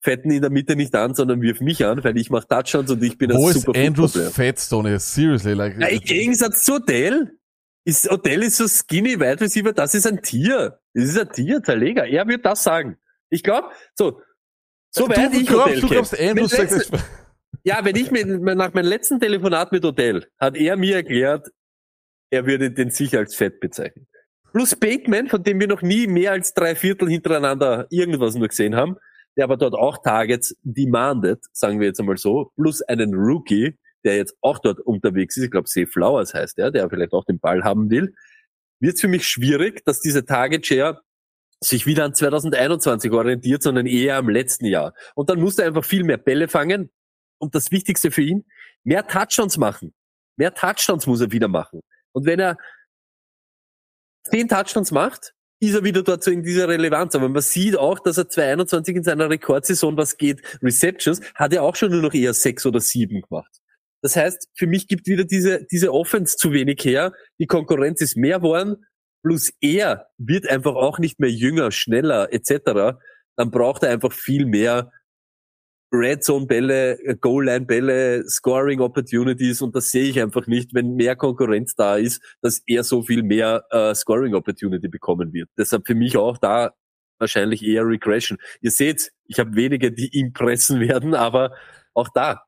Fetten 0.00 0.30
in 0.30 0.40
der 0.42 0.50
Mitte 0.50 0.76
nicht 0.76 0.94
an, 0.94 1.14
sondern 1.14 1.42
wirf 1.42 1.60
mich 1.60 1.84
an, 1.84 2.02
weil 2.04 2.16
ich 2.16 2.30
mache 2.30 2.46
Touchdowns 2.46 2.90
und 2.90 3.02
ich 3.02 3.18
bin 3.18 3.30
Wo 3.32 3.46
ein 3.48 3.50
ist 3.56 3.62
super 3.62 3.78
Andrews 3.78 4.12
Footballplayer. 4.12 4.52
Fat, 4.52 4.60
Stoney? 4.60 4.98
Seriously, 4.98 5.52
like. 5.54 5.78
Ja, 5.80 5.88
Im 5.88 6.00
Gegensatz 6.00 6.62
zu 6.62 6.74
Odell 6.76 7.32
ist 7.84 8.10
Odell 8.10 8.42
ist 8.44 8.56
so 8.58 8.68
skinny 8.68 9.18
Wide 9.18 9.40
Receiver, 9.40 9.72
das 9.72 9.94
ist 9.94 10.06
ein 10.06 10.22
Tier. 10.22 10.78
Das 10.94 11.04
ist 11.04 11.18
ein 11.18 11.30
Tier, 11.30 11.62
Zerleger. 11.62 12.06
Er 12.06 12.26
wird 12.28 12.44
das 12.46 12.62
sagen. 12.62 12.96
Ich 13.30 13.42
glaube, 13.42 13.68
so, 13.94 14.20
So 14.90 15.06
du, 15.08 15.16
weit 15.16 15.34
du, 15.34 15.38
ich 15.40 15.46
glaubst, 15.46 15.66
Hotel 15.68 15.80
du 15.80 15.88
glaubst 15.88 16.20
Andrews 16.20 16.50
sagt, 16.52 16.70
letzten- 16.70 16.98
Ja, 17.64 17.84
wenn 17.84 17.96
ich 17.96 18.10
mit, 18.10 18.26
nach 18.26 18.72
meinem 18.72 18.86
letzten 18.86 19.18
Telefonat 19.20 19.72
mit 19.72 19.84
Odell, 19.84 20.26
hat 20.38 20.56
er 20.56 20.76
mir 20.76 20.96
erklärt, 20.96 21.48
er 22.30 22.46
würde 22.46 22.70
den 22.70 22.90
sicher 22.90 23.18
als 23.18 23.34
fett 23.34 23.58
bezeichnen. 23.60 24.06
Plus 24.52 24.74
Bateman, 24.76 25.28
von 25.28 25.42
dem 25.42 25.58
wir 25.60 25.66
noch 25.66 25.82
nie 25.82 26.06
mehr 26.06 26.32
als 26.32 26.54
drei 26.54 26.74
Viertel 26.74 27.08
hintereinander 27.10 27.86
irgendwas 27.90 28.34
nur 28.36 28.48
gesehen 28.48 28.76
haben, 28.76 28.96
der 29.38 29.44
aber 29.44 29.56
dort 29.56 29.74
auch 29.74 30.02
Targets 30.02 30.54
demanded, 30.64 31.38
sagen 31.52 31.78
wir 31.80 31.86
jetzt 31.86 32.00
einmal 32.00 32.18
so, 32.18 32.50
plus 32.56 32.82
einen 32.82 33.14
Rookie, 33.14 33.78
der 34.04 34.16
jetzt 34.16 34.36
auch 34.42 34.58
dort 34.58 34.80
unterwegs 34.80 35.36
ist, 35.36 35.44
ich 35.44 35.50
glaube 35.50 35.68
See 35.68 35.86
Flowers 35.86 36.34
heißt 36.34 36.58
er, 36.58 36.70
der 36.72 36.90
vielleicht 36.90 37.12
auch 37.12 37.24
den 37.24 37.38
Ball 37.38 37.62
haben 37.62 37.88
will, 37.88 38.14
wird 38.80 38.96
es 38.96 39.00
für 39.00 39.08
mich 39.08 39.26
schwierig, 39.26 39.84
dass 39.84 40.00
diese 40.00 40.24
Target 40.24 40.66
Share 40.66 41.00
sich 41.60 41.86
wieder 41.86 42.04
an 42.04 42.14
2021 42.14 43.12
orientiert, 43.12 43.62
sondern 43.62 43.86
eher 43.86 44.16
am 44.16 44.28
letzten 44.28 44.66
Jahr. 44.66 44.92
Und 45.14 45.30
dann 45.30 45.40
muss 45.40 45.58
er 45.58 45.66
einfach 45.66 45.84
viel 45.84 46.04
mehr 46.04 46.18
Bälle 46.18 46.48
fangen. 46.48 46.90
Und 47.38 47.54
das 47.54 47.70
Wichtigste 47.70 48.10
für 48.10 48.22
ihn, 48.22 48.44
mehr 48.84 49.06
Touchdowns 49.06 49.56
machen. 49.56 49.94
Mehr 50.36 50.54
Touchdowns 50.54 51.06
muss 51.06 51.20
er 51.20 51.32
wieder 51.32 51.48
machen. 51.48 51.80
Und 52.12 52.26
wenn 52.26 52.40
er 52.40 52.56
zehn 54.24 54.48
Touchdowns 54.48 54.90
macht, 54.90 55.34
ist 55.60 55.74
er 55.74 55.84
wieder 55.84 56.02
dort 56.02 56.22
so 56.22 56.30
in 56.30 56.42
dieser 56.42 56.68
Relevanz. 56.68 57.14
Aber 57.14 57.28
man 57.28 57.42
sieht 57.42 57.76
auch, 57.76 57.98
dass 57.98 58.18
er 58.18 58.28
2021 58.28 58.96
in 58.96 59.02
seiner 59.02 59.30
Rekordsaison, 59.30 59.96
was 59.96 60.16
geht, 60.16 60.42
Receptions, 60.62 61.20
hat 61.34 61.52
er 61.52 61.62
auch 61.62 61.76
schon 61.76 61.90
nur 61.90 62.02
noch 62.02 62.14
eher 62.14 62.34
sechs 62.34 62.64
oder 62.66 62.80
sieben 62.80 63.22
gemacht. 63.22 63.60
Das 64.02 64.14
heißt, 64.14 64.48
für 64.54 64.66
mich 64.66 64.86
gibt 64.86 65.06
wieder 65.08 65.24
diese, 65.24 65.64
diese 65.64 65.92
Offense 65.92 66.36
zu 66.36 66.52
wenig 66.52 66.84
her. 66.84 67.12
Die 67.40 67.46
Konkurrenz 67.46 68.00
ist 68.00 68.16
mehr 68.16 68.38
geworden. 68.38 68.84
Plus 69.24 69.52
er 69.60 70.06
wird 70.16 70.48
einfach 70.48 70.76
auch 70.76 71.00
nicht 71.00 71.18
mehr 71.18 71.30
jünger, 71.30 71.72
schneller 71.72 72.32
etc. 72.32 72.96
Dann 73.36 73.50
braucht 73.50 73.82
er 73.82 73.90
einfach 73.90 74.12
viel 74.12 74.46
mehr 74.46 74.92
Red 75.92 76.22
Zone 76.22 76.46
Bälle, 76.46 76.98
äh, 77.04 77.16
Goal 77.16 77.46
Line 77.46 77.66
Bälle, 77.66 78.28
Scoring 78.28 78.80
Opportunities 78.80 79.62
und 79.62 79.74
das 79.74 79.90
sehe 79.90 80.04
ich 80.04 80.20
einfach 80.20 80.46
nicht, 80.46 80.74
wenn 80.74 80.94
mehr 80.94 81.16
Konkurrenz 81.16 81.74
da 81.74 81.96
ist, 81.96 82.22
dass 82.42 82.62
er 82.66 82.84
so 82.84 83.02
viel 83.02 83.22
mehr 83.22 83.64
äh, 83.70 83.94
Scoring 83.94 84.34
Opportunity 84.34 84.88
bekommen 84.88 85.32
wird. 85.32 85.48
Deshalb 85.56 85.86
für 85.86 85.94
mich 85.94 86.16
auch 86.16 86.38
da 86.38 86.74
wahrscheinlich 87.18 87.64
eher 87.64 87.86
Regression. 87.86 88.38
Ihr 88.60 88.70
seht, 88.70 89.12
ich 89.24 89.38
habe 89.40 89.54
wenige, 89.54 89.92
die 89.92 90.08
ihn 90.16 90.32
pressen 90.32 90.80
werden, 90.88 91.14
aber 91.14 91.52
auch 91.94 92.08
da 92.14 92.44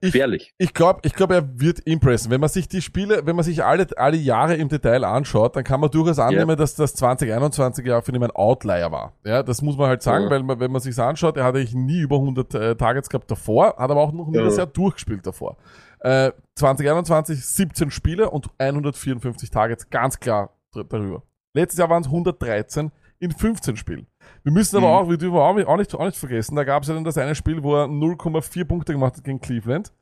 gefährlich. 0.00 0.54
ich 0.58 0.74
glaube, 0.74 1.00
ich 1.04 1.14
glaub, 1.14 1.30
er 1.30 1.58
wird 1.60 1.80
impressen. 1.80 2.30
Wenn 2.30 2.40
man 2.40 2.48
sich 2.50 2.68
die 2.68 2.82
Spiele, 2.82 3.22
wenn 3.26 3.36
man 3.36 3.44
sich 3.44 3.64
alle, 3.64 3.86
alle 3.96 4.16
Jahre 4.16 4.54
im 4.56 4.68
Detail 4.68 5.04
anschaut, 5.04 5.56
dann 5.56 5.64
kann 5.64 5.80
man 5.80 5.90
durchaus 5.90 6.18
annehmen, 6.18 6.56
dass 6.56 6.74
das 6.74 6.94
2021 6.94 7.84
Jahr 7.86 8.02
für 8.02 8.12
ihn 8.12 8.22
ein 8.22 8.30
Outlier 8.30 8.90
war. 8.92 9.14
Ja, 9.24 9.42
das 9.42 9.62
muss 9.62 9.76
man 9.76 9.88
halt 9.88 10.02
sagen, 10.02 10.24
Ja. 10.24 10.30
weil 10.30 10.42
man, 10.42 10.60
wenn 10.60 10.70
man 10.72 10.80
sich 10.80 10.98
anschaut, 10.98 11.36
er 11.36 11.44
hat 11.44 11.54
eigentlich 11.56 11.74
nie 11.74 12.00
über 12.00 12.16
100 12.16 12.54
äh, 12.54 12.76
Targets 12.76 13.08
gehabt 13.08 13.30
davor, 13.30 13.68
hat 13.76 13.90
aber 13.90 14.00
auch 14.00 14.12
noch 14.12 14.28
nie 14.28 14.36
Ja. 14.36 14.44
das 14.44 14.56
Jahr 14.56 14.66
durchgespielt 14.66 15.26
davor. 15.26 15.56
Äh, 16.00 16.32
2021 16.54 17.44
17 17.44 17.90
Spiele 17.90 18.30
und 18.30 18.48
154 18.58 19.50
Targets, 19.50 19.90
ganz 19.90 20.18
klar 20.20 20.50
darüber. 20.72 21.22
Letztes 21.52 21.78
Jahr 21.78 21.90
waren 21.90 22.02
es 22.02 22.08
113 22.08 22.90
in 23.18 23.32
15 23.32 23.76
Spielen. 23.76 24.06
Wir 24.42 24.52
müssen 24.52 24.76
aber 24.76 24.86
Mhm. 24.88 24.92
auch, 24.94 25.08
wir 25.10 25.18
dürfen 25.18 25.36
auch 25.36 25.76
nicht, 25.76 25.94
auch 25.94 26.04
nicht, 26.04 26.16
vergessen, 26.16 26.56
da 26.56 26.64
gab 26.64 26.82
es 26.82 26.88
ja 26.88 26.94
dann 26.94 27.04
das 27.04 27.18
eine 27.18 27.34
Spiel, 27.34 27.62
wo 27.62 27.76
er 27.76 27.86
0,4 27.88 28.64
Punkte 28.64 28.92
gemacht 28.92 29.16
hat 29.16 29.24
gegen 29.24 29.40
Cleveland 29.40 29.92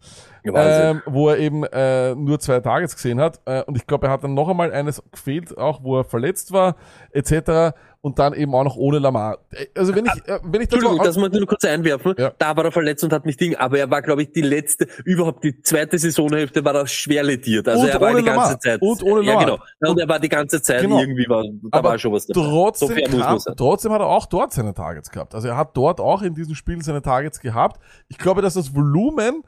ähm, 0.55 1.03
wo 1.07 1.29
er 1.29 1.39
eben 1.39 1.65
äh, 1.65 2.15
nur 2.15 2.39
zwei 2.41 2.61
Targets 2.61 2.95
gesehen 2.95 3.21
hat. 3.21 3.41
Äh, 3.45 3.63
und 3.65 3.77
ich 3.77 3.87
glaube, 3.87 4.07
er 4.07 4.13
hat 4.13 4.25
dann 4.25 4.35
noch 4.35 4.49
einmal 4.49 4.73
eines 4.73 5.03
gefehlt, 5.13 5.57
auch 5.59 5.83
wo 5.83 5.99
er 5.99 6.05
verletzt 6.05 6.53
war, 6.53 6.77
etc. 7.13 7.77
Und 8.01 8.19
dann 8.21 8.33
eben 8.33 8.55
auch 8.55 8.63
noch 8.65 8.77
ohne 8.77 8.99
Lamar. 9.01 9.39
Äh, 9.51 9.67
Also 9.77 9.95
wenn 9.95 10.07
ich, 10.07 10.13
äh, 10.29 10.39
wenn 10.45 10.61
ich 10.63 10.69
das 10.69 10.77
Entschuldigung, 10.77 10.97
mal, 10.99 11.05
das 11.05 11.17
ich 11.17 11.33
nur 11.33 11.47
kurz 11.47 11.65
einwerfen. 11.65 12.15
Ja. 12.17 12.33
Da 12.39 12.57
war 12.57 12.65
er 12.65 12.73
verletzt 12.73 13.03
und 13.05 13.13
hat 13.13 13.27
nicht 13.27 13.41
Ding, 13.41 13.57
aber 13.57 13.79
er 13.79 13.91
war, 13.91 14.01
glaube 14.01 14.23
ich, 14.23 14.33
die 14.33 14.41
letzte, 14.41 14.87
überhaupt 15.05 15.43
die 15.45 15.61
zweite 15.63 15.99
Saisonhälfte 15.99 16.65
war 16.65 16.75
er 16.75 16.87
schwer 16.87 17.25
lediert. 17.25 17.69
Also 17.69 17.83
Und 17.83 17.89
er 17.89 18.01
war 18.01 18.11
die 18.15 18.23
ganze 18.23 18.31
Lamar. 18.31 18.61
Zeit. 18.61 18.81
Und 18.81 19.03
ohne 19.03 19.23
Ja, 19.23 19.33
Lamar. 19.33 19.45
genau. 19.45 19.59
Ja, 19.83 19.91
und 19.91 19.99
er 20.01 20.09
war 20.09 20.21
die 20.21 20.29
ganze 20.29 20.63
Zeit 20.63 20.81
Genau. 20.83 21.01
irgendwie 21.01 21.29
war, 21.29 21.43
da 21.43 21.51
aber 21.79 21.89
war 21.91 21.99
schon 21.99 22.13
was 22.13 22.27
dabei. 22.27 22.41
trotzdem, 22.49 22.89
so 23.11 23.19
kam, 23.19 23.39
trotzdem 23.57 23.93
hat 23.93 24.01
er 24.01 24.07
auch 24.07 24.18
dort 24.27 24.53
seine 24.53 24.75
Targets 24.75 25.11
gehabt. 25.11 25.35
Also 25.35 25.49
er 25.49 25.57
hat 25.57 25.77
dort 25.77 26.01
auch 26.01 26.23
in 26.23 26.35
diesem 26.35 26.55
Spiel 26.55 26.83
seine 26.83 27.03
Targets 27.03 27.41
gehabt. 27.41 27.81
Ich 28.09 28.19
glaube, 28.19 28.43
dass 28.43 28.55
das 28.55 28.75
Volumen 28.75 29.43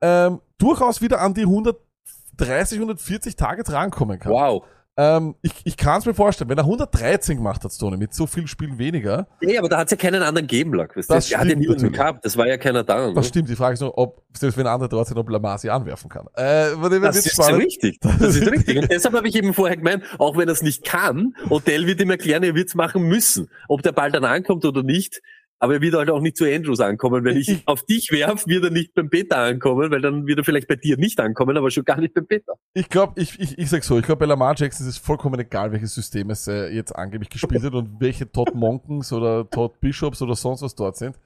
ähm, 0.00 0.40
durchaus 0.58 1.00
wieder 1.00 1.20
an 1.20 1.34
die 1.34 1.42
130, 1.42 2.78
140 2.78 3.36
Targets 3.36 3.72
rankommen 3.72 4.18
kann. 4.18 4.32
Wow. 4.32 4.64
Ähm, 4.98 5.34
ich 5.42 5.52
ich 5.64 5.76
kann 5.76 5.98
es 5.98 6.06
mir 6.06 6.14
vorstellen, 6.14 6.48
wenn 6.48 6.56
er 6.56 6.64
113 6.64 7.36
gemacht 7.36 7.62
hat, 7.62 7.70
Stoney, 7.72 7.98
mit 7.98 8.14
so 8.14 8.26
viel 8.26 8.46
Spielen 8.46 8.78
weniger, 8.78 9.26
Nee, 9.42 9.58
aber 9.58 9.68
da 9.68 9.78
hat 9.78 9.88
es 9.88 9.90
ja 9.90 9.96
keinen 9.98 10.22
anderen 10.22 10.46
Game 10.46 10.70
Block. 10.70 10.96
weißt 10.96 11.10
du? 11.10 11.14
Das 11.14 11.30
Er 11.30 11.40
hat 11.40 11.48
ja 11.48 11.54
niemanden 11.54 11.92
gehabt. 11.92 12.24
Das 12.24 12.36
war 12.36 12.46
ja 12.46 12.56
keiner 12.56 12.82
da. 12.82 13.08
Ne? 13.08 13.14
Das 13.14 13.28
stimmt. 13.28 13.48
Die 13.50 13.56
Frage 13.56 13.74
ist 13.74 13.80
nur, 13.80 13.96
ob, 13.98 14.22
selbst 14.36 14.56
wenn 14.56 14.66
andere 14.66 14.88
dort 14.88 15.08
sind, 15.08 15.18
ob 15.18 15.28
Lamar 15.28 15.58
sie 15.58 15.68
anwerfen 15.68 16.08
kann. 16.08 16.26
Äh, 16.34 16.70
Das 17.00 17.18
ist 17.18 17.32
spannend. 17.32 17.62
richtig. 17.62 17.98
Das 18.18 18.36
ist 18.36 18.50
richtig. 18.50 18.78
Und 18.78 18.90
deshalb 18.90 19.14
habe 19.14 19.28
ich 19.28 19.34
eben 19.36 19.52
vorher 19.52 19.76
gemeint, 19.76 20.02
auch 20.18 20.36
wenn 20.38 20.48
er 20.48 20.52
es 20.52 20.62
nicht 20.62 20.84
kann, 20.84 21.34
Odell 21.50 21.86
wird 21.86 22.00
ihm 22.00 22.10
erklären, 22.10 22.42
er 22.42 22.54
wird 22.54 22.68
es 22.68 22.74
machen 22.74 23.02
müssen. 23.02 23.50
Ob 23.68 23.82
der 23.82 23.92
Ball 23.92 24.10
dann 24.10 24.24
ankommt 24.24 24.64
oder 24.64 24.82
nicht. 24.82 25.20
Aber 25.58 25.74
er 25.74 25.80
wird 25.80 25.94
halt 25.94 26.10
auch 26.10 26.20
nicht 26.20 26.36
zu 26.36 26.44
Andrews 26.44 26.80
ankommen. 26.80 27.24
Wenn 27.24 27.36
ich, 27.36 27.62
auf 27.66 27.82
dich 27.84 28.10
werf, 28.12 28.46
wird 28.46 28.64
er 28.64 28.70
nicht 28.70 28.94
beim 28.94 29.08
Peter 29.08 29.38
ankommen, 29.38 29.90
weil 29.90 30.00
dann 30.00 30.26
wird 30.26 30.38
er 30.38 30.44
vielleicht 30.44 30.68
bei 30.68 30.76
dir 30.76 30.96
nicht 30.98 31.18
ankommen, 31.20 31.56
aber 31.56 31.70
schon 31.70 31.84
gar 31.84 31.98
nicht 31.98 32.14
beim 32.14 32.26
Peter. 32.26 32.54
Ich 32.74 32.88
glaube, 32.88 33.20
ich, 33.20 33.38
ich, 33.40 33.58
ich 33.58 33.70
sag 33.70 33.84
so, 33.84 33.98
ich 33.98 34.04
glaube, 34.04 34.20
bei 34.20 34.26
Lamar 34.26 34.54
Jackson 34.56 34.86
ist 34.86 34.94
es 34.94 34.98
vollkommen 34.98 35.40
egal, 35.40 35.72
welches 35.72 35.94
System 35.94 36.30
es 36.30 36.46
äh, 36.46 36.68
jetzt 36.68 36.92
angeblich 36.92 37.30
gespielt 37.30 37.62
wird 37.62 37.74
und 37.74 38.00
welche 38.00 38.30
Todd 38.30 38.54
Monkens 38.54 39.12
oder 39.12 39.48
Todd 39.48 39.80
Bishops 39.80 40.20
oder 40.20 40.34
sonst 40.34 40.62
was 40.62 40.74
dort 40.74 40.96
sind. 40.96 41.18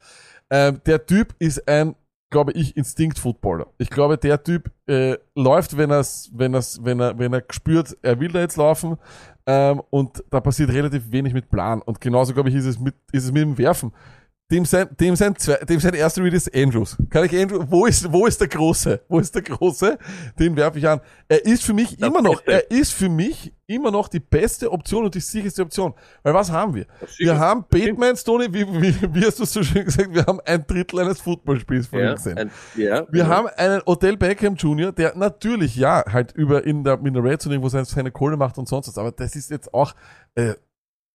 Ähm, 0.51 0.81
der 0.87 1.07
Typ 1.07 1.35
ist 1.39 1.67
ein, 1.69 1.95
glaube 2.31 2.53
ich, 2.53 2.77
Instinkt-Footballer. 2.77 3.67
Ich 3.79 3.91
glaube, 3.91 4.17
der 4.17 4.43
Typ 4.43 4.71
äh, 4.87 5.17
läuft, 5.35 5.77
wenn 5.77 5.91
er's, 5.91 6.31
wenn 6.33 6.55
er's, 6.55 6.85
wenn 6.85 7.01
er, 7.01 7.19
wenn 7.19 7.33
er 7.33 7.45
spürt, 7.51 7.97
er 8.03 8.19
will 8.21 8.31
da 8.31 8.41
jetzt 8.41 8.57
laufen. 8.57 8.97
Ähm, 9.47 9.83
und 9.91 10.23
da 10.31 10.41
passiert 10.41 10.71
relativ 10.71 11.11
wenig 11.11 11.35
mit 11.35 11.51
Plan. 11.51 11.83
Und 11.83 12.01
genauso, 12.01 12.35
glaube 12.35 12.49
ich, 12.49 12.55
ist 12.55 12.67
es 12.67 12.79
mit, 12.79 12.95
ist 13.13 13.25
es 13.25 13.33
mit 13.33 13.43
dem 13.43 13.59
Werfen. 13.59 13.93
Dem 14.51 14.65
sein, 14.65 14.89
dem 14.99 15.15
sein, 15.15 15.37
zwei, 15.37 15.57
dem 15.57 15.79
sein 15.79 15.95
erster 15.95 16.25
Read 16.25 16.35
ist 16.35 16.55
Andrews. 16.55 16.97
Kann 17.09 17.25
ich 17.25 17.39
Andrews, 17.39 17.67
wo 17.69 17.87
ist, 17.87 18.13
wo 18.13 18.27
ist 18.27 18.41
der 18.41 18.49
Große? 18.49 19.01
Wo 19.09 19.21
ist 19.21 19.35
der 19.35 19.43
Große? 19.43 19.97
Den 20.39 20.57
werfe 20.57 20.79
ich 20.79 20.89
an. 20.89 21.01
Er 21.29 21.45
ist 21.47 21.65
für 21.65 21.73
mich 21.73 22.01
immer 22.01 22.21
noch, 22.21 22.43
er 22.47 22.69
ist 22.71 22.93
für 22.93 23.09
mich 23.09 23.53
immer 23.69 23.93
noch 23.93 24.09
die 24.09 24.19
beste 24.19 24.73
Option 24.73 25.05
und 25.05 25.15
die 25.15 25.21
sicherste 25.21 25.63
Option. 25.63 25.95
Weil 26.25 26.35
was 26.35 26.51
haben 26.51 26.75
wir? 26.75 26.87
Wir 27.19 27.39
haben 27.39 27.65
Bateman, 27.71 28.17
Stoney, 28.17 28.53
wie, 28.53 28.67
wie, 28.67 29.15
wie 29.15 29.25
hast 29.25 29.39
du 29.39 29.45
so 29.45 29.63
schön 29.63 29.85
gesagt, 29.85 30.13
wir 30.13 30.27
haben 30.27 30.41
ein 30.45 30.67
Drittel 30.67 30.99
eines 30.99 31.21
Footballspiels 31.21 31.87
von 31.87 32.01
ihm 32.01 32.15
gesehen. 32.15 32.51
Wir 32.75 33.07
ja. 33.13 33.27
haben 33.29 33.47
einen 33.57 33.83
Odell 33.87 34.17
Beckham 34.17 34.57
Jr., 34.57 34.91
der 34.91 35.17
natürlich, 35.17 35.77
ja, 35.77 36.05
halt 36.11 36.33
über 36.33 36.65
in 36.65 36.83
der, 36.83 36.99
in 37.05 37.15
der 37.15 37.23
Red 37.23 37.41
Zone 37.43 37.55
irgendwo 37.55 37.69
seine, 37.69 37.85
seine 37.85 38.11
Kohle 38.11 38.37
macht 38.37 38.59
und 38.59 38.69
sonst 38.69 38.89
was, 38.89 38.99
aber 38.99 39.13
das 39.13 39.37
ist 39.37 39.51
jetzt 39.51 39.73
auch, 39.73 39.95
äh, 40.35 40.55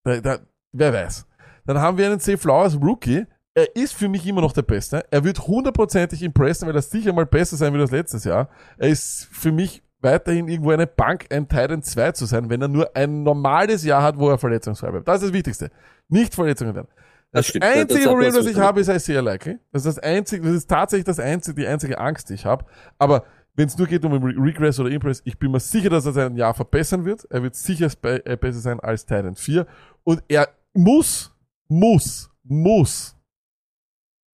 da, 0.05 0.21
da, 0.21 0.39
wer 0.71 0.93
weiß. 0.93 1.25
Dann 1.65 1.79
haben 1.79 1.97
wir 1.97 2.05
einen 2.05 2.19
C. 2.19 2.37
Flowers 2.37 2.75
Rookie. 2.81 3.25
Er 3.53 3.75
ist 3.75 3.93
für 3.93 4.09
mich 4.09 4.27
immer 4.27 4.41
noch 4.41 4.51
der 4.51 4.63
Beste. 4.63 5.05
Er 5.11 5.23
wird 5.23 5.39
hundertprozentig 5.47 6.21
impressen, 6.23 6.67
weil 6.67 6.75
er 6.75 6.81
sicher 6.81 7.13
mal 7.13 7.25
besser 7.25 7.55
sein 7.55 7.71
wird 7.73 7.81
als 7.81 7.91
letztes 7.91 8.25
Jahr. 8.25 8.49
Er 8.77 8.89
ist 8.89 9.27
für 9.31 9.51
mich 9.51 9.81
weiterhin 10.01 10.47
irgendwo 10.47 10.71
eine 10.71 10.87
Bank, 10.87 11.25
ein 11.31 11.47
Titan 11.47 11.81
2 11.81 12.11
zu 12.11 12.25
sein, 12.25 12.49
wenn 12.49 12.61
er 12.61 12.67
nur 12.67 12.95
ein 12.95 13.23
normales 13.23 13.83
Jahr 13.83 14.03
hat, 14.03 14.19
wo 14.19 14.29
er 14.29 14.37
verletzungsfrei 14.37 14.91
bleibt. 14.91 15.07
Das 15.07 15.21
ist 15.21 15.29
das 15.29 15.33
Wichtigste. 15.33 15.71
Nicht 16.09 16.35
Verletzungen 16.35 16.75
werden. 16.75 16.87
Das, 17.31 17.47
Das 17.47 17.53
das 17.53 17.69
einzige 17.69 18.01
hat 18.01 18.09
Problem, 18.09 18.33
das 18.33 18.45
ich 18.45 18.57
habe, 18.57 18.79
ist 18.81 18.87
ICA 18.87 19.19
Likely. 19.21 19.57
Das 19.71 19.85
ist 19.85 19.97
das 19.97 20.03
einzige, 20.03 20.43
das 20.43 20.53
ist 20.53 20.69
tatsächlich 20.69 21.05
das 21.05 21.19
einzige, 21.19 21.61
die 21.61 21.67
einzige 21.67 21.97
Angst, 21.97 22.29
die 22.29 22.35
ich 22.35 22.45
habe. 22.45 22.65
Aber 22.97 23.25
wenn 23.55 23.67
es 23.67 23.77
nur 23.77 23.87
geht 23.87 24.03
um 24.05 24.11
Re 24.13 24.33
Regress 24.37 24.79
oder 24.79 24.89
Impress, 24.89 25.21
ich 25.25 25.37
bin 25.39 25.51
mir 25.51 25.59
sicher, 25.59 25.89
dass 25.89 26.05
er 26.05 26.13
sein 26.13 26.35
Jahr 26.35 26.53
verbessern 26.53 27.05
wird. 27.05 27.25
Er 27.29 27.41
wird 27.41 27.55
sicher 27.55 27.89
äh, 28.03 28.37
besser 28.37 28.59
sein 28.59 28.79
als 28.79 29.05
Titan 29.05 29.35
4. 29.35 29.65
Und 30.03 30.23
er 30.27 30.49
muss, 30.73 31.34
muss, 31.67 32.29
muss 32.43 33.15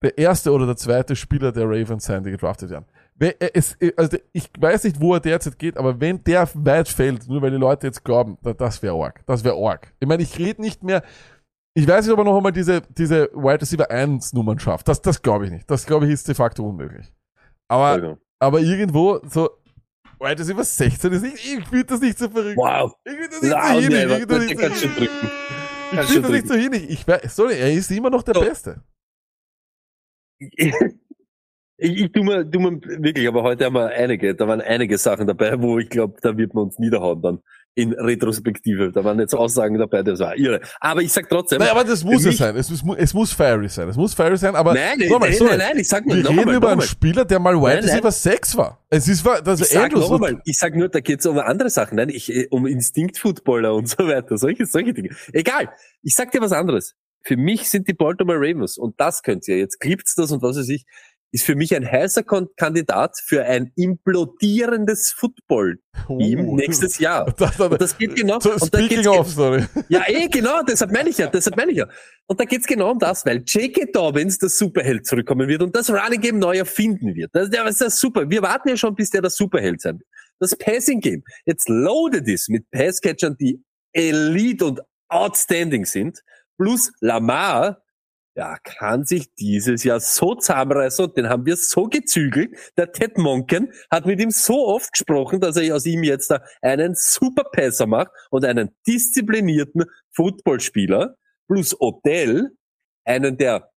der 0.04 0.18
erste 0.18 0.52
oder 0.52 0.66
der 0.66 0.76
zweite 0.76 1.16
Spieler 1.16 1.52
der 1.52 1.66
Ravens 1.66 2.06
sein, 2.06 2.24
die 2.24 2.32
gedraftet 2.32 2.70
werden. 2.72 2.86
Es, 3.54 3.78
also 3.98 4.18
ich 4.34 4.50
weiß 4.58 4.84
nicht, 4.86 5.00
wo 5.00 5.14
er 5.14 5.20
derzeit 5.20 5.60
geht, 5.60 5.78
aber 5.78 6.00
wenn 6.02 6.24
der 6.24 6.50
weit 6.56 6.88
fällt, 6.90 7.28
nur 7.28 7.42
weil 7.44 7.52
die 7.52 7.58
Leute 7.58 7.86
jetzt 7.86 8.04
glauben, 8.04 8.38
da- 8.42 8.54
das 8.54 8.82
wäre 8.82 8.96
arg. 8.96 9.24
Das 9.28 9.44
wäre 9.44 9.56
arg. 9.64 9.94
Ich 10.00 10.08
meine, 10.08 10.24
ich 10.24 10.40
rede 10.40 10.60
nicht 10.60 10.82
mehr, 10.82 11.04
ich 11.76 11.88
weiß 11.88 12.06
nicht, 12.06 12.14
ob 12.14 12.20
er 12.20 12.26
noch 12.26 12.36
einmal 12.38 12.52
diese, 12.52 12.82
diese 12.98 13.30
Wide 13.34 13.62
Receiver 13.62 13.92
1 13.92 14.34
Nummern 14.34 14.58
schafft. 14.58 14.88
Das, 14.88 15.04
das 15.04 15.22
glaube 15.22 15.46
ich 15.46 15.52
nicht. 15.52 15.70
Das 15.70 15.86
glaube 15.86 16.08
ich 16.08 16.14
ist 16.14 16.28
de 16.28 16.34
facto 16.34 16.68
unmöglich. 16.68 17.14
Aber, 17.68 18.00
Genau. 18.02 18.18
aber 18.40 18.60
irgendwo 18.60 19.20
so, 19.30 19.52
Wide 20.20 20.40
Receiver 20.40 20.64
16 20.64 21.14
ist 21.14 21.22
nicht, 21.22 21.36
ich 21.36 21.68
finde 21.68 21.86
das 21.86 22.00
nicht 22.02 22.18
so 22.18 22.28
verrückt. 22.28 22.58
Wow. 22.58 22.94
Ich 23.06 23.12
finde 23.14 23.30
das 23.30 23.42
nicht 23.44 23.52
so 23.52 23.80
hinig. 23.80 24.04
Ich 24.04 24.10
finde 24.10 24.26
das 24.26 24.40
nicht 24.48 24.80
so 24.80 24.88
Ich 25.92 26.22
das 26.22 26.30
nicht 26.30 26.48
so 26.48 26.56
hinig. 26.56 26.90
Ich 26.90 27.08
weiß, 27.08 27.36
sorry, 27.36 27.56
er 27.56 27.72
ist 27.72 27.92
immer 27.92 28.10
noch 28.10 28.24
der 28.24 28.36
So. 28.36 28.42
Beste. 28.42 28.84
Ich, 31.84 32.00
ich 32.00 32.12
tu 32.12 32.24
mir, 32.24 32.48
tu 32.48 32.60
mir 32.60 32.80
wirklich, 33.04 33.28
aber 33.28 33.42
heute 33.42 33.66
haben 33.66 33.74
wir 33.74 33.88
einige, 33.88 34.36
da 34.36 34.48
waren 34.48 34.62
einige 34.62 35.00
Sachen 35.00 35.26
dabei, 35.26 35.60
wo 35.60 35.80
ich 35.80 35.90
glaube, 35.90 36.16
da 36.22 36.38
wird 36.38 36.54
man 36.54 36.66
uns 36.66 36.78
niederhauen 36.78 37.20
dann. 37.24 37.40
In 37.76 37.94
Retrospektive. 37.94 38.92
Da 38.92 39.04
waren 39.04 39.20
jetzt 39.20 39.34
Aussagen 39.34 39.78
dabei, 39.78 40.04
das 40.04 40.20
war 40.20 40.36
irre. 40.38 40.60
Aber 40.80 41.02
ich 41.02 41.12
sag 41.12 41.30
trotzdem. 41.30 41.60
Nein, 41.60 41.70
aber 41.70 41.84
das 41.84 42.04
muss 42.04 42.26
es 42.26 42.38
sein. 42.38 42.56
Es 42.58 42.70
muss, 42.70 42.98
es 42.98 43.14
muss 43.14 43.32
fairy 43.34 43.70
sein. 43.70 43.88
Es 43.90 43.96
muss 43.96 44.14
fairy 44.14 44.38
sein, 44.38 44.56
aber 44.56 44.74
Nein, 44.74 44.98
nein, 45.00 45.10
nochmal, 45.10 45.30
nein, 45.30 45.40
nein, 45.42 45.58
nein, 45.58 45.78
ich 45.78 45.88
sag 45.88 46.06
nur, 46.06 46.18
wir 46.18 46.30
reden 46.30 46.46
mal, 46.46 46.56
über 46.56 46.68
einen 46.70 46.78
mal. 46.80 46.86
Spieler, 46.86 47.24
der 47.26 47.40
mal 47.40 47.56
Wide 47.56 47.64
Nein, 47.68 47.76
nein. 47.86 47.90
Receiver 47.90 48.12
6 48.12 48.58
war. 48.58 48.84
Es 48.90 49.08
ist, 49.08 49.24
war- 49.24 49.42
das 49.42 49.60
Ich 49.60 49.68
ist 49.68 49.74
sag 49.74 49.84
Andrews. 49.86 50.10
noch 50.10 50.16
einmal, 50.16 50.42
ich 50.46 50.58
sag 50.58 50.76
nur, 50.76 50.90
da 50.90 51.00
geht's 51.00 51.26
um 51.26 51.38
andere 51.40 51.70
Sachen. 51.70 51.96
Nein, 51.96 52.10
ich, 52.10 52.32
äh, 52.34 52.48
um 52.50 52.66
Instinkt-Footballer 52.68 53.74
und 53.74 53.88
so 53.90 54.00
weiter. 54.00 54.38
Solche, 54.38 54.66
solche 54.66 54.94
Dinge. 54.94 55.10
Egal. 55.34 55.70
Ich 56.04 56.14
sag 56.16 56.32
dir 56.32 56.42
was 56.42 56.52
anderes. 56.52 56.96
Für 57.24 57.38
mich 57.38 57.70
sind 57.70 57.88
die 57.88 57.94
Baltimore 57.94 58.38
Ravens, 58.40 58.80
und 58.80 59.00
das 59.00 59.22
könnt 59.22 59.48
ihr, 59.48 59.58
jetzt 59.60 59.80
klippt's 59.80 60.16
das 60.16 60.32
und 60.32 60.42
was 60.42 60.58
weiß 60.58 60.70
ich, 60.70 60.86
ist 61.32 61.46
für 61.46 61.56
mich 61.56 61.76
ein 61.76 61.90
heißer 61.90 62.24
Kandidat 62.58 63.16
für 63.26 63.44
ein 63.46 63.72
implodierendes 63.76 65.12
Football-Team 65.12 66.48
Oh. 66.50 66.56
nächstes 66.56 67.00
Jahr. 67.00 67.26
Das, 67.38 67.58
das, 67.58 67.72
Und 67.72 67.82
das 67.82 67.98
geht 67.98 68.16
genau, 68.16 68.40
so, 68.40 68.52
und 68.54 68.74
da 68.74 68.88
geht's 68.88 69.34
sorry. 69.34 69.66
ja, 69.90 70.04
eh, 70.08 70.28
genau, 70.28 70.62
deshalb 70.64 70.92
meine 70.92 71.10
ich 71.10 71.18
ja, 71.18 71.28
deshalb 71.28 71.56
meine 71.58 71.72
ich 71.72 71.78
ja. 71.78 71.88
Und 72.28 72.40
da 72.40 72.46
geht's 72.46 72.66
genau 72.68 72.92
um 72.92 73.00
das, 73.00 73.26
weil 73.26 73.38
J.K. 73.46 73.86
Dobbins, 73.94 74.38
der 74.38 74.50
Superheld, 74.50 75.06
zurückkommen 75.06 75.48
wird 75.48 75.62
und 75.62 75.76
das 75.76 75.90
Running 75.90 76.22
Game 76.22 76.40
neu 76.40 76.58
erfinden 76.58 77.16
wird. 77.16 77.30
Das, 77.34 77.50
das 77.50 77.72
ist 77.72 77.82
ja 77.82 77.90
super. 77.90 78.30
Wir 78.30 78.42
warten 78.42 78.70
ja 78.70 78.78
schon, 78.78 78.96
bis 78.96 79.10
der 79.10 79.22
der 79.22 79.32
Superheld 79.32 79.82
sein 79.82 80.00
wird. 80.00 80.08
Das 80.40 80.56
Passing 80.56 81.00
Game, 81.02 81.24
jetzt 81.46 81.70
loaded 81.70 82.28
ist 82.28 82.50
mit 82.50 82.70
Passcatchern, 82.72 83.36
die 83.40 83.64
Elite 83.94 84.66
und 84.66 84.82
outstanding 85.10 85.86
sind, 85.86 86.20
plus 86.58 86.92
Lamar, 87.02 87.81
ja, 88.36 88.58
kann 88.64 89.06
sich 89.06 89.34
dieses 89.36 89.84
Jahr 89.84 90.00
so 90.00 90.36
zusammenreißen 90.36 91.06
und 91.06 91.18
den 91.18 91.28
haben 91.30 91.46
wir 91.46 91.58
so 91.58 91.88
gezügelt. 91.88 92.56
Der 92.78 92.92
Ted 92.92 93.18
Monken 93.18 93.74
hat 93.90 94.06
mit 94.06 94.22
ihm 94.22 94.32
so 94.32 94.68
oft 94.68 94.94
gesprochen, 94.94 95.42
dass 95.42 95.58
er 95.58 95.76
aus 95.76 95.86
ihm 95.86 96.04
jetzt 96.04 96.34
einen 96.62 96.96
super 96.96 97.44
Passer 97.52 97.88
macht 97.88 98.12
und 98.30 98.46
einen 98.46 98.70
disziplinierten 98.88 99.86
Footballspieler 100.12 101.16
plus 101.48 101.76
Odell, 101.80 102.52
einen 103.04 103.38
der 103.38 103.71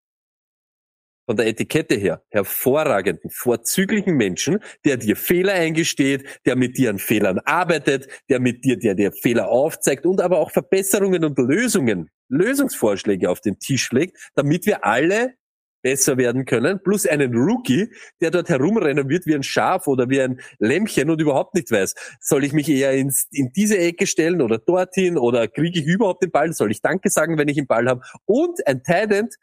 von 1.25 1.35
der 1.37 1.47
Etikette 1.47 1.95
her. 1.95 2.23
Hervorragenden, 2.29 3.29
vorzüglichen 3.29 4.15
Menschen, 4.15 4.59
der 4.85 4.97
dir 4.97 5.15
Fehler 5.15 5.53
eingesteht, 5.53 6.41
der 6.45 6.55
mit 6.55 6.77
dir 6.77 6.89
an 6.89 6.99
Fehlern 6.99 7.39
arbeitet, 7.39 8.07
der 8.29 8.39
mit 8.39 8.63
dir, 8.63 8.77
der 8.77 8.95
dir 8.95 9.11
Fehler 9.11 9.49
aufzeigt 9.49 10.05
und 10.05 10.21
aber 10.21 10.39
auch 10.39 10.51
Verbesserungen 10.51 11.23
und 11.23 11.37
Lösungen, 11.37 12.09
Lösungsvorschläge 12.29 13.29
auf 13.29 13.41
den 13.41 13.59
Tisch 13.59 13.91
legt, 13.91 14.17
damit 14.35 14.65
wir 14.65 14.85
alle 14.85 15.35
besser 15.85 16.17
werden 16.17 16.45
können, 16.45 16.81
plus 16.81 17.05
einen 17.05 17.35
Rookie, 17.35 17.91
der 18.19 18.31
dort 18.31 18.49
herumrennen 18.49 19.07
wird 19.07 19.27
wie 19.27 19.35
ein 19.35 19.43
Schaf 19.43 19.85
oder 19.85 20.09
wie 20.09 20.19
ein 20.19 20.39
Lämmchen 20.57 21.11
und 21.11 21.21
überhaupt 21.21 21.53
nicht 21.53 21.69
weiß, 21.69 21.93
soll 22.19 22.43
ich 22.43 22.53
mich 22.53 22.67
eher 22.67 22.93
ins, 22.93 23.27
in 23.29 23.51
diese 23.55 23.77
Ecke 23.77 24.07
stellen 24.07 24.41
oder 24.41 24.57
dorthin 24.57 25.15
oder 25.15 25.47
kriege 25.47 25.79
ich 25.79 25.85
überhaupt 25.85 26.23
den 26.23 26.31
Ball, 26.31 26.53
soll 26.53 26.71
ich 26.71 26.81
Danke 26.81 27.11
sagen, 27.11 27.37
wenn 27.37 27.49
ich 27.49 27.57
den 27.57 27.67
Ball 27.67 27.87
habe? 27.87 28.01
Und 28.25 28.65
ein 28.65 28.81
Tident, 28.81 29.35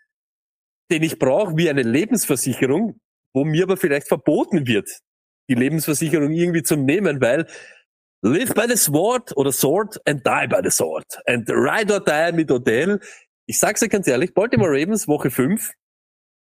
den 0.92 1.02
ich 1.02 1.18
brauche 1.18 1.56
wie 1.56 1.70
eine 1.70 1.82
Lebensversicherung, 1.82 3.00
wo 3.34 3.44
mir 3.44 3.64
aber 3.64 3.78
vielleicht 3.78 4.08
verboten 4.08 4.66
wird, 4.66 4.90
die 5.48 5.54
Lebensversicherung 5.54 6.32
irgendwie 6.32 6.62
zu 6.62 6.76
nehmen, 6.76 7.20
weil 7.20 7.46
live 8.22 8.52
by 8.54 8.66
the 8.68 8.76
sword 8.76 9.34
oder 9.36 9.52
sword 9.52 9.98
and 10.06 10.24
die 10.26 10.46
by 10.46 10.60
the 10.62 10.70
sword 10.70 11.06
and 11.26 11.48
ride 11.48 11.92
or 11.92 12.00
die 12.00 12.36
mit 12.36 12.50
Odell. 12.50 13.00
Ich 13.46 13.58
sag's 13.58 13.80
dir 13.80 13.88
ganz 13.88 14.06
ehrlich, 14.06 14.34
Baltimore 14.34 14.70
Ravens 14.70 15.08
Woche 15.08 15.30
5 15.30 15.72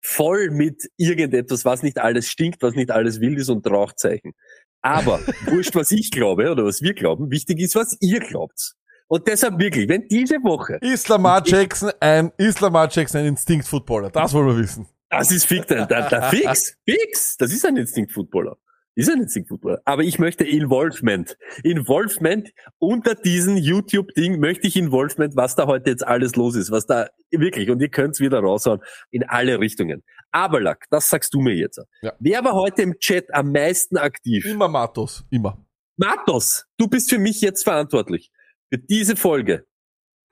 voll 0.00 0.50
mit 0.50 0.88
irgendetwas, 0.96 1.64
was 1.64 1.82
nicht 1.82 1.98
alles 1.98 2.28
stinkt, 2.28 2.62
was 2.62 2.74
nicht 2.74 2.92
alles 2.92 3.20
wild 3.20 3.40
ist 3.40 3.48
und 3.48 3.66
Rauchzeichen. 3.66 4.32
Aber 4.80 5.20
wurscht, 5.46 5.74
was 5.74 5.90
ich 5.90 6.12
glaube 6.12 6.50
oder 6.52 6.64
was 6.64 6.82
wir 6.82 6.94
glauben, 6.94 7.32
wichtig 7.32 7.58
ist, 7.58 7.74
was 7.74 7.96
ihr 8.00 8.20
glaubt. 8.20 8.76
Und 9.08 9.26
deshalb 9.28 9.58
wirklich, 9.58 9.88
wenn 9.88 10.06
diese 10.08 10.42
Woche, 10.42 10.78
Ist 10.80 11.08
Lamar 11.08 11.42
Jackson 11.44 11.92
ein, 12.00 12.32
ist 12.38 12.60
Lamar 12.60 12.88
Jackson 12.90 13.20
ein 13.20 13.26
Instinkt-Footballer? 13.28 14.10
Das 14.10 14.32
wollen 14.34 14.48
wir 14.48 14.58
wissen. 14.58 14.86
das 15.10 15.30
ist 15.30 15.46
fix, 15.46 15.66
der, 15.66 15.86
der 15.86 16.22
fix, 16.30 16.76
fix, 16.84 17.36
das 17.36 17.52
ist 17.52 17.64
ein 17.64 17.76
Instinkt-Footballer. 17.76 18.56
Ist 18.98 19.10
ein 19.10 19.20
Instinkt-Footballer. 19.20 19.82
Aber 19.84 20.02
ich 20.02 20.18
möchte 20.18 20.42
Involvement. 20.44 21.36
Involvement 21.62 22.50
unter 22.78 23.14
diesem 23.14 23.58
YouTube-Ding 23.58 24.40
möchte 24.40 24.66
ich 24.66 24.76
Involvement, 24.76 25.36
was 25.36 25.54
da 25.54 25.66
heute 25.66 25.90
jetzt 25.90 26.04
alles 26.06 26.34
los 26.34 26.56
ist, 26.56 26.70
was 26.70 26.86
da 26.86 27.08
wirklich, 27.30 27.68
und 27.70 27.80
ihr 27.80 27.90
könnt's 27.90 28.20
wieder 28.20 28.40
raushauen, 28.40 28.80
in 29.10 29.22
alle 29.24 29.60
Richtungen. 29.60 30.02
Aber 30.32 30.60
Lack, 30.62 30.86
das 30.90 31.10
sagst 31.10 31.34
du 31.34 31.40
mir 31.42 31.54
jetzt. 31.54 31.78
Ja. 32.00 32.14
Wer 32.20 32.42
war 32.42 32.54
heute 32.54 32.82
im 32.82 32.98
Chat 32.98 33.32
am 33.34 33.52
meisten 33.52 33.98
aktiv? 33.98 34.44
Immer 34.46 34.68
Matos. 34.68 35.24
Immer. 35.30 35.62
Matos, 35.98 36.64
du 36.78 36.88
bist 36.88 37.10
für 37.10 37.18
mich 37.18 37.42
jetzt 37.42 37.64
verantwortlich. 37.64 38.30
Für 38.70 38.78
diese 38.78 39.16
Folge. 39.16 39.66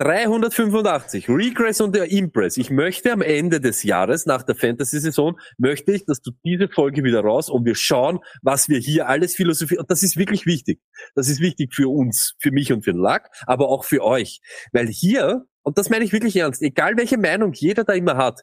385, 0.00 1.28
Regress 1.28 1.80
und 1.80 1.94
der 1.94 2.10
Impress. 2.10 2.56
Ich 2.56 2.68
möchte 2.68 3.12
am 3.12 3.22
Ende 3.22 3.60
des 3.60 3.84
Jahres, 3.84 4.26
nach 4.26 4.42
der 4.42 4.56
Fantasy-Saison, 4.56 5.38
möchte 5.56 5.92
ich, 5.92 6.04
dass 6.04 6.20
du 6.20 6.32
diese 6.44 6.68
Folge 6.68 7.04
wieder 7.04 7.20
raus 7.20 7.48
und 7.48 7.64
wir 7.64 7.76
schauen, 7.76 8.18
was 8.42 8.68
wir 8.68 8.78
hier 8.78 9.08
alles 9.08 9.36
Philosophie, 9.36 9.78
und 9.78 9.88
das 9.88 10.02
ist 10.02 10.16
wirklich 10.16 10.46
wichtig. 10.46 10.80
Das 11.14 11.28
ist 11.28 11.40
wichtig 11.40 11.72
für 11.72 11.88
uns, 11.88 12.34
für 12.40 12.50
mich 12.50 12.72
und 12.72 12.84
für 12.84 12.92
den 12.92 13.00
Lack, 13.00 13.30
aber 13.46 13.68
auch 13.68 13.84
für 13.84 14.02
euch. 14.02 14.40
Weil 14.72 14.88
hier, 14.88 15.46
und 15.62 15.78
das 15.78 15.90
meine 15.90 16.04
ich 16.04 16.12
wirklich 16.12 16.34
ernst, 16.34 16.60
egal 16.60 16.96
welche 16.96 17.16
Meinung 17.16 17.52
jeder 17.52 17.84
da 17.84 17.92
immer 17.92 18.16
hat, 18.16 18.40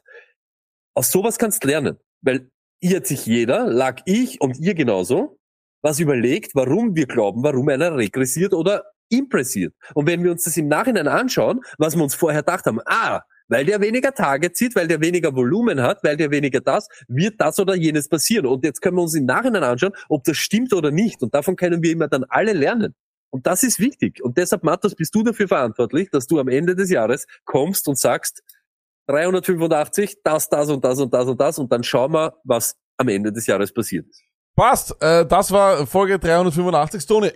aus 0.94 1.12
sowas 1.12 1.38
kannst 1.38 1.64
lernen. 1.64 1.98
Weil 2.22 2.50
hat 2.82 3.06
sich 3.06 3.26
jeder, 3.26 3.66
lag 3.66 4.00
ich 4.06 4.40
und 4.40 4.58
ihr 4.58 4.74
genauso, 4.74 5.38
was 5.82 6.00
überlegt, 6.00 6.54
warum 6.54 6.96
wir 6.96 7.06
glauben, 7.06 7.42
warum 7.42 7.68
einer 7.68 7.96
regressiert 7.96 8.54
oder 8.54 8.84
impressiert. 9.12 9.74
Und 9.94 10.06
wenn 10.06 10.24
wir 10.24 10.32
uns 10.32 10.44
das 10.44 10.56
im 10.56 10.68
Nachhinein 10.68 11.08
anschauen, 11.08 11.60
was 11.78 11.96
wir 11.96 12.02
uns 12.02 12.14
vorher 12.14 12.42
gedacht 12.42 12.66
haben, 12.66 12.80
ah, 12.86 13.22
weil 13.48 13.66
der 13.66 13.80
weniger 13.80 14.14
Target 14.14 14.56
zieht, 14.56 14.74
weil 14.74 14.88
der 14.88 15.00
weniger 15.00 15.34
Volumen 15.36 15.82
hat, 15.82 16.02
weil 16.02 16.16
der 16.16 16.30
weniger 16.30 16.60
das, 16.60 16.88
wird 17.06 17.34
das 17.38 17.58
oder 17.58 17.74
jenes 17.74 18.08
passieren. 18.08 18.46
Und 18.46 18.64
jetzt 18.64 18.80
können 18.80 18.96
wir 18.96 19.02
uns 19.02 19.14
im 19.14 19.26
Nachhinein 19.26 19.62
anschauen, 19.62 19.92
ob 20.08 20.24
das 20.24 20.38
stimmt 20.38 20.72
oder 20.72 20.90
nicht. 20.90 21.22
Und 21.22 21.34
davon 21.34 21.56
können 21.56 21.82
wir 21.82 21.92
immer 21.92 22.08
dann 22.08 22.24
alle 22.28 22.54
lernen. 22.54 22.94
Und 23.30 23.46
das 23.46 23.62
ist 23.62 23.78
wichtig. 23.78 24.22
Und 24.22 24.38
deshalb, 24.38 24.62
Matthias, 24.62 24.94
bist 24.94 25.14
du 25.14 25.22
dafür 25.22 25.48
verantwortlich, 25.48 26.10
dass 26.10 26.26
du 26.26 26.38
am 26.38 26.48
Ende 26.48 26.74
des 26.74 26.90
Jahres 26.90 27.26
kommst 27.44 27.88
und 27.88 27.98
sagst, 27.98 28.42
385, 29.08 30.18
das, 30.22 30.48
das 30.48 30.68
und 30.68 30.84
das 30.84 30.98
und 30.98 31.12
das 31.12 31.26
und 31.26 31.40
das. 31.40 31.58
Und 31.58 31.72
dann 31.72 31.82
schauen 31.82 32.12
wir, 32.12 32.34
was 32.44 32.76
am 32.96 33.08
Ende 33.08 33.32
des 33.32 33.46
Jahres 33.46 33.72
passiert 33.72 34.06
ist. 34.08 34.22
Passt. 34.54 34.94
Äh, 35.00 35.26
das 35.26 35.50
war 35.50 35.86
Folge 35.86 36.18
385. 36.18 37.06
Toni, 37.06 37.32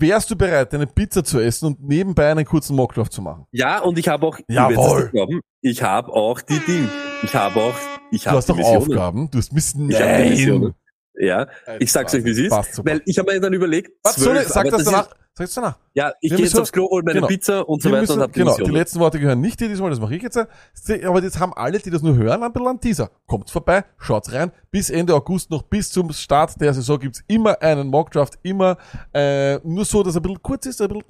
wärst 0.00 0.30
du 0.30 0.36
bereit, 0.36 0.72
eine 0.74 0.86
Pizza 0.86 1.22
zu 1.24 1.38
essen 1.40 1.66
und 1.66 1.82
nebenbei 1.86 2.30
einen 2.30 2.44
kurzen 2.44 2.76
Mockdraft 2.76 3.12
zu 3.12 3.22
machen? 3.22 3.46
Ja, 3.52 3.80
und 3.80 3.98
ich 3.98 4.08
habe 4.08 4.26
auch, 4.26 4.36
du 4.36 4.44
Jawohl. 4.48 5.08
glauben, 5.10 5.40
ich 5.60 5.82
habe 5.82 6.12
auch 6.12 6.40
die 6.40 6.58
Ding. 6.60 6.88
Ich 7.22 7.34
habe 7.34 7.60
auch, 7.60 7.74
ich 8.10 8.22
Du 8.22 8.26
habe 8.28 8.38
hast 8.38 8.46
die 8.48 8.52
doch 8.52 8.56
Missionen. 8.58 8.82
Aufgaben. 8.82 9.30
Du 9.30 9.38
hast 9.38 9.50
die 9.50 9.54
Missionen. 9.54 10.74
Ja, 11.14 11.46
ich 11.78 11.90
sag's 11.92 12.14
euch, 12.14 12.24
wie 12.24 12.30
es 12.30 12.38
ist. 12.38 12.84
Weil 12.84 13.02
ich 13.04 13.18
habe 13.18 13.32
mir 13.32 13.40
dann 13.40 13.52
überlegt, 13.52 13.92
Warte, 14.02 14.20
zwölf, 14.20 14.38
Toni, 14.38 14.48
sag 14.48 14.60
aber 14.60 14.70
das 14.70 14.80
ist- 14.82 14.86
danach. 14.92 15.08
Sag's 15.32 15.54
danach. 15.54 15.78
Ja, 15.94 16.12
ich 16.20 16.30
gehe 16.30 16.40
jetzt 16.44 16.58
aufs 16.58 16.72
Klo, 16.72 16.88
hol 16.90 17.02
meine 17.02 17.14
genau. 17.14 17.28
Pizza 17.28 17.66
und 17.68 17.80
so 17.82 17.88
weiter 17.90 18.00
müssen, 18.00 18.12
und 18.14 18.20
hab 18.22 18.32
die 18.32 18.40
genau, 18.40 18.54
die 18.56 18.60
Mission. 18.62 18.76
letzten 18.76 19.00
Worte 19.00 19.20
gehören 19.20 19.40
nicht 19.40 19.60
dir 19.60 19.68
diesmal, 19.68 19.88
das 19.90 20.00
mache 20.00 20.14
ich 20.16 20.22
jetzt. 20.22 20.36
Aber 20.36 21.22
jetzt 21.22 21.38
haben 21.38 21.54
alle, 21.54 21.78
die 21.78 21.88
das 21.90 22.02
nur 22.02 22.16
hören, 22.16 22.42
ein 22.42 22.52
bisschen 22.52 22.68
einen 22.68 22.80
Teaser. 22.80 23.10
Kommt 23.26 23.48
vorbei, 23.50 23.84
schaut's 23.98 24.32
rein. 24.32 24.50
Bis 24.70 24.90
Ende 24.90 25.14
August 25.14 25.50
noch, 25.50 25.62
bis 25.62 25.90
zum 25.90 26.12
Start 26.12 26.60
der 26.60 26.74
Saison 26.74 26.98
gibt's 26.98 27.22
immer 27.28 27.60
einen 27.62 27.88
Mockdraft, 27.88 28.38
immer 28.42 28.76
äh, 29.14 29.56
nur 29.58 29.84
so, 29.84 30.02
dass 30.02 30.14
er 30.16 30.20
ein 30.20 30.22
bisschen 30.22 30.42
kurz 30.42 30.66
ist, 30.66 30.82
ein 30.82 30.88
bisschen 30.88 31.04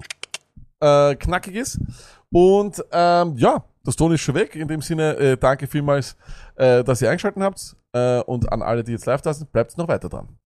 äh, 0.81 1.15
knackig 1.15 1.55
ist. 1.55 1.79
Und 2.31 2.81
ähm, 2.91 3.33
ja, 3.37 3.65
das 3.83 3.95
Ton 3.95 4.13
ist 4.13 4.21
schon 4.21 4.35
weg. 4.35 4.55
In 4.55 4.67
dem 4.67 4.81
Sinne, 4.81 5.17
äh, 5.17 5.35
danke 5.37 5.67
vielmals, 5.67 6.15
äh, 6.55 6.83
dass 6.83 7.01
ihr 7.01 7.09
eingeschaltet 7.09 7.41
habt. 7.43 7.75
Äh, 7.93 8.21
und 8.21 8.51
an 8.51 8.61
alle, 8.61 8.83
die 8.83 8.93
jetzt 8.93 9.05
live 9.05 9.21
da 9.21 9.33
sind, 9.33 9.51
bleibt 9.51 9.77
noch 9.77 9.87
weiter 9.87 10.09
dran. 10.09 10.37